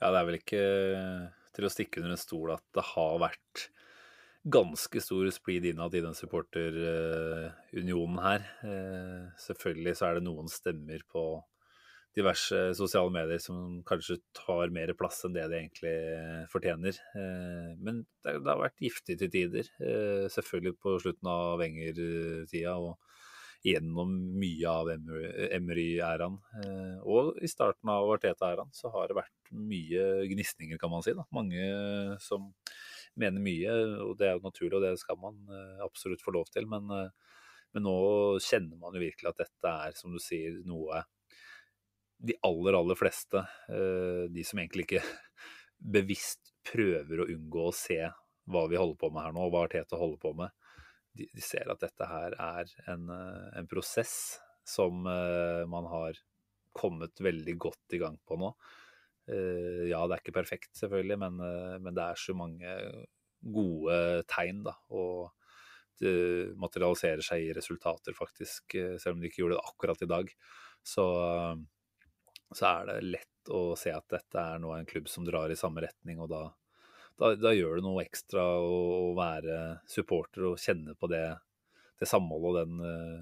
Ja, 0.00 0.06
det 0.08 0.16
er 0.16 0.26
vel 0.28 0.40
ikke 0.40 0.62
til 1.56 1.66
å 1.66 1.72
stikke 1.72 2.00
under 2.00 2.12
en 2.14 2.20
stol 2.20 2.48
at 2.54 2.66
det 2.76 2.84
har 2.94 3.14
vært 3.22 3.54
ganske 4.50 4.98
stor 5.04 5.24
splid 5.34 5.64
innad 5.68 5.92
i 5.94 6.00
den 6.00 6.16
supporterunionen 6.16 8.18
her. 8.24 8.40
Eh, 8.64 9.24
selvfølgelig 9.44 9.94
så 9.98 10.04
er 10.08 10.12
det 10.16 10.24
noen 10.24 10.48
stemmer 10.48 11.00
på 11.12 11.24
diverse 12.16 12.72
sosiale 12.74 13.12
medier 13.14 13.38
som 13.42 13.82
kanskje 13.86 14.16
tar 14.34 14.72
mer 14.74 14.90
plass 14.98 15.20
enn 15.26 15.34
det 15.36 15.44
de 15.50 15.58
egentlig 15.60 15.94
fortjener. 16.50 16.94
Eh, 17.14 17.70
men 17.78 18.02
det, 18.24 18.38
det 18.40 18.50
har 18.50 18.64
vært 18.64 18.82
giftig 18.82 19.18
til 19.20 19.30
tider. 19.32 19.70
Eh, 19.78 20.26
selvfølgelig 20.32 20.74
på 20.80 20.96
slutten 21.04 21.30
av 21.30 21.60
Wenger-tida 21.60 22.74
og 22.80 22.96
gjennom 23.64 24.12
mye 24.40 24.70
av 24.70 24.88
Emery-æraen. 24.90 26.38
Eh, 26.62 26.96
og 27.04 27.36
i 27.42 27.50
starten 27.50 27.92
av 27.92 28.08
Arteta-æraen 28.14 28.72
så 28.76 28.92
har 28.94 29.10
det 29.10 29.18
vært 29.20 29.52
mye 29.52 30.06
gnisninger, 30.30 30.80
kan 30.80 30.92
man 30.92 31.04
si. 31.04 31.14
Da. 31.16 31.26
Mange 31.36 31.66
som 32.24 32.50
mener 33.20 33.42
mye, 33.44 33.74
og 34.06 34.16
det 34.20 34.30
er 34.30 34.38
jo 34.38 34.46
naturlig, 34.46 34.76
og 34.78 34.86
det 34.86 34.94
skal 35.02 35.20
man 35.20 35.40
eh, 35.52 35.84
absolutt 35.84 36.24
få 36.24 36.34
lov 36.36 36.48
til. 36.54 36.68
Men, 36.70 36.88
eh, 36.96 37.36
men 37.76 37.86
nå 37.86 37.96
kjenner 38.44 38.80
man 38.80 38.96
jo 38.96 39.04
virkelig 39.04 39.32
at 39.32 39.44
dette 39.44 39.74
er, 39.88 39.98
som 39.98 40.14
du 40.14 40.22
sier, 40.22 40.56
noe 40.68 41.04
de 42.20 42.34
aller, 42.44 42.76
aller 42.76 42.98
fleste, 43.00 43.40
de 44.28 44.42
som 44.44 44.58
egentlig 44.60 44.84
ikke 44.84 45.00
bevisst 45.96 46.50
prøver 46.68 47.22
å 47.22 47.28
unngå 47.32 47.62
å 47.64 47.72
se 47.72 47.96
hva 48.50 48.66
vi 48.68 48.76
holder 48.76 48.98
på 49.00 49.08
med 49.14 49.24
her 49.24 49.32
nå, 49.32 49.46
og 49.46 49.54
hva 49.54 49.62
Arteta 49.64 49.96
holder 49.96 50.20
på 50.20 50.34
med, 50.36 50.52
de, 51.16 51.26
de, 51.34 51.42
ser 51.44 51.70
at 51.72 51.82
dette 51.82 52.06
her 52.06 52.36
er 52.36 52.70
en, 52.90 53.08
eh, 53.14 53.48
en 53.58 53.68
prosess 53.70 54.14
som 54.66 55.06
uh, 55.08 55.66
man 55.66 55.88
har 55.90 56.18
kommet 56.76 57.18
veldig 57.18 57.56
godt 57.58 57.96
i 57.96 58.00
gang 58.02 58.18
på 58.28 58.38
nå. 58.38 58.52
Uh, 59.30 59.88
ja, 59.90 60.04
det 60.04 60.14
er 60.14 60.22
ikke 60.22 60.36
perfekt, 60.36 60.70
selvfølgelig, 60.78 61.18
men, 61.24 61.40
uh, 61.42 61.76
men, 61.82 61.94
det 61.96 62.04
er 62.04 62.20
så 62.20 62.36
mange 62.38 62.76
gode 63.40 63.96
tegn, 64.30 64.62
da. 64.68 64.76
Og 64.94 65.32
det 66.00 66.54
materialiserer 66.60 67.24
seg 67.24 67.48
i 67.48 67.56
resultater, 67.56 68.14
faktisk. 68.16 68.76
Selv 69.00 69.16
om 69.16 69.20
de 69.20 69.28
ikke 69.28 69.42
gjorde 69.42 69.58
det 69.58 69.68
akkurat 69.72 70.04
i 70.04 70.08
dag, 70.08 70.30
så, 70.86 71.04
så 72.56 72.70
er 72.70 72.86
det 72.88 72.94
lett 73.08 73.52
å 73.52 73.74
se 73.76 73.92
at 73.92 74.06
dette 74.12 74.40
er 74.40 74.62
nå 74.62 74.72
en 74.76 74.88
klubb 74.88 75.10
som 75.12 75.26
drar 75.26 75.52
i 75.52 75.58
samme 75.60 75.82
retning, 75.84 76.20
og 76.22 76.30
da 76.32 76.44
da, 77.20 77.34
da, 77.36 77.52
gjør 77.54 77.78
det 77.78 77.84
noe 77.84 78.04
ekstra 78.04 78.46
å, 78.64 79.12
være 79.18 79.58
supporter 79.90 80.48
og 80.50 80.62
kjenne 80.62 80.96
på 80.98 81.10
det, 81.12 81.24
det 82.00 82.08
samholdet 82.08 82.48
og 82.50 82.56
den, 82.56 82.80
eh, 82.86 83.20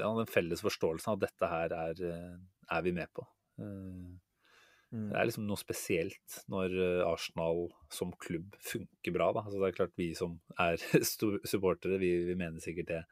ja, 0.00 0.10
den, 0.18 0.30
felles 0.30 0.64
forståelsen 0.64 1.12
av 1.12 1.20
at 1.20 1.28
dette 1.28 1.50
her 1.52 1.76
er, 1.78 2.02
eh, 2.10 2.34
er 2.74 2.84
vi 2.86 2.94
med 2.96 3.12
på. 3.14 3.26
Eh, 3.62 4.10
mm. 4.90 5.06
Det 5.12 5.20
er 5.20 5.30
liksom 5.30 5.46
noe 5.46 5.60
spesielt 5.60 6.40
når 6.50 6.74
Arsenal 7.06 7.68
som 7.92 8.12
klubb 8.26 8.58
funker 8.62 9.14
bra. 9.14 9.30
Da. 9.36 9.46
Altså 9.46 9.62
det 9.62 9.70
er 9.70 9.78
klart 9.78 9.96
Vi 10.00 10.10
som 10.18 10.36
er 10.58 10.82
supportere, 11.52 12.00
vi, 12.02 12.16
vi, 12.26 12.38
mener 12.38 12.62
sikkert 12.64 12.90
det. 12.90 13.02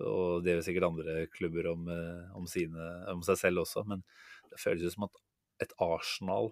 Og 0.00 0.42
det 0.42 0.56
gjør 0.56 0.66
sikkert 0.66 0.88
andre 0.88 1.20
klubber 1.30 1.68
om, 1.70 1.86
om, 2.34 2.48
sine, 2.50 2.88
om 3.12 3.20
seg 3.22 3.38
selv 3.38 3.62
også. 3.62 3.84
Men 3.86 4.02
det 4.50 4.58
føles 4.58 4.88
jo 4.88 4.90
som 4.90 5.06
at 5.06 5.20
et 5.62 5.76
Arsenal 5.84 6.50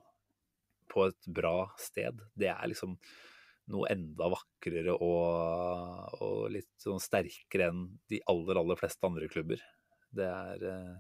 på 0.93 1.07
et 1.09 1.29
bra 1.41 1.71
sted. 1.81 2.21
Det 2.39 2.51
er 2.53 2.71
liksom 2.71 2.97
noe 3.73 3.89
enda 3.93 4.29
vakrere 4.33 4.95
og, 4.97 6.19
og 6.21 6.51
litt 6.53 6.73
sånn 6.83 7.01
sterkere 7.01 7.71
enn 7.71 7.87
de 8.11 8.21
aller, 8.31 8.59
aller 8.59 8.79
fleste 8.79 9.07
andre 9.07 9.31
klubber. 9.33 9.63
Det 10.13 10.27
er 10.29 10.67
eh, 10.69 10.97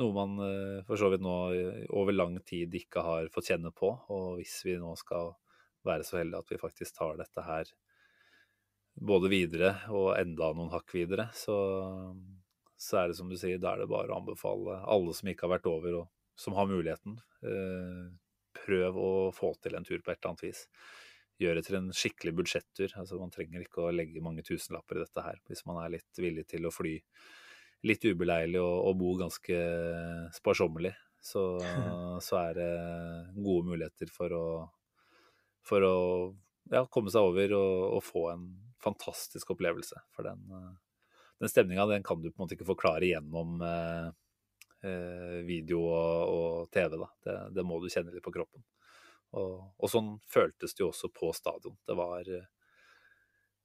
noe 0.00 0.14
man 0.14 0.36
eh, 0.44 0.82
for 0.86 1.00
så 1.00 1.10
vidt 1.12 1.24
nå 1.24 1.36
over 1.96 2.14
lang 2.14 2.36
tid 2.46 2.74
ikke 2.78 3.02
har 3.06 3.32
fått 3.34 3.50
kjenne 3.50 3.72
på. 3.74 3.90
Og 4.14 4.38
hvis 4.38 4.60
vi 4.68 4.76
nå 4.80 4.92
skal 5.00 5.34
være 5.84 6.06
så 6.06 6.20
heldige 6.20 6.44
at 6.44 6.52
vi 6.52 6.60
faktisk 6.60 6.96
tar 6.98 7.18
dette 7.20 7.44
her 7.44 7.72
både 8.94 9.30
videre 9.32 9.74
og 9.90 10.14
enda 10.18 10.52
noen 10.54 10.72
hakk 10.72 10.94
videre, 10.94 11.28
så, 11.34 11.56
så 12.78 13.00
er 13.00 13.10
det 13.10 13.18
som 13.18 13.30
du 13.30 13.36
sier, 13.38 13.58
da 13.58 13.74
er 13.74 13.82
det 13.82 13.90
bare 13.90 14.12
å 14.12 14.20
anbefale 14.20 14.78
alle 14.86 15.14
som 15.16 15.30
ikke 15.30 15.48
har 15.48 15.56
vært 15.56 15.70
over, 15.70 15.98
og 16.02 16.38
som 16.38 16.56
har 16.58 16.70
muligheten, 16.70 17.18
eh, 17.46 18.06
prøv 18.64 18.98
å 18.98 19.10
få 19.34 19.52
til 19.62 19.76
en 19.78 19.86
tur 19.86 20.00
på 20.00 20.12
et 20.12 20.18
eller 20.18 20.32
annet 20.32 20.46
vis. 20.46 20.64
Gjøre 21.42 21.58
det 21.58 21.66
til 21.66 21.78
en 21.80 21.88
skikkelig 21.94 22.34
budsjettur. 22.38 22.92
Altså, 23.00 23.18
man 23.20 23.32
trenger 23.34 23.64
ikke 23.64 23.82
å 23.84 23.94
legge 23.94 24.22
mange 24.24 24.44
tusenlapper 24.46 25.00
i 25.00 25.04
dette 25.04 25.24
her 25.24 25.40
hvis 25.48 25.64
man 25.68 25.80
er 25.82 25.96
litt 25.96 26.20
villig 26.20 26.46
til 26.50 26.68
å 26.68 26.74
fly 26.74 26.94
litt 27.84 28.06
ubeleilig 28.06 28.60
og, 28.62 28.76
og 28.88 29.00
bo 29.00 29.16
ganske 29.20 29.58
sparsommelig. 30.36 30.94
Så, 31.24 31.42
så, 32.26 32.38
er 32.40 32.58
det 32.58 32.70
gode 33.36 33.70
muligheter 33.72 34.10
for 34.12 34.36
å, 34.36 34.46
for 35.64 35.84
å 35.84 35.96
ja, 36.72 36.84
komme 36.92 37.12
seg 37.12 37.26
over 37.26 37.56
og, 37.58 37.76
og, 37.98 38.02
få 38.04 38.28
en 38.32 38.48
fantastisk 38.84 39.54
opplevelse. 39.56 40.00
For 40.14 40.28
den, 40.28 40.44
den 41.40 41.52
stemninga 41.52 41.88
den 41.90 42.04
kan 42.06 42.20
du 42.20 42.30
på 42.30 42.36
en 42.38 42.44
måte 42.44 42.56
ikke 42.58 42.72
forklare 42.74 43.08
gjennom 43.08 43.58
Eh, 43.64 44.10
video 45.46 45.80
og, 45.88 46.32
og 46.34 46.70
TV. 46.74 46.98
Det, 47.24 47.36
det, 47.56 47.64
må 47.66 47.80
du 47.80 47.90
kjenne 47.92 48.12
litt 48.14 48.24
på 48.24 48.32
kroppen. 48.34 48.64
Og, 49.34 49.54
og, 49.78 49.90
sånn 49.90 50.14
føltes 50.30 50.76
det 50.76 50.84
jo 50.84 50.90
også 50.92 51.10
på 51.14 51.32
stadion. 51.34 51.76
Det 51.86 51.96
var, 51.98 52.28
eh, 52.28 52.48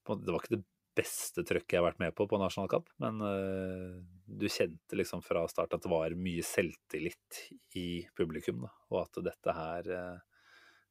det 0.10 0.32
var 0.32 0.40
ikke 0.40 0.56
det 0.58 0.64
beste 0.98 1.46
trøkket 1.48 1.76
jeg 1.76 1.80
har 1.80 1.88
vært 1.92 2.02
med 2.02 2.16
på 2.18 2.26
på 2.28 2.40
nasjonalkamp, 2.42 2.90
men 3.00 3.22
uh, 3.24 4.00
du 4.28 4.48
kjente 4.52 4.98
liksom 4.98 5.22
fra 5.24 5.46
start 5.48 5.78
at 5.78 5.86
det 5.86 5.92
var 5.92 6.16
mye 6.18 6.44
selvtillit 6.44 7.44
i 7.80 8.02
publikum, 8.18 8.66
da, 8.66 8.72
og 8.90 9.06
at 9.06 9.22
dette 9.30 9.54
her 9.56 9.88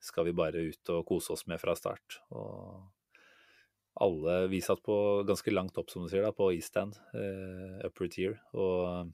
skal 0.00 0.28
vi 0.28 0.36
bare 0.38 0.62
ut 0.70 0.92
og 0.94 1.04
kose 1.10 1.34
oss 1.34 1.44
med 1.50 1.60
fra 1.60 1.74
start. 1.76 2.20
Og 2.30 2.86
alle 4.00 4.46
Vi 4.48 4.60
satt 4.62 4.82
på 4.82 5.24
ganske 5.26 5.50
langt 5.50 5.78
opp, 5.78 5.90
som 5.90 6.04
du 6.04 6.08
sier, 6.08 6.22
da, 6.22 6.32
på 6.32 6.52
East 6.54 6.76
End, 6.78 6.96
uh, 7.14 7.82
upper 7.86 8.10
tier, 8.14 8.38
og 8.54 9.10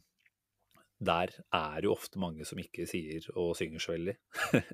der 1.07 1.32
er 1.55 1.84
jo 1.84 1.92
ofte 1.94 2.20
mange 2.20 2.46
som 2.48 2.61
ikke 2.61 2.86
sier 2.88 3.26
og 3.34 3.55
synger 3.59 3.82
så 3.82 3.96
veldig. 3.96 4.16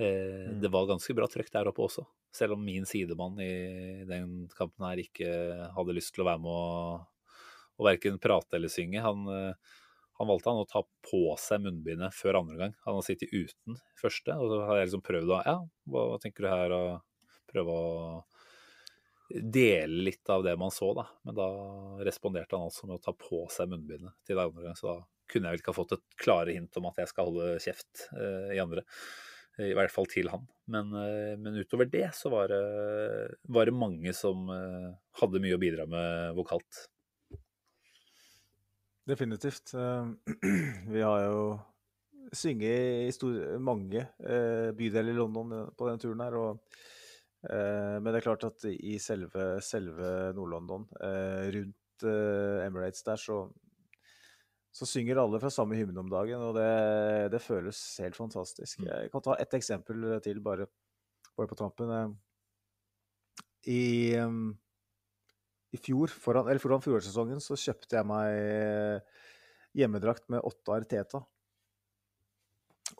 Eh, 0.00 0.06
mm. 0.48 0.60
det 0.62 0.68
var 0.72 0.86
ganske 0.88 1.12
bra 1.12 1.26
trøkk 1.28 1.50
der 1.52 1.68
oppe 1.68 1.82
også, 1.84 2.06
selv 2.32 2.54
om 2.54 2.62
min 2.64 2.86
sidemann 2.88 3.34
i 3.44 4.06
den 4.08 4.46
kampen 4.56 4.86
her 4.86 5.02
ikke 5.02 5.28
hadde 5.74 5.92
lyst 5.92 6.14
til 6.16 6.24
å 6.24 6.28
være 6.30 6.40
med 6.40 6.54
å, 6.56 7.34
å 7.76 7.84
verken 7.84 8.16
prate 8.22 8.56
eller 8.56 8.72
synge. 8.72 9.02
Han, 9.04 9.26
eh, 9.28 9.74
han 10.16 10.30
valgte 10.30 10.54
han 10.54 10.62
å 10.62 10.70
ta 10.70 10.80
på 11.04 11.20
seg 11.42 11.66
munnbindet 11.66 12.16
før 12.16 12.40
andre 12.40 12.56
gang. 12.62 12.72
Han 12.86 12.96
har 12.96 13.04
sittet 13.04 13.34
uten 13.34 13.76
første, 14.00 14.38
og 14.40 14.54
så 14.54 14.62
har 14.70 14.80
jeg 14.80 14.88
liksom 14.88 15.04
prøvd 15.04 15.34
å 15.36 15.42
Ja, 15.44 15.56
hva 15.92 16.06
tenker 16.22 16.46
du 16.46 16.50
her? 16.54 16.76
Og 16.78 17.44
prøve 17.50 17.76
å 17.76 17.92
dele 19.30 20.04
litt 20.08 20.28
av 20.30 20.42
det 20.42 20.56
man 20.56 20.70
så, 20.70 20.90
da. 20.94 21.06
Men 21.22 21.36
da 21.36 21.48
responderte 22.06 22.56
han 22.56 22.66
altså 22.70 22.88
med 22.88 22.98
å 22.98 23.04
ta 23.04 23.14
på 23.14 23.44
seg 23.52 23.70
munnbindet 23.70 24.16
til 24.26 24.40
andre 24.42 24.64
gang, 24.64 24.78
så 24.78 24.94
da 24.94 24.98
kunne 25.30 25.48
jeg 25.48 25.56
vel 25.56 25.62
ikke 25.62 25.72
ha 25.72 25.78
fått 25.78 25.96
et 25.96 26.06
klare 26.20 26.54
hint 26.56 26.78
om 26.80 26.88
at 26.90 27.00
jeg 27.02 27.10
skal 27.10 27.30
holde 27.30 27.58
kjeft 27.62 28.06
uh, 28.16 28.50
i 28.54 28.60
andre. 28.62 28.84
I 29.60 29.74
hvert 29.76 29.92
fall 29.92 30.06
til 30.08 30.30
han. 30.32 30.46
Men, 30.72 30.92
uh, 30.94 31.34
men 31.40 31.58
utover 31.60 31.88
det 31.90 32.08
så 32.16 32.32
var 32.32 32.52
det, 32.52 32.60
var 33.52 33.68
det 33.68 33.76
mange 33.76 34.14
som 34.16 34.48
uh, 34.50 34.92
hadde 35.20 35.42
mye 35.42 35.58
å 35.58 35.62
bidra 35.62 35.86
med 35.90 36.36
vokalt. 36.38 36.86
Definitivt. 39.10 39.74
Vi 40.94 41.02
har 41.02 41.26
jo 41.26 41.42
synget 42.36 43.24
i 43.26 43.58
mange 43.58 44.04
bydeler 44.78 45.10
i 45.10 45.16
London 45.16 45.72
på 45.74 45.88
denne 45.88 45.98
turen 45.98 46.20
her. 46.22 46.36
og 46.38 46.80
men 47.40 48.04
det 48.04 48.18
er 48.18 48.26
klart 48.26 48.44
at 48.44 48.66
i 48.68 48.98
selve, 49.00 49.62
selve 49.64 50.28
Nord-London, 50.36 50.84
rundt 51.56 52.04
Emirates 52.04 53.00
der, 53.06 53.16
så 53.18 53.38
så 54.70 54.86
synger 54.86 55.18
alle 55.18 55.40
fra 55.42 55.50
samme 55.50 55.78
hymne 55.78 55.98
om 56.02 56.10
dagen, 56.10 56.42
og 56.46 56.54
det, 56.54 56.70
det, 57.32 57.42
føles 57.42 57.78
helt 58.04 58.18
fantastisk. 58.18 58.78
Mm. 58.78 58.90
Jeg 58.90 59.12
kan 59.12 59.24
ta 59.26 59.36
ett 59.42 59.56
eksempel 59.58 60.06
til, 60.22 60.38
bare, 60.44 60.68
bare 61.38 61.50
på 61.50 61.58
tampen. 61.58 61.90
Eh, 61.96 62.12
I, 63.74 63.82
i 65.74 65.80
fjor, 65.82 66.14
foran, 66.14 66.46
eller 66.46 66.62
foran 66.62 66.84
fjorårssesongen, 66.84 67.42
så 67.42 67.58
kjøpte 67.58 67.98
jeg 67.98 68.08
meg 68.08 68.36
eh, 68.38 69.26
hjemmedrakt 69.82 70.30
med 70.30 70.46
åtte 70.46 70.78
Arteta. 70.78 71.24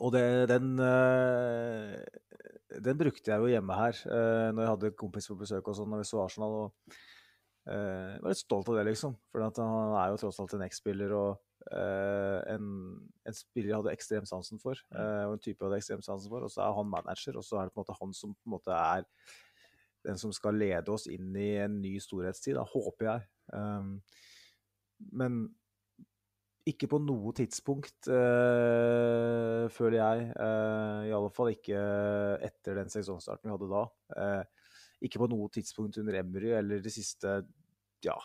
Og 0.01 0.11
det, 0.14 0.25
den, 0.51 0.75
eh, 0.83 1.95
den 2.83 2.99
brukte 2.99 3.31
jeg 3.31 3.43
jo 3.43 3.51
hjemme 3.51 3.79
her 3.79 3.99
når 4.55 4.62
jeg 4.62 4.71
hadde 4.75 4.93
kompis 4.99 5.27
på 5.31 5.39
besøk 5.39 5.71
og 5.71 5.79
sånn, 5.79 5.91
når 5.93 6.03
vi 6.03 6.11
så 6.11 6.23
Arsenal. 6.25 6.59
og 6.64 7.01
jeg 7.66 8.22
var 8.22 8.32
litt 8.32 8.40
stolt 8.40 8.68
av 8.72 8.78
det, 8.78 8.86
liksom. 8.88 9.14
For 9.30 9.44
han 9.44 9.96
er 10.00 10.12
jo 10.12 10.20
tross 10.22 10.40
alt 10.42 10.54
en 10.56 10.64
X-spiller. 10.66 11.12
og 11.14 11.38
Uh, 11.68 12.40
en, 12.48 12.64
en, 13.28 13.36
spiller 13.36 13.68
jeg 13.68 13.78
hadde 13.82 13.92
ekstremt 13.92 14.28
sansen 14.30 14.61
for, 14.62 14.78
uh, 14.96 15.28
og 15.28 15.36
en 15.36 15.42
type 15.44 15.61
jeg 15.61 15.68
hadde 15.68 15.78
ekstrem 15.82 16.02
sansen 16.04 16.32
for. 16.32 16.46
Og 16.46 16.52
så 16.52 16.64
er 16.64 16.74
han 16.76 16.90
manager, 16.90 17.36
og 17.36 17.46
så 17.46 17.61
er 17.61 17.68
det 17.68 17.74
på 17.74 17.80
en 17.80 17.84
måte 17.84 17.98
han 18.00 18.16
som 18.16 18.34
på 18.34 18.48
en 18.48 18.56
måte 18.56 18.74
er 18.76 19.06
den 20.08 20.20
som 20.20 20.32
skal 20.32 20.56
lede 20.56 20.92
oss 20.92 21.04
inn 21.12 21.34
i 21.36 21.52
en 21.61 21.76
ny 21.82 21.98
storhetstid, 22.00 22.56
da, 22.56 22.64
håper 22.64 23.11
jeg. 23.11 23.26
Um, 23.52 23.98
men 25.12 25.42
ikke 26.68 26.88
på 26.92 27.00
noe 27.02 27.34
tidspunkt, 27.36 28.08
uh, 28.08 29.68
føler 29.72 29.98
jeg, 29.98 30.30
i 31.11 31.12
alle 31.16 31.30
fall 31.34 31.52
ikke 31.52 31.80
etter 32.46 32.80
den 32.80 32.92
sesongstarten 32.92 33.48
vi 33.48 33.54
hadde 33.54 33.70
da, 33.70 33.84
ikke 35.05 35.22
på 35.22 35.30
noe 35.32 35.48
tidspunkt 35.53 35.98
under 36.01 36.18
Emry 36.20 36.53
eller 36.57 36.82
de 36.84 36.92
siste 36.92 37.40
ja, 38.05 38.16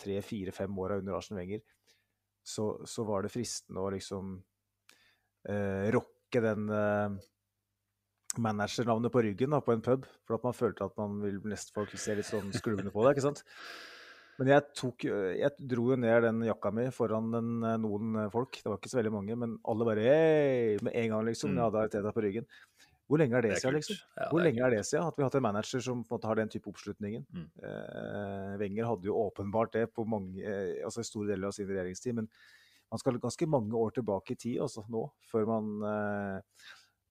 tre, 0.00 0.18
fire, 0.24 0.54
fem 0.54 0.78
åra 0.78 0.98
under 1.00 1.16
Arsen 1.16 1.38
Wenger, 1.38 1.62
så, 2.42 2.74
så, 2.88 3.04
var 3.06 3.22
det 3.22 3.32
fristende 3.32 3.82
å 3.82 3.92
liksom 3.94 4.34
eh, 5.48 5.86
rocke 5.94 6.42
den 6.42 6.66
eh, 6.74 7.14
managernavnet 8.42 9.12
på 9.14 9.22
ryggen 9.28 9.54
da, 9.54 9.62
på 9.62 9.76
en 9.76 9.84
pub, 9.84 10.06
for 10.26 10.38
at 10.38 10.46
man 10.46 10.56
følte 10.56 10.88
at 10.88 10.98
man 10.98 11.20
vil 11.22 11.40
nesten 11.48 11.74
folk 11.76 11.94
se 11.94 12.16
litt 12.18 12.28
sånn 12.28 12.52
skrubbende 12.56 12.92
på 12.94 13.04
det. 13.04 13.14
ikke 13.14 13.26
sant? 13.28 13.44
Men 14.40 14.48
jeg, 14.48 14.64
tok, 14.74 15.04
jeg 15.06 15.68
dro 15.70 15.90
jo 15.92 15.98
ned 16.00 16.24
den 16.24 16.40
jakka 16.48 16.72
mi 16.74 16.86
foran 16.94 17.28
den, 17.34 17.50
eh, 17.68 17.78
noen 17.80 18.24
folk. 18.32 18.58
Det 18.58 18.70
var 18.70 18.80
ikke 18.80 18.90
så 18.90 18.98
veldig 18.98 19.14
mange, 19.14 19.36
men 19.38 19.58
alle 19.68 19.86
bare 19.86 20.06
hei, 20.08 20.78
med 20.82 20.96
en 20.98 21.14
gang, 21.14 21.28
liksom. 21.28 21.52
Mm. 21.52 21.60
Jeg 21.60 21.68
hadde 21.68 21.84
Arteta 21.86 22.14
på 22.16 22.24
ryggen. 22.24 22.48
Hvor 23.12 23.20
lenge 23.20 23.36
er 23.36 23.44
det, 23.44 23.50
det 23.52 23.60
siden, 23.60 23.76
liksom? 23.76 23.98
Ja, 24.16 24.26
Hvor 24.32 24.40
lenge 24.40 24.62
er 24.64 24.72
det 24.72 24.82
siden 24.88 25.10
at 25.10 25.18
vi 25.18 25.22
har 25.22 25.28
hatt 25.28 25.36
en 25.36 25.44
manager 25.44 25.84
som 25.84 26.00
på 26.00 26.14
en 26.14 26.16
måte 26.16 26.30
har 26.30 26.40
den 26.40 26.52
type 26.54 26.70
oppslutningen? 26.72 27.26
Mm. 27.28 27.48
Eh, 27.68 28.52
Wenger 28.62 28.88
hadde 28.88 29.10
jo 29.10 29.18
åpenbart 29.26 29.74
det 29.76 29.86
på 29.92 30.06
mange, 30.08 30.40
eh, 30.40 30.78
altså 30.86 31.04
store 31.04 31.34
deler 31.34 31.50
av 31.50 31.56
sin 31.56 31.68
regjeringstid, 31.68 32.16
men 32.16 32.30
man 32.92 33.00
skal 33.00 33.20
ganske 33.20 33.48
mange 33.48 33.76
år 33.76 33.92
tilbake 33.96 34.32
i 34.32 34.40
tid 34.40 34.62
altså 34.64 34.84
nå, 34.92 35.06
før 35.28 35.46
man 35.48 35.68
eh, 35.88 36.64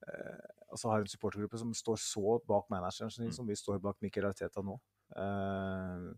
eh, 0.08 0.50
altså 0.72 0.92
har 0.92 1.04
en 1.04 1.14
supportergruppe 1.14 1.62
som 1.62 1.74
står 1.78 2.02
så 2.02 2.38
bak 2.48 2.70
manageren 2.74 3.14
sin, 3.14 3.30
mm. 3.30 3.36
som 3.38 3.48
vi 3.50 3.58
står 3.58 3.82
bak 3.84 4.02
Mikkel 4.02 4.26
Arteta 4.30 4.64
nå. 4.66 4.80
Eh, 5.18 6.10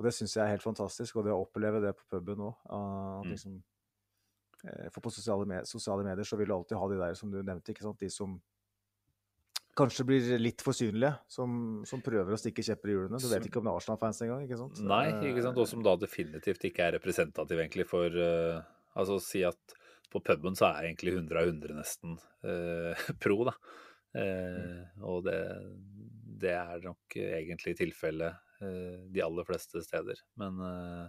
og 0.00 0.06
det 0.06 0.14
syns 0.16 0.36
jeg 0.36 0.44
er 0.44 0.54
helt 0.54 0.64
fantastisk, 0.64 1.18
og 1.20 1.26
det 1.26 1.34
å 1.34 1.42
oppleve 1.42 1.82
det 1.84 1.92
på 1.96 2.06
puben 2.08 2.40
òg. 2.46 2.56
at 2.64 3.26
mm. 3.26 3.32
liksom, 3.34 3.58
eh, 4.64 4.86
for 4.94 5.04
på 5.04 5.12
sosiale, 5.12 5.48
med 5.48 5.68
sosiale, 5.68 6.06
medier 6.06 6.24
så 6.24 6.40
vil 6.40 6.48
du 6.48 6.56
alltid 6.56 6.80
ha 6.80 6.88
de 6.88 7.00
der 7.02 7.18
som 7.20 7.32
du 7.32 7.42
nevnte, 7.42 7.74
ikke 7.74 7.84
sant? 7.84 8.00
de 8.00 8.08
som 8.08 8.38
kanskje 9.78 10.06
blir 10.08 10.30
litt 10.42 10.64
for 10.64 10.76
synlige, 10.76 11.12
som, 11.30 11.80
som 11.88 12.02
prøver 12.04 12.34
å 12.34 12.40
stikke 12.40 12.64
kjepper 12.66 12.90
i 12.90 12.96
hjulene. 12.96 13.20
Du 13.22 13.28
vet 13.30 13.46
ikke 13.48 13.60
om 13.60 13.68
det 13.68 13.72
er 13.72 13.82
Arsenal-fans 13.82 14.22
engang, 14.26 14.42
ikke 14.46 14.58
sant? 14.60 14.82
Nei, 14.86 15.04
ikke 15.30 15.44
sant? 15.46 15.60
og 15.60 15.70
som 15.70 15.84
da 15.86 15.94
definitivt 16.00 16.66
ikke 16.68 16.88
er 16.88 16.96
representativ 16.98 17.62
egentlig 17.62 17.86
for 17.88 18.20
uh, 18.20 18.60
Altså 18.98 19.20
si 19.22 19.44
at 19.46 19.76
på 20.10 20.18
puben 20.26 20.56
så 20.58 20.72
er 20.72 20.88
egentlig 20.88 21.12
100 21.14 21.38
av 21.38 21.50
100 21.52 21.76
nesten 21.78 22.16
uh, 22.18 23.04
pro, 23.22 23.44
da. 23.46 23.54
Uh, 24.10 25.02
og 25.06 25.22
det, 25.28 25.38
det, 26.42 26.56
er 26.58 26.82
nok 26.82 27.14
egentlig 27.14 27.76
tilfellet 27.78 28.34
Eh, 28.60 29.00
de 29.08 29.22
aller 29.22 29.44
fleste 29.44 29.82
steder. 29.82 30.20
Men, 30.34 30.60
eh, 30.60 31.06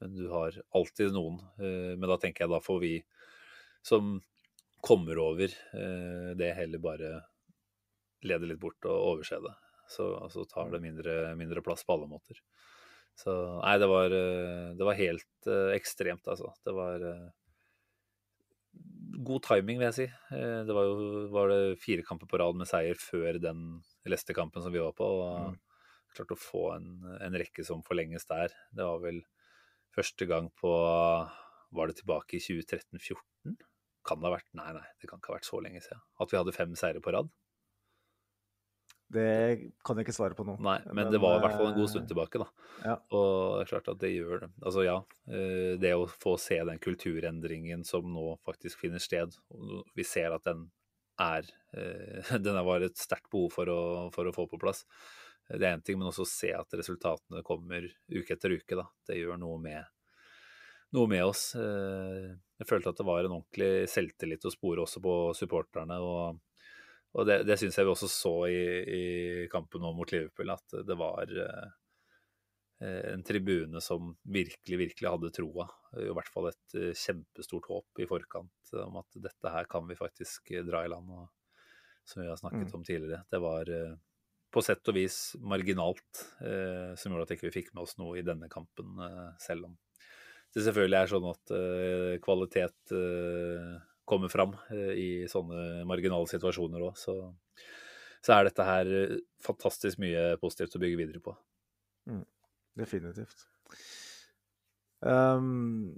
men, 0.00 0.14
du 0.14 0.28
har 0.30 0.62
alltid 0.70 1.14
noen. 1.14 1.40
Eh, 1.58 1.94
men 1.98 2.06
da 2.08 2.18
tenker 2.22 2.44
jeg 2.44 2.52
da 2.52 2.60
får 2.62 2.80
vi 2.82 2.92
som 3.82 4.20
kommer 4.82 5.18
over 5.18 5.50
det, 6.34 6.48
heller 6.58 6.80
bare 6.82 7.08
lede 8.28 8.48
litt 8.48 8.60
bort 8.62 8.88
og 8.88 9.08
overse 9.12 9.40
det. 9.42 9.54
Så, 9.92 10.06
så 10.32 10.44
tar 10.48 10.70
det 10.72 10.80
mindre, 10.80 11.34
mindre, 11.36 11.62
plass 11.64 11.84
på 11.84 11.96
alle 11.96 12.08
måter. 12.08 12.38
Så 13.18 13.32
nei, 13.58 13.76
det 13.82 13.88
var, 13.90 14.14
det 14.78 14.86
var 14.88 14.96
helt 14.96 15.48
ekstremt, 15.74 16.24
altså. 16.32 16.52
Det 16.64 16.72
var 16.72 17.02
god 19.22 19.42
timing, 19.44 19.82
vil 19.82 19.90
jeg 19.90 19.98
si. 19.98 20.06
Det 20.30 20.76
var 20.76 20.88
jo 20.88 21.26
var 21.34 21.52
det 21.52 21.60
fire 21.82 22.06
kamper 22.06 22.30
på 22.30 22.40
rad 22.40 22.56
med 22.56 22.70
seier 22.70 22.96
før 22.96 23.36
den 23.42 23.82
Leicester-kampen 24.08 24.64
som 24.64 24.72
vi 24.72 24.80
var 24.80 24.96
på. 24.96 25.10
og 25.26 25.52
mm 25.52 25.60
klart 26.16 26.34
å 26.34 26.38
få 26.38 26.64
en, 26.76 26.88
en, 27.20 27.36
rekke 27.38 27.64
som 27.66 27.82
forlenges 27.86 28.26
der. 28.28 28.52
Det 28.74 28.86
var 28.86 29.02
vel 29.02 29.22
første 29.96 30.28
gang 30.28 30.50
på 30.60 30.72
Var 31.72 31.88
det 31.88 31.98
tilbake 32.02 32.36
i 32.36 32.42
2013-14? 32.44 33.56
Kan 34.04 34.20
det 34.20 34.28
ha 34.28 34.34
vært 34.34 34.50
Nei, 34.58 34.70
nei, 34.76 34.88
det 35.00 35.08
kan 35.08 35.20
ikke 35.20 35.32
ha 35.32 35.38
vært 35.38 35.48
så 35.48 35.60
lenge 35.64 35.80
siden. 35.84 36.02
At 36.20 36.32
vi 36.32 36.40
hadde 36.40 36.56
fem 36.56 36.74
seire 36.78 37.00
på 37.04 37.14
rad. 37.14 37.30
Det 39.12 39.72
kan 39.84 39.98
jeg 39.98 40.06
ikke 40.06 40.14
svare 40.16 40.36
på 40.36 40.44
nå. 40.46 40.54
Nei, 40.64 40.78
men, 40.94 41.10
det 41.12 41.20
var 41.20 41.36
i 41.36 41.42
hvert 41.44 41.56
fall 41.58 41.70
en 41.70 41.76
god 41.76 41.90
stund 41.92 42.06
tilbake, 42.08 42.40
da. 42.40 42.68
Ja. 42.82 42.94
Og 43.12 43.58
det 43.58 43.64
er 43.64 43.70
klart 43.72 43.90
at 43.92 44.00
det 44.00 44.12
gjør 44.14 44.44
det. 44.44 44.50
Altså 44.62 44.84
ja, 44.86 44.98
eh, 45.28 45.72
det 45.80 45.92
å 45.98 46.06
få 46.08 46.36
se 46.40 46.56
den 46.68 46.80
kulturendringen 46.82 47.84
som 47.88 48.08
nå 48.14 48.36
faktisk 48.46 48.80
finner 48.84 49.02
sted, 49.02 49.36
vi 49.96 50.06
ser 50.06 50.32
at 50.36 50.46
den 50.48 50.70
er 51.20 51.48
eh, 51.76 52.38
Den 52.44 52.60
var 52.64 52.84
et 52.84 52.96
sterkt 53.00 53.30
behov 53.32 53.52
for 53.54 53.68
å, 53.68 53.82
for 54.14 54.28
å 54.28 54.34
få 54.34 54.46
på 54.50 54.60
plass. 54.60 54.84
Det 55.48 55.66
er 55.66 55.74
én 55.74 55.82
ting, 55.84 55.98
men 56.00 56.08
også 56.08 56.24
se 56.28 56.52
at 56.56 56.78
resultatene 56.78 57.42
kommer 57.44 57.84
uke 58.08 58.36
etter 58.36 58.54
uke. 58.54 58.78
Da. 58.78 58.86
Det 59.08 59.18
gjør 59.18 59.40
noe 59.42 59.58
med, 59.60 59.90
noe 60.96 61.10
med 61.10 61.26
oss. 61.26 61.50
Eh, 61.58 62.32
jeg 62.62 62.70
følte 62.70 62.94
at 62.94 63.02
det 63.02 63.08
var 63.08 63.26
en 63.26 63.36
ordentlig 63.40 63.90
selvtillit 63.90 64.48
å 64.48 64.54
spore 64.54 64.86
også 64.86 65.02
på 65.04 65.16
supporterne. 65.36 65.98
og, 66.00 66.40
og 67.12 67.28
det, 67.28 67.42
det 67.48 67.58
syns 67.60 67.76
jeg 67.78 67.86
vi 67.86 67.92
også 67.92 68.08
så 68.10 68.34
i, 68.48 68.64
i, 68.82 69.02
kampen 69.52 69.84
nå 69.84 69.92
mot 69.96 70.12
Liverpool, 70.12 70.52
at 70.54 70.76
det 70.88 70.96
var 70.96 71.32
eh, 71.44 73.02
en 73.12 73.24
tribune 73.26 73.82
som 73.84 74.14
virkelig, 74.24 74.78
virkelig 74.86 75.10
hadde 75.12 75.32
troa. 75.36 75.68
I 76.00 76.08
hvert 76.16 76.32
fall 76.32 76.48
et 76.50 76.78
eh, 76.78 76.96
kjempestort 76.96 77.68
håp 77.68 78.02
i 78.02 78.08
forkant 78.08 78.72
om 78.80 78.96
at 79.02 79.20
dette 79.28 79.52
her 79.52 79.68
kan 79.70 79.84
vi 79.90 79.98
faktisk 79.98 80.54
dra 80.64 80.86
i 80.86 80.92
land. 80.92 81.12
Og, 81.12 81.28
som 82.08 82.18
vi 82.18 82.26
har 82.26 82.40
snakket 82.40 82.72
mm. 82.72 82.74
om 82.74 82.82
tidligere. 82.82 83.20
Det 83.30 83.38
var 83.38 83.68
på 84.52 84.62
sett 84.64 84.88
og 84.90 84.96
vis 84.96 85.18
marginalt, 85.40 86.26
eh, 86.44 86.92
som 86.98 87.12
gjorde 87.12 87.28
at 87.28 87.34
ikke 87.34 87.46
vi 87.46 87.50
ikke 87.52 87.58
fikk 87.60 87.72
med 87.72 87.86
oss 87.86 87.96
noe 88.00 88.18
i 88.20 88.26
denne 88.26 88.50
kampen, 88.52 88.98
eh, 89.00 89.30
selv 89.40 89.70
om 89.70 89.78
det 90.52 90.66
selvfølgelig 90.66 90.98
er 90.98 91.08
sånn 91.08 91.28
at 91.30 91.52
eh, 91.56 92.14
kvalitet 92.24 92.92
eh, 92.92 93.70
kommer 94.04 94.28
fram 94.28 94.54
eh, 94.70 94.92
i 94.98 95.08
sånne 95.30 95.86
marginale 95.88 96.28
situasjoner 96.30 96.86
òg. 96.88 96.98
Så, 96.98 97.16
så, 98.20 98.36
er 98.36 98.48
dette 98.48 98.68
her 98.68 98.94
eh, 99.00 99.18
fantastisk 99.44 100.02
mye 100.02 100.32
positivt 100.42 100.78
å 100.78 100.82
bygge 100.82 101.02
videre 101.04 101.24
på. 101.24 101.34
Mm, 102.10 102.24
definitivt. 102.82 103.46
Um, 105.02 105.92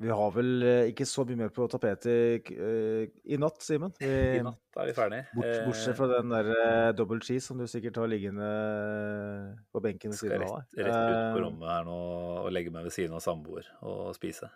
vi 0.00 0.08
har 0.08 0.32
vel 0.34 0.64
eh, 0.64 0.90
ikke 0.90 1.06
så 1.06 1.24
mye 1.28 1.38
mer 1.44 1.52
på 1.54 1.66
tapetet 1.70 2.50
i, 2.50 3.04
i 3.34 3.38
natt, 3.40 3.60
Simen. 3.64 3.92
I 4.02 4.42
natt 4.44 4.80
er 4.82 4.88
vi 4.88 4.96
ferdig. 4.96 5.20
Bort, 5.36 5.52
bortsett 5.68 5.98
fra 5.98 6.08
den 6.14 6.32
der 6.32 6.96
double 6.96 7.20
cheese 7.24 7.46
som 7.46 7.60
du 7.60 7.68
sikkert 7.70 8.00
har 8.02 8.10
liggende 8.10 8.48
på 9.72 9.84
benken 9.84 10.12
ved 10.12 10.20
siden 10.20 10.44
av 10.44 10.58
deg. 10.58 10.68
Skal 10.74 10.88
rett, 10.88 10.92
rett 10.92 11.16
ut 11.16 11.38
på 11.38 11.46
rommet 11.46 11.72
her 11.72 11.88
nå 11.88 12.02
og 12.42 12.52
legge 12.52 12.74
meg 12.74 12.88
ved 12.88 12.96
siden 12.96 13.16
av 13.16 13.24
samboer 13.24 13.68
og 13.80 14.12
spise. 14.18 14.50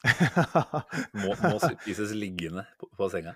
må, 1.20 1.34
må, 1.34 1.56
spises 1.60 2.14
liggende 2.16 2.64
på, 2.80 2.88
på 2.96 3.08
senga. 3.12 3.34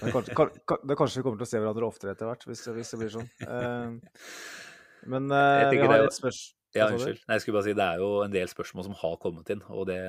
kanskje, 0.00 0.34
kan, 0.36 0.54
kan, 0.66 0.94
kanskje 0.98 1.20
vi 1.20 1.26
kommer 1.26 1.42
til 1.42 1.46
å 1.46 1.50
se 1.50 1.60
hverandre 1.62 1.90
oftere 1.90 2.14
etter 2.16 2.30
hvert, 2.30 2.46
hvis, 2.50 2.64
hvis, 2.74 2.94
det 2.94 3.00
blir 3.02 3.12
sånn. 3.14 3.28
Uh, 3.44 5.04
men 5.10 5.30
vi 5.30 5.82
har 5.82 6.02
et 6.02 6.16
spørsmål 6.16 6.56
ja, 6.76 6.86
unnskyld. 6.86 7.20
Nei, 7.26 7.34
jeg 7.34 7.42
skulle 7.42 7.58
bare 7.58 7.66
si 7.66 7.74
Det 7.74 7.84
er 7.86 8.02
jo 8.02 8.08
en 8.22 8.34
del 8.34 8.50
spørsmål 8.50 8.86
som 8.86 8.96
har 9.00 9.20
kommet 9.22 9.48
inn, 9.50 9.62
og 9.74 9.88
det, 9.90 10.00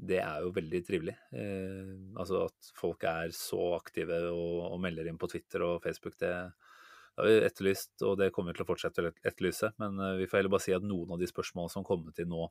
det 0.00 0.20
er 0.24 0.44
jo 0.44 0.52
veldig 0.56 0.82
trivelig. 0.86 1.16
Uh, 1.34 2.12
altså 2.16 2.46
at 2.48 2.74
folk 2.78 3.04
er 3.08 3.32
så 3.36 3.72
aktive 3.76 4.22
og, 4.30 4.60
og, 4.70 4.78
melder 4.84 5.08
inn 5.10 5.20
på 5.20 5.28
Twitter 5.32 5.64
og 5.66 5.82
Facebook, 5.84 6.16
det, 6.20 6.32
det 6.32 7.20
har 7.20 7.28
vi 7.28 7.40
etterlyst, 7.44 7.94
og 8.08 8.16
det 8.20 8.30
kommer 8.32 8.52
vi 8.52 8.60
til 8.60 8.64
å 8.64 8.70
fortsette 8.70 9.04
å 9.04 9.12
etterlyse. 9.12 9.68
Men 9.82 9.98
eh, 10.00 10.14
vi 10.22 10.28
får 10.30 10.40
heller 10.40 10.54
bare 10.54 10.64
si 10.64 10.72
at 10.72 10.86
noen 10.86 11.12
av 11.12 11.20
de 11.20 11.28
spørsmålene 11.28 11.72
som 11.74 11.82
har 11.82 11.90
kommet 11.90 12.22
inn 12.22 12.30
nå 12.32 12.46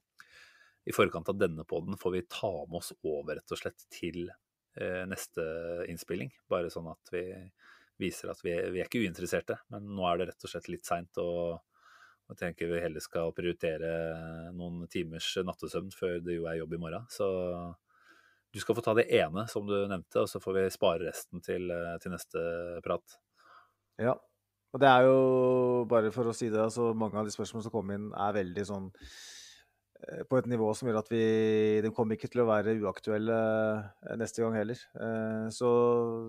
i 0.85 0.93
forkant 0.93 1.29
av 1.29 1.37
denne 1.37 1.63
poden, 1.63 1.97
får 1.97 2.11
vi 2.11 2.21
ta 2.29 2.51
med 2.65 2.79
oss 2.81 2.93
over 3.03 3.37
rett 3.37 3.53
og 3.53 3.59
slett 3.59 3.83
til 3.93 4.23
eh, 4.29 5.03
neste 5.09 5.43
innspilling. 5.91 6.31
Bare 6.49 6.71
sånn 6.73 6.89
at 6.91 7.11
vi 7.13 7.25
viser 8.01 8.31
at 8.31 8.41
vi, 8.41 8.55
vi 8.73 8.81
er 8.81 8.89
ikke 8.89 9.03
uinteresserte, 9.03 9.59
men 9.73 9.91
nå 9.93 10.07
er 10.09 10.21
det 10.21 10.31
rett 10.31 10.47
og 10.47 10.53
slett 10.53 10.71
litt 10.71 10.87
seint. 10.87 11.21
og 11.21 11.61
jeg 12.31 12.39
tenker 12.39 12.69
vi 12.71 12.79
heller 12.79 13.03
skal 13.03 13.33
prioritere 13.35 13.91
noen 14.55 14.85
timers 14.89 15.33
nattesøvn 15.43 15.89
før 15.91 16.21
det 16.23 16.37
jo 16.37 16.45
er 16.47 16.61
jobb 16.61 16.77
i 16.77 16.79
morgen. 16.79 17.05
Så 17.11 17.27
du 18.51 18.59
skal 18.63 18.77
få 18.77 18.83
ta 18.85 18.95
det 18.95 19.09
ene 19.19 19.43
som 19.51 19.67
du 19.67 19.75
nevnte, 19.75 20.23
og 20.23 20.29
så 20.31 20.39
får 20.39 20.55
vi 20.55 20.63
spare 20.71 21.09
resten 21.09 21.43
til, 21.43 21.67
til 22.01 22.15
neste 22.15 22.45
prat. 22.85 23.17
Ja, 23.99 24.15
og 24.71 24.79
det 24.81 24.87
er 24.87 25.09
jo 25.09 25.19
bare 25.91 26.13
for 26.15 26.31
å 26.31 26.35
si 26.35 26.47
det, 26.49 26.63
altså 26.63 26.93
mange 26.95 27.19
av 27.19 27.27
de 27.27 27.35
spørsmålene 27.35 27.67
som 27.67 27.75
kom 27.75 27.91
inn, 27.93 28.09
er 28.15 28.39
veldig 28.39 28.65
sånn 28.71 28.89
Eh, 28.91 29.40
på 30.29 30.37
et 30.39 30.47
nivå 30.49 30.67
som 30.73 30.89
gjør 30.89 30.99
at 31.01 31.09
vi 31.11 31.21
De 31.83 31.91
kommer 31.93 32.17
ikke 32.17 32.29
til 32.31 32.41
å 32.43 32.47
være 32.49 32.73
uaktuelle 32.81 33.37
eh, 33.37 34.15
neste 34.19 34.41
gang 34.41 34.55
heller. 34.57 34.81
Eh, 34.97 35.47
så, 35.53 35.71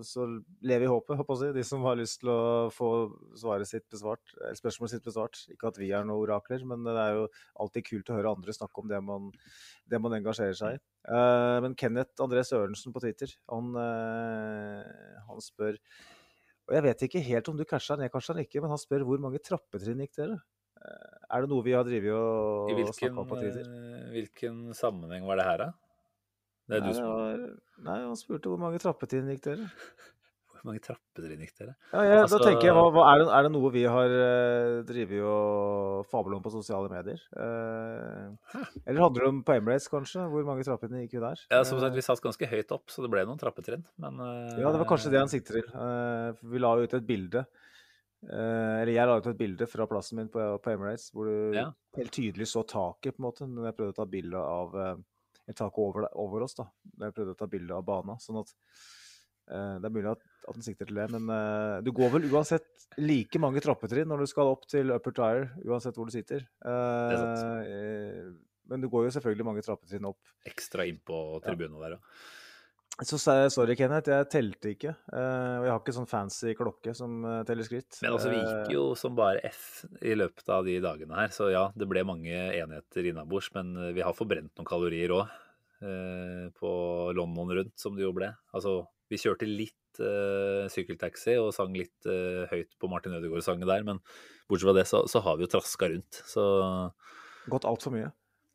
så 0.05 0.27
lever 0.61 0.85
i 0.85 0.91
håpet, 0.91 1.17
håper 1.19 1.45
jeg, 1.47 1.55
de 1.57 1.65
som 1.67 1.85
har 1.87 1.97
lyst 1.97 2.21
til 2.21 2.31
å 2.33 2.69
få 2.73 2.91
svaret 3.39 3.69
sitt 3.69 3.85
besvart, 3.91 4.35
spørsmålet 4.59 4.95
sitt 4.95 5.07
besvart. 5.09 5.41
Ikke 5.53 5.71
at 5.71 5.81
vi 5.81 5.89
er 5.91 6.05
noen 6.05 6.21
orakler, 6.21 6.65
men 6.69 6.85
det 6.85 6.95
er 7.01 7.17
jo 7.17 7.27
alltid 7.65 7.89
kult 7.89 8.13
å 8.13 8.17
høre 8.19 8.35
andre 8.37 8.55
snakke 8.55 8.83
om 8.83 8.91
det 8.91 9.01
man, 9.05 9.29
det 9.89 10.01
man 10.01 10.17
engasjerer 10.19 10.57
seg 10.59 10.77
i. 10.77 10.83
Men 11.63 11.73
Kenneth 11.75 12.21
André 12.23 12.45
Sørensen 12.47 12.93
på 12.95 13.01
Twitter, 13.03 13.33
han, 13.51 13.73
han 13.75 15.41
spør 15.43 15.75
og 16.63 16.71
Jeg 16.77 16.83
vet 16.85 17.01
ikke 17.03 17.19
helt 17.25 17.49
om 17.51 17.57
du 17.59 17.65
casha 17.67 17.97
ned, 17.99 18.07
kanskje 18.11 18.37
han 18.37 18.45
ikke, 18.45 18.61
men 18.63 18.71
han 18.71 18.79
spør 18.79 19.03
hvor 19.07 19.19
mange 19.19 19.41
trappetrinn 19.43 19.99
gikk 20.05 20.13
dere? 20.15 20.37
Er 21.33 21.45
det 21.45 21.49
noe 21.49 21.63
vi 21.65 21.73
har 21.73 21.85
drevet 21.87 22.13
og 22.13 22.69
snakka 22.93 23.13
om 23.23 23.29
på 23.29 23.39
Twitter? 23.41 23.69
I 24.13 24.17
hvilken 24.19 24.57
sammenheng 24.77 25.25
var 25.25 25.39
det 25.41 25.45
her, 25.47 25.57
da? 25.63 25.69
Det 26.69 26.77
er 26.77 26.83
nei, 26.83 26.89
du 26.89 26.95
som 26.95 27.07
var, 27.11 27.39
Nei, 27.83 27.99
han 28.05 28.15
spurte 28.19 28.51
hvor 28.51 28.59
mange 28.61 28.79
trappetrinn 28.79 29.31
gikk 29.33 29.47
dere? 29.49 29.69
Hvor 30.63 30.69
mange 30.71 30.79
trappetrinn 30.85 31.41
gikk 31.43 31.57
dere? 31.59 31.73
Ja, 31.91 32.01
ja, 32.07 32.19
Altså- 32.21 32.37
da 32.39 32.45
tenker 32.47 32.69
jeg, 32.69 32.75
hva, 32.77 32.85
hva, 32.95 33.01
er, 33.11 33.17
det, 33.19 33.25
er 33.35 33.43
det 33.43 33.49
noe 33.51 33.71
vi 33.73 33.81
har 33.83 34.13
uh, 34.15 34.77
drevet 34.87 35.25
og 35.27 36.05
fablet 36.07 36.37
om 36.37 36.45
på 36.45 36.53
sosiale 36.53 36.87
medier? 36.87 37.19
Eh, 37.35 38.53
eller 38.87 39.03
handler 39.03 39.25
det 39.25 39.27
om 39.33 39.41
på 39.43 39.57
Emirates, 39.57 39.89
kanskje? 39.91 40.23
Hvor 40.31 40.45
mange 40.47 40.63
trappetrinn 40.63 41.03
gikk 41.03 41.17
vi 41.17 41.23
der? 41.25 41.43
Ja, 41.51 41.59
som 41.67 41.81
sagt, 41.83 41.91
Eh, 41.91 41.97
Vi 41.99 42.05
satt 42.07 42.23
ganske 42.23 42.47
høyt 42.47 42.71
opp, 42.71 42.87
så 42.87 43.03
det 43.03 43.11
ble 43.11 43.25
noen 43.27 43.41
trappetrinn. 43.43 43.83
Men 43.99 44.23
eh, 44.23 44.61
ja, 44.63 44.71
det 44.71 44.79
var 44.79 44.87
kanskje 44.93 45.11
det 45.11 45.19
han 45.19 45.33
sikter 45.33 45.59
til. 45.59 45.67
Eh, 45.67 46.39
vi 46.55 46.63
la 46.63 46.71
jo 46.79 46.87
ut 46.87 46.95
et 46.95 47.09
bilde. 47.11 47.43
Eh, 48.29 48.81
eller 48.81 48.93
jeg 48.93 49.09
la 49.09 49.17
ut 49.19 49.29
et 49.31 49.39
bilde 49.39 49.67
fra 49.69 49.87
plassen 49.89 50.19
min 50.19 50.31
på, 50.31 50.43
på 50.63 50.73
Emirates, 50.73 51.09
hvor 51.13 51.29
du 51.29 51.57
Ja. 51.57 51.69
helt 51.97 52.13
tydelig 52.15 52.47
så 52.51 52.63
taket, 52.67 53.15
på 53.15 53.21
en 53.21 53.27
måte, 53.27 53.47
når 53.49 53.69
jeg 53.69 53.77
prøvde 53.79 53.95
å 53.95 53.99
ta 54.01 54.07
bilde 54.09 54.43
av 54.43 54.75
uh, 54.75 54.95
et 55.47 55.57
tak 55.59 55.77
over, 55.77 56.07
over 56.19 56.45
oss, 56.45 56.55
da. 56.59 56.67
Når 56.97 57.09
jeg 57.09 57.17
prøvde 57.17 57.35
å 57.35 57.39
ta 57.39 57.49
bilde 57.51 57.75
av 57.77 57.87
bana. 57.87 58.15
Sånn 58.23 58.39
at 58.41 58.53
uh, 59.51 59.75
det 59.79 59.89
er 59.89 59.95
mulig 59.95 60.13
at, 60.13 60.23
at 60.47 60.57
den 60.57 60.65
sikter 60.65 60.89
til 60.89 61.01
det, 61.01 61.09
men 61.15 61.27
uh, 61.29 61.81
du 61.83 61.91
går 61.95 62.13
vel 62.15 62.29
uansett 62.31 62.87
like 63.01 63.41
mange 63.41 63.61
trappetrinn 63.63 64.09
når 64.09 64.23
du 64.23 64.29
skal 64.29 64.51
opp 64.53 64.65
til 64.69 64.93
upper 64.93 65.15
tire, 65.17 65.49
uansett 65.65 65.97
hvor 65.97 66.09
du 66.09 66.15
sitter. 66.15 66.45
Uh. 66.65 67.63
Eh, 67.63 68.31
men 68.71 68.83
du 68.83 68.87
går 68.91 69.07
jo 69.07 69.15
selvfølgelig 69.17 69.47
mange 69.47 69.63
trappetrinn 69.65 70.07
opp. 70.07 70.21
ekstra 70.47 70.85
inn 70.87 70.99
på 71.03 71.19
tribunen 71.43 71.81
der 71.81 71.97
òg. 71.97 72.07
Så 73.01 73.17
sorry, 73.17 73.73
Kenneth, 73.75 74.07
jeg 74.11 74.27
telte 74.29 74.69
ikke. 74.75 74.91
eh, 75.11 75.55
og 75.57 75.63
jeg 75.65 75.71
har 75.73 75.79
ikke 75.81 75.95
sånn 75.95 76.07
fancy 76.07 76.53
klokke 76.53 76.93
som 76.95 77.23
eh, 77.25 77.39
teller 77.47 77.65
skritt. 77.65 77.97
Men 78.03 78.13
altså, 78.13 78.29
vi 78.29 78.37
Eh, 78.37 78.45
gikk 78.45 78.73
jo 78.75 78.83
som 78.99 79.15
bare 79.17 79.41
F 79.49 79.85
i 80.05 80.13
løpet 80.13 80.47
av 80.53 80.63
de 80.67 80.75
dagene 80.79 81.17
her. 81.17 81.33
Så 81.33 81.49
ja, 81.51 81.71
det 81.75 81.87
ble 81.89 82.03
mange 82.05 82.29
enheter 82.53 83.09
innabords, 83.09 83.49
men 83.57 83.73
eh, 83.77 83.93
vi 83.97 84.05
har 84.05 84.13
forbrent 84.13 84.53
noen 84.55 84.69
kalorier 84.69 85.09
òg. 85.15 85.25
Eh, 85.83 86.45
på 86.55 86.69
London 87.17 87.49
rundt, 87.57 87.73
som 87.81 87.97
det 87.97 88.05
jo 88.05 88.13
ble. 88.15 88.29
Altså, 88.53 88.83
vi 89.09 89.17
kjørte 89.19 89.45
litt 89.49 89.99
uh, 89.99 90.63
sykkeltaxi 90.71 91.35
og 91.41 91.51
sang 91.53 91.73
litt 91.75 92.07
uh, 92.07 92.47
høyt 92.49 92.71
på 92.79 92.87
Martin 92.89 93.13
Ødegaard-sangen 93.17 93.67
der, 93.67 93.83
men 93.85 93.99
bortsett 94.49 94.69
fra 94.69 94.73
det 94.77 94.85
så, 94.89 95.03
så 95.11 95.19
har 95.21 95.35
vi 95.37 95.43
jo 95.45 95.51
traska 95.51 95.89
rundt. 95.91 96.21
Så 96.25 96.45
Gått 97.51 97.67
altfor 97.67 97.93
mye. 97.93 98.09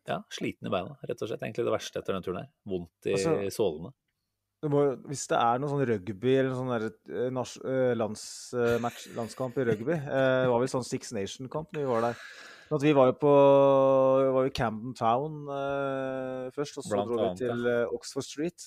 ja, 0.09 0.23
sliten 0.33 0.67
i 0.67 0.73
beina, 0.73 0.97
rett 1.05 1.21
og 1.21 1.29
slett. 1.29 1.45
Egentlig 1.45 1.67
det 1.69 1.75
verste 1.77 2.01
etter 2.01 2.17
den 2.17 2.25
turen 2.25 2.41
her. 2.41 2.49
Vondt 2.67 3.07
i 3.11 3.15
Altså- 3.19 3.37
sålene. 3.55 3.93
Det 4.59 4.69
må, 4.73 4.81
hvis 5.07 5.27
det 5.31 5.37
er 5.39 5.61
noe 5.63 5.71
sånn 5.71 5.85
rugby 5.87 6.33
eller 6.35 6.55
sånn 6.59 6.71
der, 6.73 6.87
eh, 7.15 7.29
nas- 7.31 7.61
eh, 7.63 7.93
lands, 7.95 8.23
eh, 8.59 8.79
match, 8.83 9.05
landskamp 9.15 9.55
i 9.63 9.67
rugby 9.69 9.93
eh, 9.95 10.43
Det 10.43 10.49
var 10.51 10.59
vel 10.65 10.71
sånn 10.73 10.87
Six 10.87 11.13
Nation-kamp 11.15 11.71
når 11.77 11.85
vi 11.85 11.91
var 11.93 12.01
der. 12.09 12.23
Men 12.69 12.77
At 12.81 12.83
vi 12.85 12.93
var 12.99 13.07
jo 13.13 13.15
på 13.23 13.35
vi 14.25 14.33
var 14.35 14.49
jo 14.49 14.55
Camden 14.59 14.97
Town 14.99 15.37
eh, 15.55 16.49
først, 16.57 16.81
og 16.81 16.85
så 16.89 16.91
Blant 16.97 17.09
dro 17.13 17.21
vi 17.23 17.29
til 17.39 17.69
eh, 17.71 17.95
Oxford 17.95 18.27
Street 18.27 18.67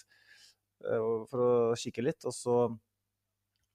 eh, 0.87 1.03
for 1.29 1.43
å 1.43 1.51
kikke 1.75 2.05
litt. 2.07 2.23
Og 2.25 2.33
så 2.33 2.55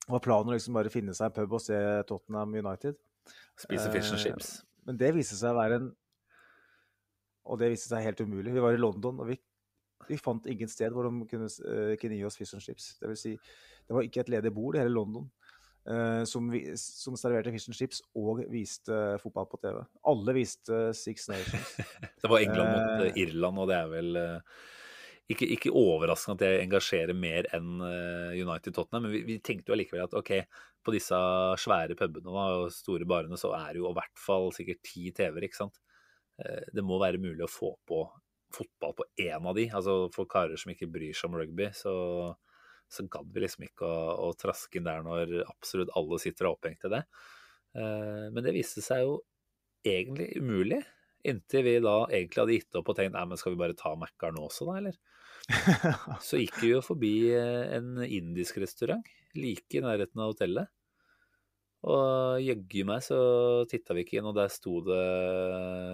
var 0.08 0.24
planen 0.24 0.54
å 0.54 0.56
liksom 0.56 0.74
bare 0.78 0.90
finne 0.94 1.12
seg 1.18 1.28
en 1.28 1.36
pub 1.36 1.52
og 1.58 1.60
se 1.66 1.76
Tottenham 2.08 2.54
United. 2.56 2.96
Spise 3.60 3.92
fish 3.92 4.08
and 4.14 4.20
Eh, 4.20 4.24
chips. 4.24 4.50
Men 4.88 4.96
det 4.96 5.12
viste 5.14 5.36
seg 5.36 5.52
å 5.52 5.58
være 5.60 5.80
en 5.82 5.92
Og 7.46 7.58
det 7.60 7.68
viste 7.70 7.92
seg 7.92 8.02
helt 8.02 8.18
umulig. 8.24 8.50
Vi 8.56 8.62
var 8.64 8.74
i 8.74 8.80
London, 8.80 9.20
og 9.22 9.28
vi, 9.28 9.36
vi 10.08 10.18
fant 10.20 10.46
ingen 10.50 10.68
sted 10.70 10.94
hvor 10.94 11.08
de 11.08 11.26
kunne, 11.30 11.48
uh, 11.66 11.94
kunne 12.00 12.18
gi 12.18 12.24
oss 12.28 12.38
fish 12.38 12.54
and 12.56 12.62
chips. 12.64 12.94
Det 13.00 13.08
vil 13.10 13.18
si, 13.20 13.34
det 13.86 13.94
var 13.96 14.06
ikke 14.06 14.24
et 14.24 14.32
ledig 14.36 14.52
bord 14.56 14.76
i 14.76 14.82
hele 14.82 14.94
London 14.94 15.28
eh, 15.86 16.22
som, 16.26 16.48
vi, 16.50 16.62
som 16.80 17.14
serverte 17.18 17.52
fish 17.54 17.68
and 17.70 17.76
chips 17.78 18.00
og 18.18 18.40
viste 18.50 18.96
fotball 19.22 19.46
på 19.52 19.60
TV. 19.62 19.82
Alle 20.10 20.34
viste 20.34 20.80
Six 20.98 21.28
Nations. 21.30 21.76
Det 22.22 22.30
var 22.32 22.42
England 22.42 22.72
mot 22.72 22.88
Eh. 22.96 23.06
eh, 23.06 23.20
Irland, 23.22 23.60
og 23.62 23.68
det 23.70 23.76
er 23.78 23.92
vel 23.92 24.16
eh, 24.18 24.56
ikke, 25.30 25.46
ikke 25.56 25.70
overraskende 25.78 26.34
at 26.36 26.42
det 26.42 26.64
engasjerer 26.64 27.14
mer 27.14 27.46
enn 27.54 27.82
eh, 27.86 28.34
United 28.42 28.74
Tottenham, 28.74 29.06
men 29.06 29.14
vi, 29.14 29.22
vi 29.28 29.38
tenkte 29.38 29.70
jo 29.70 29.76
allikevel 29.76 30.06
at 30.08 30.16
ok, 30.18 30.32
på 30.86 30.94
disse 30.94 31.18
svære 31.62 31.94
pubene 31.98 32.30
og 32.34 32.68
store 32.74 33.06
barene 33.10 33.38
så 33.38 33.50
er 33.58 33.72
det 33.74 33.80
jo 33.84 33.90
i 33.90 33.96
hvert 33.98 34.18
fall 34.22 34.50
sikkert 34.54 34.82
ti 34.86 35.08
TV-er, 35.14 35.46
ikke 35.48 35.62
sant. 35.62 35.78
Eh, 36.42 36.66
Det 36.74 36.82
må 36.86 36.98
være 37.02 37.22
mulig 37.22 37.42
å 37.46 37.50
få 37.50 37.72
på 37.86 38.02
fotball 38.54 38.94
på 38.98 39.06
én 39.22 39.46
av 39.46 39.56
de. 39.56 39.68
Altså 39.74 39.96
for 40.14 40.28
karer 40.30 40.58
som 40.60 40.72
ikke 40.72 40.90
bryr 40.90 41.16
seg 41.16 41.30
om 41.30 41.38
rugby, 41.40 41.70
så, 41.76 41.94
så 42.88 43.06
gadd 43.10 43.32
vi 43.34 43.44
liksom 43.44 43.66
ikke 43.68 43.86
å, 43.88 44.28
å 44.28 44.34
traske 44.38 44.78
inn 44.80 44.88
der 44.88 45.04
når 45.06 45.38
absolutt 45.46 45.94
alle 45.98 46.20
sitter 46.22 46.46
er 46.46 46.52
opphengt 46.52 46.86
i 46.88 46.92
det. 46.96 47.02
Eh, 47.76 48.28
Men 48.32 48.46
det 48.46 48.54
viste 48.56 48.84
seg 48.84 49.04
jo 49.04 49.18
egentlig 49.86 50.32
umulig. 50.40 50.82
Inntil 51.26 51.64
vi 51.66 51.76
da 51.82 51.98
egentlig 52.06 52.42
hadde 52.42 52.56
gitt 52.60 52.78
opp 52.78 52.92
og 52.92 52.98
tenkt 52.98 53.16
nei, 53.16 53.26
men 53.26 53.40
skal 53.40 53.54
vi 53.56 53.60
bare 53.64 53.78
ta 53.78 53.96
Mækkern 53.98 54.38
også, 54.44 54.68
da, 54.68 54.78
eller? 54.80 54.98
Så 56.26 56.38
gikk 56.40 56.56
vi 56.62 56.72
jo 56.72 56.80
forbi 56.84 57.14
eh, 57.34 57.76
en 57.76 58.02
indisk 58.06 58.58
restaurant 58.62 59.06
like 59.36 59.76
i 59.76 59.82
nærheten 59.84 60.22
av 60.22 60.32
hotellet. 60.32 60.70
Og 61.86 62.40
jøggu 62.42 62.82
meg 62.88 63.02
så 63.04 63.18
titta 63.70 63.94
vi 63.94 64.02
ikke 64.02 64.16
inn, 64.18 64.26
og 64.26 64.34
der 64.34 64.50
sto 64.50 64.80
det 64.86 65.02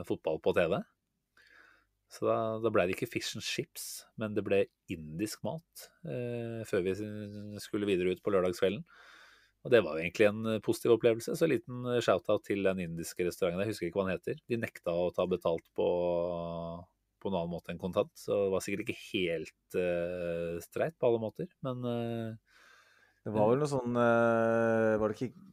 fotball 0.09 0.39
på 0.41 0.55
TV. 0.57 0.79
Så 2.13 2.27
da, 2.29 2.37
da 2.61 2.73
ble 2.73 2.85
det 2.89 2.97
ikke 2.97 3.09
fish 3.09 3.39
and 3.39 3.45
chips, 3.47 4.05
men 4.21 4.35
det 4.37 4.45
ble 4.45 4.67
indisk 4.93 5.41
mat 5.47 5.87
eh, 6.05 6.61
før 6.69 6.85
vi 6.85 6.93
skulle 7.63 7.89
videre 7.89 8.13
ut 8.13 8.21
på 8.21 8.35
lørdagskvelden. 8.35 8.85
Og 9.63 9.71
det 9.71 9.81
var 9.87 9.97
jo 9.97 10.03
egentlig 10.03 10.27
en 10.29 10.43
eh, 10.51 10.63
positiv 10.65 10.97
opplevelse. 10.97 11.37
Så 11.39 11.47
en 11.47 11.53
liten 11.55 11.87
eh, 11.89 12.03
shout-out 12.05 12.45
til 12.49 12.67
den 12.67 12.83
indiske 12.83 13.25
restauranten. 13.25 13.63
Jeg 13.63 13.73
husker 13.73 13.89
ikke 13.89 14.01
hva 14.01 14.09
den 14.09 14.17
heter. 14.17 14.43
De 14.51 14.59
nekta 14.61 14.93
å 14.93 15.07
ta 15.15 15.25
betalt 15.31 15.65
på, 15.79 15.87
på 17.23 17.31
en 17.31 17.39
annen 17.39 17.53
måte 17.55 17.73
enn 17.73 17.81
kontant. 17.81 18.13
Så 18.19 18.43
det 18.45 18.53
var 18.57 18.67
sikkert 18.67 18.85
ikke 18.85 18.99
helt 19.07 19.79
eh, 19.79 20.59
streit 20.67 20.99
på 20.99 21.09
alle 21.09 21.23
måter, 21.23 21.49
men 21.65 21.89
eh, 21.89 22.61
Det 23.23 23.33
var 23.33 23.53
vel 23.53 23.63
noe 23.63 23.71
sånn 23.71 23.97
eh, 24.03 24.97
Var 24.99 25.13
det 25.13 25.19
ikke 25.21 25.49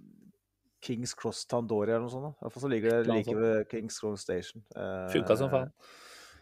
Kings 0.90 1.14
Cross 1.16 1.46
Tandori 1.52 1.94
eller 1.94 2.08
noe 2.08 2.12
sånt? 2.12 2.32
da? 2.32 2.36
I 2.40 2.44
hvert 2.48 2.56
fall 2.56 2.66
så 2.66 2.74
ligger 2.74 2.96
det 2.98 3.14
like 3.14 3.36
ved 3.38 3.66
Kings 3.72 4.02
Cross 4.02 4.26
Station. 4.26 4.66
Funka 5.14 5.38
som 5.38 5.54
faen. 5.54 5.72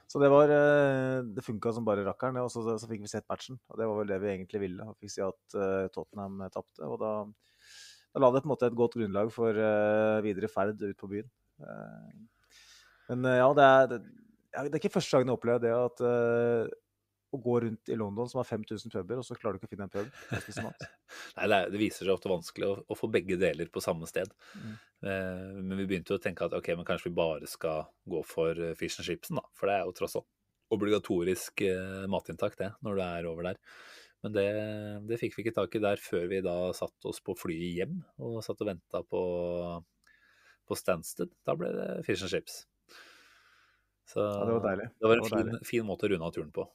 Så 0.07 0.21
det 0.23 0.29
var 0.31 0.51
eh, 0.53 1.19
Det 1.35 1.43
funka 1.43 1.73
som 1.75 1.88
bare 1.88 2.05
rakkeren. 2.07 2.39
Og 2.43 2.51
så, 2.53 2.63
så 2.79 2.89
fikk 2.89 3.03
vi 3.03 3.11
sett 3.11 3.27
matchen. 3.29 3.59
Og 3.67 3.79
det 3.79 3.89
var 3.89 3.99
vel 3.99 4.13
det 4.13 4.21
vi 4.23 4.31
egentlig 4.34 4.63
ville. 4.63 4.88
Og 4.88 4.95
fikk 5.01 5.13
si 5.13 5.23
at 5.25 5.57
eh, 5.59 5.89
Tottenham 5.93 6.45
tapte. 6.53 6.79
Og 6.88 6.95
da, 7.01 7.11
da 8.13 8.23
la 8.23 8.31
det 8.31 8.43
på 8.43 8.49
en 8.49 8.53
måte 8.55 8.71
et 8.71 8.79
godt 8.79 8.97
grunnlag 8.99 9.34
for 9.35 9.59
eh, 9.67 10.23
videre 10.25 10.51
ferd 10.51 10.79
ut 10.84 10.99
på 10.99 11.11
byen. 11.11 11.29
Eh, 11.59 12.49
men 13.11 13.29
eh, 13.29 13.39
ja, 13.41 13.51
det 13.57 13.67
er, 13.67 13.91
det, 13.91 14.01
det 14.57 14.73
er 14.73 14.81
ikke 14.81 14.95
første 14.95 15.17
gangen 15.17 15.31
jeg 15.34 15.39
opplever 15.39 15.63
det 15.63 15.73
at 15.75 16.03
eh, 16.07 16.75
å 17.38 17.43
gå 17.43 17.59
rundt 17.64 17.91
i 17.93 17.97
London 17.99 18.30
som 18.30 18.41
har 18.41 18.49
5000 18.49 18.93
puber, 18.93 19.22
og 19.22 19.26
så 19.27 19.38
klarer 19.38 19.55
du 19.55 19.61
ikke 19.61 19.69
å 19.69 19.73
finne 19.76 19.88
en 19.88 19.93
pub. 19.93 20.09
Nei, 21.38 21.47
det, 21.47 21.57
er, 21.57 21.72
det 21.73 21.81
viser 21.81 22.03
seg 22.03 22.14
ofte 22.15 22.31
vanskelig 22.31 22.68
å, 22.68 22.76
å 22.84 22.97
få 22.97 23.09
begge 23.14 23.39
deler 23.39 23.69
på 23.72 23.84
samme 23.84 24.09
sted. 24.09 24.34
Mm. 24.57 24.73
Eh, 25.07 25.43
men 25.61 25.76
vi 25.77 25.85
begynte 25.85 26.15
jo 26.15 26.19
å 26.19 26.23
tenke 26.23 26.47
at 26.47 26.55
ok, 26.57 26.72
men 26.80 26.88
kanskje 26.88 27.11
vi 27.11 27.19
bare 27.19 27.49
skal 27.49 27.85
gå 28.09 28.23
for 28.27 28.57
eh, 28.57 28.76
fish 28.80 28.97
and 28.97 29.07
chipsen, 29.07 29.39
da. 29.39 29.45
For 29.57 29.69
det 29.69 29.77
er 29.77 29.85
jo 29.85 29.95
tross 29.99 30.18
alt 30.19 30.30
obligatorisk 30.73 31.64
eh, 31.68 32.07
matinntak, 32.11 32.57
det, 32.59 32.73
når 32.84 32.97
du 32.97 33.03
er 33.05 33.30
over 33.30 33.51
der. 33.51 33.61
Men 34.26 34.34
det, 34.34 34.47
det 35.07 35.19
fikk 35.22 35.38
vi 35.38 35.45
ikke 35.45 35.57
tak 35.59 35.76
i 35.77 35.84
der 35.84 36.01
før 36.01 36.26
vi 36.31 36.41
da 36.43 36.55
satte 36.76 37.11
oss 37.11 37.22
på 37.23 37.35
flyet 37.38 37.77
hjem 37.77 37.99
og 38.26 38.39
satt 38.45 38.64
og 38.65 38.72
venta 38.72 39.03
på, 39.05 39.22
på 40.68 40.77
Stansted. 40.80 41.31
Da 41.45 41.55
ble 41.55 41.69
det 41.76 41.91
fish 42.07 42.26
and 42.26 42.34
chips. 42.34 42.64
Så 44.07 44.23
Ja, 44.23 44.45
det 44.47 44.57
var 44.57 44.65
deilig. 44.69 44.89
det 44.97 45.07
var 45.07 45.18
en 45.18 45.23
Det 45.23 45.31
var 45.31 45.43
fin, 45.43 45.65
fin 45.69 45.88
måte 45.88 46.07
å 46.07 46.11
runde 46.14 46.26
av 46.26 46.34
turen 46.34 46.51
på. 46.55 46.65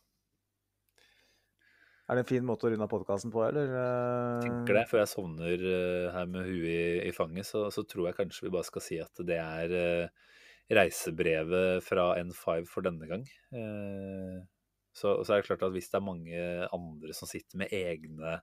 Er 2.11 2.19
det 2.19 2.25
en 2.25 2.31
fin 2.33 2.47
måte 2.47 2.67
å 2.67 2.73
runde 2.73 2.85
av 2.85 2.91
podkasten 2.91 3.31
på, 3.33 3.45
eller? 3.47 3.71
Jeg 3.73 4.47
tenker 4.49 4.77
det, 4.77 4.87
før 4.91 5.03
jeg 5.05 5.11
sovner 5.13 5.67
eh, 5.71 6.09
her 6.13 6.31
med 6.31 6.49
huet 6.49 6.71
i, 6.73 6.81
i 7.07 7.13
fanget, 7.15 7.47
så, 7.49 7.69
så 7.73 7.85
tror 7.89 8.09
jeg 8.09 8.19
kanskje 8.19 8.49
vi 8.49 8.55
bare 8.57 8.69
skal 8.69 8.85
si 8.85 8.99
at 9.01 9.23
det 9.29 9.39
er 9.39 9.77
eh, 9.79 10.33
reisebrevet 10.75 11.85
fra 11.87 12.11
N5 12.19 12.67
for 12.69 12.87
denne 12.87 13.09
gang. 13.09 13.23
Eh, 13.55 14.43
så, 14.93 15.15
så 15.23 15.33
er 15.33 15.41
det 15.41 15.49
klart 15.49 15.65
at 15.65 15.73
hvis 15.73 15.89
det 15.93 15.99
er 16.01 16.05
mange 16.05 16.43
andre 16.75 17.17
som 17.17 17.31
sitter 17.31 17.63
med 17.63 17.73
egne 17.73 18.41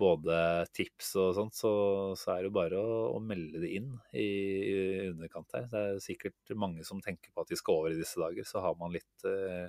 både 0.00 0.36
tips 0.72 1.12
og 1.20 1.34
sånt, 1.36 1.56
så, 1.56 1.72
så 2.16 2.32
er 2.32 2.40
det 2.40 2.50
jo 2.50 2.56
bare 2.56 2.80
å, 2.80 2.98
å 3.12 3.20
melde 3.22 3.60
det 3.62 3.72
inn 3.76 3.90
i, 4.16 4.24
i 4.24 4.74
underkant 5.10 5.52
her. 5.56 5.68
Det 5.70 5.82
er 5.82 6.02
sikkert 6.02 6.54
mange 6.58 6.86
som 6.88 7.02
tenker 7.04 7.32
på 7.34 7.44
at 7.44 7.52
de 7.52 7.58
skal 7.60 7.82
over 7.82 7.94
i 7.94 8.00
disse 8.00 8.20
dager, 8.20 8.46
så 8.48 8.64
har 8.64 8.78
man 8.80 8.94
litt 8.94 9.28
eh, 9.28 9.68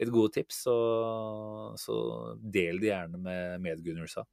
litt 0.00 0.12
gode 0.12 0.32
tips, 0.38 0.62
så, 0.66 0.76
så 1.78 1.96
del 2.38 2.80
det 2.82 2.90
gjerne 2.92 3.20
med 3.22 3.60
medgunnersa. 3.64 4.24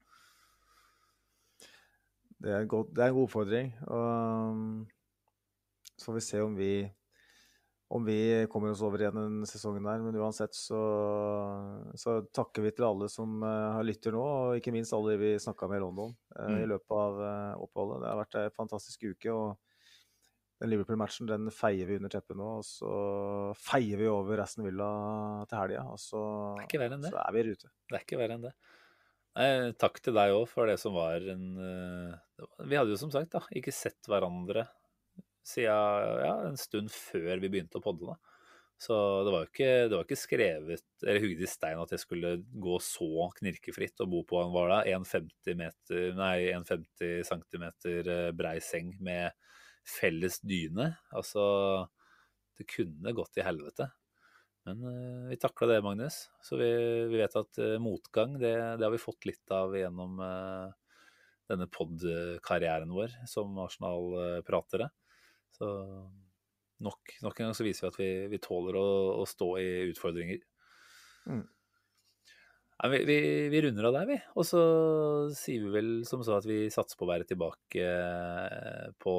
Det 2.40 2.54
er, 2.54 2.62
en 2.64 2.72
god, 2.72 2.94
det 2.96 3.04
er 3.04 3.12
en 3.12 3.18
god 3.18 3.28
oppfordring. 3.28 3.74
Og 3.92 4.88
så 6.00 6.08
får 6.08 6.16
vi 6.16 6.24
se 6.24 6.42
om 6.42 6.54
vi, 6.56 6.74
om 7.92 8.06
vi 8.08 8.20
kommer 8.52 8.72
oss 8.72 8.84
over 8.86 9.04
igjen 9.04 9.20
den 9.20 9.50
sesongen 9.50 9.84
der. 9.84 10.00
Men 10.06 10.16
uansett 10.22 10.56
så, 10.56 10.80
så 12.00 12.22
takker 12.32 12.64
vi 12.64 12.72
til 12.78 12.88
alle 12.88 13.10
som 13.12 13.44
uh, 13.44 13.82
lytter 13.84 14.16
nå, 14.16 14.24
og 14.24 14.62
ikke 14.62 14.72
minst 14.72 14.96
alle 14.96 15.18
de 15.18 15.20
vi 15.26 15.34
snakka 15.44 15.68
med 15.68 15.82
i 15.82 15.84
London 15.84 16.16
uh, 16.38 16.48
Mm. 16.48 16.62
i 16.64 16.70
løpet 16.72 16.96
av 16.96 17.20
uh, 17.20 17.66
oppholdet. 17.66 18.00
Det 18.06 18.14
har 18.14 18.22
vært 18.24 18.40
en 18.40 18.56
fantastisk 18.62 19.10
uke. 19.12 19.36
og 19.36 19.69
den 20.60 20.74
Liverpool-matchen 20.74 21.30
den 21.30 21.48
feier 21.56 21.88
vi 21.88 21.98
under 22.00 22.12
teppet 22.12 22.38
nå, 22.38 22.50
og 22.60 22.66
så 22.68 22.90
feier 23.60 24.02
vi 24.02 24.10
over 24.12 24.42
Aston 24.44 24.66
Villa 24.68 24.90
til 25.48 25.62
helga. 25.62 25.86
Og 25.94 26.02
så, 26.04 26.24
Det 26.60 26.66
er 26.68 26.96
så 27.06 27.22
er 27.22 27.36
vi 27.36 27.44
i 27.44 27.48
rute. 27.48 27.72
Det 27.88 27.96
er 27.96 28.04
ikke 28.04 28.20
verre 28.20 28.36
enn 28.36 28.48
det. 28.50 28.56
Nei, 29.40 29.50
takk 29.80 30.02
til 30.04 30.18
deg 30.18 30.34
òg 30.36 30.50
for 30.52 30.68
det 30.68 30.76
som 30.82 30.96
var 30.98 31.24
en 31.32 31.44
uh, 31.62 32.48
Vi 32.68 32.76
hadde 32.76 32.92
jo 32.92 32.98
som 33.00 33.12
sagt 33.14 33.32
da, 33.36 33.44
ikke 33.56 33.72
sett 33.72 34.10
hverandre 34.10 34.66
siden 35.46 36.26
ja, 36.26 36.34
en 36.50 36.58
stund 36.60 36.92
før 36.92 37.40
vi 37.40 37.52
begynte 37.52 37.80
å 37.80 37.84
podde. 37.84 38.10
da. 38.10 38.18
Så 38.80 38.96
det 39.26 39.32
var 39.34 39.42
jo 39.44 39.50
ikke, 39.50 39.72
det 39.92 39.96
var 39.96 40.06
ikke 40.06 40.18
skrevet 40.20 40.84
eller 41.04 41.24
hugget 41.24 41.44
i 41.44 41.52
stein 41.52 41.80
at 41.82 41.92
jeg 41.92 42.00
skulle 42.00 42.30
gå 42.64 42.78
så 42.84 43.28
knirkefritt 43.36 44.04
og 44.06 44.12
bo 44.14 44.22
på 44.28 44.40
en 44.40 44.54
var 44.54 44.72
det, 44.72 44.94
1,50 44.96 45.58
meter, 45.60 46.06
nei, 46.16 46.36
1,50 46.56 47.26
cm 47.28 47.66
eh, 47.66 48.30
brei 48.40 48.56
seng 48.64 48.94
med 49.04 49.36
felles 49.88 50.40
dyne. 50.46 50.92
Altså, 51.16 51.44
det 52.60 52.68
kunne 52.70 53.16
gått 53.16 53.40
i 53.40 53.46
helvete. 53.46 53.90
Men 54.68 54.84
uh, 54.84 55.30
vi 55.32 55.40
takla 55.40 55.72
det, 55.72 55.82
Magnus. 55.86 56.22
Så 56.44 56.60
vi, 56.60 56.70
vi 57.10 57.22
vet 57.22 57.38
at 57.40 57.62
uh, 57.64 57.78
motgang, 57.82 58.38
det, 58.42 58.54
det, 58.78 58.86
har 58.86 58.94
vi 58.94 59.02
fått 59.02 59.28
litt 59.30 59.56
av 59.56 59.76
gjennom 59.78 60.20
uh, 60.22 60.70
denne 61.50 61.70
pod-karrieren 61.72 62.92
vår 62.94 63.16
som 63.30 63.58
Arsenal-pratere. 63.64 64.90
Så 65.56 65.70
nok, 66.86 67.16
nok, 67.24 67.40
en 67.40 67.50
gang 67.50 67.56
så 67.58 67.66
viser 67.66 67.88
vi 67.88 67.90
at 67.90 68.00
vi, 68.00 68.10
vi 68.36 68.42
tåler 68.44 68.78
å, 68.78 68.90
å, 69.18 69.26
stå 69.28 69.50
i 69.62 69.70
utfordringer. 69.90 70.44
Mm. 71.26 71.48
Ja, 72.80 72.88
vi, 72.94 73.04
vi, 73.04 73.20
vi, 73.52 73.62
runder 73.66 73.90
av 73.90 73.96
der, 73.98 74.08
vi. 74.08 74.18
Og 74.40 74.48
så 74.48 74.62
sier 75.36 75.66
vi 75.66 75.74
vel 75.74 75.92
som 76.08 76.24
så 76.24 76.38
at 76.38 76.48
vi 76.48 76.62
satser 76.72 77.00
på 77.00 77.08
å 77.08 77.12
være 77.12 77.28
tilbake 77.28 77.86
på 79.04 79.16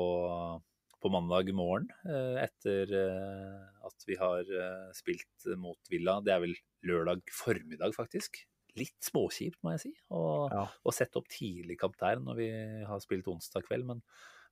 på 1.00 1.10
mandag 1.12 1.48
morgen 1.56 1.88
eh, 2.04 2.42
etter 2.44 2.90
eh, 2.92 3.60
at 3.88 4.06
vi 4.08 4.16
har 4.20 4.44
eh, 4.44 4.88
spilt 4.96 5.48
mot 5.60 5.78
Villa. 5.92 6.18
Det 6.24 6.34
er 6.34 6.42
vel 6.44 6.56
lørdag 6.86 7.22
formiddag, 7.32 7.94
faktisk. 7.96 8.42
Litt 8.78 8.98
småkjipt, 9.02 9.58
må 9.64 9.74
jeg 9.74 9.82
si, 9.86 9.92
å, 10.14 10.20
ja. 10.52 10.66
sette 10.94 11.18
opp 11.18 11.30
tidlig 11.32 11.78
kamp 11.80 11.96
der 12.00 12.20
når 12.22 12.38
vi 12.38 12.50
har 12.86 13.00
spilt 13.02 13.30
onsdag 13.32 13.64
kveld. 13.66 13.88
Men 13.88 14.04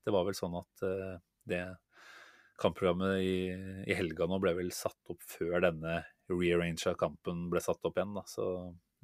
det 0.06 0.14
var 0.14 0.24
vel 0.26 0.36
sånn 0.36 0.56
at 0.58 0.86
det 1.48 1.62
kampprogrammet 2.58 3.22
i, 3.22 3.36
i 3.86 3.94
helga 3.94 4.26
nå 4.26 4.40
ble 4.42 4.56
vel 4.58 4.72
satt 4.74 5.12
opp 5.12 5.22
før 5.22 5.60
denne 5.62 6.00
rearrange 6.32 6.82
av 6.90 6.96
kampen 6.98 7.46
ble 7.52 7.62
satt 7.62 7.84
opp 7.86 8.00
igjen. 8.00 8.16
Da. 8.16 8.24
Så 8.26 8.48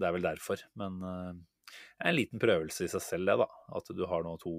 det 0.00 0.08
er 0.08 0.14
vel 0.16 0.26
derfor. 0.26 0.62
Men 0.80 1.00
en 1.04 2.16
liten 2.16 2.42
prøvelse 2.42 2.86
i 2.86 2.90
seg 2.90 3.02
selv, 3.02 3.28
det, 3.30 3.36
da. 3.44 3.48
At 3.78 3.90
du 3.94 4.04
har 4.10 4.26
nå 4.26 4.34
to 4.42 4.58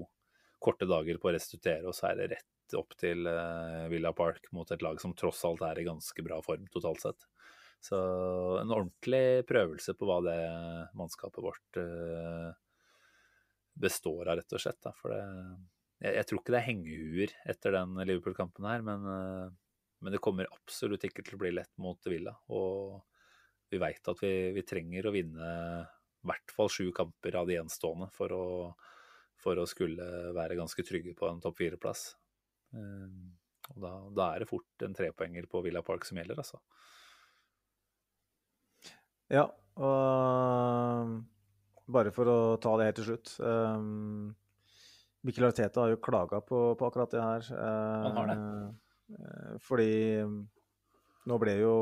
korte 0.62 0.88
dager 0.88 1.18
på 1.20 1.30
å 1.30 1.34
restituere, 1.36 1.84
og 1.86 1.96
så 1.96 2.10
er 2.10 2.20
det 2.20 2.30
rett 2.34 2.76
opp 2.78 2.96
til 2.98 3.28
uh, 3.28 3.86
Villa 3.92 4.12
Park 4.16 4.48
mot 4.56 4.70
et 4.72 4.82
lag 4.82 4.98
som 5.00 5.14
tross 5.14 5.44
alt 5.46 5.62
er 5.62 5.78
i 5.78 5.86
ganske 5.86 6.24
bra 6.26 6.40
form 6.42 6.66
totalt 6.72 7.04
sett. 7.04 7.28
Så 7.84 7.96
en 8.58 8.72
ordentlig 8.72 9.44
prøvelse 9.46 9.94
på 9.94 10.08
hva 10.08 10.18
det 10.24 10.40
mannskapet 10.98 11.44
vårt 11.44 11.78
uh, 11.78 12.50
består 13.76 14.32
av, 14.32 14.40
rett 14.40 14.56
og 14.56 14.62
slett. 14.62 14.80
Da. 14.82 14.94
For 14.98 15.14
det, 15.14 15.20
jeg, 16.00 16.16
jeg, 16.16 16.28
tror 16.28 16.40
ikke 16.40 16.54
det 16.54 16.60
er 16.62 16.70
hengehuer 16.70 17.36
etter 17.52 17.76
den 17.76 18.00
Liverpool-kampen 18.02 18.66
her, 18.66 18.82
men, 18.86 19.06
uh, 19.06 19.84
men, 20.00 20.16
det 20.16 20.22
kommer 20.24 20.50
absolutt 20.50 21.06
ikke 21.06 21.22
til 21.26 21.38
å 21.38 21.44
bli 21.44 21.52
lett 21.54 21.74
mot 21.82 22.10
Villa. 22.10 22.34
Og 22.50 23.04
vi 23.70 23.80
veit 23.82 24.08
at 24.08 24.22
vi, 24.22 24.32
vi, 24.56 24.64
trenger 24.66 25.08
å 25.08 25.14
vinne 25.14 25.48
i 25.86 26.28
hvert 26.28 26.54
fall 26.54 26.70
sju 26.72 26.90
kamper 26.94 27.38
av 27.38 27.48
de 27.48 27.56
gjenstående 27.56 28.08
for 28.14 28.34
å, 28.34 28.46
for 29.42 29.58
å 29.58 29.66
skulle 29.70 30.06
være 30.36 30.58
ganske 30.58 30.84
trygge 30.86 31.14
på 31.18 31.28
en 31.30 31.42
topp 31.42 31.58
fire-plass. 31.60 32.08
Ehm, 32.74 33.36
og 33.74 33.78
da, 33.82 33.92
da, 34.14 34.26
er 34.32 34.42
det 34.42 34.50
fort 34.50 34.86
en 34.86 34.94
trepoenger 34.96 35.46
på 35.50 35.62
Villa 35.66 35.82
Park 35.86 36.06
som 36.06 36.18
gjelder, 36.20 36.42
altså. 36.42 36.60
Ja, 39.32 39.46
og 39.82 41.16
bare 41.90 42.12
for 42.14 42.30
å 42.30 42.38
ta 42.62 42.74
det 42.78 42.88
helt 42.88 43.00
til 43.00 43.08
slutt. 43.10 43.32
Um, 43.42 44.34
Mikkel 45.26 45.48
Arteta 45.48 45.82
har 45.82 45.94
jo 45.94 46.02
klaga 46.02 46.40
på, 46.42 46.74
på, 46.78 46.86
akkurat 46.86 47.10
det 47.14 47.22
her. 47.22 47.48
Han 48.06 48.20
har 48.20 48.30
det. 48.30 48.36
Uh, 49.16 49.56
fordi 49.62 49.90
nå 51.26 51.38
ble 51.42 51.56
jo 51.58 51.74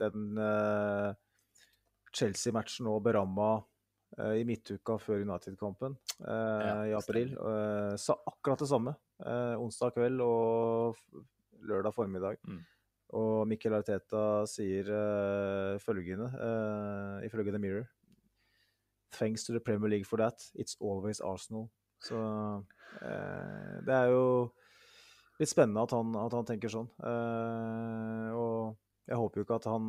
den 0.00 0.38
uh, 0.38 1.12
Chelsea-matchen 2.12 2.88
nå 2.88 2.98
beramma 3.04 3.54
uh, 4.18 4.34
i 4.36 4.44
midtuka 4.48 4.98
før 5.00 5.24
United-kampen 5.24 5.96
ja, 6.22 6.76
i 6.86 6.92
april. 6.96 7.32
sa 7.98 8.18
akkurat 8.28 8.60
det 8.60 8.68
samme 8.70 8.92
eh, 9.26 9.56
onsdag 9.60 9.94
kveld 9.96 10.20
og 10.24 10.98
lørdag 11.68 11.94
formiddag. 11.94 12.38
Mm. 12.48 12.60
Og 13.18 13.46
Mikkel 13.48 13.74
Arteta 13.76 14.46
sier 14.48 14.88
uh, 14.88 15.80
følgende, 15.82 16.30
uh, 16.32 17.18
ifølge 17.26 17.52
The 17.52 17.60
Mirror 17.60 17.84
Thanks 19.12 19.44
to 19.44 19.52
the 19.52 19.60
Premier 19.60 19.90
League 19.90 20.06
for 20.06 20.16
that. 20.16 20.40
It's 20.54 20.76
always 20.80 21.20
Arsenal. 21.20 21.68
Så 22.00 22.16
uh, 22.16 23.76
det 23.84 23.92
er 23.94 24.08
jo 24.08 24.24
litt 25.38 25.50
spennende 25.50 25.84
at 25.84 25.92
han, 25.92 26.16
at 26.16 26.32
han 26.32 26.48
tenker 26.48 26.72
sånn. 26.72 26.88
Uh, 27.04 28.32
og 28.32 28.78
jeg 29.12 29.20
håper 29.20 29.40
jo 29.40 29.46
ikke 29.46 29.60
at 29.60 29.70
han 29.70 29.86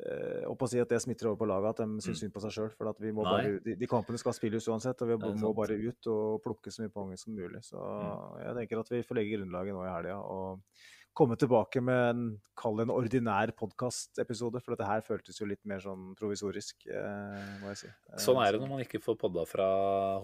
på 0.00 0.66
å 0.66 0.70
si 0.70 0.80
at 0.80 0.90
det 0.90 1.00
smitter 1.02 1.30
over 1.30 1.40
på 1.42 1.48
laget, 1.48 1.74
at 1.74 1.82
de 1.82 2.04
syns 2.04 2.16
mm. 2.16 2.20
synd 2.22 2.34
på 2.34 2.42
seg 2.44 2.54
sjøl. 2.54 2.70
For 2.76 3.02
vi 3.02 3.12
må 3.16 3.24
Nei. 3.26 3.32
bare, 3.32 3.58
de, 3.64 3.74
de, 3.80 3.88
kampene 3.90 4.20
skal 4.20 4.36
spilles 4.36 4.68
uansett, 4.70 5.02
og 5.04 5.10
vi 5.10 5.18
må 5.18 5.52
bare 5.56 5.76
ut 5.76 6.08
og 6.12 6.40
plukke 6.44 6.72
så 6.72 6.84
mye 6.84 6.94
poeng 6.94 7.12
som 7.20 7.36
mulig. 7.36 7.60
Så 7.66 7.80
mm. 7.80 8.40
jeg 8.44 8.56
tenker 8.60 8.80
at 8.80 8.94
vi 8.94 9.02
får 9.06 9.20
legge 9.20 9.36
grunnlaget 9.36 9.76
nå 9.76 9.84
i 9.84 9.92
helga 9.92 10.16
og 10.20 10.86
komme 11.20 11.36
tilbake 11.36 11.82
med 11.84 12.00
en, 12.12 12.22
kall 12.58 12.80
en 12.84 12.92
ordinær 12.94 13.52
podkastepisode. 13.58 14.62
For 14.62 14.74
dette 14.74 14.88
her 14.88 15.04
føltes 15.04 15.40
jo 15.40 15.48
litt 15.50 15.62
mer 15.68 15.82
sånn 15.84 16.14
provisorisk, 16.18 16.86
eh, 16.88 17.52
må 17.60 17.74
jeg 17.74 17.82
si. 17.82 17.92
Sånn 18.24 18.40
er 18.42 18.54
det 18.54 18.62
når 18.62 18.72
man 18.72 18.84
ikke 18.86 19.02
får 19.04 19.18
podda 19.20 19.44
fra 19.48 19.68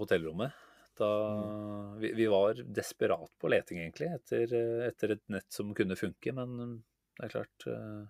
hotellrommet. 0.00 0.64
Da, 0.96 1.08
mm. 1.36 1.96
vi, 2.00 2.12
vi, 2.16 2.28
var 2.32 2.62
desperat 2.64 3.28
på 3.36 3.50
leting, 3.52 3.82
egentlig, 3.82 4.14
etter, 4.16 4.54
etter, 4.86 5.18
et 5.18 5.26
nett 5.34 5.50
som 5.52 5.74
kunne 5.76 5.98
funke. 5.98 6.32
Men 6.32 6.78
det 7.16 7.26
er 7.26 7.32
klart 7.32 7.66
eh, 7.70 8.04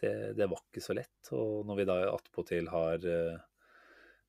det, 0.00 0.14
det, 0.38 0.46
var 0.50 0.62
ikke 0.62 0.82
så 0.84 0.96
lett. 0.96 1.32
Og 1.34 1.66
når 1.66 1.80
vi 1.80 1.88
da 1.88 1.98
attpåtil 2.12 2.68
har 2.72 3.04
uh, 3.06 3.36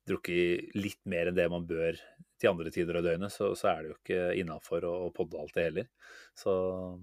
drukket 0.06 0.76
litt 0.78 1.02
mer 1.10 1.30
enn 1.30 1.36
det 1.36 1.48
man 1.50 1.66
bør 1.66 1.98
til 2.36 2.50
andre 2.50 2.70
tider 2.72 2.98
av 3.00 3.06
døgnet, 3.06 3.32
så, 3.32 3.50
så 3.58 3.70
er 3.72 3.82
det 3.82 3.90
jo 3.90 3.96
ikke 3.96 4.20
innafor 4.42 4.84
å, 4.86 4.92
å 5.08 5.10
podde 5.14 5.40
alt 5.40 5.56
det 5.56 5.66
heller. 5.68 5.88
Så 6.36 6.52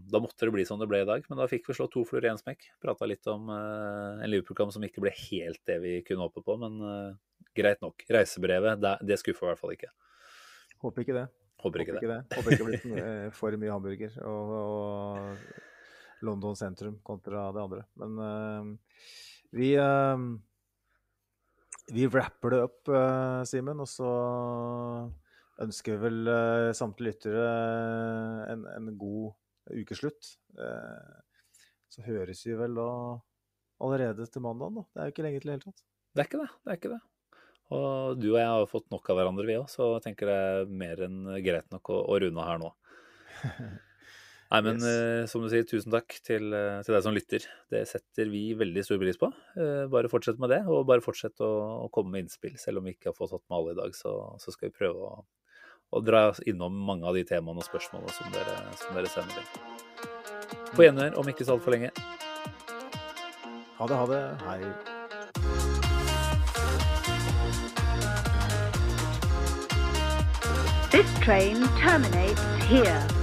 da 0.10 0.22
måtte 0.24 0.48
det 0.48 0.56
bli 0.56 0.66
som 0.70 0.82
det 0.82 0.88
ble 0.92 1.02
i 1.04 1.10
dag. 1.10 1.28
Men 1.30 1.42
da 1.42 1.50
fikk 1.52 1.70
vi 1.70 1.78
slått 1.78 1.94
to 1.96 2.06
fluer 2.08 2.28
i 2.28 2.32
én 2.32 2.40
smekk. 2.40 2.70
Prata 2.84 3.10
litt 3.10 3.28
om 3.32 3.52
uh, 3.52 4.20
en 4.20 4.32
Liverpool-kamp 4.32 4.74
som 4.76 4.88
ikke 4.88 5.04
ble 5.04 5.14
helt 5.26 5.62
det 5.70 5.80
vi 5.84 6.00
kunne 6.08 6.28
håpe 6.28 6.46
på, 6.46 6.58
men 6.64 6.80
uh, 6.84 7.52
greit 7.58 7.84
nok. 7.84 8.08
Reisebrevet, 8.12 8.82
det, 8.84 8.98
det 9.12 9.20
skuffer 9.22 9.50
i 9.50 9.52
hvert 9.52 9.64
fall 9.64 9.76
ikke. 9.76 9.92
Håper 10.84 11.06
ikke 11.06 11.20
det. 11.20 11.28
Håper 11.64 11.84
ikke, 11.84 11.94
Håper 11.96 12.08
ikke 12.08 12.16
det. 12.16 12.24
Håper 12.38 12.56
ikke 12.56 12.64
det 12.64 12.72
blir 12.72 13.38
for 13.38 13.56
mye 13.60 13.72
hamburger. 13.72 14.18
og, 14.28 14.58
og 14.58 15.70
London 16.24 16.58
sentrum 16.58 16.98
kontra 17.06 17.50
det 17.56 17.62
andre. 17.64 17.84
Men 18.00 18.20
uh, 18.20 19.00
vi 19.54 19.74
uh, 19.78 20.18
vi 21.92 22.08
wrapper 22.08 22.56
det 22.56 22.62
opp, 22.64 22.82
uh, 22.90 23.44
Simen, 23.48 23.82
og 23.84 23.90
så 23.92 24.10
ønsker 25.64 25.98
vi 25.98 26.04
vel 26.08 26.30
uh, 26.32 26.72
samtlige 26.76 27.12
lyttere 27.12 27.48
en, 28.54 28.68
en, 28.72 28.92
god 28.98 29.34
ukeslutt. 29.74 30.36
så 31.94 32.04
høres 32.04 32.42
vi 32.46 32.56
vel 32.58 32.76
da 32.76 32.90
allerede 33.84 34.26
til 34.28 34.44
mandag, 34.44 34.74
da. 34.76 34.84
Det 34.84 35.02
er 35.02 35.08
jo 35.08 35.14
ikke 35.14 35.26
lenge 35.26 35.40
til 35.40 35.50
i 35.50 35.52
det 35.52 35.56
hele 35.56 35.72
tatt. 35.72 35.84
Det 36.14 36.22
er 36.22 36.28
ikke 36.30 36.42
det. 36.42 36.50
Det 36.52 36.72
er 36.72 36.80
ikke 36.80 36.94
det. 36.94 37.02
Og 37.74 38.20
du 38.20 38.28
og 38.34 38.40
jeg 38.42 38.50
har 38.52 38.68
fått 38.70 38.92
nok 38.92 39.08
av 39.10 39.20
hverandre, 39.20 39.48
vi 39.48 39.56
òg, 39.58 39.70
så 39.72 39.94
jeg 39.96 40.06
tenker 40.08 40.30
det 40.30 40.36
er 40.36 40.76
mer 40.84 41.06
enn 41.08 41.22
greit 41.46 41.72
nok 41.74 41.94
å, 41.94 42.02
å 42.12 42.20
runde 42.22 42.48
her 42.50 42.62
nå. 42.62 42.74
Nei, 44.54 44.60
men 44.62 44.78
yes. 44.78 44.86
uh, 44.86 45.26
som 45.32 45.42
du 45.42 45.48
sier, 45.50 45.64
tusen 45.66 45.90
takk 45.90 46.14
til, 46.22 46.52
uh, 46.54 46.84
til, 46.86 46.94
deg 46.94 47.02
som 47.02 47.16
lytter. 47.16 47.46
Det 47.74 47.80
setter 47.90 48.30
vi 48.30 48.44
veldig 48.54 48.84
stor 48.86 49.00
pris 49.02 49.18
på. 49.18 49.32
Uh, 49.58 49.90
bare 49.90 50.12
fortsett 50.12 50.38
med 50.42 50.54
det, 50.54 50.60
og 50.70 50.86
bare 50.86 51.02
fortsett 51.02 51.42
å, 51.42 51.50
å, 51.82 51.88
komme 51.94 52.14
med 52.14 52.28
innspill. 52.28 52.54
Selv 52.62 52.78
om 52.80 52.86
vi 52.86 52.94
ikke 52.94 53.10
har 53.10 53.18
fått 53.18 53.34
tatt 53.34 53.42
med 53.48 53.58
alle 53.58 53.74
i 53.74 53.80
dag, 53.80 53.96
så, 53.98 54.12
så 54.38 54.54
skal 54.54 54.70
vi 54.70 54.78
prøve 54.78 55.10
å, 55.10 55.24
å, 55.90 56.04
dra 56.06 56.28
innom 56.46 56.78
mange 56.86 57.10
av 57.10 57.18
de 57.18 57.26
temaene 57.26 57.66
og 57.66 57.66
spørsmålene 57.66 58.14
som 58.14 58.30
dere, 58.36 58.60
som 58.78 58.94
dere 58.94 59.10
sender 59.10 59.42
inn. 59.42 59.50
På 60.74 60.86
gjenhør 60.86 61.18
om 61.18 61.34
ikke 61.34 61.50
så 61.50 61.58
altfor 61.58 61.74
lenge. 61.74 61.90
Ha 63.80 63.90
det, 63.90 63.98
ha 63.98 64.06
det. 64.14 64.22
Hei. 64.46 64.62
This 70.94 71.10
train 71.26 71.66
terminates 71.82 72.46
here. 72.70 73.23